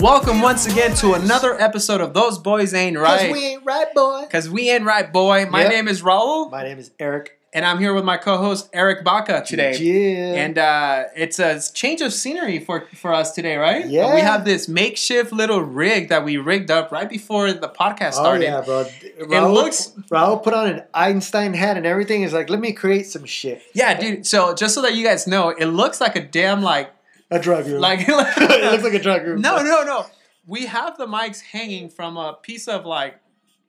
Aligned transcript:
Welcome 0.00 0.42
once 0.42 0.66
again 0.66 0.94
to 0.96 1.14
another 1.14 1.58
episode 1.58 2.02
of 2.02 2.12
Those 2.12 2.38
Boys 2.38 2.74
Ain't 2.74 2.98
Right. 2.98 3.20
Cause 3.30 3.32
we 3.32 3.44
ain't 3.46 3.64
right, 3.64 3.94
boy. 3.94 4.20
Because 4.22 4.50
we 4.50 4.68
ain't 4.70 4.84
right, 4.84 5.10
boy. 5.10 5.46
My 5.46 5.62
Yep. 5.62 5.72
name 5.72 5.88
is 5.88 6.02
Raul, 6.02 6.50
My 6.50 6.64
name 6.64 6.78
is 6.78 6.90
Eric. 6.98 7.38
and 7.54 7.64
I'm 7.64 7.78
here 7.78 7.94
with 7.94 8.04
my 8.04 8.18
co-host 8.18 8.68
Eric 8.74 9.04
Baca 9.04 9.42
today. 9.46 9.74
Yeah. 9.78 10.34
And 10.34 10.58
uh, 10.58 11.04
it's 11.16 11.38
a 11.38 11.60
change 11.72 12.02
of 12.02 12.12
scenery 12.12 12.58
for, 12.58 12.86
for 12.94 13.14
us 13.14 13.32
today, 13.32 13.56
right? 13.56 13.86
Yeah. 13.86 14.14
We 14.14 14.20
have 14.20 14.44
this 14.44 14.68
makeshift 14.68 15.32
little 15.32 15.62
rig 15.62 16.10
that 16.10 16.24
we 16.26 16.36
rigged 16.36 16.70
up 16.70 16.92
right 16.92 17.08
before 17.08 17.54
the 17.54 17.68
podcast 17.68 18.14
started. 18.14 18.50
oh 18.52 18.62
started. 18.64 18.92
yeah, 19.02 19.24
bro. 19.24 19.40
Raul, 19.48 19.54
looks- 19.54 19.92
Raul 20.10 20.42
put 20.42 20.52
on 20.52 20.66
an 20.68 20.82
Einstein 20.92 21.54
hat 21.54 21.78
and 21.78 21.86
everything. 21.86 22.20
Is 22.22 22.34
like, 22.34 22.50
let 22.50 22.60
me 22.60 22.72
create 22.72 23.06
some 23.06 23.24
shit. 23.24 23.62
Yeah, 23.72 23.98
dude. 23.98 24.26
So 24.26 24.54
just 24.54 24.74
so 24.74 24.82
that 24.82 24.94
you 24.94 25.04
guys 25.04 25.26
know, 25.26 25.48
it 25.48 25.66
looks 25.66 26.02
like 26.02 26.16
a 26.16 26.20
damn 26.22 26.60
like 26.62 26.90
A 27.30 27.38
drug 27.38 27.66
room. 27.66 27.80
like. 27.80 28.00
it 28.08 28.70
looks 28.72 28.84
like 28.84 28.94
a 28.94 29.02
drug 29.02 29.26
room. 29.26 29.40
no, 29.40 29.56
no, 29.62 29.82
no. 29.82 30.06
We 30.46 30.66
have 30.66 30.96
the 30.96 31.06
mics 31.06 31.40
hanging 31.40 31.88
from 31.88 32.16
a 32.16 32.34
piece 32.40 32.68
of 32.68 32.86
like 32.86 33.16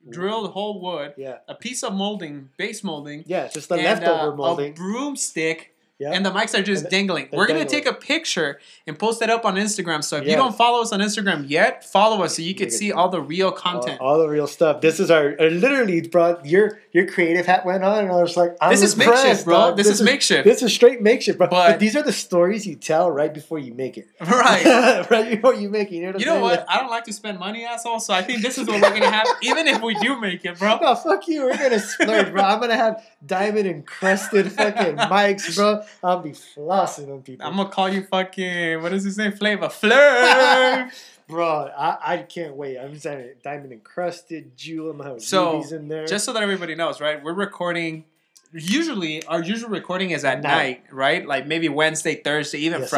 drilled 0.08 0.52
whole 0.52 0.80
wood, 0.80 1.14
Yeah. 1.16 1.38
a 1.48 1.54
piece 1.54 1.82
of 1.82 1.92
molding, 1.92 2.50
base 2.56 2.84
molding, 2.84 3.24
Yeah, 3.26 3.48
just 3.48 3.68
the 3.68 3.74
and, 3.74 3.84
leftover 3.84 4.32
uh, 4.32 4.36
molding. 4.36 4.72
a 4.72 4.74
broomstick, 4.74 5.74
Yeah. 5.98 6.12
and 6.12 6.24
the 6.24 6.30
mics 6.30 6.56
are 6.56 6.62
just 6.62 6.88
dangling. 6.90 7.28
We're 7.32 7.48
gonna 7.48 7.64
take 7.64 7.84
a 7.84 7.92
picture 7.92 8.60
and 8.86 8.96
post 8.96 9.18
that 9.18 9.30
up 9.30 9.44
on 9.44 9.56
Instagram. 9.56 10.04
So 10.04 10.16
if 10.18 10.26
you 10.28 10.36
don't 10.36 10.56
follow 10.56 10.80
us 10.80 10.92
on 10.92 11.00
Instagram 11.00 11.44
yet, 11.48 11.84
follow 11.84 12.22
us 12.22 12.36
so 12.36 12.42
you 12.42 12.54
can 12.54 12.70
see 12.70 12.92
all 12.92 13.08
the 13.08 13.20
real 13.20 13.50
content. 13.50 14.00
all 14.00 14.18
the 14.18 14.28
real 14.28 14.46
stuff. 14.46 14.80
This 14.80 15.00
is 15.00 15.10
our 15.10 15.34
uh, 15.40 15.46
literally, 15.46 16.00
bro. 16.02 16.38
Your 16.44 16.78
your 16.92 17.06
creative 17.08 17.46
hat 17.46 17.66
went 17.66 17.82
on, 17.82 18.04
and 18.04 18.12
I 18.12 18.22
was 18.22 18.36
like, 18.36 18.56
I'm 18.60 18.70
This 18.70 18.82
is 18.82 18.96
makeshift, 18.96 19.44
bro. 19.44 19.54
dog. 19.54 19.76
This 19.76 19.88
is 19.88 20.00
makeshift. 20.00 20.44
This 20.44 20.62
is 20.62 20.72
straight 20.72 21.02
makeshift, 21.02 21.36
bro. 21.38 21.48
But- 21.48 21.68
But, 21.72 21.80
these 21.80 21.96
are 21.96 22.02
the 22.02 22.12
stories 22.12 22.64
you 22.66 22.76
tell 22.76 23.10
right 23.10 23.32
before 23.34 23.58
you 23.58 23.74
make 23.74 23.98
it. 23.98 24.08
right. 24.20 25.04
right 25.10 25.28
before 25.30 25.54
you 25.54 25.68
make 25.68 25.90
it. 25.90 25.94
You 25.96 26.02
know 26.06 26.12
what, 26.12 26.20
You 26.20 26.26
know 26.26 26.40
what? 26.40 26.64
I 26.68 26.78
don't 26.78 26.90
like 26.90 27.04
to 27.04 27.12
spend 27.12 27.38
money, 27.40 27.64
asshole. 27.64 27.98
So 28.00 28.14
I 28.14 28.22
think 28.22 28.42
this 28.42 28.56
is 28.56 28.66
what 28.68 28.80
we're 28.80 28.90
gonna 28.98 29.10
have, 29.10 29.26
even 29.42 29.66
if 29.66 29.82
we 29.82 29.94
do 29.96 30.20
make 30.20 30.44
it, 30.44 30.58
bro. 30.60 30.78
No, 30.82 30.94
fuck 30.94 31.26
you. 31.26 31.42
We're 31.44 31.56
gonna 31.56 31.80
splurge, 31.80 32.30
bro. 32.30 32.42
I'm 32.42 32.60
gonna 32.60 32.76
have 32.76 33.02
diamond 33.26 33.66
encrusted 33.66 34.52
fucking 34.52 34.96
mics, 34.96 35.56
bro. 35.56 35.82
I'll 36.02 36.20
be 36.20 36.30
flossing 36.30 37.12
on 37.12 37.22
people. 37.22 37.46
I'm 37.46 37.56
gonna 37.56 37.68
call 37.68 37.88
you 37.88 38.04
fucking 38.04 38.82
what 38.82 38.92
is 38.92 39.04
his 39.04 39.18
name? 39.18 39.32
Flavor 39.32 39.68
Flav. 39.68 40.92
bro, 41.28 41.70
I, 41.76 42.14
I 42.14 42.16
can't 42.18 42.54
wait. 42.54 42.78
I'm 42.78 42.98
saying 42.98 43.34
diamond 43.42 43.72
encrusted 43.72 44.56
jewel. 44.56 45.00
I'm 45.00 45.20
So, 45.20 45.54
rubies 45.54 45.72
in 45.72 45.88
there. 45.88 46.06
Just 46.06 46.24
so 46.24 46.32
that 46.32 46.42
everybody 46.42 46.74
knows, 46.74 47.00
right? 47.00 47.22
We're 47.22 47.32
recording. 47.32 48.04
Usually, 48.52 49.22
our 49.24 49.42
usual 49.42 49.68
recording 49.68 50.10
is 50.10 50.24
at 50.24 50.42
night, 50.42 50.50
Night. 50.52 50.82
right? 50.90 51.26
Like 51.26 51.46
maybe 51.46 51.68
Wednesday, 51.68 52.14
Thursday, 52.14 52.58
even 52.60 52.80
Yes, 52.80 52.90
sir. 52.90 52.96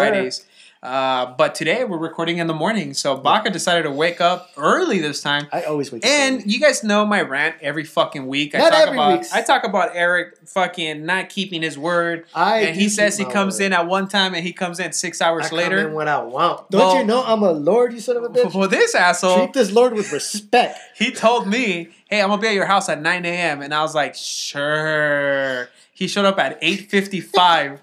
Uh, 0.83 1.35
but 1.37 1.55
today 1.55 1.85
we're 1.85 1.99
recording 1.99 2.39
in 2.39 2.47
the 2.47 2.55
morning. 2.55 2.95
So 2.95 3.15
Baca 3.15 3.51
decided 3.51 3.83
to 3.83 3.91
wake 3.91 4.19
up 4.23 4.49
early 4.57 4.99
this 4.99 5.21
time. 5.21 5.47
I 5.53 5.65
always 5.65 5.93
wake 5.93 6.03
up. 6.03 6.11
And 6.11 6.51
you 6.51 6.59
guys 6.59 6.83
know 6.83 7.05
my 7.05 7.21
rant 7.21 7.57
every 7.61 7.85
fucking 7.85 8.27
week. 8.27 8.55
I 8.55 8.59
Not 8.61 8.71
talk 8.73 8.81
every 8.87 8.97
about 8.97 9.19
week. 9.21 9.29
I 9.31 9.43
talk 9.43 9.65
about 9.65 9.91
Eric 9.95 10.39
fucking 10.47 11.05
not 11.05 11.29
keeping 11.29 11.61
his 11.61 11.77
word. 11.77 12.25
I 12.35 12.61
and 12.61 12.77
he 12.77 12.89
says 12.89 13.19
he 13.19 13.27
comes 13.27 13.59
word. 13.59 13.67
in 13.67 13.73
at 13.75 13.87
one 13.89 14.09
time 14.09 14.33
and 14.35 14.43
he 14.43 14.55
comes 14.55 14.81
in 14.81 14.93
six 14.93 15.21
I 15.21 15.29
hours 15.29 15.51
come 15.51 15.59
in 15.59 15.65
later. 15.71 15.91
when 15.91 16.09
I 16.09 16.23
want. 16.23 16.71
Don't 16.71 16.81
Well- 16.81 16.97
you 16.97 17.05
know 17.05 17.23
I'm 17.27 17.43
a 17.43 17.53
lord? 17.53 17.93
You 17.93 18.01
son 18.01 18.17
of 18.17 18.23
a 18.25 18.31
bitch. 18.31 18.51
For 18.51 18.67
this 18.67 18.95
asshole, 18.95 19.37
Treat 19.37 19.53
this 19.53 19.71
lord 19.73 19.93
with 19.93 20.11
respect. 20.13 20.79
he 20.97 21.11
told 21.13 21.47
me, 21.47 21.91
"Hey, 22.09 22.23
I'm 22.23 22.31
gonna 22.31 22.41
be 22.41 22.49
at 22.49 22.55
your 22.55 22.65
house 22.65 22.89
at 22.89 23.03
9 23.03 23.27
a.m." 23.27 23.61
And 23.61 23.75
I 23.75 23.83
was 23.83 23.95
like, 23.95 24.15
"Sure." 24.15 25.69
He 25.93 26.09
showed 26.09 26.25
up 26.25 26.39
at 26.39 26.59
8:55. 26.63 27.81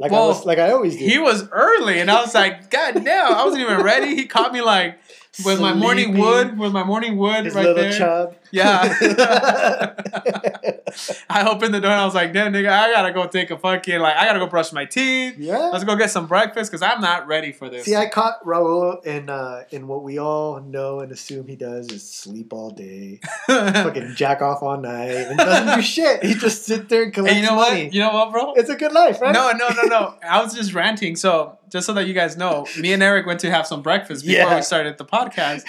Like 0.00 0.12
Well, 0.12 0.24
I 0.24 0.26
was, 0.28 0.46
like 0.46 0.58
I 0.58 0.70
always 0.70 0.96
do. 0.96 1.04
He 1.04 1.18
was 1.18 1.46
early, 1.52 2.00
and 2.00 2.10
I 2.10 2.22
was 2.22 2.34
like, 2.34 2.70
"God 2.70 3.04
damn!" 3.04 3.34
I 3.34 3.44
wasn't 3.44 3.62
even 3.62 3.82
ready. 3.82 4.16
He 4.16 4.24
caught 4.24 4.50
me 4.50 4.62
like 4.62 4.98
with 5.44 5.60
my 5.60 5.74
morning 5.74 6.16
wood, 6.16 6.58
with 6.58 6.72
my 6.72 6.84
morning 6.84 7.18
wood 7.18 7.44
His 7.44 7.54
right 7.54 7.66
little 7.66 7.82
there. 7.82 7.92
chub. 7.92 8.34
Yeah. 8.52 8.82
I 11.30 11.46
opened 11.48 11.72
the 11.74 11.80
door 11.80 11.90
and 11.90 12.00
I 12.00 12.04
was 12.04 12.14
like, 12.14 12.32
"Damn, 12.32 12.52
nigga, 12.52 12.68
I 12.70 12.92
gotta 12.92 13.12
go 13.12 13.26
take 13.26 13.50
a 13.50 13.58
fucking 13.58 14.00
like, 14.00 14.16
I 14.16 14.24
gotta 14.24 14.38
go 14.38 14.46
brush 14.46 14.72
my 14.72 14.84
teeth. 14.84 15.34
yeah. 15.38 15.70
Let's 15.72 15.84
go 15.84 15.96
get 15.96 16.10
some 16.10 16.26
breakfast 16.26 16.70
because 16.70 16.82
I'm 16.82 17.00
not 17.00 17.26
ready 17.26 17.52
for 17.52 17.68
this." 17.68 17.84
See, 17.84 17.94
I 17.96 18.08
caught 18.08 18.42
Raul 18.44 19.04
in 19.06 19.30
uh, 19.30 19.64
in 19.70 19.86
what 19.86 20.02
we 20.02 20.18
all 20.18 20.60
know 20.60 21.00
and 21.00 21.12
assume 21.12 21.46
he 21.46 21.56
does 21.56 21.90
is 21.90 22.08
sleep 22.08 22.52
all 22.52 22.70
day, 22.70 23.20
fucking 23.46 24.14
jack 24.16 24.42
off 24.42 24.62
all 24.62 24.76
night, 24.78 25.10
and 25.10 25.38
doesn't 25.38 25.76
do 25.76 25.82
shit. 25.82 26.24
He 26.24 26.34
just 26.34 26.64
sit 26.64 26.88
there 26.88 27.04
and 27.04 27.12
collect 27.12 27.34
and 27.34 27.42
you 27.44 27.48
know 27.50 27.56
money. 27.56 27.84
what? 27.84 27.92
You 27.94 28.00
know 28.00 28.12
what, 28.12 28.32
bro? 28.32 28.54
It's 28.54 28.70
a 28.70 28.76
good 28.76 28.92
life, 28.92 29.20
right? 29.20 29.32
No, 29.32 29.52
no, 29.52 29.68
no, 29.68 29.82
no. 29.84 30.14
I 30.28 30.42
was 30.42 30.54
just 30.54 30.74
ranting. 30.74 31.14
So, 31.16 31.58
just 31.70 31.86
so 31.86 31.92
that 31.94 32.06
you 32.06 32.14
guys 32.14 32.36
know, 32.36 32.66
me 32.78 32.92
and 32.92 33.02
Eric 33.02 33.26
went 33.26 33.40
to 33.40 33.50
have 33.50 33.66
some 33.66 33.82
breakfast 33.82 34.24
before 34.26 34.48
Yeah. 34.48 34.56
we 34.56 34.62
started 34.62 34.98
the 34.98 35.04
podcast. 35.04 35.62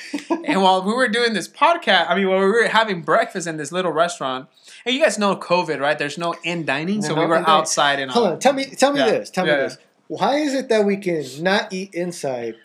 and 0.47 0.61
while 0.61 0.83
we 0.83 0.93
were 0.93 1.07
doing 1.07 1.33
this 1.33 1.47
podcast, 1.47 2.09
I 2.09 2.15
mean, 2.15 2.27
while 2.27 2.39
we 2.39 2.45
were 2.45 2.67
having 2.71 3.01
breakfast 3.01 3.47
in 3.47 3.57
this 3.57 3.71
little 3.71 3.91
restaurant, 3.91 4.47
and 4.85 4.95
you 4.95 5.01
guys 5.01 5.17
know 5.19 5.35
COVID, 5.35 5.79
right? 5.79 5.97
There's 5.97 6.17
no 6.17 6.35
in 6.43 6.65
dining, 6.65 7.01
so 7.01 7.15
No 7.15 7.21
we 7.21 7.27
were 7.27 7.47
outside 7.47 7.99
and 7.99 8.11
Hold 8.11 8.25
all. 8.27 8.33
on, 8.33 8.39
tell 8.39 8.53
me, 8.53 8.65
tell 8.65 8.91
me 8.93 8.99
Yeah, 8.99 9.11
this, 9.11 9.29
tell 9.29 9.45
yeah. 9.47 9.55
me 9.57 9.61
this. 9.63 9.77
Why 10.07 10.35
is 10.37 10.53
it 10.53 10.67
that 10.69 10.83
we 10.85 10.97
can 10.97 11.23
not 11.41 11.71
eat 11.71 11.93
inside, 11.93 12.55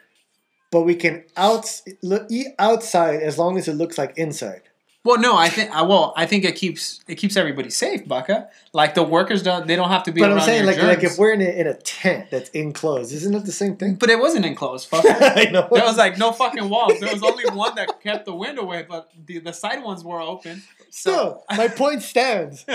but 0.73 0.83
we 0.83 0.95
can 0.97 1.25
out 1.37 1.67
look, 2.03 2.27
eat 2.31 2.49
outside 2.59 3.23
as 3.23 3.39
long 3.39 3.57
as 3.59 3.69
it 3.69 3.75
looks 3.75 3.99
like 3.99 4.17
inside? 4.17 4.63
Well, 5.07 5.19
no, 5.19 5.37
I 5.37 5.49
think. 5.49 5.71
uh, 5.71 5.85
Well, 5.89 6.13
I 6.17 6.27
think 6.27 6.45
it 6.45 6.57
keeps 6.57 7.01
it 7.09 7.15
keeps 7.15 7.37
everybody 7.37 7.71
safe, 7.71 8.07
Baca. 8.07 8.49
Like 8.73 8.95
the 8.95 9.03
workers 9.03 9.43
don't, 9.43 9.67
they 9.67 9.77
don't 9.77 9.89
have 9.89 10.03
to 10.05 10.13
be. 10.13 10.21
But 10.21 10.33
I'm 10.33 10.41
saying, 10.41 10.67
like, 10.67 10.83
like 10.83 11.03
if 11.05 11.17
we're 11.19 11.33
in 11.33 11.41
a, 11.41 11.61
in 11.61 11.67
a 11.67 11.75
tent 11.75 12.31
that's 12.31 12.51
enclosed, 12.51 13.13
isn't 13.13 13.35
it 13.35 13.45
the 13.45 13.53
same 13.53 13.77
thing? 13.77 13.95
But 13.95 14.11
it 14.11 14.19
wasn't 14.19 14.45
enclosed, 14.45 14.89
fuck. 14.89 15.05
I 15.09 15.45
know. 15.53 15.69
There 15.73 15.85
was 15.85 15.97
like 15.97 16.19
no 16.19 16.33
fucking 16.33 16.69
walls. 16.69 16.99
There 17.01 17.13
was 17.13 17.23
only 17.23 17.45
one 17.53 17.75
that 17.77 18.01
kept 18.03 18.27
the 18.27 18.35
wind 18.35 18.59
away, 18.59 18.85
but 18.89 19.11
the, 19.27 19.39
the 19.39 19.53
side 19.53 19.83
ones 19.83 20.03
were 20.05 20.21
open. 20.21 20.63
Still, 20.91 21.45
my 21.57 21.69
point 21.69 22.03
stands. 22.03 22.65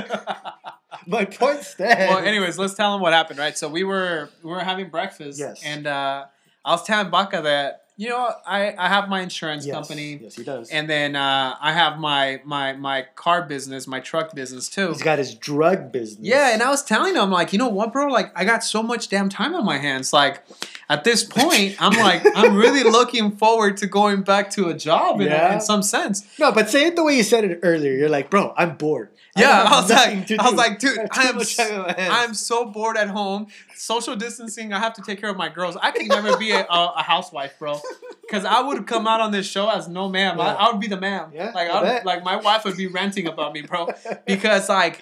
My 1.08 1.26
point 1.26 1.64
stands. 1.64 2.14
well, 2.14 2.20
anyways, 2.20 2.60
let's 2.60 2.74
tell 2.74 2.92
them 2.94 3.02
what 3.02 3.14
happened, 3.14 3.40
right? 3.40 3.58
So 3.58 3.70
we 3.70 3.84
were 3.84 4.30
we 4.44 4.50
were 4.52 4.60
having 4.60 4.90
breakfast, 4.90 5.40
Yes. 5.40 5.62
and 5.64 5.88
uh, 5.88 6.26
I 6.66 6.72
was 6.72 6.84
telling 6.84 7.10
Baca 7.10 7.42
that 7.44 7.84
you 8.02 8.10
know 8.10 8.24
I, 8.48 8.74
I 8.86 8.88
have 8.96 9.06
my 9.10 9.22
insurance 9.22 9.64
yes. 9.66 9.76
company, 9.76 10.20
Yes, 10.24 10.36
he 10.36 10.44
does. 10.44 10.70
and 10.72 10.90
then 10.90 11.16
uh, 11.16 11.56
I 11.62 11.72
have 11.82 12.00
my 12.00 12.42
my 12.44 12.74
my 12.74 13.06
car 13.24 13.44
business, 13.54 13.86
my 13.96 14.00
truck 14.00 14.34
business 14.34 14.68
too. 14.70 14.88
He's 14.90 15.04
got 15.04 15.20
his 15.20 15.36
drug 15.36 15.92
business. 15.92 16.26
Yeah, 16.28 16.54
and 16.54 16.64
I 16.64 16.70
was 16.70 16.84
telling 16.84 17.16
him 17.16 17.30
like, 17.30 17.54
you 17.54 17.60
know 17.60 17.70
what, 17.70 17.94
bro? 17.94 18.08
Like, 18.08 18.32
I 18.36 18.44
got 18.44 18.64
so 18.64 18.82
much 18.82 19.04
damn 19.10 19.30
time 19.30 19.54
on 19.54 19.64
my 19.74 19.78
hands. 19.78 20.12
Like, 20.22 20.42
at 20.90 21.04
this 21.04 21.24
point, 21.40 21.76
I'm 21.80 21.94
like, 22.08 22.24
I'm 22.36 22.56
really 22.56 22.84
looking 22.98 23.28
forward 23.38 23.78
to 23.78 23.86
going 23.88 24.24
back 24.24 24.50
to 24.58 24.70
a 24.70 24.74
job 24.74 25.22
in, 25.22 25.28
Yeah. 25.28 25.54
in 25.54 25.62
some 25.62 25.84
sense. 25.84 26.26
no, 26.40 26.52
but 26.52 26.70
say 26.70 26.88
it 26.88 26.96
the 26.96 27.04
way 27.04 27.16
you 27.16 27.24
said 27.24 27.44
it 27.44 27.60
earlier. 27.62 27.94
You're 27.94 28.10
like, 28.18 28.30
bro, 28.32 28.54
I'm 28.58 28.78
bored. 28.78 29.10
Yeah, 29.38 29.64
have 29.64 29.72
I 29.72 29.82
was 29.82 29.90
like, 29.90 30.28
to 30.28 30.36
I 30.38 30.44
was 30.50 30.54
like, 30.56 30.80
dude, 30.80 31.00
I 31.12 31.24
am, 31.30 31.36
much 31.38 31.56
time 31.56 31.74
on 31.74 31.82
my 31.88 31.94
hands. 31.94 32.14
I'm 32.14 32.34
so 32.34 32.66
bored 32.66 32.98
at 32.98 33.08
home. 33.08 33.48
Social 33.76 34.16
distancing. 34.16 34.74
I 34.74 34.80
have 34.80 34.94
to 34.96 35.02
take 35.02 35.22
care 35.22 35.30
of 35.30 35.38
my 35.38 35.48
girls. 35.48 35.78
I 35.82 35.92
could 35.92 36.08
never 36.08 36.36
be 36.38 36.52
a, 36.52 36.66
a, 36.66 36.94
a 36.98 37.04
housewife, 37.04 37.58
bro. 37.60 37.80
Because 38.22 38.46
I 38.46 38.62
would 38.62 38.88
come 38.88 39.08
out 39.08 39.20
on 39.20 39.32
this 39.34 39.46
show 39.46 39.70
as 39.70 39.90
no 39.90 40.08
ma'am. 40.08 40.40
I, 40.40 40.46
Yeah. 40.46 40.54
I 40.54 40.72
would 40.72 40.80
be 40.80 40.88
the 40.88 40.96
ma'am. 41.00 41.32
Yeah, 41.34 41.52
like 41.54 41.70
I 41.70 41.80
I 41.80 41.84
bet. 41.84 42.06
like 42.06 42.24
my 42.24 42.38
wife 42.38 42.64
would 42.64 42.78
be 42.78 42.88
ranting 42.88 43.28
about 43.28 43.52
me, 43.54 43.62
bro. 43.64 43.90
Because 44.26 44.70
like, 44.70 45.02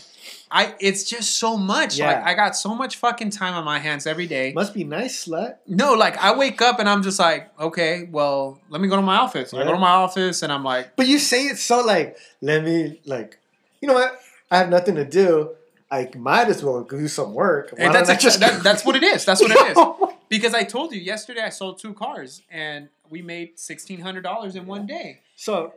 I 0.49 0.73
it's 0.79 1.03
just 1.03 1.37
so 1.37 1.55
much. 1.55 1.99
Yeah. 1.99 2.07
Like 2.07 2.23
I 2.25 2.33
got 2.33 2.55
so 2.55 2.73
much 2.73 2.95
fucking 2.97 3.29
time 3.29 3.53
on 3.53 3.63
my 3.65 3.77
hands 3.77 4.07
every 4.07 4.25
day. 4.25 4.51
Must 4.53 4.73
be 4.73 4.83
nice, 4.83 5.25
slut. 5.27 5.57
No, 5.67 5.93
like 5.93 6.17
I 6.17 6.35
wake 6.35 6.59
up 6.61 6.79
and 6.79 6.89
I'm 6.89 7.03
just 7.03 7.19
like, 7.19 7.51
okay, 7.59 8.07
well, 8.11 8.59
let 8.69 8.81
me 8.81 8.87
go 8.87 8.95
to 8.95 9.01
my 9.03 9.17
office. 9.17 9.53
I 9.53 9.63
go 9.63 9.73
to 9.73 9.77
my 9.79 9.91
office 9.91 10.41
and 10.41 10.51
I'm 10.51 10.63
like, 10.63 10.95
But 10.95 11.05
you 11.07 11.19
say 11.19 11.45
it 11.47 11.57
so 11.59 11.81
like, 11.85 12.17
let 12.41 12.63
me 12.63 12.99
like, 13.05 13.37
you 13.81 13.87
know 13.87 13.93
what? 13.93 14.19
I 14.51 14.57
have 14.57 14.69
nothing 14.69 14.95
to 14.95 15.05
do. 15.05 15.55
I 15.91 16.09
might 16.15 16.49
as 16.49 16.63
well 16.63 16.83
do 16.83 17.07
some 17.07 17.33
work. 17.33 17.71
Why 17.71 17.87
Hey, 17.87 17.93
that's 17.93 18.09
actually, 18.09 18.37
that, 18.37 18.63
that's 18.63 18.85
what 18.85 18.95
it 18.95 19.03
is. 19.03 19.25
That's 19.25 19.41
what 19.41 19.51
it 19.51 19.71
is. 19.71 19.77
Because 20.29 20.53
I 20.53 20.63
told 20.63 20.93
you 20.93 21.01
yesterday, 21.01 21.41
I 21.41 21.49
sold 21.49 21.79
two 21.79 21.95
cars 21.95 22.43
and 22.51 22.89
we 23.09 23.23
made 23.23 23.57
sixteen 23.57 23.99
hundred 23.99 24.21
dollars 24.21 24.55
in 24.55 24.67
one 24.67 24.85
day. 24.85 25.21
so, 25.35 25.73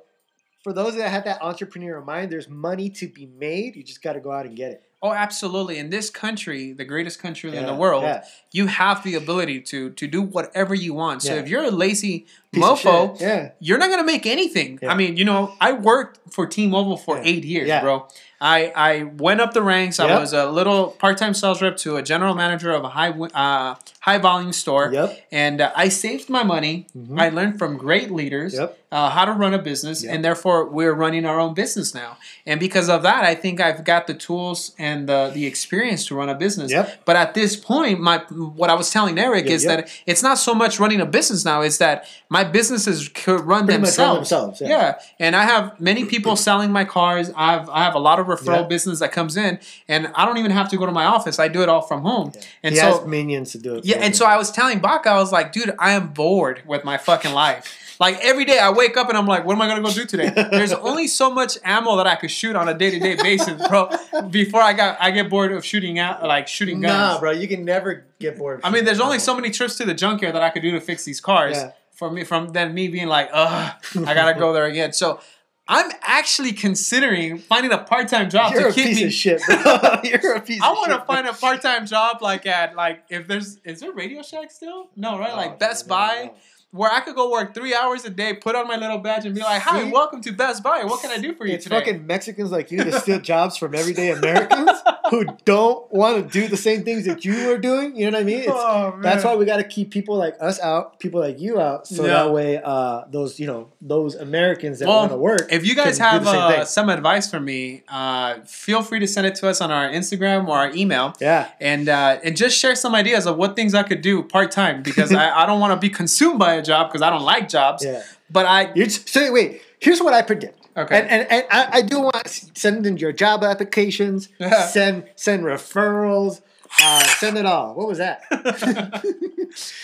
for 0.62 0.74
those 0.74 0.94
that 0.96 1.08
have 1.08 1.24
that 1.24 1.40
entrepreneurial 1.40 2.04
mind, 2.04 2.30
there's 2.30 2.50
money 2.50 2.90
to 2.90 3.08
be 3.08 3.24
made. 3.24 3.76
You 3.76 3.82
just 3.82 4.02
got 4.02 4.12
to 4.12 4.20
go 4.20 4.30
out 4.30 4.44
and 4.44 4.54
get 4.54 4.72
it. 4.72 4.82
Oh, 5.04 5.12
absolutely! 5.12 5.78
In 5.78 5.90
this 5.90 6.10
country, 6.10 6.72
the 6.72 6.84
greatest 6.84 7.20
country 7.20 7.56
in 7.56 7.66
the 7.66 7.74
world, 7.74 8.04
yeah. 8.04 8.22
you 8.52 8.68
have 8.68 9.02
the 9.02 9.16
ability 9.16 9.60
to 9.62 9.90
to 9.90 10.06
do 10.06 10.22
whatever 10.22 10.74
you 10.76 10.94
want. 10.94 11.22
So 11.22 11.34
Yeah. 11.34 11.40
if 11.40 11.48
you're 11.48 11.64
a 11.64 11.70
lazy 11.72 12.26
Piece 12.52 12.62
mofo, 12.62 13.18
shit. 13.18 13.20
Yeah. 13.20 13.50
you're 13.58 13.78
not 13.78 13.90
gonna 13.90 14.04
make 14.04 14.26
anything. 14.26 14.78
Yeah. 14.80 14.92
I 14.92 14.94
mean, 14.94 15.16
you 15.16 15.24
know, 15.24 15.54
I 15.60 15.72
worked 15.72 16.20
for 16.32 16.46
T-Mobile 16.46 16.96
for 16.98 17.16
Yeah. 17.16 17.22
eight 17.30 17.44
years, 17.44 17.66
Yeah. 17.68 17.80
bro. 17.80 18.06
I 18.42 18.72
I 18.74 19.02
went 19.04 19.40
up 19.40 19.54
the 19.54 19.62
ranks. 19.62 20.00
I 20.00 20.18
was 20.18 20.32
a 20.32 20.50
little 20.50 20.88
part-time 21.02 21.32
sales 21.34 21.62
rep 21.62 21.76
to 21.78 21.96
a 21.96 22.02
general 22.02 22.34
manager 22.34 22.72
of 22.72 22.82
a 22.84 22.88
high 22.88 23.10
uh, 23.10 23.76
high 24.00 24.18
volume 24.18 24.52
store, 24.52 24.90
Yep. 24.92 25.26
and 25.30 25.60
uh, 25.60 25.70
I 25.76 25.88
saved 25.88 26.28
my 26.28 26.42
money. 26.42 26.86
Mhm. 26.98 27.20
I 27.20 27.28
learned 27.28 27.58
from 27.60 27.76
great 27.76 28.10
leaders 28.10 28.54
Yep. 28.54 28.78
uh, 28.90 29.10
how 29.10 29.24
to 29.26 29.32
run 29.32 29.54
a 29.54 29.58
business, 29.70 30.02
Yep. 30.02 30.12
and 30.14 30.24
therefore 30.24 30.64
we're 30.68 30.92
running 30.92 31.24
our 31.24 31.38
own 31.38 31.54
business 31.54 31.94
now. 31.94 32.16
And 32.44 32.58
because 32.58 32.88
of 32.88 33.02
that, 33.04 33.22
I 33.24 33.36
think 33.36 33.60
I've 33.60 33.84
got 33.84 34.08
the 34.08 34.14
tools 34.14 34.72
and 34.76 35.08
the 35.08 35.30
the 35.32 35.46
experience 35.46 36.04
to 36.06 36.16
run 36.16 36.28
a 36.28 36.34
business. 36.34 36.72
Yep. 36.72 37.04
But 37.04 37.14
at 37.14 37.34
this 37.34 37.54
point, 37.54 38.00
my 38.00 38.18
what 38.62 38.70
I 38.70 38.74
was 38.74 38.90
telling 38.90 39.18
Eric 39.20 39.44
Yeah, 39.46 39.52
is 39.56 39.64
yeah. 39.64 39.76
that 39.76 39.88
it's 40.04 40.22
not 40.28 40.36
so 40.38 40.52
much 40.52 40.80
running 40.80 41.00
a 41.00 41.06
business 41.06 41.44
now; 41.44 41.60
it's 41.62 41.78
that 41.78 42.06
my 42.28 42.42
businesses 42.42 43.08
could 43.08 43.40
run 43.52 43.66
Pretty 43.66 43.80
much 43.80 43.96
run 43.98 44.16
themselves. 44.16 44.30
themselves, 44.30 44.60
yeah. 44.74 44.94
and 45.24 45.36
I 45.36 45.44
have 45.44 45.78
many 45.80 46.04
people 46.06 46.34
selling 46.48 46.72
my 46.72 46.84
cars. 46.84 47.30
I 47.36 47.52
have 47.52 47.70
I 47.70 47.84
have 47.84 47.94
a 47.94 48.00
lot 48.08 48.18
of 48.18 48.31
referral 48.36 48.62
Yeah. 48.62 48.66
business 48.68 48.98
that 49.00 49.12
comes 49.12 49.36
in, 49.36 49.58
and 49.88 50.10
I 50.14 50.24
don't 50.24 50.38
even 50.38 50.50
have 50.50 50.68
to 50.70 50.76
go 50.76 50.86
to 50.86 50.92
my 50.92 51.04
office. 51.04 51.38
I 51.38 51.48
do 51.48 51.62
it 51.62 51.68
all 51.68 51.82
from 51.82 52.02
home. 52.02 52.32
And 52.62 52.74
he 52.74 52.80
so 52.80 52.98
has 52.98 53.06
minions 53.06 53.52
to 53.52 53.58
do 53.58 53.74
it. 53.76 53.84
yeah, 53.84 53.96
and 53.96 54.06
him. 54.06 54.12
so 54.14 54.26
I 54.26 54.36
was 54.36 54.50
telling 54.50 54.78
Baca, 54.80 55.10
I 55.10 55.16
was 55.16 55.32
like, 55.32 55.52
dude, 55.52 55.74
I 55.78 55.92
am 55.92 56.08
bored 56.08 56.62
with 56.66 56.84
my 56.84 56.98
fucking 56.98 57.32
life. 57.32 57.78
Like 58.00 58.18
every 58.22 58.44
day 58.44 58.58
I 58.58 58.70
wake 58.70 58.96
up 58.96 59.08
and 59.10 59.16
I'm 59.16 59.26
like, 59.26 59.44
what 59.44 59.54
am 59.54 59.62
I 59.62 59.68
gonna 59.68 59.82
go 59.82 59.92
do 59.92 60.04
today? 60.04 60.30
There's 60.50 60.72
only 60.72 61.06
so 61.06 61.30
much 61.30 61.56
ammo 61.62 61.96
that 61.98 62.06
I 62.06 62.16
could 62.16 62.32
shoot 62.32 62.56
on 62.56 62.68
a 62.68 62.74
day 62.74 62.90
to 62.90 62.98
day 62.98 63.14
basis, 63.14 63.64
bro. 63.68 63.90
Before 64.28 64.60
I 64.60 64.72
got 64.72 64.96
I 65.00 65.12
get 65.12 65.30
bored 65.30 65.52
of 65.52 65.64
shooting 65.64 66.00
out 66.00 66.24
like 66.24 66.48
shooting 66.48 66.80
guns. 66.80 66.92
Nah, 66.94 67.20
bro, 67.20 67.30
you 67.30 67.46
can 67.46 67.64
never 67.64 68.04
get 68.18 68.36
bored. 68.38 68.60
I 68.64 68.70
mean, 68.70 68.84
there's 68.84 68.98
only 68.98 69.20
so 69.20 69.36
many 69.36 69.50
trips 69.50 69.76
to 69.76 69.84
the 69.84 69.94
junkyard 69.94 70.34
that 70.34 70.42
I 70.42 70.50
could 70.50 70.62
do 70.62 70.72
to 70.72 70.80
fix 70.80 71.04
these 71.04 71.20
cars. 71.20 71.56
Yeah. 71.56 71.72
For 71.92 72.10
me, 72.10 72.24
from 72.24 72.48
then 72.48 72.74
me 72.74 72.88
being 72.88 73.06
like, 73.06 73.28
ugh, 73.32 73.72
I 74.04 74.14
gotta 74.14 74.36
go 74.36 74.52
there 74.52 74.64
again. 74.64 74.92
So 74.92 75.20
I'm 75.68 75.90
actually 76.02 76.52
considering 76.52 77.38
finding 77.38 77.72
a 77.72 77.78
part 77.78 78.08
time 78.08 78.28
job 78.28 78.52
You're 78.52 78.64
to 78.64 78.68
a 78.68 78.72
keep 78.72 78.86
piece 78.86 78.96
me. 78.98 79.04
of 79.04 79.12
shit, 79.12 79.42
bro. 79.46 79.56
You're 80.04 80.34
a 80.34 80.40
piece 80.40 80.60
I 80.60 80.72
want 80.72 80.90
to 80.90 81.00
find 81.06 81.26
a 81.26 81.32
part 81.32 81.62
time 81.62 81.86
job 81.86 82.20
like 82.20 82.46
at 82.46 82.74
like 82.74 83.04
if 83.08 83.26
there's 83.28 83.58
is 83.64 83.80
there 83.80 83.92
Radio 83.92 84.22
Shack 84.22 84.50
still? 84.50 84.90
No, 84.96 85.18
right? 85.18 85.34
Like 85.34 85.58
Best 85.58 85.86
no, 85.86 85.94
Buy, 85.94 86.22
no. 86.26 86.34
where 86.72 86.90
I 86.90 87.00
could 87.00 87.14
go 87.14 87.30
work 87.30 87.54
three 87.54 87.74
hours 87.74 88.04
a 88.04 88.10
day, 88.10 88.34
put 88.34 88.56
on 88.56 88.66
my 88.66 88.76
little 88.76 88.98
badge, 88.98 89.24
and 89.24 89.34
be 89.34 89.40
like, 89.40 89.62
"Hi, 89.62 89.84
See? 89.84 89.90
welcome 89.90 90.20
to 90.22 90.32
Best 90.32 90.62
Buy. 90.64 90.82
What 90.84 91.00
can 91.00 91.10
I 91.10 91.18
do 91.18 91.32
for 91.34 91.46
you 91.46 91.54
It's 91.54 91.64
today?" 91.64 91.78
fucking 91.78 92.06
Mexicans 92.06 92.50
like 92.50 92.70
you 92.72 92.82
that 92.82 93.02
steal 93.02 93.20
jobs 93.32 93.56
from 93.56 93.74
everyday 93.74 94.10
Americans 94.10 94.70
who 95.12 95.26
don't 95.44 95.92
want 95.92 96.16
to 96.16 96.40
do 96.40 96.48
the 96.48 96.56
same 96.56 96.84
things 96.84 97.04
that 97.04 97.22
you 97.22 97.52
are 97.52 97.58
doing. 97.58 97.94
You 97.94 98.10
know 98.10 98.16
what 98.16 98.22
I 98.22 98.24
mean? 98.24 98.44
Oh, 98.48 98.98
that's 99.02 99.22
why 99.24 99.36
we 99.36 99.44
got 99.44 99.58
to 99.58 99.64
keep 99.64 99.90
people 99.90 100.16
like 100.16 100.34
us 100.40 100.58
out, 100.60 100.98
people 100.98 101.20
like 101.20 101.38
you 101.38 101.60
out, 101.60 101.86
so 101.86 102.04
Yeah. 102.06 102.24
that 102.24 102.32
way 102.32 102.60
uh, 102.64 103.02
those 103.10 103.38
you 103.38 103.46
know 103.46 103.68
those 103.82 104.14
Americans 104.14 104.78
that 104.78 104.88
Well, 104.88 105.00
want 105.00 105.12
to 105.12 105.18
work. 105.18 105.48
If 105.50 105.66
you 105.66 105.74
guys 105.74 105.98
have 105.98 106.26
uh, 106.26 106.64
some 106.64 106.88
advice 106.88 107.30
for 107.30 107.38
me, 107.40 107.82
uh, 107.88 108.40
feel 108.46 108.82
free 108.82 109.00
to 109.00 109.06
send 109.06 109.26
it 109.26 109.34
to 109.36 109.48
us 109.48 109.60
on 109.60 109.70
our 109.70 109.88
Instagram 109.90 110.48
or 110.48 110.56
our 110.56 110.70
email. 110.74 111.12
yeah, 111.20 111.48
and 111.60 111.88
uh, 111.88 112.18
and 112.24 112.34
just 112.36 112.56
share 112.58 112.74
some 112.74 112.94
ideas 112.94 113.26
of 113.26 113.36
what 113.36 113.54
things 113.54 113.74
I 113.74 113.82
could 113.82 114.00
do 114.00 114.22
part 114.22 114.50
time 114.50 114.82
because 114.82 115.12
I, 115.12 115.30
I 115.42 115.46
don't 115.46 115.60
want 115.60 115.72
to 115.74 115.78
be 115.78 115.92
consumed 115.92 116.38
by 116.38 116.54
a 116.54 116.62
job 116.62 116.88
because 116.88 117.02
I 117.02 117.10
don't 117.10 117.22
like 117.22 117.48
jobs. 117.50 117.84
yeah. 117.84 118.02
But 118.30 118.46
I 118.46 118.72
You're 118.74 118.86
just, 118.86 119.10
so 119.10 119.30
wait, 119.30 119.60
here's 119.78 120.00
what 120.00 120.14
I 120.14 120.22
predict. 120.22 120.58
Okay. 120.76 121.00
And 121.00 121.10
and, 121.10 121.26
and 121.30 121.44
I, 121.50 121.78
I 121.78 121.82
do 121.82 122.00
want 122.00 122.24
to 122.24 122.28
send 122.54 122.86
in 122.86 122.96
your 122.96 123.12
job 123.12 123.44
applications, 123.44 124.28
send 124.70 125.04
send 125.16 125.44
referrals, 125.44 126.40
uh, 126.82 127.04
send 127.18 127.36
it 127.36 127.44
all. 127.46 127.74
What 127.74 127.88
was 127.88 127.98
that? 127.98 128.22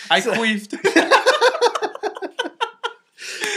I 0.09 0.19
queefed. 0.21 0.75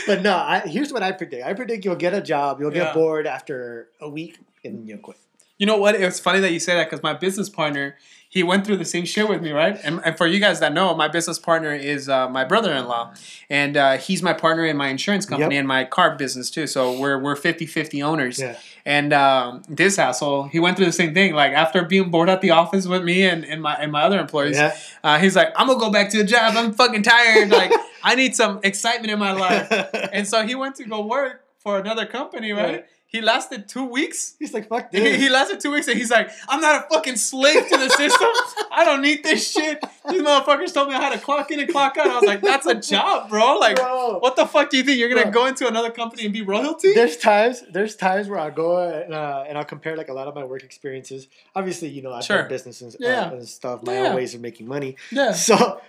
But 0.05 0.23
no, 0.23 0.34
I, 0.34 0.61
here's 0.67 0.93
what 0.93 1.02
I 1.05 1.12
predict. 1.12 1.46
I 1.46 1.55
predict 1.55 1.84
you'll 1.84 1.94
get 1.94 2.12
a 2.12 2.20
job, 2.20 2.61
you'll 2.61 2.73
get 2.73 2.88
Yeah. 2.88 2.93
bored 2.94 3.25
after 3.26 3.88
a 4.00 4.08
week, 4.08 4.37
and 4.64 4.88
you'll 4.88 4.99
quit. 4.99 5.17
You 5.58 5.67
know 5.67 5.76
what? 5.76 5.94
It's 5.94 6.19
funny 6.19 6.40
that 6.40 6.50
you 6.52 6.58
say 6.58 6.75
that 6.75 6.90
because 6.90 7.05
my 7.05 7.14
business 7.14 7.49
partner, 7.49 7.96
he 8.32 8.43
went 8.43 8.64
through 8.64 8.79
the 8.79 8.87
same 8.87 9.05
shit 9.05 9.29
with 9.29 9.43
me, 9.43 9.52
right? 9.52 9.79
And, 9.84 10.00
and 10.06 10.17
for 10.17 10.26
you 10.26 10.40
guys 10.40 10.58
that 10.61 10.73
know, 10.73 10.94
my 10.96 11.06
business 11.06 11.38
partner 11.38 11.75
is 11.75 12.08
uh, 12.08 12.31
my 12.31 12.44
brother-in-law, 12.44 13.12
and 13.50 13.76
uh, 13.76 13.99
he's 13.99 14.23
my 14.23 14.32
partner 14.32 14.64
in 14.64 14.75
my 14.79 14.88
insurance 14.88 15.26
company 15.26 15.55
Yep. 15.56 15.61
and 15.61 15.69
my 15.69 15.84
car 15.84 16.17
business 16.17 16.49
too. 16.50 16.67
So 16.67 16.99
we're 16.99 17.19
we're 17.19 17.37
50-50 17.37 18.02
owners. 18.02 18.38
Yeah. 18.40 18.56
And 18.87 19.12
um, 19.12 19.62
this 19.69 19.99
asshole, 19.99 20.44
he 20.44 20.58
went 20.61 20.79
through 20.79 20.87
the 20.87 20.93
same 21.02 21.12
thing. 21.12 21.34
Like 21.34 21.52
after 21.52 21.84
being 21.84 22.11
bored 22.11 22.31
at 22.31 22.40
the 22.40 22.52
office 22.52 22.87
with 22.87 23.05
me 23.05 23.23
and, 23.25 23.44
and 23.44 23.61
my 23.61 23.75
and 23.75 23.93
my 23.93 24.02
other 24.02 24.19
employees, 24.19 24.56
Yeah. 24.56 24.75
uh, 25.05 25.19
he's 25.19 25.37
like, 25.37 25.52
"I'm 25.56 25.67
gonna 25.67 25.78
go 25.78 25.90
back 25.93 26.08
to 26.12 26.20
a 26.20 26.25
job. 26.25 26.55
I'm 26.56 26.73
fucking 26.73 27.02
tired. 27.02 27.50
Like 27.50 27.70
I 28.02 28.14
need 28.14 28.35
some 28.35 28.61
excitement 28.62 29.12
in 29.12 29.19
my 29.19 29.32
life." 29.32 29.69
And 30.12 30.26
so 30.26 30.46
he 30.46 30.55
went 30.55 30.76
to 30.76 30.85
go 30.85 31.05
work 31.06 31.44
for 31.58 31.78
another 31.78 32.06
company, 32.06 32.52
right? 32.52 32.64
Right. 32.64 32.87
He 33.12 33.20
lasted 33.20 33.69
two 33.69 33.85
weeks. 33.85 34.35
He's 34.38 34.55
like, 34.55 34.69
fuck 34.69 34.88
He, 34.91 34.99
this. 34.99 35.20
he 35.20 35.29
lasted 35.29 35.61
two 35.61 35.70
weeks 35.70 35.87
and 35.87 35.99
he's 35.99 36.11
like, 36.11 36.31
I'm 36.49 36.62
not 36.62 36.87
a 36.87 36.88
fucking 36.94 37.17
slave 37.17 37.69
to 37.69 37.76
the 37.76 37.91
system. 37.91 38.29
I 38.73 38.85
don't 38.87 39.03
need 39.03 39.23
this 39.23 39.53
shit. 39.53 39.79
These 40.09 40.23
motherfuckers 40.23 40.73
told 40.73 40.88
me 40.88 40.94
I 40.94 41.00
had 41.03 41.12
to 41.12 41.19
clock 41.19 41.50
in 41.50 41.61
and 41.61 41.69
clock 41.70 41.99
out. 41.99 42.06
I 42.06 42.14
was 42.14 42.25
like, 42.25 42.41
that's 42.41 42.64
a 42.67 42.75
job, 42.75 43.29
bro. 43.29 43.59
Like, 43.59 43.76
Bro. 43.76 44.19
what 44.20 44.35
the 44.37 44.47
fuck 44.47 44.70
do 44.70 44.79
you 44.79 44.82
think? 44.82 44.99
You're 44.99 45.11
gonna 45.14 45.31
go 45.31 45.44
into 45.44 45.69
another 45.69 45.91
company 45.91 46.25
and 46.25 46.32
be 46.32 46.41
royalty? 46.41 46.94
there's 46.94 47.19
times 47.19 47.62
there's 47.70 47.97
times 47.97 48.29
where 48.29 48.38
I 48.41 48.49
go 48.49 48.79
and, 48.88 49.12
uh, 49.12 49.44
and 49.47 49.59
I'll 49.59 49.64
compare 49.67 49.94
like 49.94 50.09
a 50.09 50.14
lot 50.14 50.26
of 50.26 50.35
my 50.35 50.44
work 50.44 50.62
experiences. 50.64 51.29
Obviously, 51.55 51.88
you 51.88 52.00
know, 52.00 52.12
I've 52.14 52.25
Sure. 52.25 52.38
done 52.38 52.49
businesses 52.49 52.94
uh, 52.94 52.99
Yeah. 53.00 53.31
and 53.31 53.47
stuff, 53.47 53.82
my 53.82 53.93
Yeah. 53.93 54.09
own 54.09 54.17
ways 54.17 54.35
of 54.35 54.41
making 54.41 54.67
money. 54.67 54.97
Yeah. 55.11 55.32
So, 55.32 55.81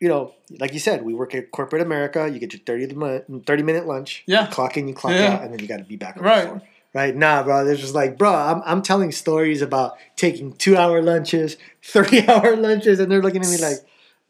you 0.00 0.08
know, 0.08 0.34
like 0.58 0.72
you 0.72 0.78
said, 0.80 1.04
we 1.04 1.14
work 1.14 1.34
at 1.34 1.50
corporate 1.50 1.82
America. 1.82 2.28
You 2.28 2.38
get 2.40 2.52
your 2.52 2.60
30, 2.64 2.94
mon- 2.94 3.42
30 3.46 3.62
minute 3.62 3.86
lunch. 3.86 4.22
Yeah. 4.26 4.46
You 4.46 4.52
clock 4.52 4.76
in, 4.76 4.88
you 4.88 4.94
clock 4.94 5.12
Yeah. 5.12 5.34
out, 5.34 5.42
and 5.42 5.52
then 5.52 5.60
you 5.60 5.66
got 5.68 5.76
to 5.78 5.84
be 5.84 5.96
back 5.96 6.16
on 6.16 6.22
Right. 6.24 6.40
the 6.42 6.46
floor. 6.48 6.62
Right. 6.94 7.14
Nah, 7.14 7.42
bro. 7.44 7.64
They're 7.64 7.76
just 7.76 7.94
like, 7.94 8.18
bro, 8.18 8.32
I'm, 8.34 8.62
I'm 8.64 8.82
telling 8.82 9.12
stories 9.12 9.62
about 9.62 9.96
taking 10.16 10.54
two 10.54 10.76
hour 10.76 11.00
lunches, 11.02 11.56
30 11.84 12.26
hour 12.28 12.56
lunches, 12.56 12.98
and 12.98 13.12
they're 13.12 13.22
looking 13.22 13.42
at 13.44 13.50
me 13.50 13.58
like, 13.58 13.76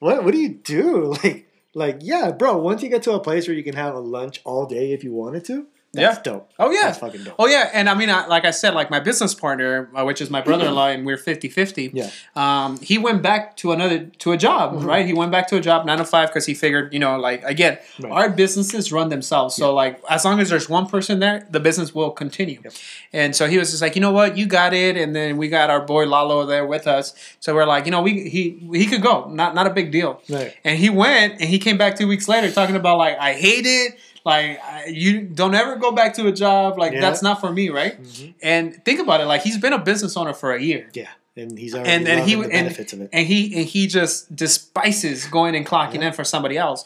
what, 0.00 0.24
what 0.24 0.32
do 0.32 0.38
you 0.38 0.50
do? 0.50 1.14
Like, 1.24 1.46
like, 1.72 1.98
yeah, 2.00 2.32
bro, 2.32 2.58
once 2.58 2.82
you 2.82 2.88
get 2.88 3.04
to 3.04 3.12
a 3.12 3.20
place 3.20 3.46
where 3.46 3.56
you 3.56 3.62
can 3.62 3.76
have 3.76 3.94
a 3.94 4.00
lunch 4.00 4.40
all 4.44 4.66
day 4.66 4.92
if 4.92 5.04
you 5.04 5.12
wanted 5.12 5.44
to, 5.44 5.68
that's 5.92 6.16
Yeah. 6.18 6.22
dope. 6.22 6.50
Oh 6.58 6.70
yeah. 6.70 6.82
That's 6.84 6.98
fucking 6.98 7.24
dope. 7.24 7.34
Oh 7.38 7.46
yeah, 7.46 7.70
and 7.72 7.88
I 7.88 7.94
mean, 7.94 8.10
I, 8.10 8.26
like 8.26 8.44
I 8.44 8.50
said, 8.52 8.74
like 8.74 8.90
my 8.90 9.00
business 9.00 9.34
partner, 9.34 9.90
uh, 9.94 10.04
which 10.04 10.20
is 10.20 10.30
my 10.30 10.40
brother-in-law, 10.40 10.86
and 10.94 11.04
we're 11.04 11.16
50-50. 11.16 11.90
Yeah. 11.92 12.10
Um, 12.36 12.78
he 12.80 12.96
went 12.98 13.22
back 13.22 13.56
to 13.58 13.72
another 13.72 13.98
to 14.18 14.32
a 14.32 14.36
job, 14.36 14.74
Mhm. 14.74 14.84
right? 14.84 15.04
He 15.06 15.12
went 15.12 15.32
back 15.32 15.48
to 15.48 15.56
a 15.56 15.60
job 15.60 15.86
nine 15.86 15.98
to 15.98 16.04
five 16.04 16.28
because 16.28 16.46
he 16.46 16.54
figured, 16.54 16.92
you 16.92 16.98
know, 17.00 17.18
like 17.18 17.42
again, 17.44 17.78
Right. 17.98 18.12
our 18.12 18.30
businesses 18.30 18.92
run 18.92 19.08
themselves. 19.08 19.56
So 19.56 19.74
like, 19.74 20.00
as 20.08 20.24
long 20.24 20.38
as 20.40 20.48
there's 20.50 20.68
one 20.68 20.86
person 20.86 21.18
there, 21.18 21.46
the 21.50 21.60
business 21.60 21.94
will 21.94 22.10
continue. 22.10 22.60
Yep. 22.62 22.72
And 23.12 23.34
so 23.36 23.46
he 23.48 23.58
was 23.58 23.70
just 23.70 23.82
like, 23.82 23.96
you 23.96 24.00
know 24.00 24.12
what, 24.12 24.36
you 24.36 24.46
got 24.46 24.72
it. 24.72 24.96
And 24.96 25.14
then 25.16 25.36
we 25.36 25.48
got 25.48 25.70
our 25.70 25.80
boy 25.80 26.06
Lalo 26.06 26.46
there 26.46 26.64
with 26.66 26.86
us. 26.86 27.14
So 27.40 27.54
we're 27.54 27.66
like, 27.66 27.84
you 27.86 27.90
know, 27.90 28.02
we 28.02 28.28
he 28.28 28.62
he 28.72 28.86
could 28.86 29.02
go, 29.02 29.28
not 29.28 29.54
not 29.54 29.66
a 29.66 29.70
big 29.70 29.90
deal. 29.90 30.20
Right. 30.28 30.54
And 30.64 30.78
he 30.78 30.88
went, 30.90 31.40
and 31.40 31.48
he 31.50 31.58
came 31.58 31.76
back 31.78 31.96
two 31.96 32.06
weeks 32.06 32.28
later 32.28 32.50
talking 32.52 32.76
about 32.76 32.98
like, 32.98 33.18
I 33.18 33.32
hate 33.32 33.66
it. 33.66 33.98
Like 34.24 34.60
you 34.88 35.22
don't 35.22 35.54
ever 35.54 35.76
go 35.76 35.92
back 35.92 36.14
to 36.14 36.26
a 36.26 36.32
job. 36.32 36.78
Like 36.78 36.92
Yeah. 36.92 37.00
that's 37.00 37.22
not 37.22 37.40
for 37.40 37.52
me, 37.52 37.70
right? 37.70 38.00
Mhm. 38.02 38.34
And 38.42 38.84
think 38.84 39.00
about 39.00 39.20
it. 39.20 39.26
Like 39.26 39.42
he's 39.42 39.58
been 39.58 39.72
a 39.72 39.78
business 39.78 40.16
owner 40.16 40.32
for 40.34 40.52
a 40.54 40.60
year, 40.62 40.88
Yeah. 40.92 41.08
And 41.36 41.56
he's 41.58 41.74
already 41.74 41.90
and 41.90 42.08
and 42.08 42.28
he 42.28 42.34
the 42.34 42.42
and, 42.42 42.50
benefits 42.50 42.92
of 42.92 43.00
it. 43.02 43.10
and 43.12 43.26
he 43.26 43.54
and 43.56 43.64
he 43.66 43.86
just 43.86 44.34
despises 44.34 45.24
going 45.26 45.54
and 45.54 45.64
clocking 45.66 46.00
Yeah. 46.00 46.08
in 46.08 46.12
for 46.12 46.24
somebody 46.24 46.56
else. 46.58 46.84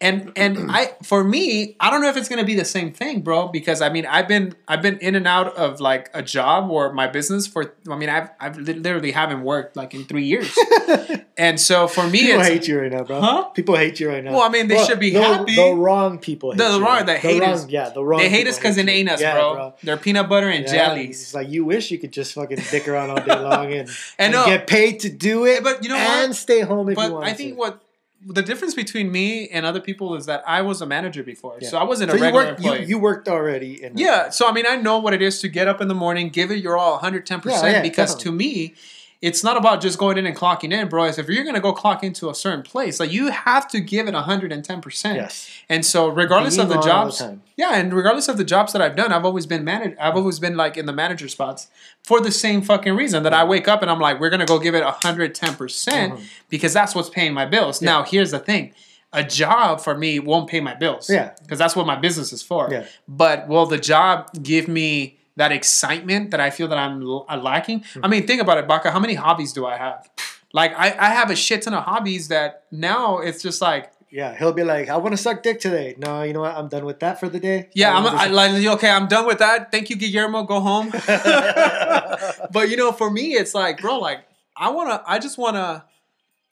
And 0.00 0.32
and 0.36 0.70
I 0.70 0.92
for 1.02 1.22
me, 1.24 1.76
I 1.80 1.90
don't 1.90 2.02
know 2.02 2.08
if 2.08 2.16
it's 2.16 2.28
gonna 2.28 2.44
be 2.44 2.54
the 2.56 2.64
same 2.64 2.92
thing, 2.92 3.22
bro. 3.22 3.48
Because 3.48 3.80
I 3.80 3.88
mean, 3.90 4.04
I've 4.06 4.26
been 4.28 4.54
I've 4.68 4.82
been 4.82 4.98
in 4.98 5.14
and 5.14 5.26
out 5.26 5.54
of 5.56 5.80
like 5.80 6.10
a 6.12 6.22
job 6.22 6.70
or 6.70 6.92
my 6.92 7.06
business 7.06 7.46
for. 7.46 7.74
I 7.88 7.96
mean, 7.96 8.08
I've 8.08 8.28
I've 8.40 8.56
literally 8.58 9.12
haven't 9.12 9.42
worked 9.44 9.76
like 9.76 9.94
in 9.94 10.04
three 10.04 10.24
years. 10.24 10.52
and 11.38 11.60
so 11.60 11.86
for 11.88 12.06
me, 12.08 12.20
People 12.22 12.42
hate 12.42 12.68
you 12.68 12.80
right 12.80 12.92
now, 12.92 13.04
bro. 13.04 13.20
Huh? 13.20 13.44
People 13.50 13.76
hate 13.76 14.00
you 14.00 14.08
right 14.10 14.22
now. 14.22 14.32
Well, 14.32 14.42
I 14.42 14.48
mean, 14.48 14.68
they 14.68 14.84
should 14.84 14.98
be 15.00 15.12
happy. 15.12 15.54
The 15.56 15.72
wrong 15.74 16.18
people. 16.18 16.50
Hate 16.52 16.58
The- 16.58 16.72
the 16.72 16.80
wrong- 16.80 16.96
man. 16.96 17.06
the 17.06 17.16
haters. 17.18 17.60
wrong- 17.60 17.70
yeah, 17.70 17.88
the 17.90 18.04
wrong. 18.04 18.20
they 18.20 18.28
hate 18.28 18.46
us 18.46 18.58
because 18.58 18.76
it 18.78 18.88
ain't 18.88 19.08
us, 19.08 19.20
Yeah, 19.20 19.34
bro. 19.34 19.74
They're 19.82 19.96
peanut 19.96 20.28
butter 20.28 20.48
and 20.48 20.64
Yeah, 20.64 20.72
jellies. 20.88 21.22
It's 21.22 21.34
like 21.34 21.48
you 21.48 21.64
wish 21.64 21.90
you 21.90 21.98
could 21.98 22.12
just 22.12 22.34
fucking 22.34 22.58
dick 22.70 22.88
around 22.88 23.10
all 23.10 23.20
day 23.24 23.38
long 23.40 23.66
and, 23.72 23.88
And 23.88 23.90
and 24.18 24.32
no- 24.32 24.44
get 24.46 24.66
paid 24.66 25.00
to 25.00 25.08
do 25.08 25.46
it, 25.46 25.62
But 25.62 25.82
you 25.82 25.88
know 25.88 25.96
and 25.96 26.30
what? 26.30 26.36
stay 26.36 26.60
home 26.60 26.88
if 26.88 26.96
you 26.98 27.02
But 27.04 27.12
want. 27.12 27.24
I 27.26 27.32
think 27.32 27.56
what 27.58 27.80
the 28.26 28.42
difference 28.42 28.74
between 28.74 29.12
me 29.12 29.48
and 29.48 29.66
other 29.66 29.80
people 29.80 30.14
is 30.14 30.26
that 30.26 30.42
I 30.46 30.62
was 30.62 30.80
a 30.80 30.86
manager 30.86 31.22
before, 31.22 31.58
Yeah. 31.60 31.68
so 31.68 31.78
I 31.78 31.84
wasn't 31.84 32.10
so 32.10 32.16
a 32.16 32.18
you 32.18 32.24
regular 32.24 32.44
worked. 32.46 32.60
You, 32.62 32.70
employee. 32.72 32.88
you 32.88 32.98
worked 32.98 33.28
already. 33.28 33.82
In 33.84 33.98
yeah, 33.98 34.30
so 34.30 34.48
I 34.48 34.52
mean, 34.52 34.64
I 34.66 34.76
know 34.76 34.98
what 34.98 35.12
it 35.14 35.20
is 35.22 35.40
to 35.40 35.48
get 35.48 35.68
up 35.68 35.80
in 35.80 35.88
the 35.88 35.94
morning, 35.94 36.30
give 36.30 36.50
it 36.50 36.58
your 36.58 36.76
all, 36.78 36.92
110 36.92 37.36
Yeah, 37.36 37.40
oh, 37.40 37.42
percent. 37.42 37.72
yeah, 37.76 37.82
Because 37.82 38.14
definitely. 38.14 38.30
to 38.30 38.36
me, 38.36 38.74
it's 39.22 39.42
not 39.42 39.56
about 39.56 39.80
just 39.80 39.98
going 39.98 40.18
in 40.18 40.26
and 40.26 40.36
clocking 40.36 40.72
in, 40.72 40.88
bro. 40.88 41.04
It's 41.04 41.18
if 41.18 41.28
you're 41.28 41.44
gonna 41.44 41.60
go 41.60 41.72
clock 41.72 42.02
into 42.04 42.28
a 42.28 42.34
certain 42.34 42.62
place, 42.62 43.00
like 43.00 43.10
you 43.12 43.30
have 43.30 43.66
to 43.68 43.80
give 43.80 44.06
it 44.06 44.14
110 44.14 44.80
percent. 44.82 45.16
Yes. 45.16 45.48
And 45.68 45.84
so, 45.84 46.08
regardless 46.08 46.58
of 46.58 46.68
the 46.68 46.80
jobs, 46.80 47.18
time. 47.18 47.42
yeah, 47.56 47.76
and 47.76 47.92
regardless 47.94 48.28
of 48.28 48.36
the 48.36 48.44
jobs 48.44 48.72
that 48.74 48.82
I've 48.82 48.96
done, 48.96 49.12
I've 49.12 49.24
always 49.24 49.46
been 49.46 49.64
managed. 49.64 49.98
I've 49.98 50.16
always 50.16 50.38
been 50.38 50.56
like 50.56 50.76
in 50.76 50.86
the 50.86 50.92
manager 50.92 51.28
spots 51.28 51.68
for 52.02 52.20
the 52.20 52.30
same 52.30 52.60
fucking 52.60 52.94
reason 52.94 53.22
that 53.22 53.32
I 53.32 53.44
wake 53.44 53.66
up 53.68 53.80
and 53.82 53.90
I'm 53.90 54.00
like, 54.00 54.20
we're 54.20 54.30
gonna 54.30 54.46
go 54.46 54.58
give 54.58 54.74
it 54.74 54.82
110 54.84 55.54
percent 55.56 56.14
Mhm. 56.14 56.22
because 56.50 56.72
that's 56.74 56.94
what's 56.94 57.08
paying 57.08 57.32
my 57.32 57.46
bills. 57.46 57.80
Yeah. 57.80 57.90
Now, 57.90 58.02
here's 58.02 58.30
the 58.32 58.38
thing. 58.40 58.74
A 59.12 59.22
job 59.22 59.80
for 59.80 59.96
me 59.96 60.18
won't 60.18 60.48
pay 60.50 60.60
my 60.60 60.74
bills. 60.74 61.08
Yeah. 61.08 61.30
Because 61.40 61.58
that's 61.58 61.76
what 61.76 61.86
my 61.86 61.94
business 61.96 62.32
is 62.32 62.42
for. 62.42 62.68
Yeah. 62.70 62.84
But 63.06 63.46
will 63.46 63.64
the 63.64 63.78
job 63.78 64.28
give 64.42 64.66
me 64.66 65.18
that 65.36 65.52
excitement 65.52 66.30
that 66.30 66.40
I 66.40 66.50
feel 66.50 66.68
that 66.68 66.78
I'm 66.78 67.02
l- 67.02 67.26
uh, 67.28 67.36
lacking? 67.36 67.84
Hmm. 67.94 68.04
I 68.04 68.08
mean, 68.08 68.26
think 68.26 68.40
about 68.40 68.58
it, 68.58 68.66
Baca. 68.68 68.90
How 68.90 69.00
many 69.00 69.14
hobbies 69.14 69.52
do 69.52 69.66
I 69.66 69.76
have? 69.76 70.08
Like, 70.52 70.72
I, 70.78 70.94
I 70.98 71.10
have 71.10 71.30
a 71.30 71.36
shit 71.36 71.62
ton 71.62 71.74
of 71.74 71.84
hobbies 71.84 72.28
that 72.28 72.64
now 72.70 73.18
it's 73.18 73.42
just 73.42 73.60
like, 73.60 73.90
Yeah, 74.10 74.36
he'll 74.38 74.52
be 74.52 74.62
like, 74.62 74.88
"I 74.88 74.96
want 74.96 75.12
to 75.12 75.16
suck 75.16 75.42
dick 75.42 75.58
today." 75.58 75.96
No, 75.98 76.22
you 76.22 76.32
know 76.32 76.42
what? 76.46 76.54
I'm 76.54 76.68
done 76.68 76.84
with 76.84 77.00
that 77.00 77.18
for 77.18 77.28
the 77.28 77.40
day. 77.40 77.68
yeah, 77.74 77.90
I'm 77.96 78.06
I, 78.06 78.26
like, 78.28 78.52
okay, 78.76 78.88
I'm 78.88 79.08
done 79.08 79.26
with 79.26 79.38
that. 79.38 79.72
Thank 79.72 79.90
you, 79.90 79.96
Guillermo. 79.96 80.44
Go 80.44 80.60
home. 80.60 80.92
but 82.52 82.68
you 82.70 82.76
know, 82.76 82.92
for 82.92 83.10
me, 83.10 83.32
it's 83.34 83.54
like, 83.54 83.80
bro, 83.80 83.98
like, 83.98 84.20
I 84.56 84.70
wanna, 84.70 85.02
I 85.04 85.18
just 85.18 85.36
wanna 85.36 85.84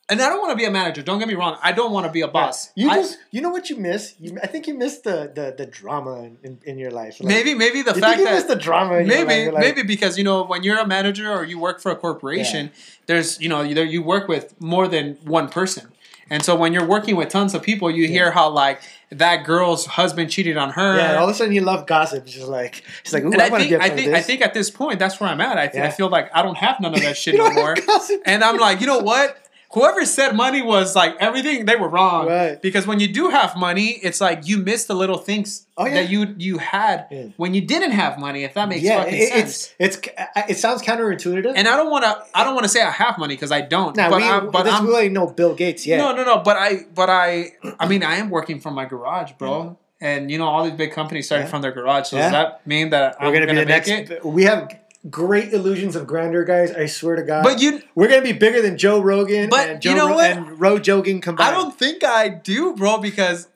and 0.09 0.21
I 0.21 0.29
don't 0.29 0.41
want 0.41 0.51
to 0.51 0.57
be 0.57 0.65
a 0.65 0.71
manager. 0.71 1.03
Don't 1.03 1.19
get 1.19 1.29
me 1.29 1.35
wrong. 1.35 1.57
I 1.63 1.73
don't 1.73 1.93
want 1.93 2.07
to 2.07 2.13
be 2.13 2.21
a 2.23 2.29
boss. 2.29 2.71
You 2.75 2.91
I- 2.91 2.97
just, 2.97 3.19
you 3.31 3.41
know 3.41 3.51
what 3.51 3.71
you 3.71 3.77
miss? 3.77 4.15
You, 4.19 4.37
I 4.43 4.47
think 4.47 4.67
you 4.67 4.75
miss 4.75 4.99
the 4.99 5.31
the, 5.35 5.55
the 5.57 5.67
drama 5.67 6.23
in, 6.25 6.39
in, 6.43 6.59
in 6.65 6.79
your 6.79 6.91
life. 6.91 7.21
Like, 7.21 7.29
maybe 7.29 7.55
maybe 7.55 7.83
the 7.83 7.95
fact 7.95 8.23
that 8.23 8.35
miss 8.35 8.45
the 8.45 8.57
drama. 8.57 8.97
In 8.99 9.07
your 9.07 9.19
life? 9.19 9.27
maybe 9.27 9.51
like, 9.51 9.61
maybe 9.61 9.83
because 9.83 10.19
you 10.19 10.25
know 10.25 10.43
when 10.45 10.65
you're 10.65 10.79
a 10.79 10.87
manager 10.87 11.33
or 11.33 11.45
you 11.45 11.59
work 11.59 11.81
for 11.81 11.91
a 11.93 11.97
corporation 11.97 12.71
there's 13.07 13.41
you 13.41 13.49
know 13.49 13.63
you 13.63 14.03
work 14.03 14.29
with 14.29 14.61
more 14.61 14.89
than 14.89 15.15
one 15.25 15.49
person 15.49 15.89
and 16.31 16.43
so 16.43 16.55
when 16.57 16.73
you're 16.73 16.87
working 16.87 17.17
with 17.17 17.29
tons 17.29 17.55
of 17.55 17.63
people 17.63 17.91
you 17.91 18.07
hear 18.09 18.31
how 18.31 18.49
like 18.49 18.81
that 19.11 19.45
girl's 19.45 19.87
husband 19.87 20.31
cheated 20.31 20.57
on 20.57 20.71
her 20.71 20.97
Yeah, 20.97 21.17
all 21.17 21.29
of 21.29 21.35
a 21.35 21.35
sudden 21.35 21.53
you 21.55 21.61
love 21.61 21.87
gossip. 21.87 22.25
It's 22.25 22.35
just 22.35 22.49
like 22.49 22.83
it's 23.03 23.13
like, 23.13 23.25
ooh, 23.25 23.33
and 23.33 23.43
I, 23.43 23.47
I 23.47 23.51
want 23.51 23.63
to 23.65 23.69
think 23.69 23.83
I 23.83 23.91
think 23.91 24.15
I 24.15 24.23
think 24.23 24.41
at 24.43 24.55
this 24.55 24.71
point 24.71 24.99
that's 24.99 25.21
where 25.21 25.29
I'm 25.29 25.41
at. 25.41 25.59
I, 25.59 25.67
th- 25.69 25.85
I 25.85 25.91
feel 25.91 26.09
like 26.09 26.31
I 26.35 26.43
don't 26.43 26.57
have 26.57 26.81
none 26.81 26.95
of 26.95 27.01
that 27.03 27.17
shit 27.23 27.39
anymore. 27.39 27.77
And 28.25 28.43
I'm 28.43 28.59
like, 28.59 28.81
you 28.81 28.87
know 28.87 29.01
what? 29.01 29.39
Whoever 29.75 30.05
said 30.05 30.37
money 30.37 30.61
was 30.61 30.95
like 30.95 31.17
everything, 31.19 31.65
they 31.65 31.77
were 31.77 31.89
wrong. 31.89 32.27
Right. 32.27 32.61
Because 32.61 32.87
when 32.87 33.01
you 33.01 33.09
do 33.09 33.31
have 33.31 33.57
money, 33.57 33.99
it's 34.03 34.21
like 34.21 34.47
you 34.47 34.59
miss 34.59 34.85
the 34.85 34.95
little 34.95 35.19
things 35.19 35.67
Oh, 35.79 35.87
yeah. 35.87 35.95
that 35.95 36.11
you 36.11 36.35
you 36.39 36.59
had 36.59 37.07
Yeah. 37.11 37.25
when 37.39 37.55
you 37.55 37.63
didn't 37.63 37.93
have 37.93 38.19
money. 38.19 38.45
If 38.45 38.53
that 38.55 38.69
makes 38.69 38.83
yeah, 38.83 38.99
fucking 39.05 39.15
it, 39.19 39.29
sense. 39.31 39.75
it's 39.79 40.07
it's 40.07 40.09
it 40.51 40.57
sounds 40.59 40.83
counterintuitive. 40.83 41.53
And 41.57 41.67
I 41.67 41.77
don't 41.77 41.91
want 41.91 42.05
to. 42.05 42.23
I 42.35 42.45
don't 42.45 42.55
want 42.55 42.65
to 42.65 42.69
say 42.69 42.83
I 42.83 42.91
have 42.91 43.17
money 43.19 43.35
because 43.35 43.51
I 43.51 43.63
don't. 43.63 43.97
now 43.97 44.11
but 44.11 44.19
we, 44.19 44.25
I, 44.25 44.41
but 44.41 44.63
this, 44.65 44.75
I'm, 44.75 44.87
we 44.87 44.95
ain't 44.97 45.13
no 45.15 45.27
Bill 45.29 45.55
Gates 45.55 45.87
yet. 45.87 45.97
no, 45.99 46.15
no, 46.15 46.25
no. 46.25 46.39
But 46.43 46.57
I, 46.59 46.81
but 46.95 47.09
I, 47.09 47.53
I 47.81 47.89
mean, 47.89 48.03
I 48.03 48.17
am 48.17 48.29
working 48.29 48.61
from 48.61 48.75
my 48.75 48.85
garage, 48.85 49.33
bro. 49.39 49.79
And 50.03 50.31
you 50.31 50.37
know, 50.37 50.47
all 50.49 50.65
these 50.65 50.73
big 50.75 50.93
companies 50.93 51.27
started 51.27 51.45
Yeah. 51.45 51.51
from 51.51 51.63
their 51.63 51.73
garage. 51.73 52.09
So 52.09 52.17
Yeah. 52.17 52.23
does 52.25 52.33
that 52.33 52.67
mean 52.67 52.91
that 52.91 53.17
We're 53.21 53.29
I'm 53.29 53.33
gonna, 53.33 53.47
gonna, 53.47 53.61
be 53.61 53.65
the 53.65 53.71
next. 53.71 53.89
it? 53.89 54.25
We 54.25 54.43
have 54.45 54.69
great 55.11 55.53
illusions 55.53 55.97
of 55.97 56.07
grandeur, 56.07 56.45
guys. 56.45 56.71
I 56.73 56.87
swear 56.87 57.17
to 57.17 57.23
God. 57.23 57.43
But 57.43 57.61
you, 57.61 57.83
we're 57.95 58.09
gonna 58.09 58.23
be 58.23 58.33
bigger 58.33 58.63
than 58.63 58.79
Joe 58.79 59.01
Rogan 59.01 59.49
But 59.51 59.69
and 59.69 59.83
Joe 59.83 59.91
you 59.91 59.97
know 59.97 60.09
Ro- 60.09 60.15
what? 60.15 60.31
and 60.31 60.61
Ro 60.61 60.79
Jogan 60.79 61.21
combined. 61.23 61.49
I 61.49 61.53
don't 61.53 61.77
think 61.77 62.05
I 62.05 62.29
do, 62.29 62.75
bro, 62.75 62.99
because 62.99 63.49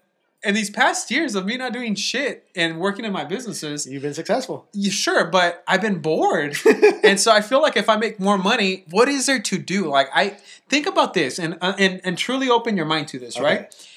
in 0.43 0.55
these 0.55 0.71
past 0.71 1.11
years 1.11 1.35
of 1.35 1.45
me 1.47 1.57
not 1.57 1.73
doing 1.73 1.95
shit 1.95 2.47
and 2.55 2.79
working 2.79 3.05
in 3.05 3.13
my 3.13 3.25
businesses, 3.25 3.87
You've 3.87 4.03
been 4.03 4.15
successful. 4.15 4.67
you 4.73 4.91
sure, 4.91 5.25
but 5.25 5.65
I've 5.67 5.81
been 5.81 5.99
bored. 6.01 6.57
and 7.05 7.19
so 7.19 7.33
I 7.33 7.41
feel 7.41 7.61
like 7.63 7.77
if 7.77 7.89
I 7.89 7.97
make 7.97 8.21
more 8.21 8.39
money, 8.39 8.85
what 8.91 9.09
is 9.09 9.27
there 9.27 9.41
to 9.41 9.59
do? 9.59 9.87
Like 9.89 10.09
I 10.15 10.37
think 10.69 10.87
about 10.87 11.15
this 11.15 11.39
and 11.39 11.59
uh, 11.61 11.75
and 11.79 12.01
and 12.05 12.19
truly 12.19 12.49
open 12.51 12.77
your 12.77 12.87
mind 12.87 13.09
to 13.09 13.19
this, 13.19 13.37
Okay. 13.37 13.45
right? 13.45 13.89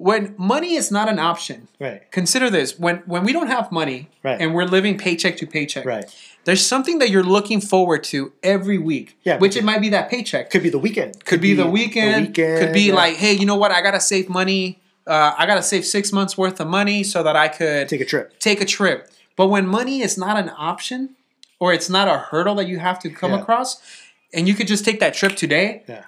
When 0.00 0.36
money 0.38 0.76
is 0.76 0.92
not 0.92 1.08
an 1.08 1.18
option, 1.18 1.66
Right. 1.80 2.08
consider 2.12 2.48
this: 2.50 2.78
when 2.78 2.98
when 3.06 3.24
we 3.24 3.32
don't 3.32 3.48
have 3.48 3.72
money 3.72 4.08
Right. 4.22 4.40
and 4.40 4.54
we're 4.54 4.64
living 4.76 4.96
paycheck 4.96 5.36
to 5.38 5.46
paycheck, 5.46 5.84
Right. 5.84 6.04
there's 6.44 6.64
something 6.64 7.00
that 7.00 7.10
you're 7.10 7.24
looking 7.24 7.60
forward 7.60 8.04
to 8.12 8.32
every 8.44 8.78
week. 8.78 9.16
Yeah, 9.24 9.38
which 9.38 9.56
it 9.56 9.64
might 9.64 9.80
be 9.80 9.88
that 9.88 10.08
paycheck. 10.08 10.50
Could 10.50 10.62
be 10.62 10.70
the 10.70 10.78
weekend. 10.78 11.24
Could 11.24 11.40
be 11.40 11.52
the 11.52 11.66
weekend. 11.66 12.32
Could 12.36 12.72
be 12.72 12.82
yeah. 12.82 12.94
like, 12.94 13.16
hey, 13.16 13.32
you 13.32 13.44
know 13.44 13.56
what? 13.56 13.72
I 13.72 13.82
gotta 13.82 13.98
save 14.00 14.28
money. 14.28 14.78
Uh, 15.04 15.32
I 15.36 15.46
gotta 15.46 15.64
save 15.64 15.84
six 15.84 16.12
months 16.12 16.38
worth 16.38 16.60
of 16.60 16.68
money 16.68 17.02
so 17.02 17.24
that 17.24 17.34
I 17.34 17.48
could 17.48 17.88
take 17.88 18.00
a 18.00 18.04
trip. 18.04 18.38
take 18.38 18.60
a 18.60 18.64
trip. 18.64 19.10
But 19.36 19.48
when 19.48 19.66
money 19.66 20.00
is 20.00 20.16
not 20.16 20.38
an 20.38 20.52
option, 20.56 21.16
or 21.58 21.72
it's 21.72 21.90
not 21.90 22.06
a 22.06 22.18
hurdle 22.30 22.54
that 22.56 22.68
you 22.68 22.78
have 22.78 23.00
to 23.00 23.10
come 23.10 23.32
Yeah. 23.32 23.40
across, 23.40 23.80
and 24.32 24.46
you 24.46 24.54
could 24.54 24.68
just 24.68 24.84
take 24.84 25.00
that 25.00 25.14
trip 25.14 25.34
today, 25.34 25.82
Yeah. 25.88 26.04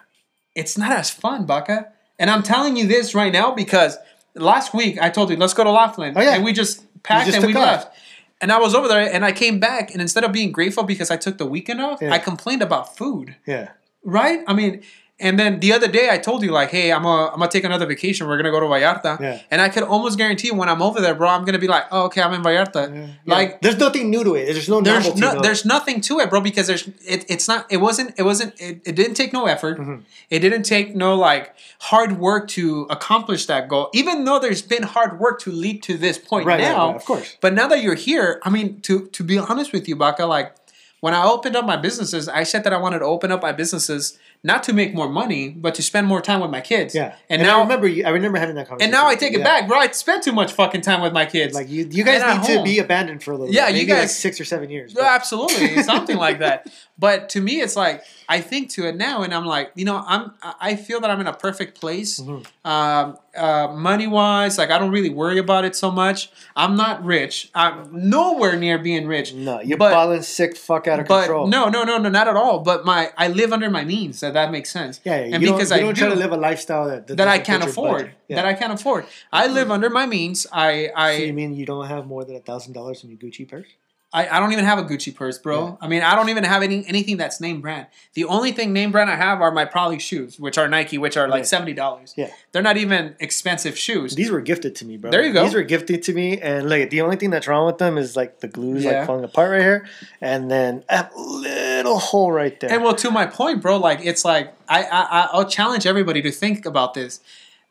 it's 0.54 0.78
not 0.78 0.92
as 0.92 1.10
fun, 1.10 1.44
Baca. 1.44 1.88
And 2.20 2.30
I'm 2.30 2.42
telling 2.44 2.76
you 2.76 2.86
this 2.86 3.14
right 3.14 3.32
now 3.32 3.50
because 3.52 3.96
last 4.36 4.72
week 4.74 4.98
I 5.00 5.10
told 5.10 5.30
you 5.30 5.36
let's 5.36 5.54
go 5.54 5.64
to 5.64 5.70
Laughlin, 5.72 6.12
Oh, 6.16 6.20
yeah. 6.20 6.34
and 6.34 6.44
we 6.44 6.52
just 6.52 6.84
packed 7.02 7.26
just 7.26 7.38
and 7.38 7.46
we 7.46 7.54
off. 7.54 7.66
left. 7.66 7.96
And 8.42 8.52
I 8.52 8.58
was 8.58 8.74
over 8.74 8.88
there, 8.88 9.12
and 9.12 9.24
I 9.24 9.32
came 9.32 9.58
back, 9.58 9.90
and 9.92 10.00
instead 10.00 10.24
of 10.24 10.32
being 10.32 10.50
grateful 10.52 10.84
because 10.84 11.10
I 11.10 11.16
took 11.16 11.36
the 11.38 11.46
weekend 11.46 11.80
off, 11.80 12.00
Yeah. 12.00 12.12
I 12.12 12.18
complained 12.18 12.62
about 12.62 12.96
food 12.96 13.36
Yeah. 13.46 13.68
right? 14.04 14.40
I 14.46 14.54
mean, 14.54 14.82
and 15.20 15.38
then 15.38 15.60
the 15.60 15.72
other 15.72 15.86
day 15.88 16.08
I 16.10 16.18
told 16.18 16.42
you 16.42 16.50
like, 16.50 16.70
hey, 16.70 16.92
I'm 16.92 17.02
gonna 17.02 17.26
I'm 17.32 17.38
gonna 17.38 17.50
take 17.50 17.64
another 17.64 17.86
vacation. 17.86 18.26
We're 18.26 18.36
gonna 18.36 18.50
go 18.50 18.60
to 18.60 18.66
Vallarta, 18.66 19.20
Yeah. 19.20 19.40
and 19.50 19.60
I 19.60 19.68
could 19.68 19.82
almost 19.82 20.18
guarantee 20.18 20.50
when 20.50 20.68
I'm 20.68 20.82
over 20.82 21.00
there, 21.00 21.14
bro, 21.14 21.28
I'm 21.28 21.44
gonna 21.44 21.58
be 21.58 21.68
like, 21.68 21.84
oh, 21.92 22.04
okay, 22.06 22.22
I'm 22.22 22.32
in 22.34 22.42
Vallarta. 22.42 22.82
Yeah. 22.94 23.06
Like, 23.26 23.60
there's 23.60 23.78
nothing 23.78 24.10
new 24.10 24.24
to 24.24 24.34
it. 24.34 24.46
There's 24.52 24.68
no 24.68 24.80
there's 24.80 25.04
novelty. 25.04 25.20
no, 25.20 25.42
there's 25.42 25.64
nothing 25.64 26.00
to 26.02 26.18
it, 26.20 26.30
bro, 26.30 26.40
because 26.40 26.66
there's 26.66 26.88
it, 27.06 27.24
it's 27.28 27.46
not 27.48 27.66
it 27.70 27.76
wasn't 27.78 28.14
it 28.18 28.22
wasn't 28.22 28.58
it, 28.60 28.80
it 28.84 28.96
didn't 28.96 29.14
take 29.14 29.32
no 29.32 29.46
effort. 29.46 29.78
Mm-hmm. 29.78 29.96
It 30.30 30.38
didn't 30.40 30.64
take 30.64 30.96
no 30.96 31.14
like 31.16 31.54
hard 31.80 32.18
work 32.18 32.48
to 32.48 32.86
accomplish 32.90 33.46
that 33.46 33.68
goal. 33.68 33.90
Even 33.92 34.24
though 34.24 34.38
there's 34.38 34.62
been 34.62 34.82
hard 34.82 35.18
work 35.20 35.40
to 35.42 35.50
lead 35.52 35.82
to 35.84 35.96
this 35.96 36.18
point 36.18 36.46
Right, 36.46 36.60
right, 36.60 36.76
right, 36.76 36.96
of 36.96 37.04
course. 37.04 37.36
But 37.40 37.52
now 37.54 37.66
that 37.68 37.82
you're 37.82 37.94
here, 37.94 38.40
I 38.44 38.50
mean, 38.50 38.80
to 38.82 39.06
to 39.08 39.22
be 39.24 39.38
honest 39.38 39.72
with 39.72 39.88
you, 39.88 39.96
Baca, 39.96 40.24
like 40.26 40.54
when 41.00 41.14
I 41.14 41.24
opened 41.24 41.56
up 41.56 41.64
my 41.64 41.76
businesses, 41.76 42.28
I 42.28 42.42
said 42.42 42.62
that 42.64 42.72
I 42.72 42.76
wanted 42.76 42.98
to 42.98 43.06
open 43.06 43.32
up 43.32 43.40
my 43.42 43.52
businesses 43.52 44.18
not 44.42 44.62
to 44.64 44.72
make 44.72 44.94
more 44.94 45.08
money, 45.08 45.50
but 45.50 45.74
to 45.74 45.82
spend 45.82 46.06
more 46.06 46.20
time 46.22 46.40
with 46.40 46.50
my 46.50 46.60
kids. 46.62 46.94
Yeah. 46.94 47.14
And, 47.28 47.42
I 47.42 47.44
now 47.44 47.60
remember 47.62 47.86
you, 47.86 48.04
I 48.04 48.08
remember 48.08 48.38
having 48.38 48.54
that 48.56 48.68
conversation. 48.68 48.92
and 48.94 49.02
now 49.02 49.06
I 49.08 49.14
take 49.14 49.34
it 49.34 49.40
Yeah. 49.40 49.44
back, 49.44 49.68
bro. 49.68 49.78
I 49.78 49.88
spent 49.90 50.22
too 50.24 50.32
much 50.32 50.52
fucking 50.54 50.80
time 50.80 51.02
with 51.02 51.12
my 51.12 51.26
kids. 51.26 51.54
Like 51.54 51.68
you, 51.68 51.86
you 51.90 52.04
guys 52.04 52.22
And 52.22 52.40
need 52.40 52.56
to 52.56 52.62
be 52.62 52.78
abandoned 52.78 53.22
for 53.22 53.32
a 53.32 53.36
little. 53.36 53.54
Yeah, 53.54 53.66
bit. 53.66 53.74
you 53.76 53.80
Maybe 53.82 53.92
like 53.92 54.00
guys- 54.02 54.18
six 54.18 54.40
or 54.40 54.44
seven 54.44 54.70
years. 54.70 54.94
But- 54.94 55.04
absolutely, 55.04 55.82
something 55.82 56.16
like 56.16 56.38
that. 56.38 56.66
But 57.00 57.30
to 57.30 57.40
me, 57.40 57.62
it's 57.62 57.76
like 57.76 58.04
I 58.28 58.42
think 58.42 58.68
to 58.72 58.86
it 58.86 58.94
now, 58.94 59.22
and 59.22 59.32
I'm 59.32 59.46
like, 59.46 59.72
you 59.74 59.86
know, 59.86 60.04
I'm 60.06 60.32
I 60.42 60.76
feel 60.76 61.00
that 61.00 61.10
I'm 61.10 61.18
in 61.22 61.26
a 61.26 61.32
perfect 61.32 61.80
place, 61.80 62.20
Mm-hmm. 62.20 62.42
um, 62.70 63.16
uh, 63.34 63.68
money 63.74 64.06
wise. 64.06 64.58
Like 64.58 64.70
I 64.70 64.78
don't 64.78 64.90
really 64.90 65.08
worry 65.08 65.38
about 65.38 65.64
it 65.64 65.74
so 65.74 65.90
much. 65.90 66.30
I'm 66.54 66.76
not 66.76 67.02
rich. 67.02 67.48
I'm 67.54 67.88
nowhere 68.10 68.54
near 68.58 68.76
being 68.78 69.06
rich. 69.06 69.32
no, 69.32 69.62
you're 69.62 69.78
balling 69.78 70.20
sick 70.20 70.58
fuck 70.58 70.86
out 70.88 71.00
of 71.00 71.06
But 71.06 71.20
control. 71.22 71.46
no, 71.46 71.70
no, 71.70 71.84
no, 71.84 71.96
no, 71.96 72.10
not 72.10 72.28
at 72.28 72.36
all. 72.36 72.58
But 72.58 72.84
my 72.84 73.10
I 73.16 73.28
live 73.28 73.50
under 73.54 73.70
my 73.70 73.82
means. 73.84 74.18
So 74.18 74.29
that 74.30 74.50
makes 74.50 74.70
sense. 74.70 75.00
Yeah, 75.04 75.16
and 75.16 75.42
you 75.42 75.52
because 75.52 75.70
don't, 75.70 75.78
you 75.78 75.84
I 75.84 75.86
don't 75.86 75.94
do, 75.94 76.00
try 76.00 76.08
to 76.10 76.16
live 76.16 76.32
a 76.32 76.36
lifestyle 76.36 76.88
that 76.88 77.06
that 77.08 77.28
I 77.28 77.38
can't 77.38 77.62
afford. 77.62 78.12
Yeah. 78.28 78.36
That 78.36 78.46
I 78.46 78.54
can't 78.54 78.72
afford. 78.72 79.06
I 79.32 79.46
live 79.46 79.64
mm-hmm. 79.64 79.72
under 79.72 79.90
my 79.90 80.06
means. 80.06 80.46
I 80.52 80.90
I 80.94 81.16
so 81.18 81.22
you 81.24 81.32
mean 81.32 81.54
you 81.54 81.66
don't 81.66 81.86
have 81.86 82.06
more 82.06 82.24
than 82.24 82.36
a 82.36 82.40
thousand 82.40 82.72
dollars 82.72 83.04
in 83.04 83.10
your 83.10 83.18
Gucci 83.18 83.48
purse? 83.48 83.68
I, 84.12 84.26
I 84.28 84.40
don't 84.40 84.50
even 84.52 84.64
have 84.64 84.78
a 84.78 84.82
Gucci 84.82 85.14
purse, 85.14 85.38
bro. 85.38 85.78
I 85.80 85.86
mean, 85.86 86.02
I 86.02 86.16
don't 86.16 86.30
even 86.30 86.42
have 86.42 86.64
any 86.64 86.84
anything 86.88 87.16
that's 87.16 87.40
name 87.40 87.60
brand. 87.60 87.86
The 88.14 88.24
only 88.24 88.50
thing 88.50 88.72
name 88.72 88.90
brand 88.90 89.08
I 89.08 89.14
have 89.14 89.40
are 89.40 89.52
my 89.52 89.64
probably 89.64 90.00
shoes, 90.00 90.38
which 90.40 90.58
are 90.58 90.66
Nike, 90.68 90.98
which 90.98 91.16
are 91.16 91.28
like 91.28 91.40
Yeah. 91.42 91.44
seventy 91.44 91.74
dollars. 91.74 92.14
Yeah. 92.16 92.30
they're 92.50 92.60
not 92.62 92.76
even 92.76 93.14
expensive 93.20 93.78
shoes. 93.78 94.16
These 94.16 94.32
were 94.32 94.40
gifted 94.40 94.74
to 94.76 94.84
me, 94.84 94.96
bro. 94.96 95.12
There 95.12 95.24
you 95.24 95.32
go. 95.32 95.44
These 95.44 95.54
were 95.54 95.62
gifted 95.62 96.02
to 96.02 96.12
me, 96.12 96.40
and 96.40 96.68
like 96.68 96.90
the 96.90 97.02
only 97.02 97.14
thing 97.16 97.30
that's 97.30 97.46
wrong 97.46 97.66
with 97.66 97.78
them 97.78 97.96
is 97.98 98.16
like 98.16 98.40
the 98.40 98.48
glue's 98.48 98.82
Yeah. 98.82 98.98
like 98.98 99.06
falling 99.06 99.22
apart 99.24 99.52
right 99.52 99.60
here, 99.60 99.86
and 100.20 100.50
then 100.50 100.82
a 100.88 101.08
little 101.16 101.98
hole 102.00 102.32
right 102.32 102.58
there. 102.58 102.72
And 102.72 102.82
well, 102.82 102.94
to 102.96 103.10
my 103.12 103.26
point, 103.26 103.62
bro, 103.62 103.76
like 103.76 104.00
it's 104.04 104.24
like 104.24 104.52
I 104.68 104.82
I- 104.82 105.28
I'll 105.32 105.48
challenge 105.48 105.86
everybody 105.86 106.20
to 106.22 106.32
think 106.32 106.66
about 106.66 106.94
this. 106.94 107.20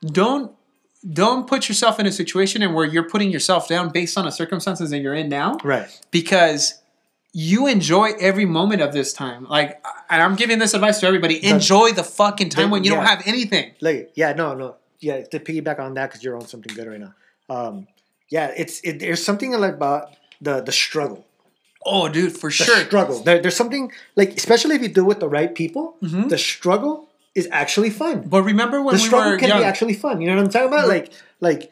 Don't 0.06 0.54
don't 1.14 1.48
put 1.48 1.70
yourself 1.70 2.00
in 2.00 2.06
a 2.06 2.12
situation 2.12 2.62
and 2.62 2.74
where 2.76 2.86
you're 2.86 3.08
putting 3.08 3.32
yourself 3.32 3.68
down 3.68 3.90
based 3.90 4.18
on 4.18 4.26
the 4.26 4.32
circumstances 4.32 4.90
that 4.90 5.00
you're 5.00 5.14
in 5.14 5.30
now, 5.30 5.58
right. 5.64 5.88
because 6.12 6.82
you 7.32 7.68
enjoy 7.68 8.12
every 8.20 8.46
moment 8.46 8.82
of 8.82 8.92
this 8.92 9.14
time. 9.14 9.46
Like, 9.48 9.82
and 10.10 10.22
I'm 10.22 10.36
giving 10.36 10.60
this 10.60 10.74
advice 10.74 11.00
to 11.02 11.08
everybody: 11.08 11.46
enjoy 11.46 11.92
the 11.92 12.04
fucking 12.04 12.50
time 12.50 12.66
the- 12.70 12.74
when 12.74 12.84
you 12.84 12.92
don't 12.92 13.06
have 13.06 13.22
anything. 13.26 13.74
Like 13.82 14.12
yeah, 14.16 14.34
no, 14.34 14.54
no, 14.56 14.76
yeah. 15.00 15.22
To 15.24 15.40
piggyback 15.40 15.80
on 15.80 15.94
that 15.94 16.10
because 16.10 16.24
you're 16.24 16.36
on 16.36 16.48
something 16.48 16.74
good 16.76 16.88
right 16.88 17.00
now. 17.00 17.14
Um, 17.50 17.88
yeah, 18.30 18.52
it's 18.58 18.82
it, 18.82 19.00
there's 19.00 19.24
something 19.24 19.52
like 19.54 19.76
about 19.76 20.16
the 20.42 20.62
the 20.62 20.72
struggle. 20.72 21.26
Oh, 21.86 22.10
dude, 22.10 22.34
for 22.36 22.50
The 22.50 22.54
sure. 22.56 22.78
struggle. 22.86 23.24
There, 23.24 23.40
there's 23.42 23.56
something 23.56 23.92
like 24.18 24.36
especially 24.36 24.76
if 24.76 24.82
you 24.82 24.90
do 24.90 25.02
it 25.02 25.08
with 25.08 25.20
the 25.22 25.30
right 25.30 25.54
people. 25.56 25.96
Mm-hmm. 26.04 26.28
The 26.28 26.38
struggle 26.38 27.09
is 27.36 27.48
actually 27.52 27.90
fun. 27.90 28.22
But 28.28 28.44
remember 28.44 28.82
when 28.82 28.96
the 28.96 29.02
we 29.02 29.08
struggle 29.08 29.38
can 29.38 29.50
young? 29.50 29.60
be 29.60 29.66
actually 29.66 29.94
fun. 29.94 30.22
You 30.22 30.28
know 30.28 30.36
what 30.36 30.46
I'm 30.46 30.50
talking 30.50 30.68
about? 30.68 30.88
Like 30.88 31.12
like 31.40 31.72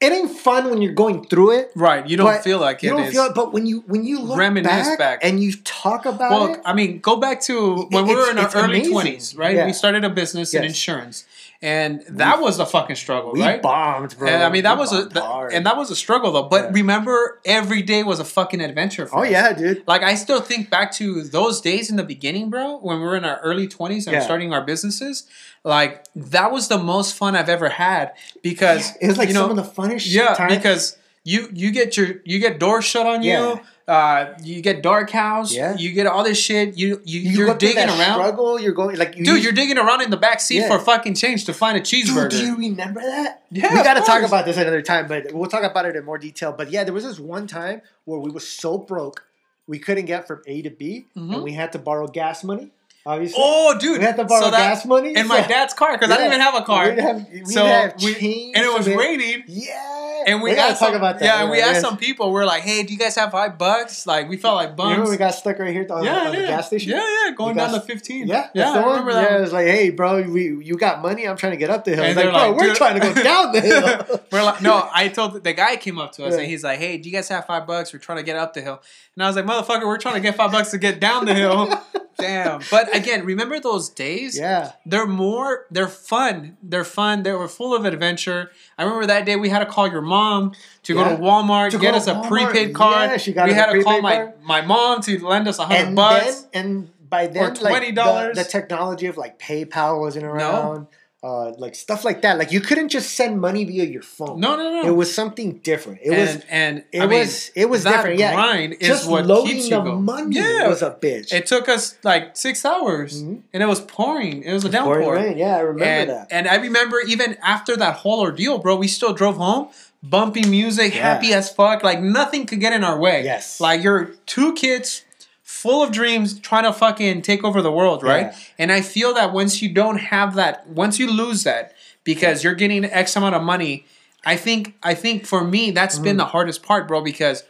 it 0.00 0.12
ain't 0.12 0.30
fun 0.30 0.70
when 0.70 0.80
you're 0.80 0.94
going 0.94 1.26
through 1.26 1.58
it. 1.58 1.72
right, 1.74 2.06
you 2.08 2.16
don't 2.16 2.42
feel 2.42 2.58
like 2.58 2.82
you 2.82 2.88
it 2.90 2.96
don't 2.96 3.06
is. 3.06 3.12
feel 3.12 3.24
it, 3.24 3.34
but 3.34 3.52
when 3.52 3.66
you 3.66 3.80
when 3.86 4.04
you 4.04 4.20
look 4.20 4.38
Reminisce 4.38 4.88
back, 4.88 4.98
back. 4.98 5.20
and 5.22 5.42
you 5.42 5.52
talk 5.62 6.06
about 6.06 6.30
well, 6.30 6.54
it, 6.54 6.60
I 6.64 6.72
mean, 6.72 7.00
go 7.00 7.16
back 7.16 7.40
to 7.42 7.86
when 7.90 8.06
we 8.06 8.14
were 8.14 8.30
in 8.30 8.38
our 8.38 8.50
early 8.54 8.88
twenties, 8.88 9.36
right? 9.36 9.54
Yeah. 9.54 9.66
We 9.66 9.74
started 9.74 10.04
a 10.04 10.10
business 10.10 10.54
in 10.54 10.64
insurance, 10.64 11.26
and 11.62 12.02
that 12.08 12.40
was 12.40 12.58
a 12.58 12.64
fucking 12.64 12.96
struggle, 12.96 13.32
we 13.32 13.40
right? 13.42 13.60
bombed, 13.60 14.16
bro. 14.18 14.28
And 14.28 14.42
I 14.42 14.48
mean, 14.48 14.62
that 14.62 14.76
We 14.76 14.80
was 14.80 14.92
a 14.94 15.08
th- 15.10 15.24
and 15.52 15.66
that 15.66 15.76
was 15.76 15.90
a 15.90 15.96
struggle 15.96 16.32
though. 16.32 16.44
But 16.44 16.64
Yeah. 16.64 16.70
remember, 16.72 17.38
every 17.44 17.82
day 17.82 18.02
was 18.02 18.18
a 18.18 18.24
fucking 18.24 18.60
adventure. 18.62 19.06
For 19.06 19.18
oh 19.18 19.22
us. 19.24 19.30
yeah, 19.30 19.52
dude. 19.52 19.82
Like 19.86 20.02
I 20.02 20.14
still 20.14 20.40
think 20.40 20.70
back 20.70 20.90
to 20.92 21.22
those 21.24 21.60
days 21.60 21.90
in 21.90 21.96
the 21.96 22.02
beginning, 22.02 22.48
bro, 22.48 22.78
when 22.78 22.98
we 22.98 23.04
were 23.04 23.16
in 23.16 23.24
our 23.26 23.38
early 23.40 23.68
twenties 23.68 24.06
and 24.06 24.14
Yeah. 24.14 24.20
starting 24.22 24.52
our 24.54 24.62
businesses. 24.64 25.26
Like 25.62 26.04
that 26.16 26.50
was 26.50 26.68
the 26.68 26.78
most 26.78 27.14
fun 27.14 27.36
I've 27.36 27.50
ever 27.50 27.68
had 27.68 28.12
because 28.42 28.96
It 29.00 29.08
was 29.08 29.18
like 29.18 29.28
you 29.28 29.34
know, 29.34 29.46
some 29.48 29.58
of 29.58 29.64
the 29.64 29.70
funnest 29.82 30.04
yeah, 30.06 30.34
times. 30.34 30.56
because 30.56 30.96
you 31.24 31.50
you 31.52 31.70
get 31.72 31.98
your 31.98 32.14
you 32.24 32.38
get 32.38 32.58
doors 32.58 32.86
shut 32.86 33.06
on 33.06 33.22
you. 33.22 33.60
Yeah. 33.88 33.94
Uh, 33.94 34.38
you 34.44 34.62
get 34.62 34.82
dark 34.82 35.10
house. 35.10 35.52
Yeah. 35.52 35.76
You 35.76 35.92
get 35.92 36.06
all 36.06 36.22
this 36.22 36.38
shit. 36.38 36.78
You 36.78 37.00
you, 37.04 37.20
you 37.20 37.50
are 37.50 37.56
digging 37.56 37.88
around, 37.88 38.14
Struggle, 38.14 38.60
you're 38.60 38.72
going 38.72 38.96
like 38.96 39.16
you 39.16 39.24
dude. 39.24 39.42
You're 39.42 39.52
digging 39.52 39.78
around 39.78 40.02
in 40.02 40.10
the 40.10 40.16
back 40.16 40.40
seat 40.40 40.58
Yeah. 40.60 40.68
for 40.68 40.78
fucking 40.78 41.14
change 41.14 41.44
to 41.46 41.52
find 41.52 41.76
a 41.76 41.80
cheeseburger. 41.80 42.30
Dude, 42.30 42.40
do 42.40 42.46
you 42.46 42.56
remember 42.56 43.00
that? 43.00 43.42
Yeah, 43.50 43.74
we 43.74 43.82
got 43.82 43.94
to 43.94 44.02
talk 44.02 44.22
about 44.22 44.44
this 44.44 44.56
another 44.56 44.82
time, 44.82 45.08
but 45.08 45.32
we'll 45.32 45.50
talk 45.50 45.64
about 45.64 45.86
it 45.86 45.96
in 45.96 46.04
more 46.04 46.18
detail. 46.18 46.52
But 46.52 46.70
yeah, 46.70 46.84
there 46.84 46.94
was 46.94 47.04
this 47.04 47.18
one 47.18 47.46
time 47.48 47.82
where 48.04 48.20
we 48.20 48.30
were 48.30 48.38
so 48.40 48.78
broke, 48.78 49.24
we 49.66 49.78
couldn't 49.80 50.06
get 50.06 50.26
from 50.26 50.42
A 50.46 50.62
to 50.62 50.70
B, 50.70 51.06
Mhm. 51.16 51.34
and 51.34 51.42
we 51.42 51.52
had 51.52 51.72
to 51.72 51.78
borrow 51.78 52.06
gas 52.06 52.44
money. 52.44 52.70
Obviously. 53.06 53.38
Oh, 53.42 53.76
dude. 53.78 53.98
we 53.98 54.04
had 54.04 54.16
to 54.18 54.24
borrow 54.24 54.42
so 54.44 54.50
that- 54.50 54.74
gas 54.74 54.84
money 54.84 55.16
in 55.16 55.26
my 55.26 55.40
dad's 55.48 55.72
car 55.74 55.92
because 55.96 56.10
I 56.10 56.16
didn't 56.18 56.32
even 56.34 56.40
have 56.42 56.54
a 56.54 56.62
car. 56.62 56.84
We 56.84 56.90
didn't 56.96 57.06
have, 57.06 57.26
we 57.32 57.44
so 57.46 57.62
didn't 57.64 57.92
have 57.92 58.02
we, 58.02 58.52
and 58.54 58.64
it 58.64 58.72
was 58.72 58.84
so 58.84 58.94
raining. 58.94 59.42
Yeah. 59.48 60.09
And 60.26 60.42
we, 60.42 60.54
gotta 60.54 60.72
talk 60.72 60.88
some, 60.88 60.94
about 60.94 61.18
that. 61.18 61.24
Yeah, 61.24 61.42
and 61.42 61.50
we 61.50 61.60
asked 61.60 61.80
some 61.80 61.96
people. 61.96 62.32
We're 62.32 62.44
like, 62.44 62.62
"Hey, 62.62 62.82
do 62.82 62.92
you 62.92 62.98
guys 62.98 63.14
have 63.16 63.30
five 63.30 63.58
bucks?" 63.58 64.06
Like 64.06 64.28
we 64.28 64.36
felt 64.36 64.56
like 64.56 64.76
bums. 64.76 64.90
Remember 64.92 65.10
we 65.10 65.16
got 65.16 65.34
stuck 65.34 65.58
right 65.58 65.72
here 65.72 65.86
on, 65.90 66.04
yeah, 66.04 66.26
on 66.26 66.32
yeah. 66.32 66.40
the 66.40 66.46
gas 66.46 66.66
station? 66.66 66.90
Yeah, 66.90 67.24
yeah, 67.26 67.34
going 67.34 67.56
down 67.56 67.72
the 67.72 67.80
fifteen. 67.80 68.26
Yeah, 68.26 68.48
yeah, 68.54 68.72
the 68.72 68.78
I 68.80 68.86
remember 68.90 69.10
Yeah, 69.12 69.22
that. 69.22 69.38
it 69.38 69.40
was 69.40 69.52
like, 69.52 69.66
hey, 69.66 69.90
bro, 69.90 70.22
we, 70.22 70.64
you 70.64 70.76
got 70.76 71.00
money? 71.02 71.26
I'm 71.26 71.36
trying 71.36 71.52
to 71.52 71.58
get 71.58 71.70
up 71.70 71.84
the 71.84 71.94
hill. 71.94 72.04
And 72.04 72.16
like, 72.16 72.26
bro, 72.26 72.32
like, 72.34 72.56
we're 72.56 72.74
trying 72.74 73.00
to 73.00 73.00
go 73.00 73.22
down 73.22 73.52
the 73.52 73.60
hill. 73.60 74.20
We're 74.32 74.44
like, 74.44 74.62
no, 74.62 74.88
I 74.92 75.08
told 75.08 75.42
the 75.42 75.52
guy 75.52 75.76
came 75.76 75.98
up 75.98 76.12
to 76.12 76.24
us 76.24 76.34
Yeah. 76.34 76.40
and 76.40 76.48
he's 76.48 76.62
like, 76.62 76.78
"Hey, 76.78 76.98
do 76.98 77.08
you 77.08 77.14
guys 77.14 77.28
have 77.28 77.46
five 77.46 77.66
bucks? 77.66 77.92
We're 77.92 77.98
trying 77.98 78.18
to 78.18 78.24
get 78.24 78.36
up 78.36 78.54
the 78.54 78.60
hill." 78.60 78.80
And 79.16 79.24
I 79.24 79.26
was 79.26 79.36
like, 79.36 79.44
"Motherfucker, 79.44 79.86
we're 79.86 79.98
trying 79.98 80.14
to 80.14 80.20
get 80.20 80.36
five 80.36 80.52
bucks 80.52 80.70
to 80.70 80.78
get 80.78 81.00
down 81.00 81.24
the 81.24 81.34
hill." 81.34 81.68
Damn. 82.20 82.60
But 82.70 82.94
again, 82.94 83.24
remember 83.24 83.58
those 83.60 83.88
days? 83.88 84.38
yeah. 84.38 84.72
They're 84.86 85.06
more. 85.06 85.66
They're 85.70 85.88
fun. 85.88 86.56
They're 86.62 86.84
fun. 86.84 87.22
They 87.22 87.32
were 87.32 87.48
full 87.48 87.74
of 87.74 87.84
adventure. 87.84 88.50
I 88.78 88.84
remember 88.84 89.06
that 89.06 89.24
day 89.26 89.36
we 89.36 89.48
had 89.48 89.60
to 89.60 89.66
call 89.66 89.88
your 89.88 90.02
mom 90.02 90.52
to 90.84 90.94
go 90.94 91.04
to 91.04 91.16
Walmart 91.16 91.70
To 91.70 91.78
get 91.78 91.94
us 91.94 92.06
a 92.06 92.14
Walmart. 92.14 92.28
prepaid 92.28 92.74
card. 92.74 93.10
Yeah, 93.10 93.16
she 93.16 93.32
got 93.32 93.48
we 93.48 93.54
had 93.54 93.72
to 93.72 93.82
call 93.82 94.00
my 94.02 94.14
card. 94.16 94.32
my 94.42 94.60
mom 94.62 95.00
to 95.02 95.18
lend 95.26 95.48
us 95.48 95.58
a 95.58 95.64
hundred 95.66 95.94
bucks. 95.94 96.40
then, 96.52 96.64
and 96.64 96.90
by 97.10 97.26
then, 97.26 97.42
Or 97.42 97.54
like, 97.62 97.82
$20. 97.82 98.34
the, 98.34 98.42
the 98.42 98.48
technology 98.48 99.06
of 99.06 99.16
like 99.16 99.38
PayPal 99.38 99.98
wasn't 100.00 100.24
around. 100.26 100.86
Uh, 101.22 101.50
like 101.58 101.74
stuff 101.74 102.02
like 102.02 102.22
that. 102.22 102.38
Like 102.38 102.50
you 102.50 102.62
couldn't 102.62 102.88
just 102.88 103.12
send 103.14 103.38
money 103.42 103.64
via 103.64 103.84
your 103.84 104.00
phone. 104.00 104.40
no, 104.40 104.56
no, 104.56 104.80
no. 104.80 104.88
It 104.88 104.96
was 104.96 105.14
something 105.14 105.58
different. 105.58 105.98
It 106.02 106.08
and, 106.12 106.18
was 106.18 106.44
and 106.48 106.84
it 106.92 107.00
I 107.02 107.06
mean, 107.06 107.18
was 107.20 107.50
it 107.54 107.68
was 107.68 107.84
that 107.84 107.96
different. 107.96 108.18
Yeah. 108.20 108.32
grind 108.32 108.72
is 108.80 108.88
Just 108.88 109.10
what 109.10 109.26
loading 109.26 109.52
keeps 109.56 109.64
you 109.64 109.76
the 109.76 109.82
going. 109.82 110.02
money 110.02 110.36
Yeah. 110.36 110.66
was 110.66 110.80
a 110.80 110.92
bitch. 110.92 111.30
It 111.34 111.44
took 111.46 111.68
us 111.68 111.98
like 112.04 112.38
six 112.38 112.64
hours, 112.64 113.22
Mhm. 113.22 113.42
and 113.52 113.62
it 113.62 113.66
was 113.66 113.80
pouring. 113.82 114.44
It 114.44 114.52
was 114.54 114.64
a 114.64 114.70
Pouring 114.70 115.00
downpour. 115.02 115.14
rain. 115.16 115.36
Yeah, 115.36 115.56
I 115.56 115.60
remember 115.60 115.84
and, 115.84 116.08
that. 116.10 116.28
and 116.30 116.48
I 116.48 116.54
remember 116.56 117.00
even 117.06 117.36
after 117.42 117.76
that 117.76 117.96
whole 117.96 118.20
ordeal, 118.20 118.56
bro, 118.58 118.76
we 118.76 118.88
still 118.88 119.12
drove 119.12 119.36
home, 119.36 119.68
Bumpy 120.02 120.46
music, 120.48 120.94
Yeah. 120.94 121.02
happy 121.02 121.34
as 121.34 121.50
fuck. 121.50 121.82
Like 121.84 122.00
nothing 122.00 122.46
could 122.46 122.60
get 122.60 122.72
in 122.72 122.82
our 122.82 122.98
way. 122.98 123.24
Yes. 123.24 123.60
Like 123.60 123.82
you're 123.82 124.12
two 124.24 124.54
kids 124.54 125.04
full 125.50 125.82
of 125.82 125.90
dreams 125.90 126.38
trying 126.38 126.62
to 126.62 126.72
fucking 126.72 127.20
take 127.22 127.42
over 127.42 127.60
the 127.60 127.72
world, 127.72 128.04
right? 128.04 128.26
Yeah. 128.26 128.38
And 128.56 128.72
I 128.72 128.82
feel 128.82 129.12
that 129.14 129.32
once 129.32 129.60
you 129.60 129.68
don't 129.68 129.98
have 129.98 130.36
that, 130.36 130.68
once 130.68 131.00
you 131.00 131.10
lose 131.10 131.42
that 131.42 131.74
because 132.04 132.44
you're 132.44 132.54
getting 132.54 132.84
X 132.84 133.16
amount 133.16 133.34
of 133.34 133.42
money, 133.42 133.84
I 134.24 134.36
think 134.36 134.76
I 134.82 134.94
think 134.94 135.26
for 135.26 135.42
me 135.42 135.72
that's 135.72 135.98
been 135.98 136.12
mm-hmm. 136.12 136.18
the 136.18 136.24
hardest 136.26 136.62
part, 136.62 136.86
bro, 136.86 137.02
because 137.02 137.42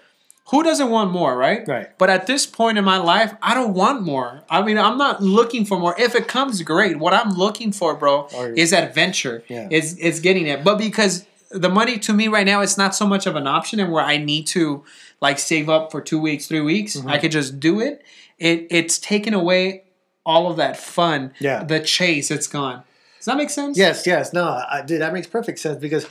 who 0.49 0.63
doesn't 0.63 0.91
want 0.91 1.13
more, 1.13 1.37
right? 1.37 1.69
Right. 1.69 1.97
But 1.99 2.09
at 2.09 2.27
this 2.27 2.47
point 2.47 2.79
in 2.79 2.85
my 2.85 2.97
life, 2.97 3.35
I 3.43 3.53
don't 3.53 3.75
want 3.75 4.03
more. 4.03 4.43
I 4.49 4.63
mean, 4.63 4.79
I'm 4.79 4.97
not 4.97 5.23
looking 5.23 5.67
for 5.67 5.79
more. 5.79 5.95
If 6.01 6.15
it 6.15 6.27
comes, 6.27 6.63
great. 6.63 6.99
What 6.99 7.13
I'm 7.13 7.31
looking 7.35 7.71
for, 7.71 7.95
bro, 7.95 8.29
Or- 8.35 8.49
is 8.49 8.73
adventure. 8.73 9.45
Yeah. 9.47 9.69
Is 9.71 9.97
is 9.99 10.21
getting 10.21 10.47
it. 10.47 10.65
But 10.65 10.79
because 10.79 11.27
the 11.51 11.69
money 11.69 11.99
to 11.99 12.15
me 12.15 12.29
right 12.29 12.47
now, 12.47 12.63
it's 12.63 12.79
not 12.79 12.95
so 12.95 13.07
much 13.07 13.27
of 13.27 13.37
an 13.37 13.47
option, 13.47 13.79
and 13.79 13.93
where 13.93 14.05
I 14.05 14.17
need 14.17 14.47
to 14.49 14.85
like 15.21 15.39
save 15.39 15.69
up 15.69 15.91
for 15.91 16.01
two 16.01 16.21
weeks, 16.21 16.47
three 16.47 16.61
weeks, 16.61 16.97
Mm-hmm. 16.97 17.09
I 17.09 17.19
could 17.19 17.33
just 17.33 17.61
do 17.61 17.81
it. 17.81 18.03
It 18.39 18.67
it's 18.71 18.99
taken 18.99 19.35
away 19.35 19.85
all 20.25 20.51
of 20.51 20.57
that 20.59 20.77
fun. 20.77 21.33
Yeah. 21.41 21.65
The 21.65 21.81
chase, 21.81 22.31
it's 22.31 22.47
gone. 22.47 22.83
Does 23.19 23.25
that 23.27 23.37
make 23.37 23.51
sense? 23.51 23.77
Yes, 23.77 24.07
yes. 24.07 24.33
No, 24.33 24.45
I, 24.45 24.83
dude, 24.87 25.01
that 25.03 25.13
makes 25.13 25.27
perfect 25.27 25.59
sense 25.59 25.79
because 25.79 26.07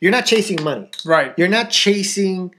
you're 0.00 0.10
not 0.12 0.26
chasing 0.26 0.62
money. 0.62 0.90
Right. 1.04 1.34
You're 1.36 1.48
not 1.48 1.70
chasing 1.70 2.54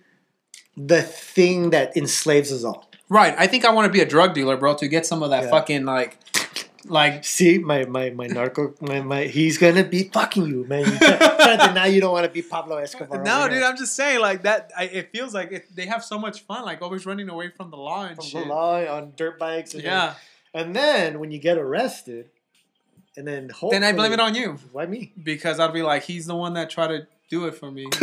the 0.78 1.02
thing 1.02 1.72
that 1.72 1.96
enslaves 1.98 2.52
us 2.54 2.64
all. 2.64 2.90
Right. 3.10 3.34
I 3.38 3.48
think 3.48 3.66
I 3.66 3.72
want 3.74 3.88
to 3.88 3.92
be 3.92 4.02
a 4.02 4.06
drug 4.06 4.34
dealer, 4.34 4.56
bro, 4.56 4.76
to 4.76 4.88
get 4.88 5.06
some 5.06 5.24
of 5.24 5.32
that 5.32 5.46
Yeah. 5.46 5.50
fucking 5.50 5.84
like, 5.86 6.19
like 6.86 7.26
See, 7.26 7.58
my 7.58 7.86
my 7.86 8.10
my 8.12 8.28
narco, 8.28 8.74
my, 8.82 9.02
my 9.02 9.24
he's 9.26 9.58
gonna 9.58 9.84
be 9.84 10.04
fucking 10.04 10.46
you, 10.48 10.66
man. 10.66 10.86
You 10.92 10.98
can't, 11.00 11.20
can't 11.40 11.62
deny 11.62 11.88
you 11.88 12.02
don't 12.02 12.12
want 12.14 12.26
to 12.26 12.32
be 12.32 12.42
Pablo 12.42 12.78
Escobar. 12.78 13.24
No, 13.24 13.48
dude, 13.48 13.58
here. 13.58 13.66
I'm 13.66 13.78
just 13.78 13.96
saying 13.96 14.20
like 14.22 14.44
that. 14.44 14.72
I, 14.78 14.86
it 14.86 15.12
feels 15.12 15.34
like 15.34 15.52
it, 15.52 15.76
they 15.76 15.86
have 15.88 16.04
so 16.04 16.18
much 16.18 16.42
fun, 16.42 16.64
like 16.66 16.82
always 16.82 17.06
running 17.06 17.30
away 17.30 17.50
from 17.50 17.70
the 17.72 17.78
law 17.78 18.06
and 18.06 18.16
From 18.16 18.26
shit. 18.26 18.44
the 18.44 18.50
law 18.50 18.78
on 18.86 19.14
dirt 19.16 19.38
bikes. 19.40 19.74
And 19.74 19.84
Yeah. 19.84 20.14
and 20.54 20.76
then 20.76 21.20
when 21.20 21.32
you 21.32 21.40
get 21.40 21.58
arrested, 21.58 22.30
and 23.18 23.28
then 23.28 23.52
Then 23.72 23.84
I 23.84 23.92
blame 23.94 24.14
it 24.14 24.20
on 24.20 24.36
you 24.36 24.58
Why 24.72 24.86
me? 24.86 25.12
because 25.22 25.60
I'll 25.60 25.72
be 25.72 25.82
like, 25.82 26.04
he's 26.04 26.26
the 26.28 26.36
one 26.36 26.54
that 26.54 26.70
tried 26.70 26.88
to 26.88 27.08
do 27.30 27.46
it 27.46 27.56
for 27.56 27.70
me. 27.70 27.86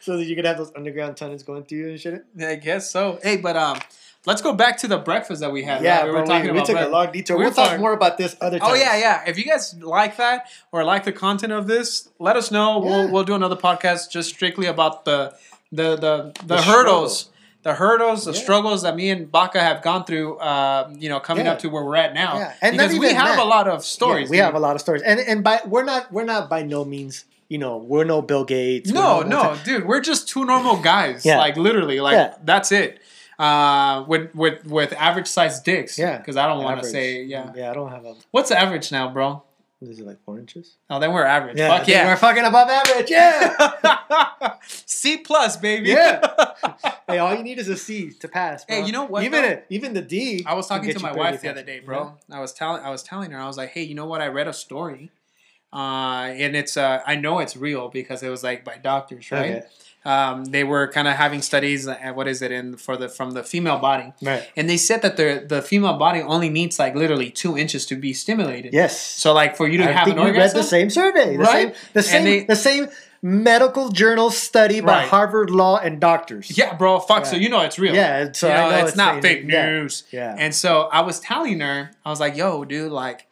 So 0.00 0.16
that 0.16 0.24
you 0.24 0.34
could 0.36 0.44
have 0.44 0.58
those 0.58 0.72
underground 0.76 1.16
tunnels 1.16 1.42
going 1.42 1.64
through 1.64 1.78
you 1.78 1.88
and 1.90 2.00
shit. 2.00 2.24
I 2.40 2.56
guess 2.56 2.90
so. 2.90 3.18
Hey, 3.22 3.36
but 3.36 3.56
um, 3.56 3.78
let's 4.26 4.42
go 4.42 4.52
back 4.52 4.76
to 4.78 4.88
the 4.88 4.98
breakfast 4.98 5.40
that 5.40 5.52
we 5.52 5.62
had. 5.62 5.82
Yeah, 5.82 5.98
right? 5.98 6.04
we 6.06 6.10
bro, 6.12 6.20
were 6.20 6.26
talking 6.26 6.52
we, 6.52 6.58
about. 6.58 6.66
took 6.66 6.78
a 6.80 6.88
long 6.88 7.12
detour. 7.12 7.36
We 7.38 7.44
We'll 7.44 7.52
talk 7.54 7.78
more 7.80 7.92
about 7.92 8.18
this 8.18 8.36
other 8.40 8.58
time. 8.58 8.68
Oh 8.70 8.74
yeah, 8.74 8.96
yeah. 8.96 9.22
If 9.26 9.38
you 9.38 9.44
guys 9.44 9.74
like 9.80 10.16
that 10.16 10.48
or 10.70 10.84
like 10.84 11.04
the 11.04 11.12
content 11.12 11.52
of 11.52 11.66
this, 11.66 12.08
let 12.18 12.36
us 12.36 12.50
know. 12.50 12.78
We'll 12.78 13.10
we'll 13.10 13.24
do 13.24 13.34
another 13.34 13.56
podcast 13.56 14.10
just 14.10 14.28
strictly 14.30 14.66
about 14.66 15.04
the 15.04 15.34
the 15.70 15.96
the 15.96 16.32
the, 16.46 16.56
The 16.56 16.62
hurdles. 16.62 17.28
The 17.64 17.74
hurdles, 17.74 18.24
the 18.24 18.32
Yeah. 18.32 18.40
struggles 18.40 18.82
that 18.82 18.96
me 18.96 19.08
and 19.10 19.30
Baca 19.30 19.60
have 19.60 19.82
gone 19.82 20.04
through, 20.04 20.36
uh, 20.38 20.90
you 20.98 21.08
know, 21.08 21.20
coming 21.20 21.46
Yeah. 21.46 21.52
up 21.52 21.60
to 21.60 21.68
where 21.68 21.84
we're 21.84 21.94
at 21.94 22.12
now. 22.12 22.36
Yeah. 22.36 22.52
And 22.60 22.76
because 22.76 22.98
we 22.98 23.12
have 23.12 23.36
that. 23.36 23.38
a 23.38 23.44
lot 23.44 23.68
of 23.68 23.74
Yeah, 23.74 23.78
stories. 23.82 24.28
we 24.28 24.38
dude. 24.38 24.44
have 24.46 24.56
a 24.56 24.58
lot 24.58 24.74
of 24.74 24.80
stories, 24.80 25.02
and 25.02 25.20
and 25.20 25.44
by 25.44 25.60
we're 25.64 25.84
not 25.84 26.10
we're 26.12 26.24
not 26.24 26.50
by 26.50 26.62
no 26.64 26.84
means 26.84 27.24
you 27.48 27.58
know 27.58 27.76
we're 27.76 28.02
no 28.02 28.20
Bill 28.20 28.42
Gates. 28.44 28.90
No, 28.90 29.20
no, 29.22 29.56
dude, 29.64 29.86
we're 29.86 30.00
just 30.00 30.28
two 30.28 30.44
normal 30.44 30.76
guys. 30.78 31.24
Yeah. 31.24 31.38
Like 31.38 31.56
literally, 31.56 32.00
like 32.00 32.14
Yeah. 32.14 32.34
that's 32.44 32.72
it. 32.72 32.98
Uh, 33.38 34.04
with 34.06 34.34
with 34.34 34.64
with 34.66 34.92
average 34.94 35.26
sized 35.26 35.64
dicks. 35.64 35.98
Yeah, 35.98 36.18
because 36.18 36.36
I 36.36 36.46
don't 36.46 36.62
want 36.62 36.82
to 36.82 36.88
say 36.88 37.22
yeah. 37.24 37.52
Yeah, 37.54 37.70
I 37.70 37.74
don't 37.74 37.90
have 37.90 38.04
a. 38.04 38.14
What's 38.30 38.50
the 38.50 38.60
average 38.60 38.92
now, 38.92 39.10
bro? 39.12 39.42
Is 39.80 39.98
it 39.98 40.06
like 40.06 40.22
four 40.24 40.38
inches? 40.38 40.76
Oh, 40.88 41.00
then 41.00 41.12
we're 41.12 41.24
average. 41.24 41.58
Yeah, 41.58 41.76
Fuck 41.76 41.88
yeah. 41.88 42.06
we're 42.06 42.16
fucking 42.16 42.44
above 42.44 42.68
average. 42.68 43.10
Yeah, 43.10 44.54
C 44.62 45.16
plus, 45.16 45.56
baby. 45.56 45.88
Yeah. 45.88 46.20
hey, 47.08 47.18
all 47.18 47.34
you 47.34 47.42
need 47.42 47.58
is 47.58 47.68
a 47.68 47.76
C 47.76 48.10
to 48.20 48.28
pass. 48.28 48.64
Bro. 48.64 48.76
Hey, 48.76 48.86
you 48.86 48.92
know 48.92 49.04
what, 49.04 49.24
Even 49.24 49.44
a, 49.44 49.62
even 49.70 49.92
the 49.92 50.02
D. 50.02 50.44
I 50.46 50.54
was 50.54 50.68
talking 50.68 50.92
to 50.92 51.00
my 51.00 51.12
wife 51.12 51.40
the 51.40 51.50
other 51.50 51.64
day, 51.64 51.80
bro. 51.80 52.16
I 52.30 52.38
was 52.38 52.52
telling 52.52 52.82
I 52.84 52.90
was 52.90 53.02
telling 53.02 53.32
her 53.32 53.40
I 53.40 53.46
was 53.46 53.56
like, 53.56 53.70
"Hey, 53.70 53.82
you 53.82 53.96
know 53.96 54.06
what? 54.06 54.20
I 54.20 54.28
read 54.28 54.46
a 54.46 54.52
story, 54.52 55.10
uh, 55.72 56.30
and 56.36 56.54
it's 56.56 56.76
uh, 56.76 57.00
I 57.06 57.16
know 57.16 57.38
it's 57.38 57.56
real 57.56 57.88
because 57.88 58.22
it 58.22 58.28
was 58.28 58.42
like 58.42 58.64
by 58.64 58.76
doctors, 58.76 59.30
right? 59.30 59.50
Okay. 59.56 59.66
Um, 60.04 60.46
they 60.46 60.64
were 60.64 60.88
kind 60.88 61.06
of 61.06 61.14
having 61.14 61.42
studies. 61.42 61.86
Uh, 61.86 61.96
what 62.12 62.26
is 62.26 62.42
it 62.42 62.50
in 62.50 62.76
for 62.76 62.96
the 62.96 63.08
from 63.08 63.30
the 63.32 63.44
female 63.44 63.78
body, 63.78 64.12
Right. 64.20 64.48
and 64.56 64.68
they 64.68 64.76
said 64.76 65.00
that 65.02 65.16
the 65.16 65.44
the 65.48 65.62
female 65.62 65.96
body 65.96 66.20
only 66.20 66.48
needs 66.48 66.78
like 66.80 66.96
literally 66.96 67.30
two 67.30 67.56
inches 67.56 67.86
to 67.86 67.94
be 67.94 68.12
stimulated. 68.12 68.74
Yes. 68.74 68.98
So 69.00 69.32
like 69.32 69.56
for 69.56 69.68
you 69.68 69.78
to 69.78 69.88
I 69.88 69.92
have 69.92 70.06
think 70.06 70.18
an 70.18 70.24
we 70.24 70.32
read 70.32 70.50
the 70.52 70.64
same 70.64 70.90
survey, 70.90 71.36
the 71.36 71.44
Right? 71.44 71.74
Same, 71.74 71.90
the 71.92 72.02
same, 72.02 72.24
they- 72.24 72.44
the 72.44 72.56
same 72.56 72.88
medical 73.24 73.90
journal 73.90 74.30
study 74.32 74.80
by 74.80 74.86
Right. 75.02 75.08
Harvard 75.08 75.50
Law 75.50 75.78
and 75.78 76.00
doctors. 76.00 76.58
yeah, 76.58 76.74
bro, 76.74 76.98
fuck. 76.98 77.24
So 77.24 77.36
you 77.36 77.48
know 77.48 77.60
it's 77.60 77.78
real. 77.78 77.94
Yeah, 77.94 78.32
so 78.32 78.48
You 78.48 78.54
know, 78.54 78.70
know 78.70 78.86
it's, 78.86 78.96
not 78.96 79.22
fake 79.22 79.44
news. 79.44 79.52
Yeah. 79.54 79.70
news. 79.70 80.04
Yeah. 80.10 80.34
And 80.36 80.52
so 80.52 80.88
I 80.92 81.02
was 81.02 81.20
telling 81.20 81.60
her, 81.60 81.92
I 82.04 82.10
was 82.10 82.18
like, 82.18 82.36
yo, 82.36 82.64
dude, 82.64 82.90
like, 82.90 83.28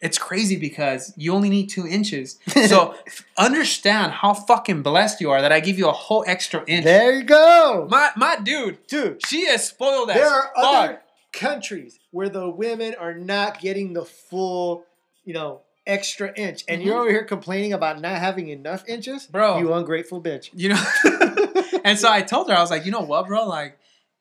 it's 0.00 0.18
crazy 0.18 0.56
because 0.56 1.12
you 1.16 1.32
only 1.34 1.48
need 1.50 1.68
two 1.68 1.86
inches. 1.86 2.38
So 2.68 2.94
understand 3.36 4.12
how 4.12 4.34
fucking 4.34 4.82
blessed 4.82 5.20
you 5.20 5.30
are 5.30 5.40
that 5.42 5.52
I 5.52 5.60
give 5.60 5.78
you 5.78 5.88
a 5.88 5.92
whole 5.92 6.24
extra 6.26 6.62
inch. 6.66 6.84
There 6.84 7.12
you 7.18 7.24
go, 7.24 7.86
my 7.90 8.10
my 8.16 8.36
dude, 8.36 8.86
dude. 8.86 9.24
she 9.26 9.38
is 9.42 9.64
spoiled 9.64 10.10
as 10.10 10.16
There 10.16 10.28
are 10.28 10.50
fuck. 10.54 10.64
other 10.64 11.00
countries 11.32 11.98
where 12.10 12.28
the 12.28 12.48
women 12.48 12.94
are 12.98 13.14
not 13.14 13.60
getting 13.60 13.92
the 13.92 14.04
full, 14.04 14.84
you 15.24 15.34
know, 15.34 15.60
extra 15.86 16.32
inch, 16.36 16.64
and 16.68 16.82
you're 16.82 16.96
Mhm. 16.96 17.00
over 17.00 17.10
here 17.10 17.24
complaining 17.24 17.72
about 17.72 18.00
not 18.00 18.18
having 18.18 18.48
enough 18.48 18.84
inches, 18.88 19.26
Bro. 19.26 19.58
You 19.58 19.72
ungrateful 19.72 20.20
bitch. 20.20 20.50
You 20.52 20.70
know? 20.70 21.80
and 21.84 21.98
so 21.98 22.10
I 22.10 22.20
told 22.22 22.48
her, 22.50 22.54
I 22.56 22.60
was 22.60 22.70
like, 22.70 22.84
you 22.84 22.92
know 22.92 23.00
what, 23.00 23.26
bro? 23.26 23.46
Like, 23.46 23.78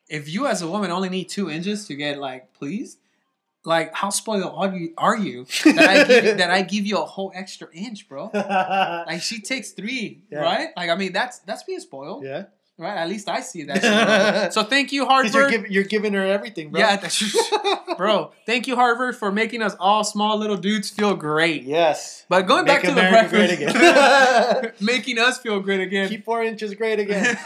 if 0.09 0.29
you 0.29 0.47
as 0.47 0.61
a 0.61 0.67
woman 0.67 0.91
only 0.91 1.09
need 1.09 1.27
two 1.27 1.49
inches 1.49 1.85
to 1.87 1.95
get 1.95 2.19
like 2.19 2.53
pleased, 2.53 2.99
like 3.67 3.93
how 3.93 4.09
spoiled 4.09 4.47
are 4.55 4.71
you 4.73 4.93
are 4.97 5.17
you 5.17 5.43
that 5.75 5.89
I 5.93 6.03
give 6.07 6.23
you, 6.23 6.33
that 6.39 6.49
I 6.49 6.61
give 6.63 6.85
you 6.87 6.97
a 6.97 7.05
whole 7.05 7.31
extra 7.35 7.67
inch, 7.75 8.07
bro? 8.07 8.31
Like 9.09 9.21
she 9.21 9.41
takes 9.41 9.71
three, 9.71 10.23
Yeah. 10.31 10.39
right? 10.39 10.69
Like 10.79 10.89
I 10.89 10.95
mean, 10.95 11.11
that's 11.11 11.39
that's 11.39 11.63
being 11.63 11.81
spoiled, 11.81 12.23
yeah, 12.23 12.45
right? 12.77 12.97
At 12.97 13.09
least 13.09 13.27
I 13.29 13.41
see 13.41 13.63
that. 13.63 14.53
so 14.53 14.63
thank 14.63 14.91
you, 14.91 15.01
you're, 15.01 15.09
Harvard. 15.09 15.49
giving 15.51 15.71
you're 15.71 15.83
giving 15.83 16.13
her 16.13 16.25
everything, 16.25 16.69
bro. 16.71 16.79
Yeah, 16.81 17.09
bro. 17.97 18.31
Thank 18.45 18.67
you, 18.67 18.75
Harvard, 18.75 19.15
for 19.15 19.31
making 19.31 19.61
us 19.61 19.75
all 19.79 20.03
small 20.03 20.37
little 20.37 20.57
dudes 20.57 20.89
feel 20.89 21.15
great. 21.15 21.63
yes. 21.63 22.25
But 22.29 22.41
going 22.47 22.65
back 22.65 22.83
Make 22.83 22.93
to 22.93 22.95
the 22.95 23.09
breakfast, 23.09 24.81
making 24.81 25.17
us 25.17 25.37
feel 25.39 25.59
great 25.61 25.79
again. 25.81 26.09
Keep 26.09 26.25
four 26.25 26.43
inches 26.43 26.73
great 26.75 26.99
again. 26.99 27.37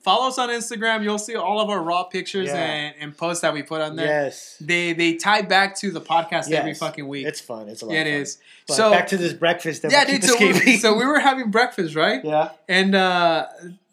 Follow 0.00 0.28
us 0.28 0.38
on 0.38 0.48
Instagram. 0.48 1.02
You'll 1.02 1.18
see 1.18 1.34
all 1.34 1.60
of 1.60 1.68
our 1.68 1.82
raw 1.82 2.04
pictures 2.04 2.46
Yeah. 2.46 2.56
and, 2.56 2.94
and 3.00 3.16
posts 3.16 3.42
that 3.42 3.52
we 3.52 3.62
put 3.62 3.80
on 3.80 3.96
there. 3.96 4.06
yes, 4.06 4.56
They 4.60 4.92
they 4.92 5.14
tie 5.16 5.42
back 5.42 5.74
to 5.78 5.90
the 5.90 6.00
podcast 6.00 6.50
every 6.50 6.74
fucking 6.74 7.06
week. 7.06 7.26
it's 7.26 7.40
fun. 7.40 7.68
It's 7.68 7.82
a 7.82 7.86
lot. 7.86 7.94
yeah, 7.94 8.00
of 8.02 8.06
fun. 8.06 8.14
is. 8.14 8.38
But 8.68 8.74
so 8.74 8.90
back 8.92 9.08
to 9.08 9.16
this 9.16 9.32
breakfast 9.32 9.82
that 9.82 9.90
yeah, 9.92 10.04
dude. 10.04 10.22
So 10.24 10.36
we, 10.38 10.76
so 10.76 10.96
we 10.96 11.04
were 11.04 11.18
having 11.18 11.50
breakfast, 11.50 11.94
right? 11.94 12.24
yeah, 12.24 12.50
And 12.68 12.94
uh, 12.94 13.46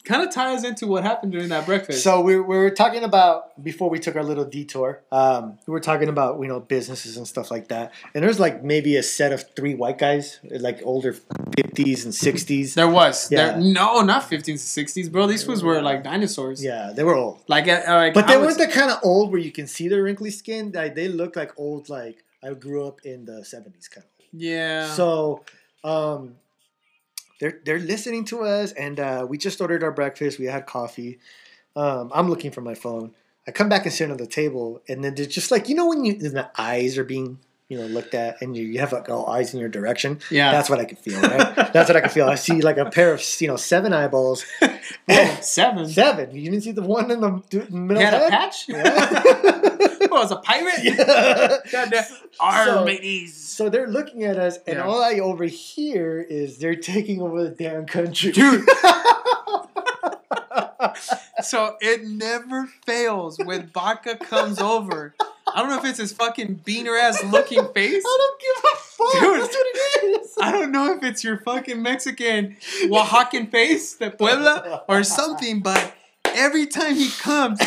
kind 0.05 0.21
of 0.25 0.33
ties 0.33 0.63
into 0.63 0.87
what 0.87 1.03
happened 1.03 1.31
during 1.31 1.49
that 1.49 1.65
breakfast. 1.65 2.03
So 2.03 2.21
we, 2.21 2.35
we 2.39 2.55
were 2.57 2.69
talking 2.69 3.03
about 3.03 3.61
before 3.63 3.89
we 3.89 3.99
took 3.99 4.15
our 4.15 4.23
little 4.23 4.45
detour. 4.45 5.01
Um, 5.11 5.57
we 5.67 5.71
were 5.71 5.79
talking 5.79 6.09
about 6.09 6.39
you 6.39 6.47
know 6.47 6.59
businesses 6.59 7.17
and 7.17 7.27
stuff 7.27 7.51
like 7.51 7.67
that. 7.69 7.91
And 8.13 8.23
there's 8.23 8.39
like 8.39 8.63
maybe 8.63 8.95
a 8.95 9.03
set 9.03 9.33
of 9.33 9.43
three 9.55 9.75
white 9.75 9.97
guys, 9.97 10.39
like 10.43 10.81
older 10.83 11.13
fifties 11.57 12.05
and 12.05 12.13
sixties. 12.13 12.75
there 12.75 12.89
was 12.89 13.31
Yeah. 13.31 13.53
there 13.53 13.61
no 13.61 14.01
not 14.01 14.23
fifties 14.29 14.61
to 14.73 14.81
60s, 14.85 15.11
bro. 15.11 15.27
These 15.27 15.43
fools 15.43 15.63
were 15.63 15.81
like 15.81 16.03
dinosaurs. 16.03 16.63
Yeah, 16.63 16.91
they 16.95 17.03
were 17.03 17.15
old, 17.15 17.41
Like, 17.47 17.67
uh, 17.67 17.81
like 17.87 18.13
but 18.13 18.27
they 18.27 18.37
weren't 18.37 18.57
the 18.57 18.67
kind 18.67 18.91
of 18.91 18.99
old 19.03 19.31
where 19.31 19.41
you 19.41 19.51
can 19.51 19.67
see 19.67 19.87
their 19.87 20.03
wrinkly 20.03 20.29
skin. 20.31 20.71
Like 20.73 20.95
they 20.95 21.07
look 21.07 21.35
like 21.35 21.51
old. 21.57 21.89
Like 21.89 22.23
I 22.43 22.53
grew 22.53 22.85
up 22.87 22.99
in 23.03 23.25
the 23.25 23.43
seventies, 23.43 23.87
kind 23.87 24.05
of. 24.05 24.25
yeah. 24.31 24.87
So, 24.93 25.43
um, 25.83 26.35
they're 27.39 27.59
they're 27.65 27.79
listening 27.79 28.25
to 28.25 28.43
us, 28.43 28.71
and 28.73 28.99
uh, 28.99 29.25
we 29.27 29.37
just 29.37 29.61
ordered 29.61 29.83
our 29.83 29.91
breakfast. 29.91 30.39
We 30.39 30.45
had 30.45 30.65
coffee. 30.65 31.19
Um, 31.75 32.11
I'm 32.13 32.29
looking 32.29 32.51
for 32.51 32.61
my 32.61 32.75
phone. 32.75 33.13
I 33.47 33.51
come 33.51 33.69
back 33.69 33.85
and 33.85 33.93
sit 33.93 34.09
on 34.09 34.17
the 34.17 34.27
table, 34.27 34.81
and 34.87 35.03
then 35.03 35.15
they're 35.15 35.25
just 35.25 35.51
like 35.51 35.69
you 35.69 35.75
know 35.75 35.87
when 35.87 36.05
you 36.05 36.13
the 36.17 36.49
eyes 36.57 36.97
are 36.97 37.03
being 37.03 37.39
you 37.69 37.77
know 37.77 37.85
looked 37.87 38.13
at, 38.13 38.41
and 38.41 38.55
you, 38.55 38.63
you 38.65 38.79
have 38.79 38.91
like 38.93 39.09
all 39.09 39.27
eyes 39.27 39.53
in 39.53 39.59
your 39.59 39.69
direction. 39.69 40.19
yeah. 40.29 40.51
That's 40.51 40.69
what 40.69 40.79
I 40.79 40.85
can 40.85 40.97
feel. 40.97 41.19
Right? 41.21 41.55
That's 41.73 41.89
what 41.89 41.95
I 41.95 42.01
can 42.01 42.09
feel. 42.09 42.27
I 42.27 42.35
see 42.35 42.61
like 42.61 42.77
a 42.77 42.89
pair 42.89 43.13
of 43.13 43.23
you 43.39 43.47
know 43.47 43.55
seven 43.55 43.93
eyeballs. 43.93 44.45
Seven. 45.41 45.87
Seven. 45.89 46.35
You 46.35 46.51
didn't 46.51 46.61
see 46.63 46.71
the 46.71 46.81
one 46.83 47.09
in 47.09 47.19
the, 47.21 47.41
middle 47.71 47.97
He 47.97 48.03
had 48.03 48.13
a 48.13 48.29
patch. 48.29 48.67
Yeah. 48.67 48.83
what 50.07 50.11
was 50.11 50.31
a 50.31 50.37
pirate? 50.37 50.75
Yeah. 51.71 52.03
So-. 52.03 52.85
So 53.27 53.69
they're 53.69 53.87
looking 53.87 54.23
at 54.23 54.37
us, 54.37 54.57
and 54.67 54.77
Yeah. 54.77 54.83
all 54.85 55.01
I 55.03 55.19
overhear 55.19 56.21
is 56.21 56.57
they're 56.59 56.75
taking 56.75 57.21
over 57.21 57.43
the 57.43 57.49
damn 57.49 57.85
country. 57.85 58.31
Dude. 58.31 58.67
So 61.43 61.75
it 61.81 62.03
never 62.07 62.67
fails 62.85 63.37
when 63.43 63.67
Baca 63.73 64.17
comes 64.17 64.59
over. 64.59 65.15
I 65.55 65.61
don't 65.61 65.69
know 65.69 65.77
if 65.79 65.85
it's 65.85 65.99
his 65.99 66.11
fucking 66.13 66.61
beaner 66.65 66.99
ass 66.99 67.23
looking 67.23 67.65
face. 67.73 68.03
I 68.05 68.17
don't 68.19 68.41
give 68.41 68.63
a 68.63 68.75
fuck. 68.77 69.13
Dude. 69.21 69.41
That's 69.41 69.55
what 69.55 69.67
it 69.67 70.21
is. 70.21 70.33
I 70.41 70.51
don't 70.51 70.71
know 70.71 70.93
if 70.93 71.03
it's 71.03 71.23
your 71.23 71.37
fucking 71.39 71.81
Mexican 71.81 72.57
Oaxacan 72.83 73.49
face, 73.49 73.93
the 73.95 74.11
Puebla, 74.11 74.83
or 74.89 75.03
something, 75.03 75.61
but 75.61 75.93
every 76.25 76.67
time 76.67 76.95
he 76.95 77.09
comes, 77.09 77.59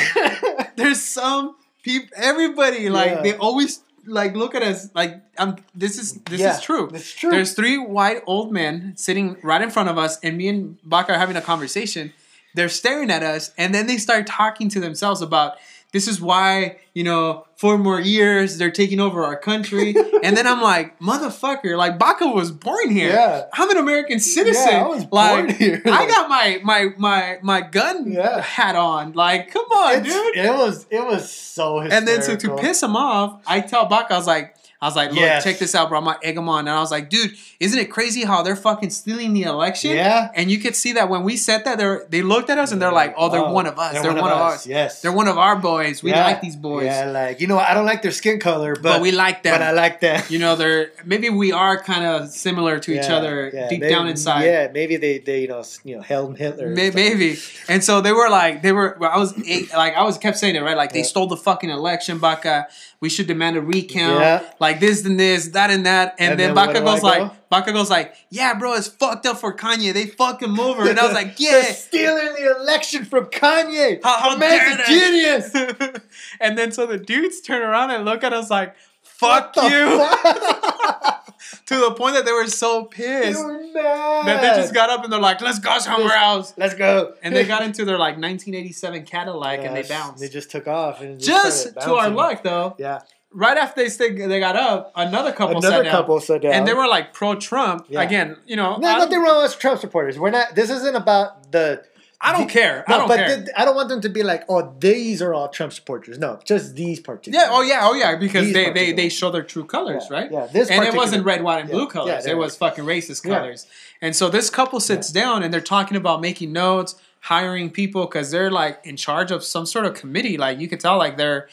there's 0.76 1.02
some 1.02 1.56
people, 1.82 2.08
everybody, 2.16 2.88
like, 2.90 3.10
Yeah. 3.12 3.22
they 3.22 3.36
always, 3.36 3.80
like, 4.06 4.34
look 4.36 4.54
at 4.54 4.62
us, 4.62 4.90
like, 4.94 5.22
um, 5.38 5.56
this 5.74 5.98
is, 5.98 6.14
this 6.24 6.40
Yeah, 6.40 6.56
is 6.56 6.60
true. 6.62 6.90
It's 6.92 7.12
true. 7.12 7.30
There's 7.30 7.54
three 7.54 7.78
white 7.78 8.22
old 8.26 8.52
men 8.52 8.92
sitting 8.96 9.36
right 9.42 9.62
in 9.62 9.70
front 9.70 9.88
of 9.88 9.96
us, 9.98 10.18
and 10.22 10.36
me 10.36 10.48
and 10.48 10.76
Baca 10.84 11.12
are 11.14 11.18
having 11.18 11.36
a 11.36 11.40
conversation. 11.42 12.12
They're 12.54 12.68
staring 12.68 13.10
at 13.10 13.22
us, 13.22 13.52
and 13.56 13.74
then 13.74 13.86
they 13.86 13.96
start 13.98 14.26
talking 14.26 14.68
to 14.70 14.80
themselves 14.80 15.22
about 15.22 15.56
this 15.92 16.06
is 16.06 16.20
why, 16.20 16.76
you 16.94 17.02
know, 17.02 17.46
four 17.56 17.78
more 17.78 17.98
years 18.00 18.58
they're 18.58 18.70
taking 18.70 19.00
over 19.00 19.24
our 19.24 19.36
country. 19.36 19.94
and 20.22 20.36
then 20.36 20.46
I'm 20.46 20.60
like, 20.60 20.98
motherfucker, 21.00 21.76
like 21.78 21.98
Baca 21.98 22.26
was 22.26 22.50
born 22.52 22.90
here. 22.90 23.10
Yeah. 23.10 23.44
I'm 23.54 23.70
an 23.70 23.78
American 23.78 24.20
citizen. 24.20 24.68
Yeah, 24.70 24.84
I 24.84 24.86
was 24.88 25.06
like, 25.10 25.46
born 25.46 25.48
here. 25.56 25.80
I 25.86 26.06
got 26.06 26.28
my 26.28 26.60
my 26.62 26.90
my 26.98 27.38
my 27.42 27.60
gun 27.62 28.12
Yeah. 28.12 28.40
hat 28.42 28.76
on. 28.76 29.12
Like, 29.12 29.50
come 29.50 29.64
on, 29.66 30.00
It's- 30.00 30.12
dude. 30.12 30.36
It 30.36 30.52
was 30.52 30.86
it 30.90 31.04
was 31.04 31.32
so 31.32 31.80
hysterical. 31.80 31.96
And 31.98 32.06
then 32.08 32.22
so 32.22 32.36
to 32.36 32.56
piss 32.56 32.82
him 32.82 32.94
off, 32.94 33.40
I 33.46 33.60
tell 33.60 33.86
Baca, 33.86 34.12
I 34.14 34.16
was 34.18 34.26
like, 34.26 34.54
I 34.80 34.86
was 34.86 34.94
like, 34.94 35.10
look, 35.10 35.18
Yes. 35.18 35.42
check 35.42 35.58
this 35.58 35.74
out, 35.74 35.88
bro. 35.88 35.98
I'm 35.98 36.04
gonna 36.04 36.18
egg 36.22 36.36
him 36.36 36.48
on. 36.48 36.60
And 36.60 36.70
I 36.70 36.78
was 36.78 36.92
like, 36.92 37.10
dude, 37.10 37.32
isn't 37.58 37.76
it 37.78 37.86
crazy 37.90 38.22
how 38.24 38.42
they're 38.42 38.54
fucking 38.54 38.90
stealing 38.90 39.32
the 39.32 39.42
election? 39.42 39.90
Yeah. 39.90 40.30
And 40.36 40.52
you 40.52 40.58
could 40.58 40.76
see 40.76 40.92
that 40.92 41.08
when 41.08 41.24
we 41.24 41.36
said 41.36 41.64
that, 41.64 41.78
they 41.78 42.18
they 42.18 42.22
looked 42.22 42.48
at 42.48 42.58
us 42.58 42.70
and 42.70 42.80
they're 42.80 42.92
like, 42.92 43.12
oh, 43.16 43.28
they're 43.28 43.42
Wow. 43.42 43.52
one 43.52 43.66
of 43.66 43.76
us. 43.76 43.94
They're, 44.00 44.14
one, 44.14 44.30
of 44.30 44.38
us. 44.38 44.68
Yes. 44.68 45.02
They're 45.02 45.10
one 45.12 45.26
of 45.26 45.36
our 45.36 45.56
boys. 45.56 46.02
We 46.04 46.10
Yeah. 46.12 46.24
like 46.24 46.40
these 46.40 46.54
boys. 46.54 46.84
Yeah, 46.86 47.06
like 47.10 47.40
you 47.40 47.48
know, 47.48 47.58
I 47.58 47.74
don't 47.74 47.86
like 47.86 48.02
their 48.02 48.12
skin 48.12 48.38
color, 48.38 48.74
but, 48.74 48.82
but, 48.82 49.00
we 49.00 49.10
like 49.10 49.42
them. 49.42 49.54
but 49.54 49.62
I 49.62 49.72
like 49.72 49.98
them. 50.00 50.22
you 50.28 50.38
know, 50.38 50.54
they're 50.54 50.92
maybe 51.04 51.28
we 51.28 51.50
are 51.50 51.76
kind 51.82 52.04
of 52.06 52.30
similar 52.30 52.78
to 52.78 52.92
each 52.96 53.10
other 53.10 53.50
yeah, 53.52 53.68
deep 53.68 53.80
they- 53.80 53.88
down 53.88 54.06
inside. 54.06 54.44
Yeah, 54.44 54.68
maybe 54.72 54.96
they 54.96 55.18
they 55.18 55.40
you 55.42 55.48
know 55.48 55.64
you 55.82 55.96
know 55.96 56.02
Helen 56.02 56.36
Hitler. 56.36 56.66
and 56.66 56.74
May- 56.76 56.90
Maybe, 56.90 57.36
and 57.68 57.82
so 57.82 58.00
they 58.00 58.12
were 58.12 58.28
like, 58.30 58.62
they 58.62 58.70
were. 58.70 58.96
I 59.04 59.18
was 59.18 59.34
eh, 59.44 59.66
like, 59.76 59.94
I 59.96 60.04
was 60.04 60.18
kept 60.18 60.38
saying 60.38 60.54
it 60.54 60.62
right. 60.62 60.76
Like 60.76 60.92
they 60.92 61.02
stole 61.02 61.26
the 61.26 61.36
fucking 61.36 61.70
election, 61.70 62.18
Baca. 62.18 62.68
We 63.00 63.08
should 63.08 63.28
demand 63.28 63.56
a 63.56 63.60
recount. 63.60 64.20
Yeah. 64.20 64.50
Like 64.58 64.80
this 64.80 65.04
and 65.04 65.18
this, 65.20 65.48
that 65.48 65.70
and 65.70 65.86
that, 65.86 66.16
and, 66.18 66.32
And 66.32 66.40
then, 66.40 66.54
then 66.54 66.66
Baca 66.66 66.80
goes 66.80 67.00
go? 67.00 67.06
like, 67.06 67.48
Baca 67.48 67.72
goes 67.72 67.88
like, 67.88 68.14
yeah, 68.30 68.54
bro, 68.54 68.74
it's 68.74 68.88
fucked 68.88 69.24
up 69.24 69.38
for 69.38 69.54
Kanye. 69.54 69.92
They 69.92 70.06
fucked 70.06 70.42
him 70.42 70.58
over, 70.58 70.88
and 70.88 70.98
I 70.98 71.04
was 71.04 71.14
like, 71.14 71.34
yeah. 71.38 71.52
They're 71.52 71.74
stealing 71.74 72.34
the 72.34 72.56
election 72.58 73.04
from 73.04 73.26
Kanye. 73.26 74.00
How, 74.02 74.30
how 74.30 74.36
man's 74.36 74.80
a 74.80 74.84
genius. 74.86 76.00
and 76.40 76.58
then 76.58 76.72
so 76.72 76.86
the 76.86 76.98
dudes 76.98 77.40
turn 77.40 77.62
around 77.62 77.92
and 77.92 78.04
look 78.04 78.24
at 78.24 78.32
us 78.32 78.50
like, 78.50 78.74
fuck 79.18 79.54
you, 79.56 79.98
fuck? 79.98 81.24
to 81.66 81.76
the 81.76 81.92
point 81.92 82.14
that 82.14 82.24
they 82.24 82.32
were 82.32 82.46
so 82.46 82.82
they 82.82 82.96
pissed 82.96 83.44
were 83.44 83.62
mad. 83.72 84.26
that 84.26 84.40
they 84.42 84.60
just 84.60 84.74
got 84.74 84.90
up 84.90 85.04
and 85.04 85.12
they're 85.12 85.20
like, 85.20 85.40
let's 85.40 85.58
go 85.58 85.78
somewhere 85.78 86.16
else. 86.16 86.52
Let's 86.56 86.74
go. 86.74 87.14
And 87.22 87.34
they 87.34 87.44
got 87.44 87.62
into 87.62 87.84
their 87.84 87.98
like 87.98 88.14
1987 88.16 89.04
Cadillac 89.04 89.60
and 89.60 89.76
they 89.76 89.82
bounced. 89.82 90.20
They 90.20 90.28
just 90.28 90.50
took 90.50 90.66
off. 90.66 91.00
And 91.00 91.20
Just 91.20 91.70
started 91.70 91.80
to 91.86 91.94
our 91.94 92.10
luck, 92.10 92.42
though, 92.42 92.74
Yeah. 92.78 93.00
right 93.32 93.56
after 93.56 93.82
they 93.82 93.88
st- 93.88 94.18
they 94.28 94.40
got 94.40 94.56
up, 94.56 94.92
another 94.96 95.32
couple 95.32 95.58
Another 95.58 95.76
sat 95.76 95.82
down, 95.84 95.92
couple 95.92 96.20
sat 96.20 96.42
down. 96.42 96.52
and 96.54 96.66
they 96.66 96.74
were 96.74 96.88
like 96.88 97.12
pro-Trump. 97.12 97.86
Yeah. 97.88 98.02
Again, 98.02 98.36
you 98.46 98.56
know, 98.56 98.76
No, 98.76 98.98
nothing 98.98 99.20
wrong 99.20 99.42
with 99.42 99.58
Trump 99.58 99.80
supporters. 99.80 100.18
We're 100.18 100.30
not. 100.30 100.54
This 100.54 100.70
isn't 100.70 100.96
about 100.96 101.52
the. 101.52 101.82
I 102.20 102.32
don't 102.32 102.48
the- 102.48 102.52
care. 102.52 102.84
I 102.88 102.98
don't 102.98 103.06
but 103.08 103.16
care. 103.18 103.46
I 103.56 103.64
don't 103.64 103.76
want 103.76 103.88
them 103.88 104.00
to 104.00 104.08
be 104.08 104.22
like, 104.24 104.44
oh, 104.48 104.74
these 104.80 105.22
are 105.22 105.32
all 105.32 105.48
Trump 105.48 105.72
supporters. 105.72 106.18
No, 106.18 106.40
just 106.44 106.74
these 106.74 106.98
particular. 106.98 107.38
yeah. 107.44 107.50
Oh 107.52 107.62
yeah. 107.62 107.80
Oh 107.82 107.94
yeah. 107.94 108.16
Because 108.16 108.46
These 108.46 108.54
they, 108.54 108.70
they 108.72 108.92
they 108.92 109.08
show 109.08 109.30
their 109.30 109.44
true 109.44 109.64
colors, 109.64 110.06
Yeah, 110.10 110.16
right? 110.16 110.32
Yeah, 110.32 110.46
this 110.52 110.68
and 110.70 110.84
it 110.84 110.94
wasn't 110.94 111.24
red, 111.24 111.42
white, 111.44 111.60
and 111.60 111.68
Yeah, 111.68 111.74
blue 111.76 111.86
colors. 111.86 112.24
they 112.24 112.32
it 112.32 112.36
was 112.36 112.56
fucking 112.56 112.84
racist 112.84 113.24
Yeah. 113.24 113.38
colors. 113.38 113.66
And 114.00 114.16
so 114.16 114.28
this 114.28 114.50
couple 114.50 114.80
sits 114.80 115.12
down 115.12 115.42
and 115.44 115.52
they're 115.54 115.60
talking 115.60 115.96
about 115.96 116.20
making 116.20 116.52
notes, 116.52 116.96
hiring 117.20 117.70
people 117.70 118.06
because 118.06 118.30
they're 118.32 118.50
like 118.50 118.80
in 118.84 118.96
charge 118.96 119.30
of 119.30 119.44
some 119.44 119.64
sort 119.66 119.86
of 119.86 119.94
committee. 119.94 120.36
Like 120.36 120.58
you 120.58 120.66
could 120.68 120.80
tell, 120.80 120.98
like 120.98 121.16
they're 121.18 121.48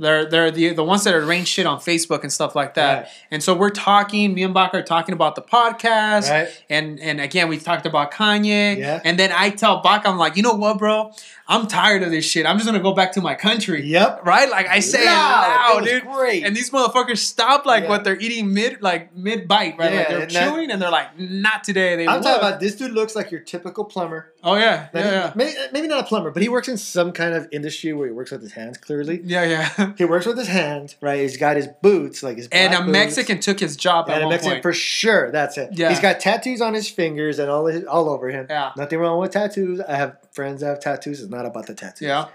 they're 0.00 0.24
they're 0.24 0.50
the 0.50 0.72
the 0.72 0.84
ones 0.84 1.04
that 1.04 1.14
arrange 1.14 1.46
shit 1.46 1.66
on 1.66 1.78
Facebook 1.78 2.22
and 2.22 2.32
stuff 2.32 2.56
like 2.56 2.74
that. 2.74 3.02
Right. 3.02 3.08
And 3.30 3.42
so 3.42 3.54
we're 3.54 3.70
talking. 3.70 4.34
Me 4.34 4.42
and 4.42 4.54
Bach 4.54 4.74
are 4.74 4.82
talking 4.82 5.12
about 5.12 5.34
the 5.34 5.42
podcast. 5.42 6.30
Right. 6.30 6.48
And 6.68 6.98
and 7.00 7.20
again, 7.20 7.48
we 7.48 7.58
talked 7.58 7.86
about 7.86 8.12
Kanye. 8.12 8.78
Yeah. 8.78 9.00
And 9.04 9.18
then 9.18 9.30
I 9.32 9.50
tell 9.50 9.82
Bach, 9.82 10.02
I'm 10.06 10.18
like, 10.18 10.36
you 10.36 10.42
know 10.42 10.54
what, 10.54 10.78
bro? 10.78 11.12
I'm 11.50 11.66
tired 11.66 12.02
of 12.04 12.10
this 12.10 12.24
shit. 12.24 12.46
I'm 12.46 12.56
just 12.56 12.66
gonna 12.66 12.80
go 12.80 12.94
back 12.94 13.12
to 13.12 13.20
my 13.20 13.34
country. 13.34 13.84
Yep. 13.84 14.24
Right? 14.24 14.48
Like 14.48 14.68
I 14.68 14.78
say 14.80 15.04
Loud. 15.04 15.44
it 15.44 15.74
loud, 15.74 15.86
It 15.86 15.90
dude. 16.04 16.12
great. 16.12 16.44
And 16.46 16.56
these 16.56 16.70
motherfuckers 16.70 17.18
stop 17.18 17.66
like 17.66 17.82
Yeah. 17.84 17.88
what 17.90 18.04
they're 18.04 18.18
eating 18.18 18.54
mid 18.54 18.80
like 18.80 19.14
mid 19.16 19.48
bite, 19.48 19.74
right? 19.78 19.92
Yeah, 19.92 19.98
like 19.98 20.08
they're 20.08 20.20
and 20.20 20.30
that- 20.30 20.48
chewing 20.52 20.70
and 20.70 20.80
they're 20.80 20.90
like, 20.90 21.18
not 21.18 21.64
today. 21.64 21.96
They 21.96 22.06
I'm 22.06 22.22
talking 22.22 22.38
about 22.38 22.60
this 22.60 22.76
dude 22.76 22.92
looks 22.92 23.16
like 23.16 23.30
your 23.32 23.40
typical 23.40 23.84
plumber. 23.84 24.32
Oh 24.42 24.54
yeah, 24.54 24.88
Maybe, 24.94 25.06
yeah, 25.06 25.12
yeah, 25.12 25.32
Maybe, 25.34 25.58
uh, 25.58 25.66
maybe 25.72 25.88
not 25.88 26.00
a 26.00 26.04
plumber, 26.04 26.30
but 26.30 26.40
he 26.42 26.48
works 26.48 26.68
in 26.68 26.78
some 26.78 27.12
kind 27.12 27.34
of 27.34 27.46
industry 27.52 27.92
where 27.92 28.06
he 28.06 28.12
works 28.12 28.30
with 28.30 28.40
his 28.40 28.52
hands. 28.52 28.78
Clearly, 28.78 29.20
yeah, 29.24 29.44
yeah. 29.76 29.92
he 29.98 30.04
works 30.06 30.24
with 30.24 30.38
his 30.38 30.48
hands. 30.48 30.96
Right, 31.02 31.20
he's 31.20 31.36
got 31.36 31.56
his 31.56 31.68
boots, 31.82 32.22
like 32.22 32.36
his. 32.38 32.48
and 32.52 32.72
a 32.72 32.78
boots. 32.78 32.90
Mexican 32.92 33.40
took 33.40 33.58
his 33.60 33.76
job 33.76 34.08
at 34.08 34.14
And 34.16 34.24
a 34.24 34.28
Mexican 34.28 34.52
point. 34.56 34.62
for 34.62 34.72
sure. 34.72 35.30
That's 35.32 35.58
it. 35.58 35.70
Yeah. 35.72 35.90
He's 35.90 36.00
got 36.00 36.20
tattoos 36.20 36.60
on 36.62 36.74
his 36.74 36.88
fingers 36.88 37.38
and 37.38 37.50
all 37.50 37.66
his, 37.66 37.84
all 37.84 38.08
over 38.08 38.28
him. 38.30 38.46
Yeah. 38.48 38.70
Nothing 38.76 39.00
wrong 39.00 39.18
with 39.20 39.32
tattoos. 39.32 39.80
I 39.80 39.96
have 39.96 40.16
friends 40.32 40.60
that 40.62 40.68
have 40.68 40.80
tattoos. 40.80 41.20
It's 41.20 41.30
not 41.30 41.39
about 41.46 41.66
the 41.66 41.74
tattoos. 41.74 42.06
yeah, 42.06 42.26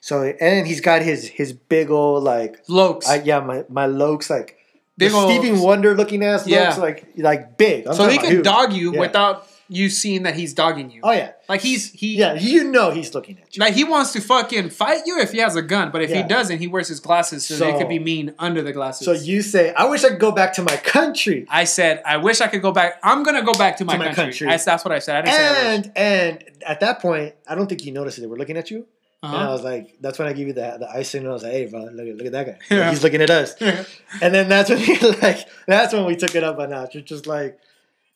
So 0.00 0.22
and 0.40 0.66
he's 0.66 0.80
got 0.80 1.02
his 1.02 1.28
his 1.28 1.52
big 1.52 1.90
old 1.90 2.24
like 2.24 2.62
Locs. 2.68 3.08
I, 3.08 3.16
yeah 3.22 3.40
my 3.40 3.64
my 3.68 3.86
lokes 3.86 4.30
like 4.30 4.56
Big 4.98 5.10
the 5.12 5.16
ol' 5.16 5.28
Stevie 5.30 5.52
Wonder 5.58 5.96
looking 5.96 6.24
ass 6.24 6.46
Yeah. 6.46 6.64
looks 6.64 6.78
like 6.78 7.06
like 7.16 7.56
big. 7.56 7.86
I'm 7.86 7.94
so 7.94 8.08
he 8.08 8.18
can 8.18 8.30
huge. 8.30 8.44
dog 8.44 8.72
you 8.72 8.92
Yeah. 8.92 9.00
without 9.00 9.46
you 9.72 9.88
seeing 9.88 10.24
that 10.24 10.34
he's 10.34 10.52
dogging 10.52 10.90
you. 10.90 11.00
Oh 11.04 11.12
yeah, 11.12 11.32
Like 11.48 11.60
he's 11.60 11.90
he 11.92 12.16
yeah. 12.16 12.34
You 12.34 12.64
know 12.64 12.90
he's 12.90 13.14
looking 13.14 13.38
at 13.38 13.56
you. 13.56 13.60
like 13.60 13.72
he 13.74 13.84
wants 13.84 14.12
to 14.14 14.20
fucking 14.20 14.70
fight 14.70 15.02
you 15.06 15.18
if 15.20 15.30
he 15.30 15.38
has 15.38 15.54
a 15.54 15.62
gun, 15.62 15.90
but 15.92 16.02
if 16.02 16.10
he 16.10 16.22
doesn't, 16.24 16.58
he 16.58 16.66
wears 16.66 16.88
his 16.88 16.98
glasses 17.00 17.46
so, 17.46 17.56
they 17.56 17.78
could 17.78 17.88
be 17.88 17.98
mean 18.00 18.34
under 18.38 18.62
the 18.62 18.72
glasses. 18.72 19.04
So 19.04 19.12
you 19.12 19.42
say, 19.42 19.72
I 19.74 19.84
wish 19.84 20.02
I 20.04 20.08
could 20.10 20.18
go 20.20 20.32
back 20.32 20.54
to 20.54 20.62
my 20.62 20.76
country. 20.76 21.46
I 21.48 21.64
said, 21.64 22.02
I 22.04 22.16
wish 22.16 22.40
I 22.40 22.48
could 22.48 22.62
go 22.62 22.72
back. 22.72 22.98
I'm 23.02 23.22
gonna 23.22 23.42
go 23.42 23.52
back 23.54 23.76
to 23.78 23.84
my, 23.84 23.96
my 23.96 24.06
country. 24.06 24.24
country. 24.24 24.46
That's, 24.48 24.64
that's 24.64 24.84
what 24.84 24.92
I 24.92 24.98
said. 24.98 25.16
I 25.16 25.20
didn't 25.22 25.36
say 25.36 25.46
I. 25.46 25.72
And 25.74 25.92
and 25.96 26.44
at 26.66 26.80
that 26.80 27.00
point, 27.00 27.34
I 27.48 27.54
don't 27.54 27.68
think 27.68 27.84
you 27.86 27.92
noticed 27.92 28.18
it. 28.18 28.22
They 28.22 28.26
were 28.26 28.36
looking 28.38 28.56
at 28.56 28.70
you. 28.70 28.86
And 29.22 29.32
I 29.36 29.42
Uh-huh. 29.42 29.52
was 29.52 29.62
like, 29.62 29.96
that's 30.00 30.18
when 30.18 30.28
I 30.28 30.32
give 30.32 30.46
you 30.48 30.54
the 30.54 30.76
the 30.80 30.88
eye 30.90 31.02
signal. 31.02 31.32
I 31.32 31.34
was 31.34 31.42
like, 31.42 31.52
hey, 31.52 31.66
bro, 31.66 31.80
look 31.84 32.06
at 32.08 32.16
look 32.16 32.26
at 32.26 32.32
that 32.32 32.46
guy. 32.46 32.58
Yeah. 32.74 32.90
He's 32.92 33.02
looking 33.04 33.20
at 33.22 33.30
us. 33.30 33.54
And 34.22 34.34
then 34.34 34.48
that's 34.48 34.70
when 34.70 34.78
he 34.78 34.98
like 35.22 35.46
that's 35.66 35.92
when 35.92 36.04
we 36.06 36.16
took 36.16 36.34
it 36.34 36.42
up 36.42 36.58
a 36.58 36.66
notch. 36.66 36.96
It's 36.96 37.08
just 37.08 37.26
like 37.26 37.58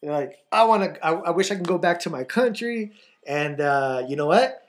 you're 0.04 0.12
like 0.12 0.38
I 0.52 0.64
want 0.64 0.94
to. 0.94 1.04
I, 1.06 1.12
I 1.12 1.30
wish 1.30 1.50
I 1.50 1.54
can 1.54 1.64
go 1.64 1.78
back 1.78 2.00
to 2.00 2.10
my 2.10 2.24
country. 2.24 2.92
And 3.26 3.60
uh, 3.60 4.04
you 4.06 4.16
know 4.16 4.26
what? 4.26 4.60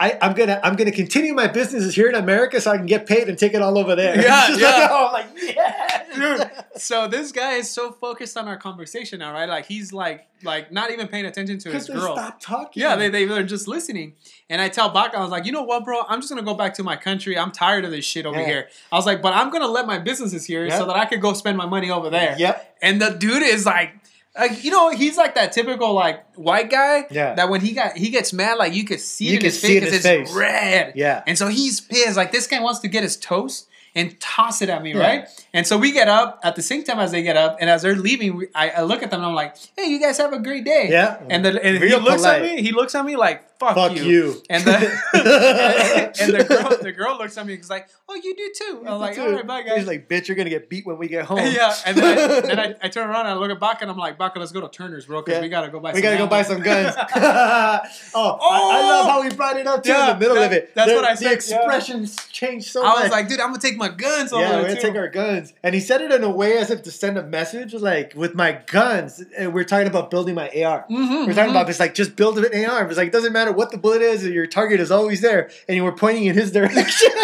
I, 0.00 0.16
I'm 0.22 0.32
gonna 0.32 0.58
I'm 0.64 0.76
gonna 0.76 0.92
continue 0.92 1.34
my 1.34 1.46
businesses 1.46 1.94
here 1.94 2.08
in 2.08 2.14
America 2.14 2.58
so 2.58 2.70
I 2.70 2.78
can 2.78 2.86
get 2.86 3.06
paid 3.06 3.28
and 3.28 3.36
take 3.38 3.52
it 3.52 3.60
all 3.60 3.76
over 3.76 3.94
there. 3.94 4.18
Yeah, 4.18 4.48
yeah. 4.56 4.66
Like, 4.80 4.90
oh, 4.90 5.10
like 5.12 5.26
yes. 5.36 6.16
dude. 6.16 6.50
So 6.80 7.06
this 7.06 7.32
guy 7.32 7.56
is 7.56 7.70
so 7.70 7.92
focused 7.92 8.38
on 8.38 8.48
our 8.48 8.56
conversation 8.56 9.18
now, 9.18 9.34
right? 9.34 9.46
Like 9.46 9.66
he's 9.66 9.92
like 9.92 10.26
like 10.42 10.72
not 10.72 10.90
even 10.90 11.06
paying 11.06 11.26
attention 11.26 11.58
to 11.58 11.70
his 11.70 11.86
they 11.86 11.92
girl. 11.92 12.16
stopped 12.16 12.40
talking. 12.42 12.80
Yeah, 12.80 12.96
they, 12.96 13.10
they 13.10 13.26
they're 13.26 13.42
just 13.42 13.68
listening. 13.68 14.14
And 14.48 14.62
I 14.62 14.70
tell 14.70 14.88
Baca, 14.88 15.18
I 15.18 15.20
was 15.20 15.30
like, 15.30 15.44
you 15.44 15.52
know 15.52 15.64
what, 15.64 15.84
bro? 15.84 16.00
I'm 16.08 16.22
just 16.22 16.30
gonna 16.32 16.42
go 16.42 16.54
back 16.54 16.72
to 16.74 16.82
my 16.82 16.96
country. 16.96 17.36
I'm 17.38 17.52
tired 17.52 17.84
of 17.84 17.90
this 17.90 18.06
shit 18.06 18.24
over 18.24 18.40
Yeah. 18.40 18.46
here. 18.46 18.68
I 18.90 18.96
was 18.96 19.04
like, 19.04 19.20
but 19.20 19.34
I'm 19.34 19.50
gonna 19.50 19.68
let 19.68 19.86
my 19.86 19.98
businesses 19.98 20.46
here 20.46 20.64
Yep. 20.64 20.78
so 20.78 20.86
that 20.86 20.96
I 20.96 21.04
could 21.04 21.20
go 21.20 21.34
spend 21.34 21.58
my 21.58 21.66
money 21.66 21.90
over 21.90 22.08
there. 22.08 22.36
Yep. 22.38 22.78
And 22.80 23.02
the 23.02 23.10
dude 23.10 23.42
is 23.42 23.66
like, 23.66 23.92
like 24.38 24.62
you 24.64 24.70
know, 24.70 24.90
he's 24.90 25.16
like 25.16 25.34
that 25.34 25.52
typical 25.52 25.92
like 25.92 26.24
white 26.36 26.70
guy. 26.70 27.06
Yeah. 27.10 27.34
That 27.34 27.48
when 27.48 27.60
he 27.60 27.72
got 27.72 27.96
he 27.96 28.10
gets 28.10 28.32
mad, 28.32 28.58
like 28.58 28.74
you 28.74 28.84
could 28.84 29.00
see 29.00 29.28
it 29.28 29.30
You 29.30 29.36
in 29.38 29.44
his 29.44 29.60
see 29.60 29.66
face 29.68 29.76
it 29.76 29.76
in 29.78 29.84
'cause 29.84 29.92
his 29.92 30.04
it's 30.06 30.30
face. 30.30 30.36
red. 30.38 30.92
Yeah. 30.96 31.22
And 31.26 31.36
so 31.36 31.48
he's 31.48 31.80
pissed. 31.80 32.16
Like 32.16 32.32
this 32.32 32.46
guy 32.46 32.60
wants 32.60 32.80
to 32.80 32.88
get 32.88 33.02
his 33.02 33.16
toast 33.16 33.66
and 33.94 34.18
toss 34.20 34.62
it 34.62 34.68
at 34.68 34.82
me, 34.84 34.92
Yeah. 34.94 35.00
right? 35.00 35.28
And 35.52 35.66
so 35.66 35.76
we 35.76 35.90
get 35.90 36.06
up 36.06 36.38
at 36.44 36.54
the 36.54 36.62
same 36.62 36.84
time 36.84 37.00
as 37.00 37.10
they 37.10 37.22
get 37.24 37.36
up, 37.36 37.56
and 37.60 37.68
as 37.68 37.82
they're 37.82 37.96
leaving, 37.96 38.36
we, 38.36 38.46
I, 38.54 38.70
I 38.70 38.82
look 38.82 39.02
at 39.02 39.10
them 39.10 39.18
and 39.20 39.28
I'm 39.28 39.34
like, 39.34 39.56
"Hey, 39.76 39.86
you 39.90 39.98
guys 39.98 40.16
have 40.18 40.32
a 40.32 40.38
great 40.38 40.64
day." 40.64 40.86
Yeah. 40.88 41.18
And 41.28 41.44
the 41.44 41.60
and 41.60 41.78
he 41.82 41.88
looks 41.96 42.22
polite. 42.22 42.42
at 42.42 42.42
me. 42.56 42.62
He 42.62 42.70
looks 42.70 42.94
at 42.94 43.04
me 43.04 43.16
like, 43.16 43.42
"Fuck, 43.60 43.74
Fuck 43.74 43.96
you." 43.96 44.02
you. 44.04 44.42
And 44.50 44.64
the 44.64 44.74
and 46.20 46.34
the 46.34 46.44
girl 46.44 46.76
the 46.82 46.92
girl 46.92 47.16
looks 47.18 47.36
at 47.38 47.46
me 47.46 47.52
and 47.54 47.62
is 47.62 47.70
like, 47.70 47.88
"Oh, 48.08 48.14
you 48.14 48.34
do 48.34 48.50
too." 48.56 48.84
I'm 48.86 48.98
like, 48.98 49.14
Dude, 49.14 49.24
"All 49.26 49.32
right, 49.34 49.46
bye, 49.46 49.62
guys." 49.62 49.78
He's 49.78 49.86
like, 49.86 50.08
bitch, 50.08 50.26
you're 50.28 50.36
gonna 50.36 50.50
get 50.50 50.68
beat 50.68 50.86
when 50.86 50.98
we 50.98 51.06
get 51.08 51.24
home. 51.26 51.38
yeah, 51.38 51.74
and 51.86 51.96
then, 51.96 52.18
I, 52.18 52.40
then 52.46 52.58
I, 52.58 52.74
I 52.82 52.88
turn 52.88 53.08
around 53.08 53.26
and 53.26 53.28
I 53.30 53.34
look 53.34 53.50
at 53.50 53.60
Baca 53.60 53.82
and 53.82 53.90
I'm 53.90 53.96
like, 53.98 54.18
Baca, 54.18 54.38
let's 54.38 54.52
go 54.52 54.60
to 54.60 54.68
Turner's, 54.68 55.06
bro, 55.06 55.20
because 55.22 55.36
Yeah. 55.36 55.42
we 55.42 55.48
gotta 55.48 55.68
go 55.68 55.78
buy. 55.80 55.92
we 55.92 56.00
some 56.00 56.02
gotta 56.02 56.18
go 56.18 56.26
buy 56.26 56.42
some 56.42 56.60
guns. 56.62 56.94
oh, 56.96 58.38
I, 58.40 58.70
I 58.72 58.88
love 58.88 59.06
how 59.06 59.22
we 59.22 59.30
brought 59.34 59.56
it 59.56 59.66
up 59.66 59.82
too 59.82 59.92
in 59.92 60.06
the 60.06 60.16
middle 60.16 60.34
that- 60.36 60.46
of 60.46 60.52
it. 60.52 60.74
that's 60.74 60.90
The- 60.90 60.96
what 60.96 61.04
I 61.04 61.12
The 61.14 61.16
said, 61.18 61.26
yeah. 61.28 61.32
expressions 61.34 62.16
changed 62.28 62.68
so 62.68 62.82
I 62.82 62.88
much. 62.88 63.02
was 63.04 63.10
like, 63.12 63.28
dude, 63.28 63.40
I'm 63.40 63.48
gonna 63.48 63.58
take 63.58 63.76
my 63.76 63.88
guns 63.88 64.32
over 64.32 64.42
yeah, 64.42 64.56
we're 64.56 64.62
gonna 64.62 64.74
too. 64.76 64.80
take 64.88 64.96
our 64.96 65.08
guns. 65.08 65.52
And 65.62 65.74
he 65.74 65.80
said 65.80 66.00
it 66.00 66.10
in 66.12 66.24
a 66.24 66.30
way 66.30 66.56
as 66.58 66.70
if 66.70 66.82
to 66.84 66.90
send 66.90 67.18
a 67.18 67.22
message, 67.22 67.74
like 67.74 68.14
with 68.16 68.34
my 68.34 68.52
guns. 68.66 69.22
And 69.36 69.52
we're 69.52 69.64
talking 69.64 69.86
about 69.86 70.10
building 70.10 70.34
my 70.34 70.48
AR. 70.48 70.86
Mhm, 70.90 71.26
We're 71.26 71.34
talking 71.34 71.48
mhm. 71.48 71.50
about 71.50 71.68
it's 71.68 71.80
like 71.80 71.94
just 71.94 72.16
build 72.16 72.38
an 72.38 72.44
AR. 72.64 72.86
It's 72.88 72.96
like 72.96 73.08
it 73.08 73.12
doesn't 73.12 73.32
matter 73.32 73.49
what 73.52 73.70
the 73.70 73.78
bullet 73.78 74.02
is, 74.02 74.24
your 74.26 74.46
target 74.46 74.80
is 74.80 74.90
always 74.90 75.20
there, 75.20 75.50
and 75.68 75.76
you 75.76 75.84
were 75.84 75.92
pointing 75.92 76.24
in 76.24 76.34
his 76.34 76.50
direction. 76.52 77.10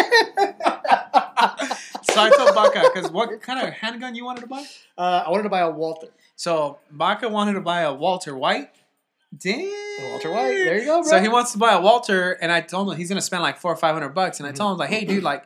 So 2.09 2.23
I 2.23 2.29
told 2.31 2.55
Baca, 2.55 2.89
because 2.93 3.11
what 3.11 3.39
kind 3.43 3.67
of 3.67 3.71
handgun 3.75 4.15
you 4.15 4.25
wanted 4.25 4.41
to 4.41 4.47
buy? 4.47 4.65
uh, 4.97 5.23
I 5.27 5.29
wanted 5.29 5.43
to 5.43 5.49
buy 5.49 5.59
a 5.59 5.69
Walther. 5.69 6.07
So 6.35 6.79
Baca 6.89 7.29
wanted 7.29 7.53
to 7.53 7.61
buy 7.61 7.81
a 7.81 7.93
Walter 7.93 8.35
White. 8.35 8.69
Damn. 9.37 9.59
Walter 10.11 10.31
White. 10.31 10.47
There 10.47 10.79
you 10.79 10.85
go, 10.85 11.01
bro. 11.03 11.09
So 11.11 11.19
he 11.19 11.27
wants 11.27 11.51
to 11.51 11.59
buy 11.59 11.73
a 11.73 11.81
Walther, 11.81 12.31
and 12.31 12.51
I 12.51 12.61
told 12.61 12.89
him 12.91 12.97
he's 12.97 13.09
gonna 13.09 13.21
spend 13.21 13.43
like 13.43 13.57
four 13.57 13.71
or 13.71 13.75
five 13.75 13.93
hundred 13.93 14.09
bucks. 14.15 14.39
And 14.39 14.47
I 14.47 14.51
told 14.51 14.71
him 14.71 14.77
like, 14.79 14.89
hey, 14.89 15.05
dude, 15.05 15.21
like, 15.23 15.43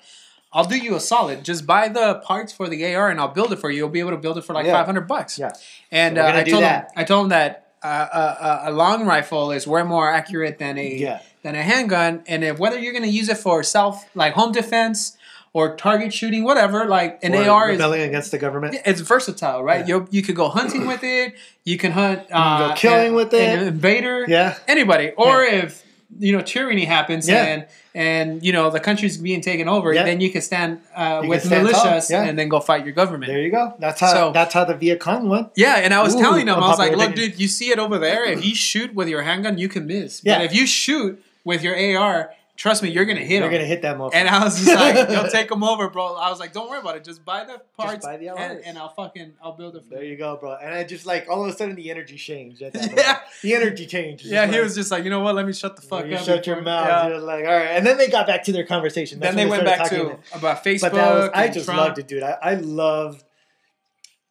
I'll 0.54 0.64
do 0.64 0.78
you 0.78 0.96
a 0.96 1.00
solid. 1.02 1.44
Just 1.44 1.66
buy 1.66 1.90
the 1.90 2.16
parts 2.24 2.54
for 2.54 2.70
the 2.70 2.96
AR, 2.96 3.10
and 3.10 3.20
I'll 3.20 3.28
build 3.28 3.52
it 3.52 3.58
for 3.60 3.70
you. 3.70 3.78
You'll 3.80 3.90
be 3.90 4.00
able 4.00 4.12
to 4.12 4.18
build 4.18 4.38
it 4.38 4.46
for 4.46 4.54
like 4.54 4.66
Yeah. 4.66 4.74
five 4.74 4.86
hundred 4.86 5.10
bucks. 5.10 5.38
Yeah. 5.38 5.52
And 5.92 6.18
uh, 6.18 6.26
I 6.34 6.44
told 6.44 6.64
him. 6.64 6.84
I 6.96 7.04
told 7.04 7.26
him 7.26 7.30
that 7.30 7.71
uh, 7.84 7.88
uh, 7.88 8.62
a 8.66 8.72
long 8.72 9.06
rifle 9.06 9.52
is 9.52 9.66
way 9.68 9.84
more 9.84 10.10
accurate 10.12 10.60
than 10.60 10.78
a 10.78 10.88
Yeah. 10.96 11.20
than 11.44 11.56
a 11.56 11.64
handgun, 11.64 12.24
and 12.28 12.44
if, 12.44 12.60
whether 12.60 12.78
you're 12.80 12.94
gonna 12.94 13.08
use 13.08 13.30
it 13.30 13.38
for 13.38 13.64
self 13.64 14.06
like 14.16 14.34
home 14.34 14.52
defense 14.52 15.18
or 15.54 15.76
target 15.76 16.14
shooting, 16.14 16.44
whatever, 16.44 16.86
like 16.86 17.20
an 17.24 17.34
Or 17.36 17.50
AR 17.50 17.70
is 17.72 17.74
rebelling 17.78 18.02
against 18.04 18.32
the 18.32 18.38
government. 18.38 18.78
it's 18.86 19.02
versatile, 19.02 19.64
right? 19.64 19.82
Yeah. 19.88 19.96
You 19.96 20.08
you 20.12 20.22
could 20.24 20.36
go 20.36 20.48
hunting 20.50 20.86
with 20.88 21.04
it. 21.04 21.34
You 21.66 21.78
can 21.78 21.92
hunt. 21.92 22.28
can 22.30 22.38
Uh, 22.38 22.68
go 22.70 22.74
killing 22.76 23.08
an- 23.10 23.16
with 23.16 23.34
it. 23.34 23.60
An 23.60 23.68
invader. 23.68 24.26
Yeah. 24.28 24.56
Anybody, 24.68 25.12
or 25.18 25.44
if 25.44 25.81
you 26.20 26.32
know 26.36 26.42
tyranny 26.42 26.86
happens 26.86 27.28
Yeah. 27.28 27.44
and 27.46 27.66
and 27.96 28.44
you 28.46 28.54
know 28.54 28.70
the 28.70 28.80
country's 28.80 29.18
being 29.18 29.42
taken 29.42 29.68
over, 29.68 29.94
Yeah. 29.94 30.04
then 30.04 30.22
you 30.22 30.32
can 30.32 30.42
stand 30.42 30.80
uh, 30.96 31.22
You 31.24 31.30
with 31.30 31.42
can 31.42 31.48
stand 31.50 31.68
militias 31.68 32.10
yeah. 32.10 32.24
and 32.24 32.38
then 32.38 32.48
go 32.50 32.60
fight 32.60 32.86
your 32.86 32.94
government. 32.94 33.32
There 33.32 33.42
you 33.42 33.52
go. 33.52 33.74
That's 33.80 34.00
how. 34.00 34.14
So- 34.14 34.32
that's 34.32 34.54
how 34.54 34.64
the 34.66 34.76
Viet 34.76 35.00
Cong 35.00 35.28
went. 35.30 35.50
Yeah, 35.56 35.76
and 35.78 35.94
I 35.94 36.02
was 36.02 36.16
Ooh, 36.16 36.20
telling 36.20 36.46
them, 36.46 36.58
I 36.62 36.68
was 36.68 36.80
like, 36.80 36.96
look, 36.96 37.16
dude, 37.16 37.40
you 37.40 37.48
see 37.48 37.70
it 37.72 37.80
over 37.80 37.98
there. 37.98 38.24
If 38.26 38.46
you 38.46 38.56
shoot 38.56 38.94
with 38.94 39.08
your 39.08 39.22
handgun, 39.24 39.58
you 39.58 39.68
can 39.70 39.88
miss. 39.88 40.22
Yeah. 40.24 40.38
But 40.40 40.46
if 40.46 40.54
you 40.56 40.66
shoot 40.68 41.22
with 41.44 41.64
your 41.64 41.76
AR, 41.98 42.32
trust 42.56 42.84
me, 42.84 42.90
you're 42.90 43.06
gonna 43.06 43.20
hit 43.22 43.38
him. 43.38 43.44
You're 43.44 43.52
him. 43.52 43.54
gonna 43.54 43.66
hit 43.66 43.82
that 43.84 43.98
motherfucker. 43.98 44.16
And 44.16 44.30
I 44.30 44.44
was 44.44 44.64
just 44.64 44.76
like, 44.76 45.10
"Yo, 45.10 45.28
take 45.32 45.50
them 45.50 45.64
over, 45.64 45.90
bro." 45.90 46.16
I 46.16 46.30
was 46.30 46.40
like, 46.40 46.54
"Don't 46.54 46.70
worry 46.70 46.80
about 46.80 46.98
it. 46.98 47.04
Just 47.04 47.24
buy 47.26 47.44
the 47.44 47.62
parts, 47.78 48.06
buy 48.06 48.18
the 48.18 48.30
and, 48.30 48.60
and 48.66 48.78
I'll 48.78 48.90
fucking 48.94 49.34
I'll 49.42 49.54
build 49.54 49.76
it 49.76 49.84
for 49.84 49.96
There 49.96 50.04
you." 50.04 50.18
go, 50.18 50.38
bro. 50.38 50.56
And 50.56 50.74
I 50.74 50.84
just 50.84 51.06
like 51.06 51.28
all 51.30 51.44
of 51.44 51.54
a 51.54 51.58
sudden 51.58 51.76
the 51.76 51.90
energy 51.92 52.18
changed. 52.18 52.62
Yeah. 52.74 53.20
The 53.42 53.56
energy 53.56 53.86
changed. 53.88 54.26
Yeah, 54.26 54.46
Just 54.46 54.56
he 54.56 54.64
was 54.64 54.76
just 54.76 54.92
like, 54.92 55.04
"You 55.04 55.10
know 55.10 55.22
what? 55.22 55.36
Let 55.36 55.46
me 55.46 55.54
shut 55.54 55.76
the 55.76 55.82
fuck 55.82 56.06
you 56.06 56.16
up." 56.16 56.24
shut 56.26 56.46
your 56.46 56.62
mouth. 56.62 56.88
Yeah. 56.88 57.08
You're 57.08 57.20
like, 57.20 57.46
all 57.46 57.52
right. 57.52 57.70
And 57.70 57.86
then 57.86 57.98
they 57.98 58.08
got 58.08 58.28
back 58.28 58.44
to 58.44 58.52
their 58.52 58.66
conversation. 58.66 59.20
That's 59.20 59.36
Then 59.36 59.46
they 59.48 59.50
went 59.50 59.66
back 59.66 59.90
to 59.90 60.18
about 60.34 60.64
Facebook. 60.64 60.82
But 60.82 60.94
that 60.94 61.14
was 61.16 61.30
I 61.34 61.48
just 61.48 61.66
Trump. 61.66 61.80
loved 61.80 61.98
it, 62.00 62.08
dude. 62.08 62.24
I, 62.24 62.38
I 62.42 62.54
love. 62.56 63.24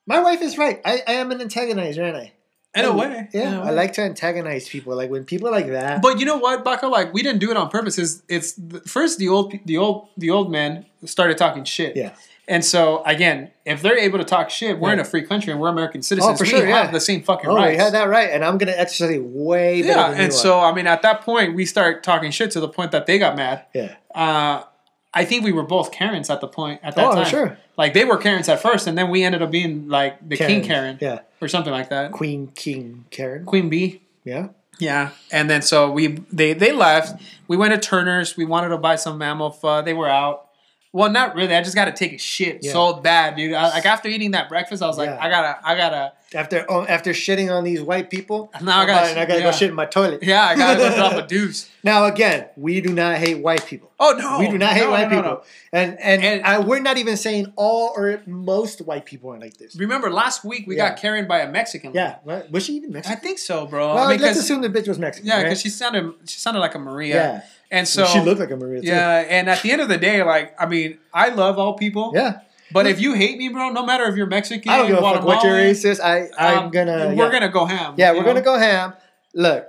My 0.06 0.20
wife 0.20 0.40
is 0.42 0.59
right. 0.59 0.80
I, 0.85 1.02
I 1.06 1.12
am 1.14 1.30
an 1.30 1.38
antagonizer, 1.38 2.02
aren't 2.04 2.16
I? 2.16 2.33
In 2.74 2.85
a 2.85 2.92
way, 2.92 3.28
Yeah, 3.33 3.48
in 3.48 3.54
a 3.54 3.61
I 3.62 3.66
way. 3.66 3.74
like 3.74 3.92
to 3.94 4.02
antagonize 4.02 4.68
people. 4.68 4.94
Like 4.94 5.11
when 5.11 5.24
people 5.24 5.50
like 5.50 5.66
that. 5.68 6.02
But 6.02 6.20
you 6.20 6.26
know 6.26 6.37
what, 6.38 6.64
Baca? 6.64 6.87
Like 6.87 7.12
we 7.12 7.22
didn't 7.22 7.40
do 7.40 7.50
it 7.50 7.56
on 7.56 7.68
purpose. 7.68 7.98
It's, 7.98 8.22
it's 8.28 8.52
the, 8.52 8.80
first 8.80 9.18
the 9.18 9.28
old 9.28 9.54
the 9.64 9.76
old 9.76 10.09
the 10.16 10.30
old 10.30 10.50
men 10.50 10.87
started 11.04 11.37
talking 11.37 11.64
shit. 11.64 11.96
Yeah. 11.96 12.14
And 12.46 12.64
so 12.64 13.02
again, 13.04 13.50
if 13.64 13.80
they're 13.83 13.98
able 13.98 14.18
to 14.18 14.24
talk 14.24 14.50
shit, 14.50 14.78
we're 14.78 14.92
in 14.92 14.98
a 14.98 15.04
free 15.04 15.22
country 15.22 15.52
and 15.52 15.61
we're 15.61 15.68
American 15.68 16.02
citizens. 16.02 16.35
Oh, 16.35 16.37
for 16.37 16.44
we 16.44 16.50
sure, 16.50 16.66
have 16.66 16.87
yeah. 16.87 16.90
the 16.90 17.00
same 17.00 17.22
fucking 17.22 17.48
oh, 17.48 17.54
rights. 17.54 17.76
you 17.76 17.83
had 17.83 17.94
that 17.94 18.09
right, 18.09 18.30
and 18.30 18.44
I'm 18.44 18.59
gonna 18.59 18.72
exercise 18.72 19.20
way 19.20 19.83
better 19.83 20.00
yeah, 20.00 20.11
than 20.11 20.20
and 20.20 20.33
you 20.33 20.38
so 20.38 20.59
are. 20.59 20.72
I 20.72 20.74
mean, 20.74 20.87
at 20.87 21.02
that 21.02 21.22
point, 21.22 21.54
we 21.54 21.64
start 21.64 22.02
talking 22.02 22.30
shit 22.33 22.50
to 22.52 22.61
the 22.61 22.68
point 22.68 22.90
that 22.90 23.06
they 23.06 23.18
got 23.18 23.37
mad. 23.37 23.66
Yeah. 23.72 23.94
Uh, 24.12 24.64
I 25.12 25.25
think 25.25 25.44
we 25.44 25.51
were 25.53 25.64
both 25.64 25.90
Karens 25.90 26.31
at 26.31 26.40
the 26.40 26.46
point 26.46 26.81
at 26.85 26.94
that 26.96 27.05
Oh, 27.07 27.14
time. 27.14 27.27
sure. 27.27 27.59
Like 27.77 27.94
they 27.94 28.05
were 28.05 28.16
Karens 28.16 28.49
at 28.49 28.61
first, 28.62 28.87
and 28.87 28.96
then 28.96 29.11
we 29.11 29.25
ended 29.25 29.42
up 29.42 29.51
being 29.51 29.88
like 29.88 30.27
the 30.29 30.37
King 30.37 30.62
Karen 30.62 30.99
Yeah. 31.01 31.20
or 31.40 31.49
something 31.49 31.73
like 31.73 31.88
that. 31.90 32.12
Queen 32.12 32.53
King 32.55 33.05
Karen. 33.11 33.44
Queen 33.44 33.68
Bee. 33.68 34.03
Yeah. 34.25 34.49
Yeah, 34.79 35.11
and 35.31 35.51
then 35.51 35.61
so 35.61 35.90
we 35.90 36.07
they 36.33 36.55
they 36.55 36.73
left. 36.73 37.20
We 37.49 37.57
went 37.59 37.75
to 37.75 37.81
Turner's. 37.81 38.37
We 38.38 38.46
wanted 38.46 38.68
to 38.70 38.79
buy 38.79 38.96
some 38.96 39.20
ammo. 39.20 39.55
Uh, 39.62 39.83
they 39.83 39.92
were 39.92 40.09
out. 40.09 40.46
Well, 40.92 41.11
not 41.11 41.35
really. 41.35 41.55
I 41.55 41.62
just 41.62 41.75
got 41.75 41.85
to 41.85 41.92
take 41.92 42.14
a 42.14 42.18
shit 42.18 42.61
Yeah. 42.62 42.73
so 42.73 42.94
bad, 42.94 43.37
dude. 43.37 43.53
I, 43.53 43.68
like 43.68 43.85
after 43.85 44.09
eating 44.09 44.31
that 44.31 44.49
breakfast, 44.49 44.83
I 44.83 44.87
was 44.87 44.96
like, 44.96 45.11
Yeah. 45.11 45.18
I 45.20 45.29
gotta, 45.29 45.59
I 45.62 45.75
gotta. 45.77 46.12
After 46.32 46.64
oh, 46.68 46.84
after 46.86 47.10
shitting 47.10 47.50
on 47.50 47.64
these 47.64 47.82
white 47.82 48.08
people, 48.08 48.52
Now 48.62 48.78
I 48.80 48.86
gotta- 48.86 49.08
fine, 49.08 49.18
I 49.18 49.26
gotta 49.26 49.40
yeah. 49.40 49.50
go 49.50 49.52
shit 49.52 49.68
in 49.70 49.74
my 49.74 49.86
toilet. 49.86 50.22
Yeah, 50.22 50.44
I 50.46 50.54
gotta 50.54 50.78
go 50.78 50.94
drop 50.96 51.12
a 51.14 51.26
deuce. 51.26 51.68
Now 51.82 52.04
again, 52.04 52.46
we 52.56 52.80
do 52.80 52.92
not 52.94 53.16
hate 53.16 53.38
white 53.42 53.66
people. 53.66 53.90
Oh 53.98 54.14
no, 54.16 54.38
we 54.38 54.46
do 54.48 54.56
not 54.56 54.74
hate 54.74 54.82
No, 54.84 54.90
white 54.92 55.10
no, 55.10 55.16
no, 55.16 55.22
people, 55.22 55.44
and 55.72 55.98
and, 55.98 56.22
And- 56.22 56.42
I, 56.46 56.60
we're 56.60 56.78
not 56.80 56.98
even 56.98 57.16
saying 57.16 57.52
all 57.56 57.92
or 57.96 58.22
most 58.26 58.80
white 58.82 59.06
people 59.06 59.32
are 59.34 59.40
like 59.40 59.56
this. 59.56 59.74
Remember 59.74 60.08
last 60.08 60.44
week 60.44 60.68
we 60.68 60.76
Yeah. 60.76 60.90
got 60.90 60.98
Karen 61.00 61.26
by 61.26 61.40
a 61.40 61.50
Mexican. 61.50 61.92
Yeah, 61.94 62.18
what? 62.22 62.48
was 62.52 62.64
she 62.64 62.74
even 62.74 62.92
Mexican? 62.92 63.18
I 63.18 63.20
think 63.20 63.38
so, 63.40 63.66
bro. 63.66 63.94
well, 63.94 64.04
I 64.06 64.12
mean, 64.12 64.20
let's 64.20 64.38
assume 64.38 64.60
the 64.62 64.68
bitch 64.70 64.86
was 64.86 65.00
Mexican. 65.00 65.26
yeah, 65.26 65.38
right? 65.38 65.42
because 65.44 65.60
she 65.60 65.68
sounded 65.68 66.12
she 66.26 66.38
sounded 66.38 66.60
like 66.60 66.76
a 66.76 66.78
Maria. 66.78 67.14
yeah, 67.14 67.40
and 67.72 67.88
so 67.88 68.04
she 68.06 68.20
looked 68.20 68.38
like 68.38 68.52
a 68.52 68.56
Maria. 68.56 68.82
Too. 68.82 68.86
yeah, 68.86 69.24
and 69.28 69.50
at 69.50 69.62
the 69.62 69.72
end 69.72 69.80
of 69.80 69.88
the 69.88 69.98
day, 69.98 70.22
like 70.22 70.54
I 70.62 70.66
mean, 70.66 70.98
I 71.12 71.30
love 71.30 71.58
all 71.58 71.74
people. 71.74 72.12
yeah. 72.14 72.42
But 72.72 72.87
if 72.87 73.00
you 73.00 73.14
hate 73.14 73.38
me, 73.38 73.48
bro, 73.48 73.70
no 73.70 73.85
matter 73.85 74.04
if 74.04 74.16
you're 74.16 74.26
Mexican, 74.26 74.70
I 74.70 74.78
don't 74.78 74.88
give 74.88 74.98
a 74.98 75.00
fuck 75.00 75.24
what 75.24 75.42
your 75.42 75.54
race 75.54 75.85
is. 75.85 76.00
I 76.00 76.28
I'm 76.38 76.64
um, 76.64 76.70
gonna. 76.70 77.12
we're 77.16 77.26
yeah. 77.26 77.33
gonna 77.33 77.48
go 77.48 77.66
ham. 77.66 77.94
Yeah, 77.96 78.12
we're 78.12 78.18
know? 78.18 78.26
gonna 78.26 78.42
go 78.42 78.59
ham. 78.59 78.94
Look, 79.35 79.66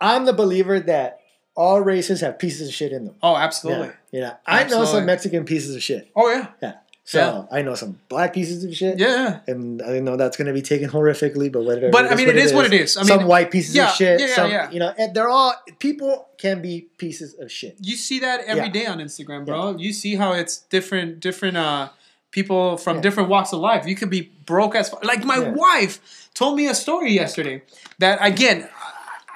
I'm 0.00 0.24
the 0.24 0.32
believer 0.32 0.80
that 0.80 1.20
all 1.54 1.80
races 1.80 2.20
have 2.20 2.38
pieces 2.38 2.68
of 2.68 2.74
shit 2.74 2.92
in 2.92 3.04
them. 3.06 3.14
Oh, 3.22 3.36
absolutely. 3.36 3.90
Yeah, 4.10 4.20
yeah. 4.20 4.36
I 4.46 4.64
know 4.64 4.84
some 4.84 5.06
Mexican 5.06 5.44
pieces 5.44 5.74
of 5.74 5.82
shit. 5.82 6.10
Oh 6.16 6.30
yeah. 6.30 6.48
Yeah. 6.60 6.74
So 7.04 7.48
I 7.50 7.62
know 7.62 7.74
some 7.74 7.98
black 8.08 8.32
pieces 8.32 8.64
of 8.64 8.74
shit. 8.74 8.98
Yeah. 8.98 9.40
And 9.46 9.82
I 9.82 9.98
know 9.98 10.16
that's 10.16 10.36
going 10.36 10.46
to 10.46 10.52
be 10.52 10.62
taken 10.62 10.88
horrifically, 10.88 11.52
but 11.52 11.64
whatever. 11.64 11.90
But, 11.90 12.10
I 12.10 12.14
mean, 12.14 12.28
it 12.28 12.36
is 12.36 12.52
what 12.52 12.64
it 12.64 12.72
is. 12.72 12.96
I 12.96 13.00
mean, 13.00 13.08
some 13.08 13.26
white 13.26 13.50
pieces 13.50 13.74
yeah, 13.74 13.90
of 13.90 13.94
shit. 13.96 14.20
yeah, 14.20 14.26
yeah, 14.26 14.34
some, 14.34 14.50
yeah. 14.50 14.70
You 14.70 14.78
know, 14.78 14.94
and 14.96 15.14
they're 15.14 15.28
all 15.28 15.52
people 15.80 16.28
can 16.38 16.62
be 16.62 16.86
pieces 16.98 17.34
of 17.34 17.50
shit. 17.50 17.76
You 17.80 17.96
see 17.96 18.20
that 18.20 18.44
every 18.44 18.66
Yeah. 18.66 18.70
day 18.70 18.86
on 18.86 18.98
Instagram, 18.98 19.44
bro. 19.44 19.76
You 19.76 19.92
see 19.92 20.14
how 20.14 20.32
it's 20.32 20.58
different, 20.58 21.18
different 21.20 21.56
uh, 21.56 21.88
people 22.32 22.76
from 22.76 22.96
Yeah. 22.96 23.02
different 23.02 23.28
walks 23.28 23.52
of 23.52 23.60
life. 23.60 23.86
You 23.86 23.94
could 23.94 24.10
be 24.10 24.32
broke 24.44 24.74
as 24.74 24.92
like 25.04 25.24
my 25.24 25.38
Yeah. 25.38 25.50
wife 25.50 26.28
told 26.34 26.56
me 26.56 26.66
a 26.66 26.74
story 26.74 27.12
yesterday 27.12 27.62
that 28.00 28.18
again. 28.20 28.68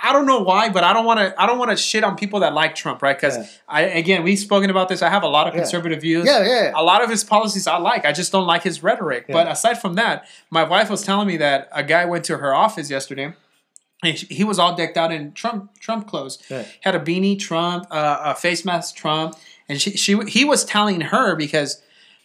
I 0.03 0.13
don't 0.13 0.27
know 0.27 0.41
why, 0.41 0.69
but 0.69 0.85
I 0.85 0.93
don't 0.93 1.07
want 1.07 1.21
to. 1.21 1.35
I 1.43 1.47
don't 1.47 1.59
want 1.59 1.71
to 1.71 1.77
shit 1.77 2.05
on 2.05 2.17
people 2.17 2.41
that 2.41 2.53
like 2.53 2.75
Trump, 2.75 3.01
right? 3.03 3.17
Because 3.17 3.39
Yeah. 3.39 3.45
I 3.67 3.81
again, 3.83 4.23
we've 4.25 4.39
spoken 4.39 4.69
about 4.71 4.89
this. 4.91 5.01
I 5.03 5.09
have 5.09 5.23
a 5.23 5.29
lot 5.29 5.49
of 5.49 5.55
Yeah. 5.55 5.61
conservative 5.63 6.01
views. 6.03 6.27
Yeah, 6.27 6.45
yeah. 6.45 6.73
A 6.75 6.83
lot 6.83 7.03
of 7.03 7.09
his 7.09 7.25
policies 7.25 7.67
I 7.67 7.79
like. 7.79 8.05
I 8.05 8.13
just 8.13 8.31
don't 8.31 8.47
like 8.47 8.63
his 8.63 8.83
rhetoric. 8.83 9.25
Yeah. 9.29 9.33
But 9.33 9.49
aside 9.49 9.81
from 9.81 9.95
that, 9.95 10.27
my 10.51 10.65
wife 10.65 10.91
was 10.91 11.03
telling 11.03 11.27
me 11.27 11.39
that 11.39 11.69
a 11.73 11.83
guy 11.83 12.05
went 12.05 12.25
to 12.27 12.37
her 12.39 12.55
office 12.55 12.91
yesterday. 12.91 13.33
And 14.05 14.15
he 14.19 14.45
was 14.45 14.59
all 14.59 14.75
decked 14.77 14.99
out 14.99 15.11
in 15.11 15.33
Trump 15.33 15.71
Trump 15.81 16.07
clothes. 16.07 16.39
Right. 16.51 16.67
Had 16.83 16.95
a 16.95 17.01
beanie, 17.01 17.39
Trump, 17.39 17.87
uh, 17.91 18.19
a 18.33 18.35
face 18.35 18.63
mask, 18.67 18.95
Trump, 18.97 19.35
and 19.69 19.81
she, 19.81 19.97
she 19.97 20.19
he 20.29 20.45
was 20.45 20.63
telling 20.65 21.01
her 21.01 21.35
because 21.35 21.81